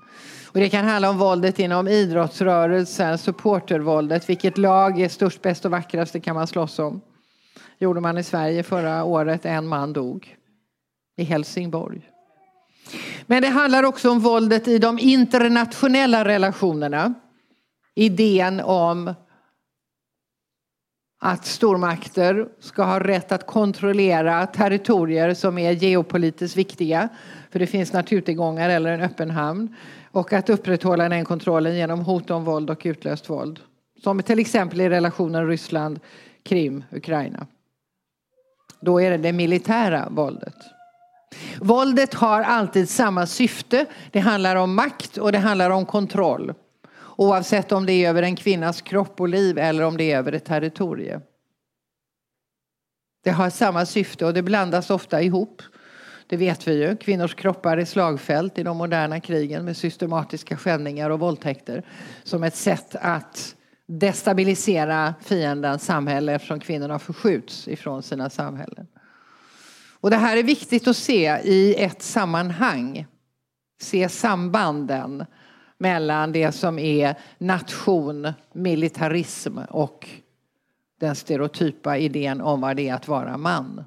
Och 0.53 0.61
det 0.61 0.69
kan 0.69 0.85
handla 0.85 1.11
om 1.11 1.19
våldet 1.19 1.59
inom 1.59 1.89
idrottsrörelsen, 1.89 3.19
supportervåldet. 3.19 4.29
Vilket 4.29 4.59
lag 4.59 5.01
är 5.01 5.09
störst, 5.09 5.43
bäst 5.43 5.65
och 5.65 5.71
vackrast? 5.71 6.13
Det 6.13 6.21
kan 6.21 6.35
man 6.35 6.47
slåss 6.47 6.79
om. 6.79 7.01
gjorde 7.79 8.01
man 8.01 8.19
i 8.19 8.23
Sverige 8.23 8.63
förra 8.63 9.05
året. 9.05 9.47
En 9.47 9.67
man 9.67 9.93
dog 9.93 10.37
i 11.17 11.25
Helsingborg. 11.25 12.01
Men 13.27 13.43
det 13.43 13.49
handlar 13.49 13.83
också 13.83 14.11
om 14.11 14.21
våldet 14.21 14.69
i 14.69 14.79
de 14.79 14.99
internationella 14.99 16.25
relationerna. 16.25 17.15
Idén 17.95 18.61
om 18.61 19.15
att 21.23 21.47
stormakter 21.47 22.49
ska 22.61 22.83
ha 22.85 23.01
rätt 23.01 23.33
att 23.33 23.47
kontrollera 23.47 24.47
territorier 24.47 25.35
som 25.35 25.59
är 25.59 25.73
geopolitiskt 25.73 26.57
viktiga. 26.57 27.09
För 27.51 27.59
det 27.59 27.67
finns 27.67 27.93
naturtillgångar 27.93 28.71
eller 28.71 28.93
en 28.93 29.01
öppen 29.03 29.31
hamn. 29.31 29.75
Och 30.11 30.33
att 30.33 30.51
upprätthålla 30.51 31.09
den 31.09 31.25
kontrollen 31.25 31.77
genom 31.77 32.01
hot 32.01 32.31
om 32.31 32.45
våld 32.45 32.71
och 32.71 32.81
utlöst 32.85 33.31
våld. 33.31 33.61
Som 34.03 34.23
till 34.23 34.39
exempel 34.39 34.81
i 34.81 34.89
relationen 34.89 35.47
Ryssland, 35.47 36.01
Krim, 36.43 36.85
Ukraina. 36.91 37.47
Då 38.81 39.01
är 39.01 39.11
det 39.11 39.19
det 39.19 39.33
militära 39.33 40.09
våldet. 40.11 40.57
Våldet 41.61 42.15
har 42.15 42.43
alltid 42.43 42.89
samma 42.89 43.27
syfte. 43.27 43.87
Det 44.11 44.21
handlar 44.21 44.57
om 44.57 44.75
makt 44.75 45.17
och 45.17 45.33
det 45.33 45.39
handlar 45.39 45.71
om 45.71 45.87
kontroll. 45.87 46.55
Oavsett 47.21 47.73
om 47.73 47.87
det 47.87 47.93
är 47.93 48.09
över 48.09 48.23
en 48.23 48.37
kvinnas 48.37 48.83
kropp 48.83 49.21
och 49.21 49.29
liv 49.29 49.59
eller 49.59 49.85
om 49.85 49.97
det 49.97 50.13
är 50.13 50.19
över 50.19 50.33
ett 50.33 50.45
territorium. 50.45 51.21
Det 53.25 53.31
har 53.31 53.51
samma 53.51 53.87
syfte 53.87 54.27
och 54.27 54.35
det 54.35 54.43
blandas 54.43 54.91
ofta 54.91 55.23
ihop. 55.23 55.63
Det 56.27 56.37
vet 56.37 56.69
vi 56.69 56.87
ju. 56.87 56.97
Kvinnors 56.97 57.35
kroppar 57.35 57.77
är 57.77 57.85
slagfält 57.85 58.59
i 58.59 58.63
de 58.63 58.77
moderna 58.77 59.21
krigen 59.21 59.65
med 59.65 59.77
systematiska 59.77 60.57
skändningar 60.57 61.11
och 61.11 61.21
våldtäkter 61.21 61.87
som 62.23 62.43
ett 62.43 62.57
sätt 62.57 62.97
att 63.01 63.57
destabilisera 63.87 65.15
fiendens 65.23 65.85
samhälle 65.85 66.35
eftersom 66.35 66.61
kvinnorna 66.61 66.99
förskjuts 66.99 67.69
ifrån 67.69 68.03
sina 68.03 68.31
samhällen. 68.31 68.87
Och 70.01 70.11
det 70.11 70.17
här 70.17 70.37
är 70.37 70.43
viktigt 70.43 70.89
att 70.89 70.97
se 70.97 71.41
i 71.45 71.75
ett 71.75 72.03
sammanhang. 72.03 73.07
Se 73.81 74.09
sambanden 74.09 75.25
mellan 75.81 76.33
det 76.33 76.53
som 76.53 76.79
är 76.79 77.15
nation, 77.39 78.33
militarism 78.53 79.59
och 79.59 80.09
den 80.99 81.17
stereotypa 81.17 81.99
idén 81.99 82.41
om 82.41 82.61
vad 82.61 82.77
det 82.77 82.89
är 82.89 82.95
att 82.95 83.09
vara 83.09 83.37
man. 83.37 83.85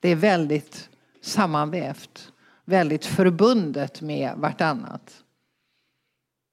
Det 0.00 0.08
är 0.08 0.16
väldigt 0.16 0.88
sammanvävt, 1.20 2.32
väldigt 2.64 3.04
förbundet 3.04 4.00
med 4.00 4.32
vartannat. 4.36 5.22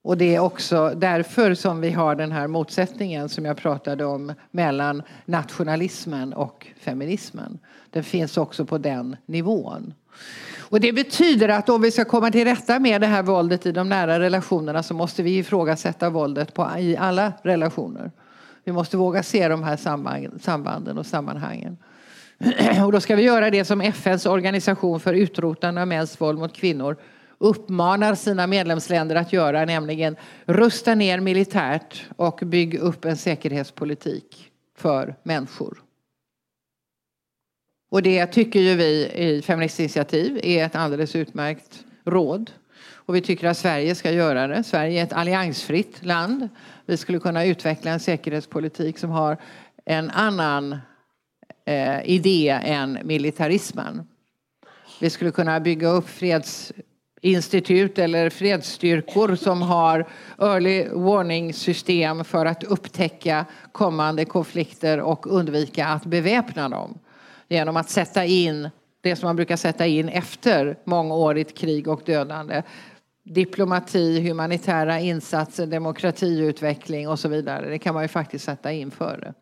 Och 0.03 0.17
det 0.17 0.35
är 0.35 0.39
också 0.39 0.93
därför 0.95 1.53
som 1.53 1.81
vi 1.81 1.91
har 1.91 2.15
den 2.15 2.31
här 2.31 2.47
motsättningen 2.47 3.29
som 3.29 3.45
jag 3.45 3.57
pratade 3.57 4.05
om 4.05 4.33
mellan 4.51 5.03
nationalismen 5.25 6.33
och 6.33 6.67
feminismen. 6.79 7.59
Den 7.89 8.03
finns 8.03 8.37
också 8.37 8.65
på 8.65 8.77
den 8.77 9.17
nivån. 9.25 9.93
Och 10.73 10.79
det 10.79 10.93
betyder 10.93 11.49
att 11.49 11.69
om 11.69 11.81
vi 11.81 11.91
ska 11.91 12.05
komma 12.05 12.31
till 12.31 12.45
rätta 12.45 12.79
med 12.79 13.01
det 13.01 13.07
här 13.07 13.23
våldet 13.23 13.65
i 13.65 13.71
de 13.71 13.89
nära 13.89 14.19
relationerna 14.19 14.83
så 14.83 14.93
måste 14.93 15.23
vi 15.23 15.37
ifrågasätta 15.37 16.09
våldet 16.09 16.53
på, 16.53 16.69
i 16.79 16.97
alla 16.97 17.33
relationer. 17.43 18.11
Vi 18.63 18.71
måste 18.71 18.97
våga 18.97 19.23
se 19.23 19.47
de 19.47 19.63
här 19.63 19.77
sambanden 20.39 20.97
och 20.97 21.05
sammanhangen. 21.05 21.77
Och 22.85 22.91
då 22.91 22.99
ska 22.99 23.15
vi 23.15 23.23
göra 23.23 23.49
det 23.49 23.65
som 23.65 23.81
FNs 23.81 24.25
organisation 24.25 24.99
för 24.99 25.13
utrotande 25.13 25.81
av 25.81 25.87
mäns 25.87 26.21
våld 26.21 26.39
mot 26.39 26.53
kvinnor 26.53 26.97
uppmanar 27.37 28.15
sina 28.15 28.47
medlemsländer 28.47 29.15
att 29.15 29.33
göra, 29.33 29.65
nämligen 29.65 30.15
rusta 30.45 30.95
ner 30.95 31.19
militärt 31.19 32.05
och 32.15 32.39
bygga 32.43 32.79
upp 32.79 33.05
en 33.05 33.17
säkerhetspolitik 33.17 34.51
för 34.77 35.15
människor. 35.23 35.82
Och 37.93 38.03
det 38.03 38.25
tycker 38.25 38.59
ju 38.59 38.75
vi 38.75 39.11
i 39.13 39.41
Feministiskt 39.41 39.79
initiativ 39.79 40.39
är 40.43 40.65
ett 40.65 40.75
alldeles 40.75 41.15
utmärkt 41.15 41.83
råd. 42.05 42.51
Och 42.91 43.15
vi 43.15 43.21
tycker 43.21 43.47
att 43.47 43.57
Sverige 43.57 43.95
ska 43.95 44.11
göra 44.11 44.47
det. 44.47 44.63
Sverige 44.63 44.99
är 44.99 45.03
ett 45.03 45.13
alliansfritt 45.13 46.05
land. 46.05 46.49
Vi 46.85 46.97
skulle 46.97 47.19
kunna 47.19 47.45
utveckla 47.45 47.91
en 47.91 47.99
säkerhetspolitik 47.99 48.97
som 48.97 49.09
har 49.09 49.37
en 49.85 50.09
annan 50.09 50.77
eh, 51.65 52.09
idé 52.09 52.49
än 52.63 52.99
militarismen. 53.03 54.07
Vi 54.99 55.09
skulle 55.09 55.31
kunna 55.31 55.59
bygga 55.59 55.87
upp 55.87 56.09
fredsinstitut 56.09 57.99
eller 57.99 58.29
fredsstyrkor 58.29 59.35
som 59.35 59.61
har 59.61 60.09
early 60.39 60.87
warning 60.89 61.53
system 61.53 62.23
för 62.23 62.45
att 62.45 62.63
upptäcka 62.63 63.45
kommande 63.71 64.25
konflikter 64.25 64.99
och 64.99 65.27
undvika 65.27 65.87
att 65.87 66.05
beväpna 66.05 66.69
dem. 66.69 66.99
Genom 67.53 67.77
att 67.77 67.89
sätta 67.89 68.25
in 68.25 68.69
det 69.01 69.15
som 69.15 69.27
man 69.27 69.35
brukar 69.35 69.55
sätta 69.55 69.85
in 69.85 70.09
efter 70.09 70.79
mångårigt 70.83 71.57
krig 71.57 71.87
och 71.87 72.01
dödande. 72.05 72.63
Diplomati, 73.23 74.27
humanitära 74.27 74.99
insatser, 74.99 75.65
demokratiutveckling 75.65 77.09
och 77.09 77.19
så 77.19 77.29
vidare. 77.29 77.69
Det 77.69 77.79
kan 77.79 77.93
man 77.93 78.03
ju 78.03 78.07
faktiskt 78.07 78.45
sätta 78.45 78.71
in 78.71 78.91
före. 78.91 79.33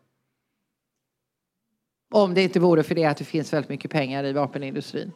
Om 2.14 2.34
det 2.34 2.42
inte 2.42 2.60
vore 2.60 2.82
för 2.82 2.94
det 2.94 3.04
att 3.04 3.16
det 3.16 3.24
finns 3.24 3.52
väldigt 3.52 3.68
mycket 3.68 3.90
pengar 3.90 4.24
i 4.24 4.32
vapenindustrin. 4.32 5.12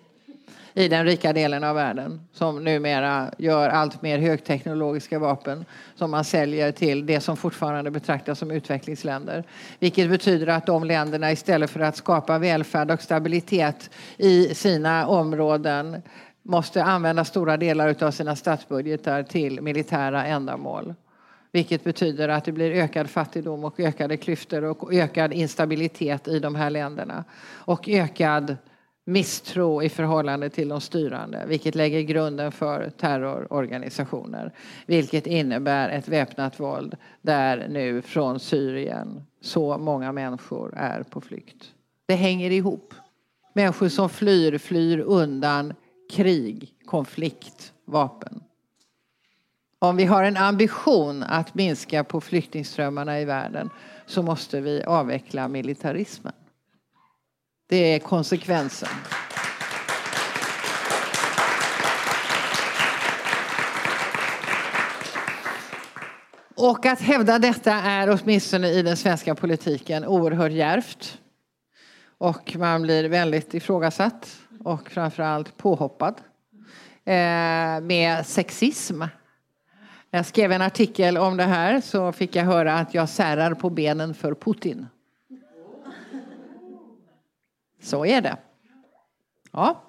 I 0.78 0.88
den 0.88 1.04
rika 1.04 1.32
delen 1.32 1.64
av 1.64 1.74
världen 1.74 2.20
som 2.32 2.64
numera 2.64 3.30
gör 3.38 3.68
allt 3.68 4.02
mer 4.02 4.18
högteknologiska 4.18 5.18
vapen 5.18 5.64
som 5.94 6.10
man 6.10 6.24
säljer 6.24 6.72
till 6.72 7.06
det 7.06 7.20
som 7.20 7.36
fortfarande 7.36 7.90
betraktas 7.90 8.38
som 8.38 8.50
utvecklingsländer. 8.50 9.44
Vilket 9.78 10.10
betyder 10.10 10.46
att 10.46 10.66
de 10.66 10.84
länderna 10.84 11.32
istället 11.32 11.70
för 11.70 11.80
att 11.80 11.96
skapa 11.96 12.38
välfärd 12.38 12.90
och 12.90 13.02
stabilitet 13.02 13.90
i 14.16 14.54
sina 14.54 15.06
områden 15.06 16.02
måste 16.42 16.84
använda 16.84 17.24
stora 17.24 17.56
delar 17.56 18.04
av 18.04 18.10
sina 18.10 18.36
statsbudgetar 18.36 19.22
till 19.22 19.60
militära 19.60 20.26
ändamål. 20.26 20.94
Vilket 21.52 21.84
betyder 21.84 22.28
att 22.28 22.44
det 22.44 22.52
blir 22.52 22.70
ökad 22.70 23.10
fattigdom 23.10 23.64
och 23.64 23.80
ökade 23.80 24.16
klyftor 24.16 24.64
och 24.64 24.94
ökad 24.94 25.32
instabilitet 25.32 26.28
i 26.28 26.38
de 26.38 26.54
här 26.54 26.70
länderna. 26.70 27.24
Och 27.54 27.88
ökad 27.88 28.56
misstro 29.08 29.82
i 29.82 29.88
förhållande 29.88 30.50
till 30.50 30.68
de 30.68 30.80
styrande 30.80 31.44
vilket 31.46 31.74
lägger 31.74 32.00
grunden 32.00 32.52
för 32.52 32.90
terrororganisationer. 32.90 34.52
Vilket 34.86 35.26
innebär 35.26 35.88
ett 35.88 36.08
väpnat 36.08 36.60
våld 36.60 36.96
där 37.22 37.68
nu 37.68 38.02
från 38.02 38.40
Syrien 38.40 39.22
så 39.40 39.78
många 39.78 40.12
människor 40.12 40.74
är 40.76 41.02
på 41.02 41.20
flykt. 41.20 41.72
Det 42.06 42.14
hänger 42.14 42.50
ihop. 42.50 42.94
Människor 43.52 43.88
som 43.88 44.08
flyr, 44.08 44.58
flyr 44.58 44.98
undan 44.98 45.74
krig, 46.10 46.74
konflikt, 46.84 47.72
vapen. 47.84 48.42
Om 49.78 49.96
vi 49.96 50.04
har 50.04 50.24
en 50.24 50.36
ambition 50.36 51.22
att 51.22 51.54
minska 51.54 52.04
på 52.04 52.20
flyktingströmmarna 52.20 53.20
i 53.20 53.24
världen 53.24 53.70
så 54.06 54.22
måste 54.22 54.60
vi 54.60 54.82
avveckla 54.82 55.48
militarismen. 55.48 56.32
Det 57.68 57.94
är 57.94 57.98
konsekvensen. 57.98 58.88
Och 66.54 66.86
att 66.86 67.00
hävda 67.00 67.38
detta 67.38 67.72
är 67.72 68.18
åtminstone 68.22 68.68
i 68.68 68.82
den 68.82 68.96
svenska 68.96 69.34
politiken 69.34 70.04
oerhört 70.04 70.52
järvt. 70.52 71.18
Och 72.18 72.56
man 72.56 72.82
blir 72.82 73.08
väldigt 73.08 73.54
ifrågasatt 73.54 74.36
och 74.64 74.90
framförallt 74.90 75.56
påhoppad 75.56 76.14
eh, 77.04 77.80
med 77.80 78.26
sexism. 78.26 79.02
Jag 80.10 80.26
skrev 80.26 80.52
en 80.52 80.62
artikel 80.62 81.18
om 81.18 81.36
det 81.36 81.44
här 81.44 81.80
så 81.80 82.12
fick 82.12 82.36
jag 82.36 82.44
höra 82.44 82.74
att 82.78 82.94
jag 82.94 83.08
särar 83.08 83.54
på 83.54 83.70
benen 83.70 84.14
för 84.14 84.34
Putin. 84.34 84.86
Så 87.82 88.06
är 88.06 88.20
det. 88.20 88.36
Ja. 89.52 89.82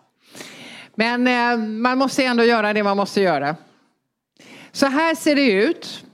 Men 0.95 1.27
eh, 1.27 1.67
man 1.67 1.97
måste 1.97 2.23
ändå 2.23 2.43
göra 2.43 2.73
det 2.73 2.83
man 2.83 2.97
måste 2.97 3.21
göra. 3.21 3.55
Så 4.71 4.85
här 4.85 5.15
ser 5.15 5.35
det 5.35 5.51
ut. 5.51 6.05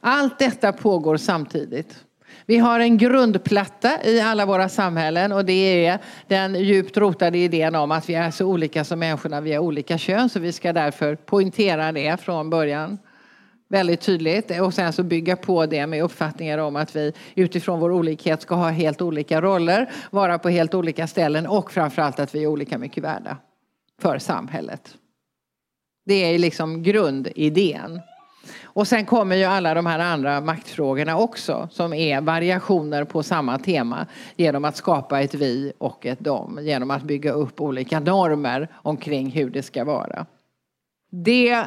Allt 0.00 0.38
detta 0.38 0.72
pågår 0.72 1.16
samtidigt. 1.16 2.04
Vi 2.46 2.58
har 2.58 2.80
en 2.80 2.98
grundplatta 2.98 4.04
i 4.04 4.20
alla 4.20 4.46
våra 4.46 4.68
samhällen 4.68 5.32
och 5.32 5.44
det 5.44 5.86
är 5.86 5.98
den 6.28 6.54
djupt 6.54 6.96
rotade 6.96 7.38
idén 7.38 7.74
om 7.74 7.90
att 7.90 8.08
vi 8.08 8.14
är 8.14 8.30
så 8.30 8.46
olika 8.46 8.84
som 8.84 8.98
människorna, 8.98 9.40
vi 9.40 9.52
har 9.52 9.60
olika 9.60 9.98
kön 9.98 10.28
så 10.28 10.40
vi 10.40 10.52
ska 10.52 10.72
därför 10.72 11.16
poängtera 11.16 11.92
det 11.92 12.20
från 12.20 12.50
början 12.50 12.98
väldigt 13.68 14.00
tydligt 14.00 14.60
och 14.60 14.74
sen 14.74 14.92
så 14.92 15.02
bygga 15.02 15.36
på 15.36 15.66
det 15.66 15.86
med 15.86 16.02
uppfattningar 16.02 16.58
om 16.58 16.76
att 16.76 16.96
vi 16.96 17.12
utifrån 17.34 17.80
vår 17.80 17.92
olikhet 17.92 18.42
ska 18.42 18.54
ha 18.54 18.68
helt 18.70 19.02
olika 19.02 19.40
roller, 19.40 19.90
vara 20.10 20.38
på 20.38 20.48
helt 20.48 20.74
olika 20.74 21.06
ställen 21.06 21.46
och 21.46 21.72
framförallt 21.72 22.20
att 22.20 22.34
vi 22.34 22.42
är 22.42 22.46
olika 22.46 22.78
mycket 22.78 23.04
värda 23.04 23.36
för 24.00 24.18
samhället. 24.18 24.94
Det 26.06 26.14
är 26.34 26.38
liksom 26.38 26.82
grundidén. 26.82 28.00
Och 28.62 28.88
sen 28.88 29.06
kommer 29.06 29.36
ju 29.36 29.44
alla 29.44 29.74
de 29.74 29.86
här 29.86 29.98
andra 29.98 30.40
maktfrågorna 30.40 31.18
också 31.18 31.68
som 31.70 31.92
är 31.92 32.20
variationer 32.20 33.04
på 33.04 33.22
samma 33.22 33.58
tema 33.58 34.06
genom 34.36 34.64
att 34.64 34.76
skapa 34.76 35.20
ett 35.20 35.34
vi 35.34 35.72
och 35.78 36.06
ett 36.06 36.20
dom, 36.20 36.58
genom 36.62 36.90
att 36.90 37.02
bygga 37.02 37.32
upp 37.32 37.60
olika 37.60 38.00
normer 38.00 38.68
omkring 38.74 39.30
hur 39.30 39.50
det 39.50 39.62
ska 39.62 39.84
vara. 39.84 40.26
Det 41.10 41.66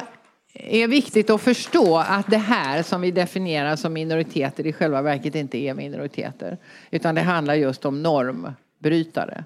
är 0.58 0.88
viktigt 0.88 1.30
att 1.30 1.40
förstå 1.40 1.98
att 1.98 2.26
det 2.30 2.38
här 2.38 2.82
som 2.82 3.00
vi 3.00 3.10
definierar 3.10 3.76
som 3.76 3.92
minoriteter 3.92 4.66
i 4.66 4.72
själva 4.72 5.02
verket 5.02 5.34
inte 5.34 5.58
är 5.58 5.74
minoriteter. 5.74 6.58
Utan 6.90 7.14
det 7.14 7.20
handlar 7.20 7.54
just 7.54 7.84
om 7.84 8.02
normbrytare. 8.02 9.44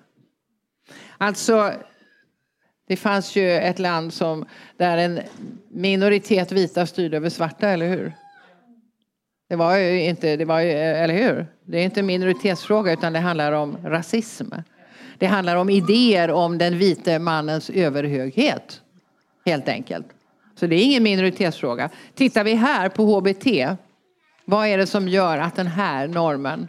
Alltså, 1.18 1.72
det 2.88 2.96
fanns 2.96 3.36
ju 3.36 3.52
ett 3.52 3.78
land 3.78 4.12
som, 4.12 4.46
där 4.76 4.96
en 4.96 5.20
minoritet 5.68 6.52
vita 6.52 6.86
styrde 6.86 7.16
över 7.16 7.30
svarta, 7.30 7.68
eller 7.68 7.88
hur? 7.88 8.12
Det 9.48 9.56
var 9.56 9.76
ju 9.76 10.02
inte, 10.02 10.36
det 10.36 10.44
var 10.44 10.60
ju, 10.60 10.70
eller 10.70 11.14
hur? 11.14 11.46
Det 11.64 11.78
är 11.78 11.84
inte 11.84 12.00
en 12.00 12.06
minoritetsfråga 12.06 12.92
utan 12.92 13.12
det 13.12 13.18
handlar 13.18 13.52
om 13.52 13.76
rasism. 13.84 14.52
Det 15.18 15.26
handlar 15.26 15.56
om 15.56 15.70
idéer 15.70 16.30
om 16.30 16.58
den 16.58 16.78
vite 16.78 17.18
mannens 17.18 17.70
överhöghet, 17.70 18.80
helt 19.44 19.68
enkelt. 19.68 20.06
Så 20.62 20.66
det 20.66 20.76
är 20.76 20.84
ingen 20.84 21.02
minoritetsfråga. 21.02 21.90
Tittar 22.14 22.44
vi 22.44 22.54
här 22.54 22.88
på 22.88 23.04
HBT, 23.04 23.76
vad 24.44 24.66
är 24.66 24.78
det 24.78 24.86
som 24.86 25.08
gör 25.08 25.38
att 25.38 25.56
den 25.56 25.66
här 25.66 26.08
normen 26.08 26.68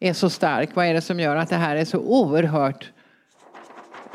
är 0.00 0.12
så 0.12 0.30
stark? 0.30 0.70
Vad 0.74 0.86
är 0.86 0.94
det 0.94 1.00
som 1.00 1.20
gör 1.20 1.36
att 1.36 1.48
det 1.48 1.56
här 1.56 1.76
är 1.76 1.84
så 1.84 1.98
oerhört 1.98 2.92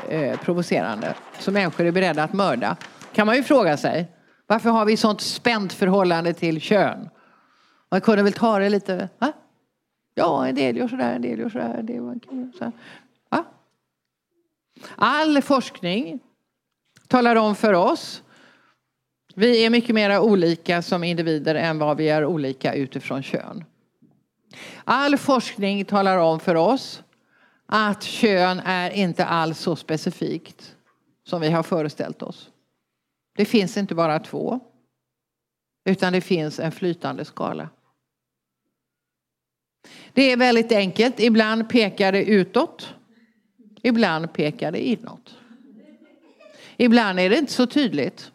eh, 0.08 0.40
provocerande? 0.40 1.14
Så 1.38 1.50
människor 1.50 1.86
är 1.86 1.92
beredda 1.92 2.22
att 2.22 2.32
mörda. 2.32 2.76
Kan 3.12 3.26
man 3.26 3.36
ju 3.36 3.42
fråga 3.42 3.76
sig. 3.76 4.12
Varför 4.46 4.70
har 4.70 4.84
vi 4.84 4.96
sånt 4.96 5.20
spänt 5.20 5.72
förhållande 5.72 6.32
till 6.32 6.60
kön? 6.60 7.08
Man 7.90 8.00
kunde 8.00 8.22
väl 8.22 8.32
ta 8.32 8.58
det 8.58 8.68
lite, 8.68 9.08
va? 9.18 9.32
Ja, 10.14 10.46
en 10.46 10.54
del 10.54 10.76
gör 10.76 10.88
sådär, 10.88 11.14
en 11.14 11.22
del 11.22 11.38
gör 11.38 11.48
sådär, 11.48 11.74
en 11.78 11.86
del 11.86 11.96
gör 11.96 12.52
sådär. 12.58 12.72
Va? 13.28 13.44
All 14.96 15.42
forskning 15.42 16.20
talar 17.08 17.36
om 17.36 17.54
för 17.54 17.72
oss 17.72 18.22
vi 19.34 19.64
är 19.64 19.70
mycket 19.70 19.94
mer 19.94 20.18
olika 20.18 20.82
som 20.82 21.04
individer 21.04 21.54
än 21.54 21.78
vad 21.78 21.96
vi 21.96 22.08
är 22.08 22.24
olika 22.24 22.74
utifrån 22.74 23.22
kön. 23.22 23.64
All 24.84 25.18
forskning 25.18 25.84
talar 25.84 26.18
om 26.18 26.40
för 26.40 26.54
oss 26.54 27.02
att 27.66 28.02
kön 28.02 28.60
är 28.64 28.90
inte 28.90 29.24
alls 29.24 29.58
så 29.58 29.76
specifikt 29.76 30.76
som 31.24 31.40
vi 31.40 31.50
har 31.50 31.62
föreställt 31.62 32.22
oss. 32.22 32.50
Det 33.36 33.44
finns 33.44 33.76
inte 33.76 33.94
bara 33.94 34.18
två, 34.18 34.60
utan 35.84 36.12
det 36.12 36.20
finns 36.20 36.60
en 36.60 36.72
flytande 36.72 37.24
skala. 37.24 37.68
Det 40.12 40.32
är 40.32 40.36
väldigt 40.36 40.72
enkelt. 40.72 41.20
Ibland 41.20 41.68
pekar 41.68 42.12
det 42.12 42.24
utåt. 42.24 42.94
Ibland 43.82 44.32
pekar 44.32 44.72
det 44.72 44.88
inåt. 44.88 45.36
Ibland 46.76 47.20
är 47.20 47.30
det 47.30 47.38
inte 47.38 47.52
så 47.52 47.66
tydligt. 47.66 48.32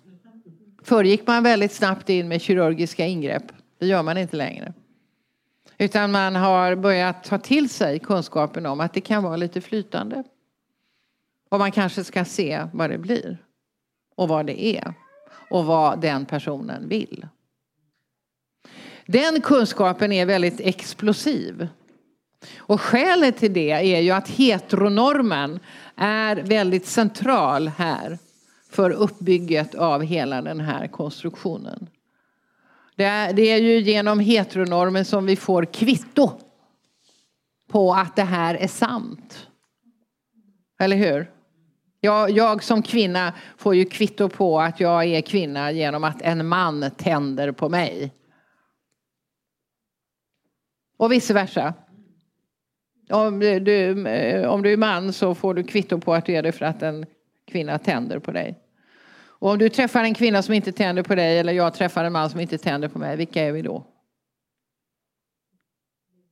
Förr 0.88 1.04
gick 1.04 1.28
man 1.28 1.44
väldigt 1.44 1.72
snabbt 1.72 2.10
in 2.10 2.28
med 2.28 2.42
kirurgiska 2.42 3.06
ingrepp. 3.06 3.44
Det 3.80 3.86
gör 3.86 4.04
man 4.04 4.18
inte 4.18 4.36
längre. 4.36 4.74
Utan 5.78 6.12
man 6.12 6.36
har 6.36 6.76
börjat 6.76 7.24
ta 7.24 7.38
till 7.38 7.70
sig 7.70 8.00
kunskapen 8.00 8.66
om 8.66 8.80
att 8.80 8.94
det 8.94 9.02
kan 9.02 9.24
vara 9.24 9.36
lite 9.36 9.62
flytande. 9.62 10.24
Och 11.50 11.60
man 11.60 11.72
kanske 11.72 12.04
ska 12.04 12.26
se 12.26 12.68
vad 12.74 12.90
det 12.90 12.98
blir. 12.98 13.38
Och 14.16 14.28
vad 14.28 14.46
det 14.46 14.66
är. 14.66 14.94
Och 15.50 15.66
vad 15.66 16.02
den 16.02 16.26
personen 16.26 16.90
vill. 16.90 17.28
Den 19.06 19.42
kunskapen 19.42 20.12
är 20.12 20.26
väldigt 20.26 20.60
explosiv. 20.60 21.68
Och 22.58 22.82
skälet 22.82 23.38
till 23.38 23.54
det 23.54 23.72
är 23.72 24.02
ju 24.02 24.12
att 24.12 24.30
heteronormen 24.30 25.60
är 25.96 26.36
väldigt 26.36 26.86
central 26.86 27.68
här 27.68 28.18
för 28.78 28.92
uppbygget 28.92 29.76
av 29.76 30.02
hela 30.02 30.42
den 30.42 30.60
här 30.60 30.88
konstruktionen. 30.88 31.90
Det 32.96 33.04
är, 33.04 33.34
det 33.34 33.42
är 33.42 33.58
ju 33.58 33.80
genom 33.80 34.20
heteronormen 34.20 35.06
som 35.06 35.26
vi 35.26 35.36
får 35.36 35.66
kvitto 35.66 36.32
på 37.72 37.94
att 37.94 38.16
det 38.16 38.24
här 38.24 38.56
är 38.56 38.68
sant. 38.68 39.48
Eller 40.80 40.96
hur? 40.98 41.32
Jag, 42.00 42.30
jag, 42.30 42.64
som 42.64 42.82
kvinna 42.82 43.34
får 43.58 43.76
ju 43.76 43.86
kvitto 43.86 44.30
på 44.30 44.60
att 44.60 44.80
jag 44.80 45.06
är 45.06 45.22
kvinna 45.22 45.72
genom 45.72 46.04
att 46.04 46.22
en 46.22 46.48
man 46.48 46.92
tänder 46.98 47.52
på 47.52 47.70
mig. 47.70 48.14
Och 50.98 51.12
vice 51.12 51.34
versa. 51.34 51.74
Om 53.10 53.40
du, 53.40 54.46
om 54.48 54.62
du 54.62 54.74
är 54.74 54.78
man 54.78 55.14
så 55.14 55.36
får 55.36 55.54
du 55.54 55.64
kvitto 55.64 56.00
på 56.00 56.14
att 56.14 56.26
du 56.26 56.34
är 56.34 56.44
det 56.44 56.52
för 56.52 56.66
att 56.66 56.82
en 56.82 57.06
kvinna 57.48 57.78
tänder 57.78 58.20
på 58.20 58.32
dig. 58.32 58.64
Och 59.40 59.52
om 59.52 59.58
du 59.58 59.70
träffar 59.70 60.04
en 60.04 60.14
kvinna 60.14 60.42
som 60.42 60.54
inte 60.54 60.72
tänder 60.72 61.04
på 61.04 61.16
dig 61.16 61.40
eller 61.40 61.54
jag 61.54 61.74
träffar 61.74 62.04
en 62.04 62.14
man 62.14 62.30
som 62.30 62.40
inte 62.40 62.58
tänder 62.58 62.88
på 62.88 63.00
mig, 63.00 63.18
vilka 63.18 63.44
är 63.44 63.52
vi 63.52 63.62
då? 63.62 63.86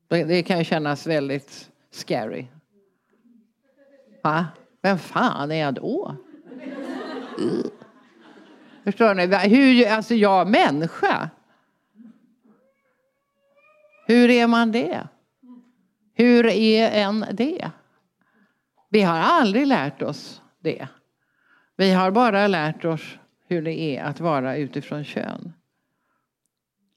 Det 0.08 0.44
kan 0.44 0.58
ju 0.58 0.64
kännas 0.64 1.08
väldigt 1.08 1.72
scary. 1.92 2.46
Va? 4.24 4.48
Vem 4.82 4.98
fan 4.98 5.52
är 5.52 5.56
jag 5.56 5.74
då? 5.74 6.16
Förstår 8.84 9.14
ni? 9.14 9.26
Hur, 9.48 9.88
alltså 9.88 10.16
jag 10.16 10.48
människa. 10.48 11.30
Hur 14.08 14.30
är 14.30 14.48
man 14.48 14.72
det? 14.72 15.08
Hur 16.14 16.46
är 16.46 16.92
en 16.92 17.26
det? 17.32 17.72
Vi 18.90 19.02
har 19.02 19.18
aldrig 19.18 19.68
lärt 19.68 20.02
oss 20.02 20.42
det. 20.60 20.88
Vi 21.78 21.92
har 21.92 22.12
bara 22.12 22.48
lärt 22.48 22.86
oss 22.86 23.18
hur 23.48 23.62
det 23.62 23.80
är 23.80 24.04
att 24.04 24.20
vara 24.20 24.58
utifrån 24.58 25.04
kön. 25.04 25.54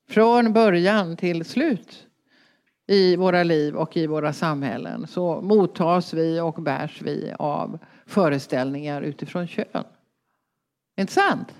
Från 0.08 0.52
början 0.52 1.16
till 1.16 1.44
slut 1.44 2.06
i 2.86 3.16
våra 3.16 3.42
liv 3.42 3.76
och 3.76 3.96
i 3.96 4.06
våra 4.06 4.32
samhällen 4.32 5.06
så 5.06 5.40
mottas 5.40 6.14
vi 6.14 6.40
och 6.40 6.62
bärs 6.62 7.02
vi 7.02 7.32
av 7.38 7.78
föreställningar 8.06 9.02
utifrån 9.02 9.48
kön. 9.48 9.84
Inte 10.96 11.12
sant? 11.12 11.54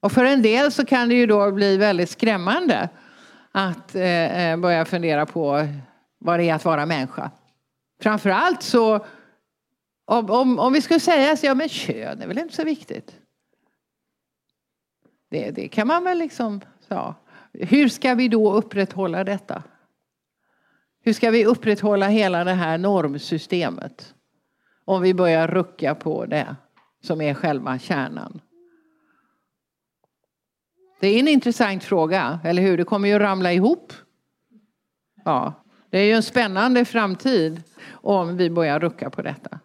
Och 0.00 0.12
för 0.12 0.24
en 0.24 0.42
del 0.42 0.72
så 0.72 0.84
kan 0.84 1.08
det 1.08 1.14
ju 1.14 1.26
då 1.26 1.52
bli 1.52 1.76
väldigt 1.76 2.10
skrämmande 2.10 2.88
att 3.52 3.94
eh, 3.94 4.50
eh 4.50 4.56
börja 4.56 4.84
fundera 4.84 5.26
på 5.26 5.68
vad 6.18 6.38
det 6.38 6.48
är 6.48 6.54
att 6.54 6.64
vara 6.64 6.86
människa. 6.86 7.30
Framförallt 8.02 8.62
så 8.62 9.06
om, 10.04 10.30
om, 10.30 10.58
om 10.58 10.72
vi 10.72 10.82
skulle 10.82 11.00
säga 11.00 11.36
så, 11.36 11.46
ja 11.46 11.54
men 11.54 11.68
kön 11.68 12.22
är 12.22 12.26
väl 12.26 12.38
inte 12.38 12.54
så 12.54 12.64
viktigt. 12.64 13.18
Det, 15.28 15.50
det 15.50 15.68
kan 15.68 15.86
man 15.86 16.04
väl 16.04 16.18
liksom, 16.18 16.60
ja. 16.88 17.14
Hur 17.52 17.88
ska 17.88 18.14
vi 18.14 18.28
då 18.28 18.52
upprätthålla 18.52 19.24
detta? 19.24 19.62
Hur 21.00 21.12
ska 21.12 21.30
vi 21.30 21.46
upprätthålla 21.46 22.08
hela 22.08 22.44
det 22.44 22.52
här 22.52 22.78
normsystemet? 22.78 24.14
Om 24.84 25.02
vi 25.02 25.14
börjar 25.14 25.48
rucka 25.48 25.94
på 25.94 26.26
det 26.26 26.56
som 27.00 27.20
är 27.20 27.34
själva 27.34 27.78
kärnan. 27.78 28.40
Det 31.00 31.08
är 31.08 31.18
en 31.18 31.28
intressant 31.28 31.84
fråga, 31.84 32.40
eller 32.44 32.62
hur? 32.62 32.76
Det 32.76 32.84
kommer 32.84 33.08
ju 33.08 33.18
ramla 33.18 33.52
ihop. 33.52 33.92
Ja, 35.24 35.52
det 35.90 35.98
är 35.98 36.04
ju 36.04 36.12
en 36.12 36.22
spännande 36.22 36.84
framtid 36.84 37.62
om 37.90 38.36
vi 38.36 38.50
börjar 38.50 38.80
rucka 38.80 39.10
på 39.10 39.22
detta. 39.22 39.58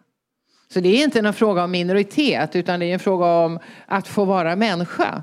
Så 0.72 0.80
det 0.80 0.88
är 0.88 1.04
inte 1.04 1.18
en 1.18 1.32
fråga 1.32 1.64
om 1.64 1.70
minoritet 1.70 2.56
utan 2.56 2.80
det 2.80 2.86
är 2.86 2.92
en 2.92 2.98
fråga 2.98 3.26
om 3.26 3.58
att 3.86 4.08
få 4.08 4.24
vara 4.24 4.56
människa. 4.56 5.22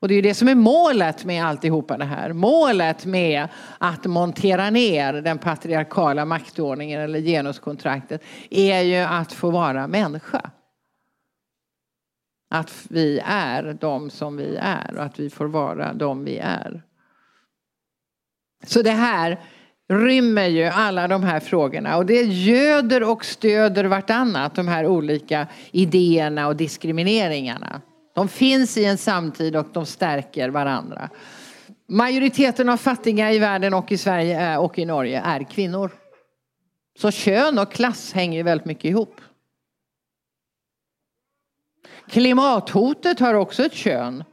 Och 0.00 0.08
det 0.08 0.14
är 0.14 0.22
det 0.22 0.34
som 0.34 0.48
är 0.48 0.54
målet 0.54 1.24
med 1.24 1.44
alltihopa 1.44 1.96
det 1.96 2.04
här. 2.04 2.32
Målet 2.32 3.06
med 3.06 3.48
att 3.78 4.04
montera 4.04 4.70
ner 4.70 5.12
den 5.12 5.38
patriarkala 5.38 6.24
maktordningen 6.24 7.00
eller 7.00 7.20
genuskontraktet 7.20 8.22
är 8.50 8.80
ju 8.80 8.96
att 8.96 9.32
få 9.32 9.50
vara 9.50 9.86
människa. 9.86 10.50
Att 12.50 12.86
vi 12.88 13.20
är 13.24 13.76
de 13.80 14.10
som 14.10 14.36
vi 14.36 14.56
är 14.60 14.96
och 14.96 15.04
att 15.04 15.20
vi 15.20 15.30
får 15.30 15.46
vara 15.46 15.92
de 15.92 16.24
vi 16.24 16.38
är. 16.38 16.82
Så 18.66 18.82
det 18.82 18.90
här 18.90 19.40
rymmer 19.88 20.46
ju 20.46 20.64
alla 20.64 21.08
de 21.08 21.22
här 21.22 21.40
frågorna 21.40 21.96
och 21.96 22.06
det 22.06 22.22
göder 22.22 23.02
och 23.02 23.24
stöder 23.24 23.84
vartannat, 23.84 24.54
de 24.54 24.68
här 24.68 24.86
olika 24.86 25.46
idéerna 25.70 26.46
och 26.46 26.56
diskrimineringarna. 26.56 27.80
De 28.14 28.28
finns 28.28 28.76
i 28.76 28.84
en 28.84 28.98
samtid 28.98 29.56
och 29.56 29.66
de 29.72 29.86
stärker 29.86 30.48
varandra. 30.48 31.10
Majoriteten 31.88 32.68
av 32.68 32.76
fattiga 32.76 33.32
i 33.32 33.38
världen 33.38 33.74
och 33.74 33.92
i 33.92 33.98
Sverige 33.98 34.52
eh, 34.52 34.58
och 34.58 34.78
i 34.78 34.84
Norge 34.84 35.20
är 35.24 35.42
kvinnor. 35.50 35.90
Så 36.98 37.10
kön 37.10 37.58
och 37.58 37.72
klass 37.72 38.12
hänger 38.12 38.44
väldigt 38.44 38.66
mycket 38.66 38.84
ihop. 38.84 39.20
Klimathotet 42.08 43.20
har 43.20 43.34
också 43.34 43.64
ett 43.64 43.74
kön. 43.74 44.24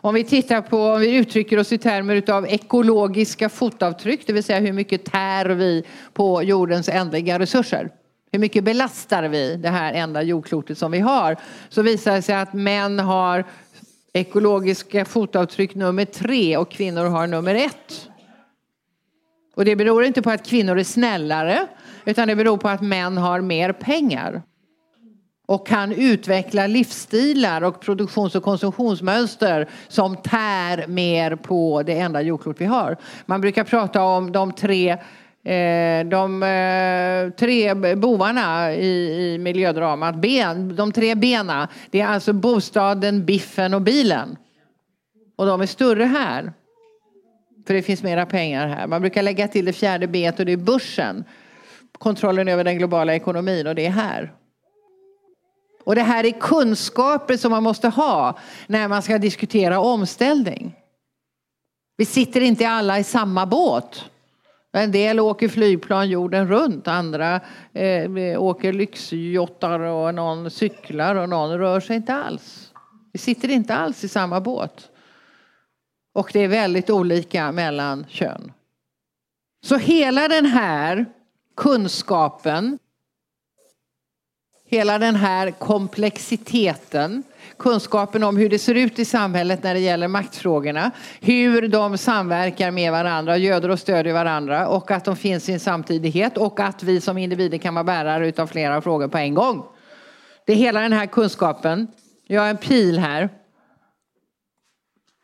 Om 0.00 0.14
vi 0.14 0.24
tittar 0.24 0.60
på, 0.60 0.82
om 0.82 1.00
vi 1.00 1.16
uttrycker 1.16 1.58
oss 1.58 1.72
i 1.72 1.78
termer 1.78 2.30
av 2.30 2.46
ekologiska 2.46 3.48
fotavtryck, 3.48 4.26
det 4.26 4.32
vill 4.32 4.44
säga 4.44 4.60
hur 4.60 4.72
mycket 4.72 5.04
tär 5.04 5.46
vi 5.46 5.84
på 6.12 6.42
jordens 6.42 6.88
ändliga 6.88 7.38
resurser. 7.38 7.90
Hur 8.32 8.38
mycket 8.38 8.64
belastar 8.64 9.22
vi 9.22 9.56
det 9.56 9.68
här 9.68 9.92
enda 9.92 10.22
jordklotet 10.22 10.78
som 10.78 10.92
vi 10.92 10.98
har? 10.98 11.36
Så 11.68 11.82
visar 11.82 12.14
det 12.14 12.22
sig 12.22 12.34
att 12.34 12.52
män 12.52 12.98
har 12.98 13.44
ekologiska 14.12 15.04
fotavtryck 15.04 15.74
nummer 15.74 16.04
tre 16.04 16.56
och 16.56 16.70
kvinnor 16.70 17.04
har 17.04 17.26
nummer 17.26 17.54
ett. 17.54 18.08
Och 19.54 19.64
det 19.64 19.76
beror 19.76 20.04
inte 20.04 20.22
på 20.22 20.30
att 20.30 20.46
kvinnor 20.46 20.78
är 20.78 20.84
snällare 20.84 21.66
utan 22.04 22.28
det 22.28 22.36
beror 22.36 22.56
på 22.56 22.68
att 22.68 22.82
män 22.82 23.16
har 23.16 23.40
mer 23.40 23.72
pengar 23.72 24.42
och 25.48 25.66
kan 25.66 25.92
utveckla 25.92 26.66
livsstilar 26.66 27.62
och 27.62 27.80
produktions 27.80 28.34
och 28.34 28.42
konsumtionsmönster 28.42 29.68
som 29.88 30.16
tär 30.16 30.86
mer 30.86 31.36
på 31.36 31.82
det 31.82 31.98
enda 31.98 32.22
jordklot 32.22 32.60
vi 32.60 32.64
har. 32.64 32.96
Man 33.26 33.40
brukar 33.40 33.64
prata 33.64 34.02
om 34.02 34.32
de 34.32 34.52
tre 34.52 34.98
Eh, 35.48 36.06
de 36.06 36.42
eh, 36.42 37.30
tre 37.30 37.74
bovarna 37.94 38.74
i, 38.74 39.34
i 39.34 39.38
miljödramat, 39.38 40.16
ben, 40.16 40.76
de 40.76 40.92
tre 40.92 41.14
bena, 41.14 41.68
det 41.90 42.00
är 42.00 42.06
alltså 42.06 42.32
bostaden, 42.32 43.24
biffen 43.24 43.74
och 43.74 43.82
bilen. 43.82 44.36
Och 45.36 45.46
de 45.46 45.60
är 45.60 45.66
större 45.66 46.04
här. 46.04 46.52
För 47.66 47.74
det 47.74 47.82
finns 47.82 48.02
mera 48.02 48.26
pengar 48.26 48.68
här. 48.68 48.86
Man 48.86 49.00
brukar 49.00 49.22
lägga 49.22 49.48
till 49.48 49.64
det 49.64 49.72
fjärde 49.72 50.06
bet 50.06 50.40
och 50.40 50.46
det 50.46 50.52
är 50.52 50.56
börsen. 50.56 51.24
Kontrollen 51.98 52.48
över 52.48 52.64
den 52.64 52.78
globala 52.78 53.14
ekonomin 53.14 53.66
och 53.66 53.74
det 53.74 53.86
är 53.86 53.90
här. 53.90 54.32
Och 55.88 55.94
det 55.94 56.02
här 56.02 56.24
är 56.26 56.30
kunskaper 56.30 57.36
som 57.36 57.50
man 57.50 57.62
måste 57.62 57.88
ha 57.88 58.38
när 58.66 58.88
man 58.88 59.02
ska 59.02 59.18
diskutera 59.18 59.80
omställning. 59.80 60.76
Vi 61.96 62.04
sitter 62.04 62.40
inte 62.40 62.68
alla 62.68 62.98
i 62.98 63.04
samma 63.04 63.46
båt. 63.46 64.04
En 64.72 64.92
del 64.92 65.20
åker 65.20 65.48
flygplan 65.48 66.08
jorden 66.08 66.48
runt, 66.48 66.88
andra 66.88 67.40
eh, 67.72 68.42
åker 68.42 68.72
lyxjottar 68.72 69.80
och 69.80 70.14
någon 70.14 70.50
cyklar 70.50 71.14
och 71.14 71.28
någon 71.28 71.58
rör 71.58 71.80
sig 71.80 71.96
inte 71.96 72.14
alls. 72.14 72.72
Vi 73.12 73.18
sitter 73.18 73.48
inte 73.48 73.74
alls 73.74 74.04
i 74.04 74.08
samma 74.08 74.40
båt. 74.40 74.90
Och 76.14 76.30
det 76.32 76.40
är 76.40 76.48
väldigt 76.48 76.90
olika 76.90 77.52
mellan 77.52 78.06
kön. 78.08 78.52
Så 79.66 79.76
hela 79.76 80.28
den 80.28 80.46
här 80.46 81.06
kunskapen, 81.56 82.78
hela 84.68 84.98
den 84.98 85.16
här 85.16 85.50
komplexiteten 85.50 87.22
kunskapen 87.58 88.24
om 88.24 88.36
hur 88.36 88.48
det 88.48 88.58
ser 88.58 88.74
ut 88.74 88.98
i 88.98 89.04
samhället 89.04 89.62
när 89.62 89.74
det 89.74 89.80
gäller 89.80 90.08
maktfrågorna. 90.08 90.90
Hur 91.20 91.68
de 91.68 91.98
samverkar 91.98 92.70
med 92.70 92.92
varandra, 92.92 93.36
göder 93.36 93.68
och 93.68 93.78
stödjer 93.78 94.14
varandra 94.14 94.68
och 94.68 94.90
att 94.90 95.04
de 95.04 95.16
finns 95.16 95.48
i 95.48 95.52
en 95.52 95.60
samtidighet 95.60 96.36
och 96.36 96.60
att 96.60 96.82
vi 96.82 97.00
som 97.00 97.18
individer 97.18 97.58
kan 97.58 97.74
vara 97.74 97.84
bärare 97.84 98.28
utav 98.28 98.46
flera 98.46 98.80
frågor 98.80 99.08
på 99.08 99.18
en 99.18 99.34
gång. 99.34 99.64
Det 100.46 100.52
är 100.52 100.56
hela 100.56 100.80
den 100.80 100.92
här 100.92 101.06
kunskapen. 101.06 101.86
Jag 102.26 102.42
har 102.42 102.48
en 102.48 102.56
pil 102.56 102.98
här. 102.98 103.28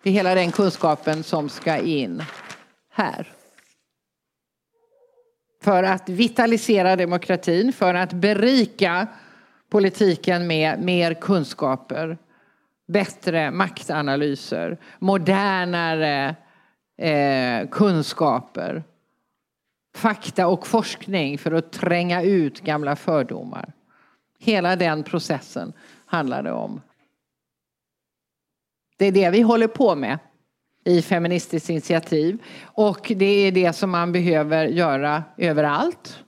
Det 0.03 0.11
är 0.11 0.15
hela 0.15 0.35
den 0.35 0.53
kunskapen 0.53 1.23
som 1.23 1.49
ska 1.49 1.79
in 1.79 2.23
här. 2.91 3.33
För 5.63 5.83
att 5.83 6.09
vitalisera 6.09 6.97
demokratin, 6.97 7.73
för 7.73 7.95
att 7.95 8.13
berika 8.13 9.09
politiken 9.75 10.47
med 10.47 10.83
mer 10.83 11.15
kunskaper 11.15 12.19
bättre 12.87 13.51
maktanalyser, 13.51 14.79
modernare 14.99 16.37
eh, 16.99 17.69
kunskaper, 17.69 18.85
fakta 19.97 20.47
och 20.47 20.67
forskning 20.67 21.39
för 21.39 21.53
att 21.53 21.73
tränga 21.73 22.23
ut 22.23 22.61
gamla 22.61 22.97
fördomar. 22.97 23.73
Hela 24.39 24.77
den 24.77 25.03
processen 25.03 25.73
handlar 26.07 26.43
det 26.43 26.53
om. 26.53 26.81
Det 28.97 29.07
är 29.07 29.13
det 29.13 29.31
vi 29.31 29.41
håller 29.41 29.69
på 29.69 29.95
med 29.95 30.19
i 30.85 31.03
Feministiskt 31.03 31.71
initiativ 31.71 32.43
och 32.63 33.13
det 33.17 33.27
är 33.27 33.53
det 33.53 33.73
som 33.73 33.91
man 33.91 34.13
behöver 34.13 34.67
göra 34.67 35.25
överallt. 35.37 36.25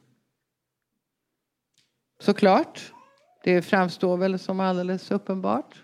Såklart. 2.20 2.92
Det 3.46 3.62
framstår 3.62 4.16
väl 4.16 4.38
som 4.38 4.60
alldeles 4.60 5.10
uppenbart. 5.10 5.82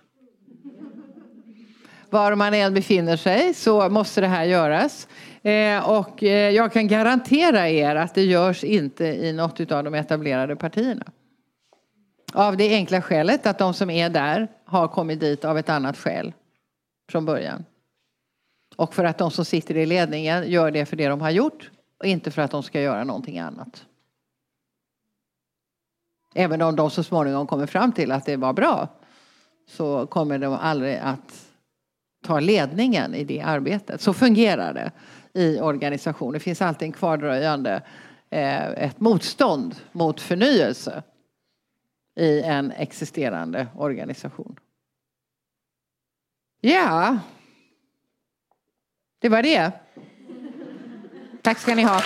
Var 2.11 2.35
man 2.35 2.55
än 2.55 2.75
befinner 2.75 3.17
sig 3.17 3.55
så 3.55 3.89
måste 3.89 4.21
det 4.21 4.27
här 4.27 4.45
göras. 4.45 5.09
Eh, 5.43 5.89
och 5.91 6.23
eh, 6.23 6.51
jag 6.51 6.73
kan 6.73 6.89
garantera 6.89 7.69
er 7.69 7.97
att 7.97 8.15
det 8.15 8.23
görs 8.23 8.65
inte 8.65 9.05
i 9.05 9.33
något 9.33 9.73
av 9.73 9.85
de 9.85 9.95
etablerade 9.95 10.57
partierna. 10.57 11.05
Av 12.33 12.57
det 12.57 12.75
enkla 12.75 13.03
skälet 13.03 13.47
att 13.47 13.59
de 13.59 13.75
som 13.75 13.91
är 13.91 14.11
där 14.11 14.49
har 14.65 14.89
kommit 14.89 15.21
dit 15.21 15.45
av 15.45 15.59
ett 15.59 15.69
annat 15.69 15.99
skäl 15.99 16.33
från 17.11 17.25
början. 17.25 17.65
Och 18.77 18.95
för 18.95 19.05
att 19.05 19.19
de 19.19 19.31
som 19.31 19.45
sitter 19.45 19.77
i 19.77 19.87
ledningen 19.87 20.51
gör 20.51 20.71
det 20.71 20.87
för 20.87 20.97
det 20.97 21.09
de 21.09 21.21
har 21.21 21.31
gjort 21.31 21.71
och 21.99 22.07
inte 22.07 22.31
för 22.31 22.43
att 22.43 22.51
de 22.51 22.63
ska 22.63 22.81
göra 22.81 23.05
någonting 23.05 23.39
annat. 23.39 23.87
Även 26.35 26.63
om 26.63 26.77
de 26.77 26.91
så 26.91 27.03
småningom 27.03 27.47
kommer 27.47 27.67
fram 27.67 27.93
till 27.93 28.13
att 28.13 28.27
det 28.27 28.37
var 28.37 28.53
bra 28.53 28.89
så 29.67 30.07
kommer 30.07 30.39
de 30.39 30.53
aldrig 30.53 30.97
att 30.97 31.49
ta 32.25 32.41
ledningen 32.41 33.15
i 33.15 33.25
det 33.25 33.41
arbetet. 33.41 34.01
Så 34.01 34.15
fungerar 34.15 34.75
det 34.75 34.93
i 35.41 35.61
organisationer. 35.61 36.33
Det 36.33 36.41
finns 36.41 36.63
alltid 36.63 36.87
en 36.87 36.93
kvardröjande 36.93 37.83
eh, 38.31 38.67
ett 38.71 39.01
motstånd 39.01 39.75
mot 39.93 40.21
förnyelse 40.21 41.03
i 42.17 42.43
en 42.43 42.71
existerande 42.71 43.67
organisation. 43.77 44.61
Ja, 46.61 47.19
det 49.19 49.29
var 49.29 49.43
det. 49.43 49.73
Tack 51.43 51.59
ska 51.59 51.75
ni 51.75 51.83
ha. 51.83 52.01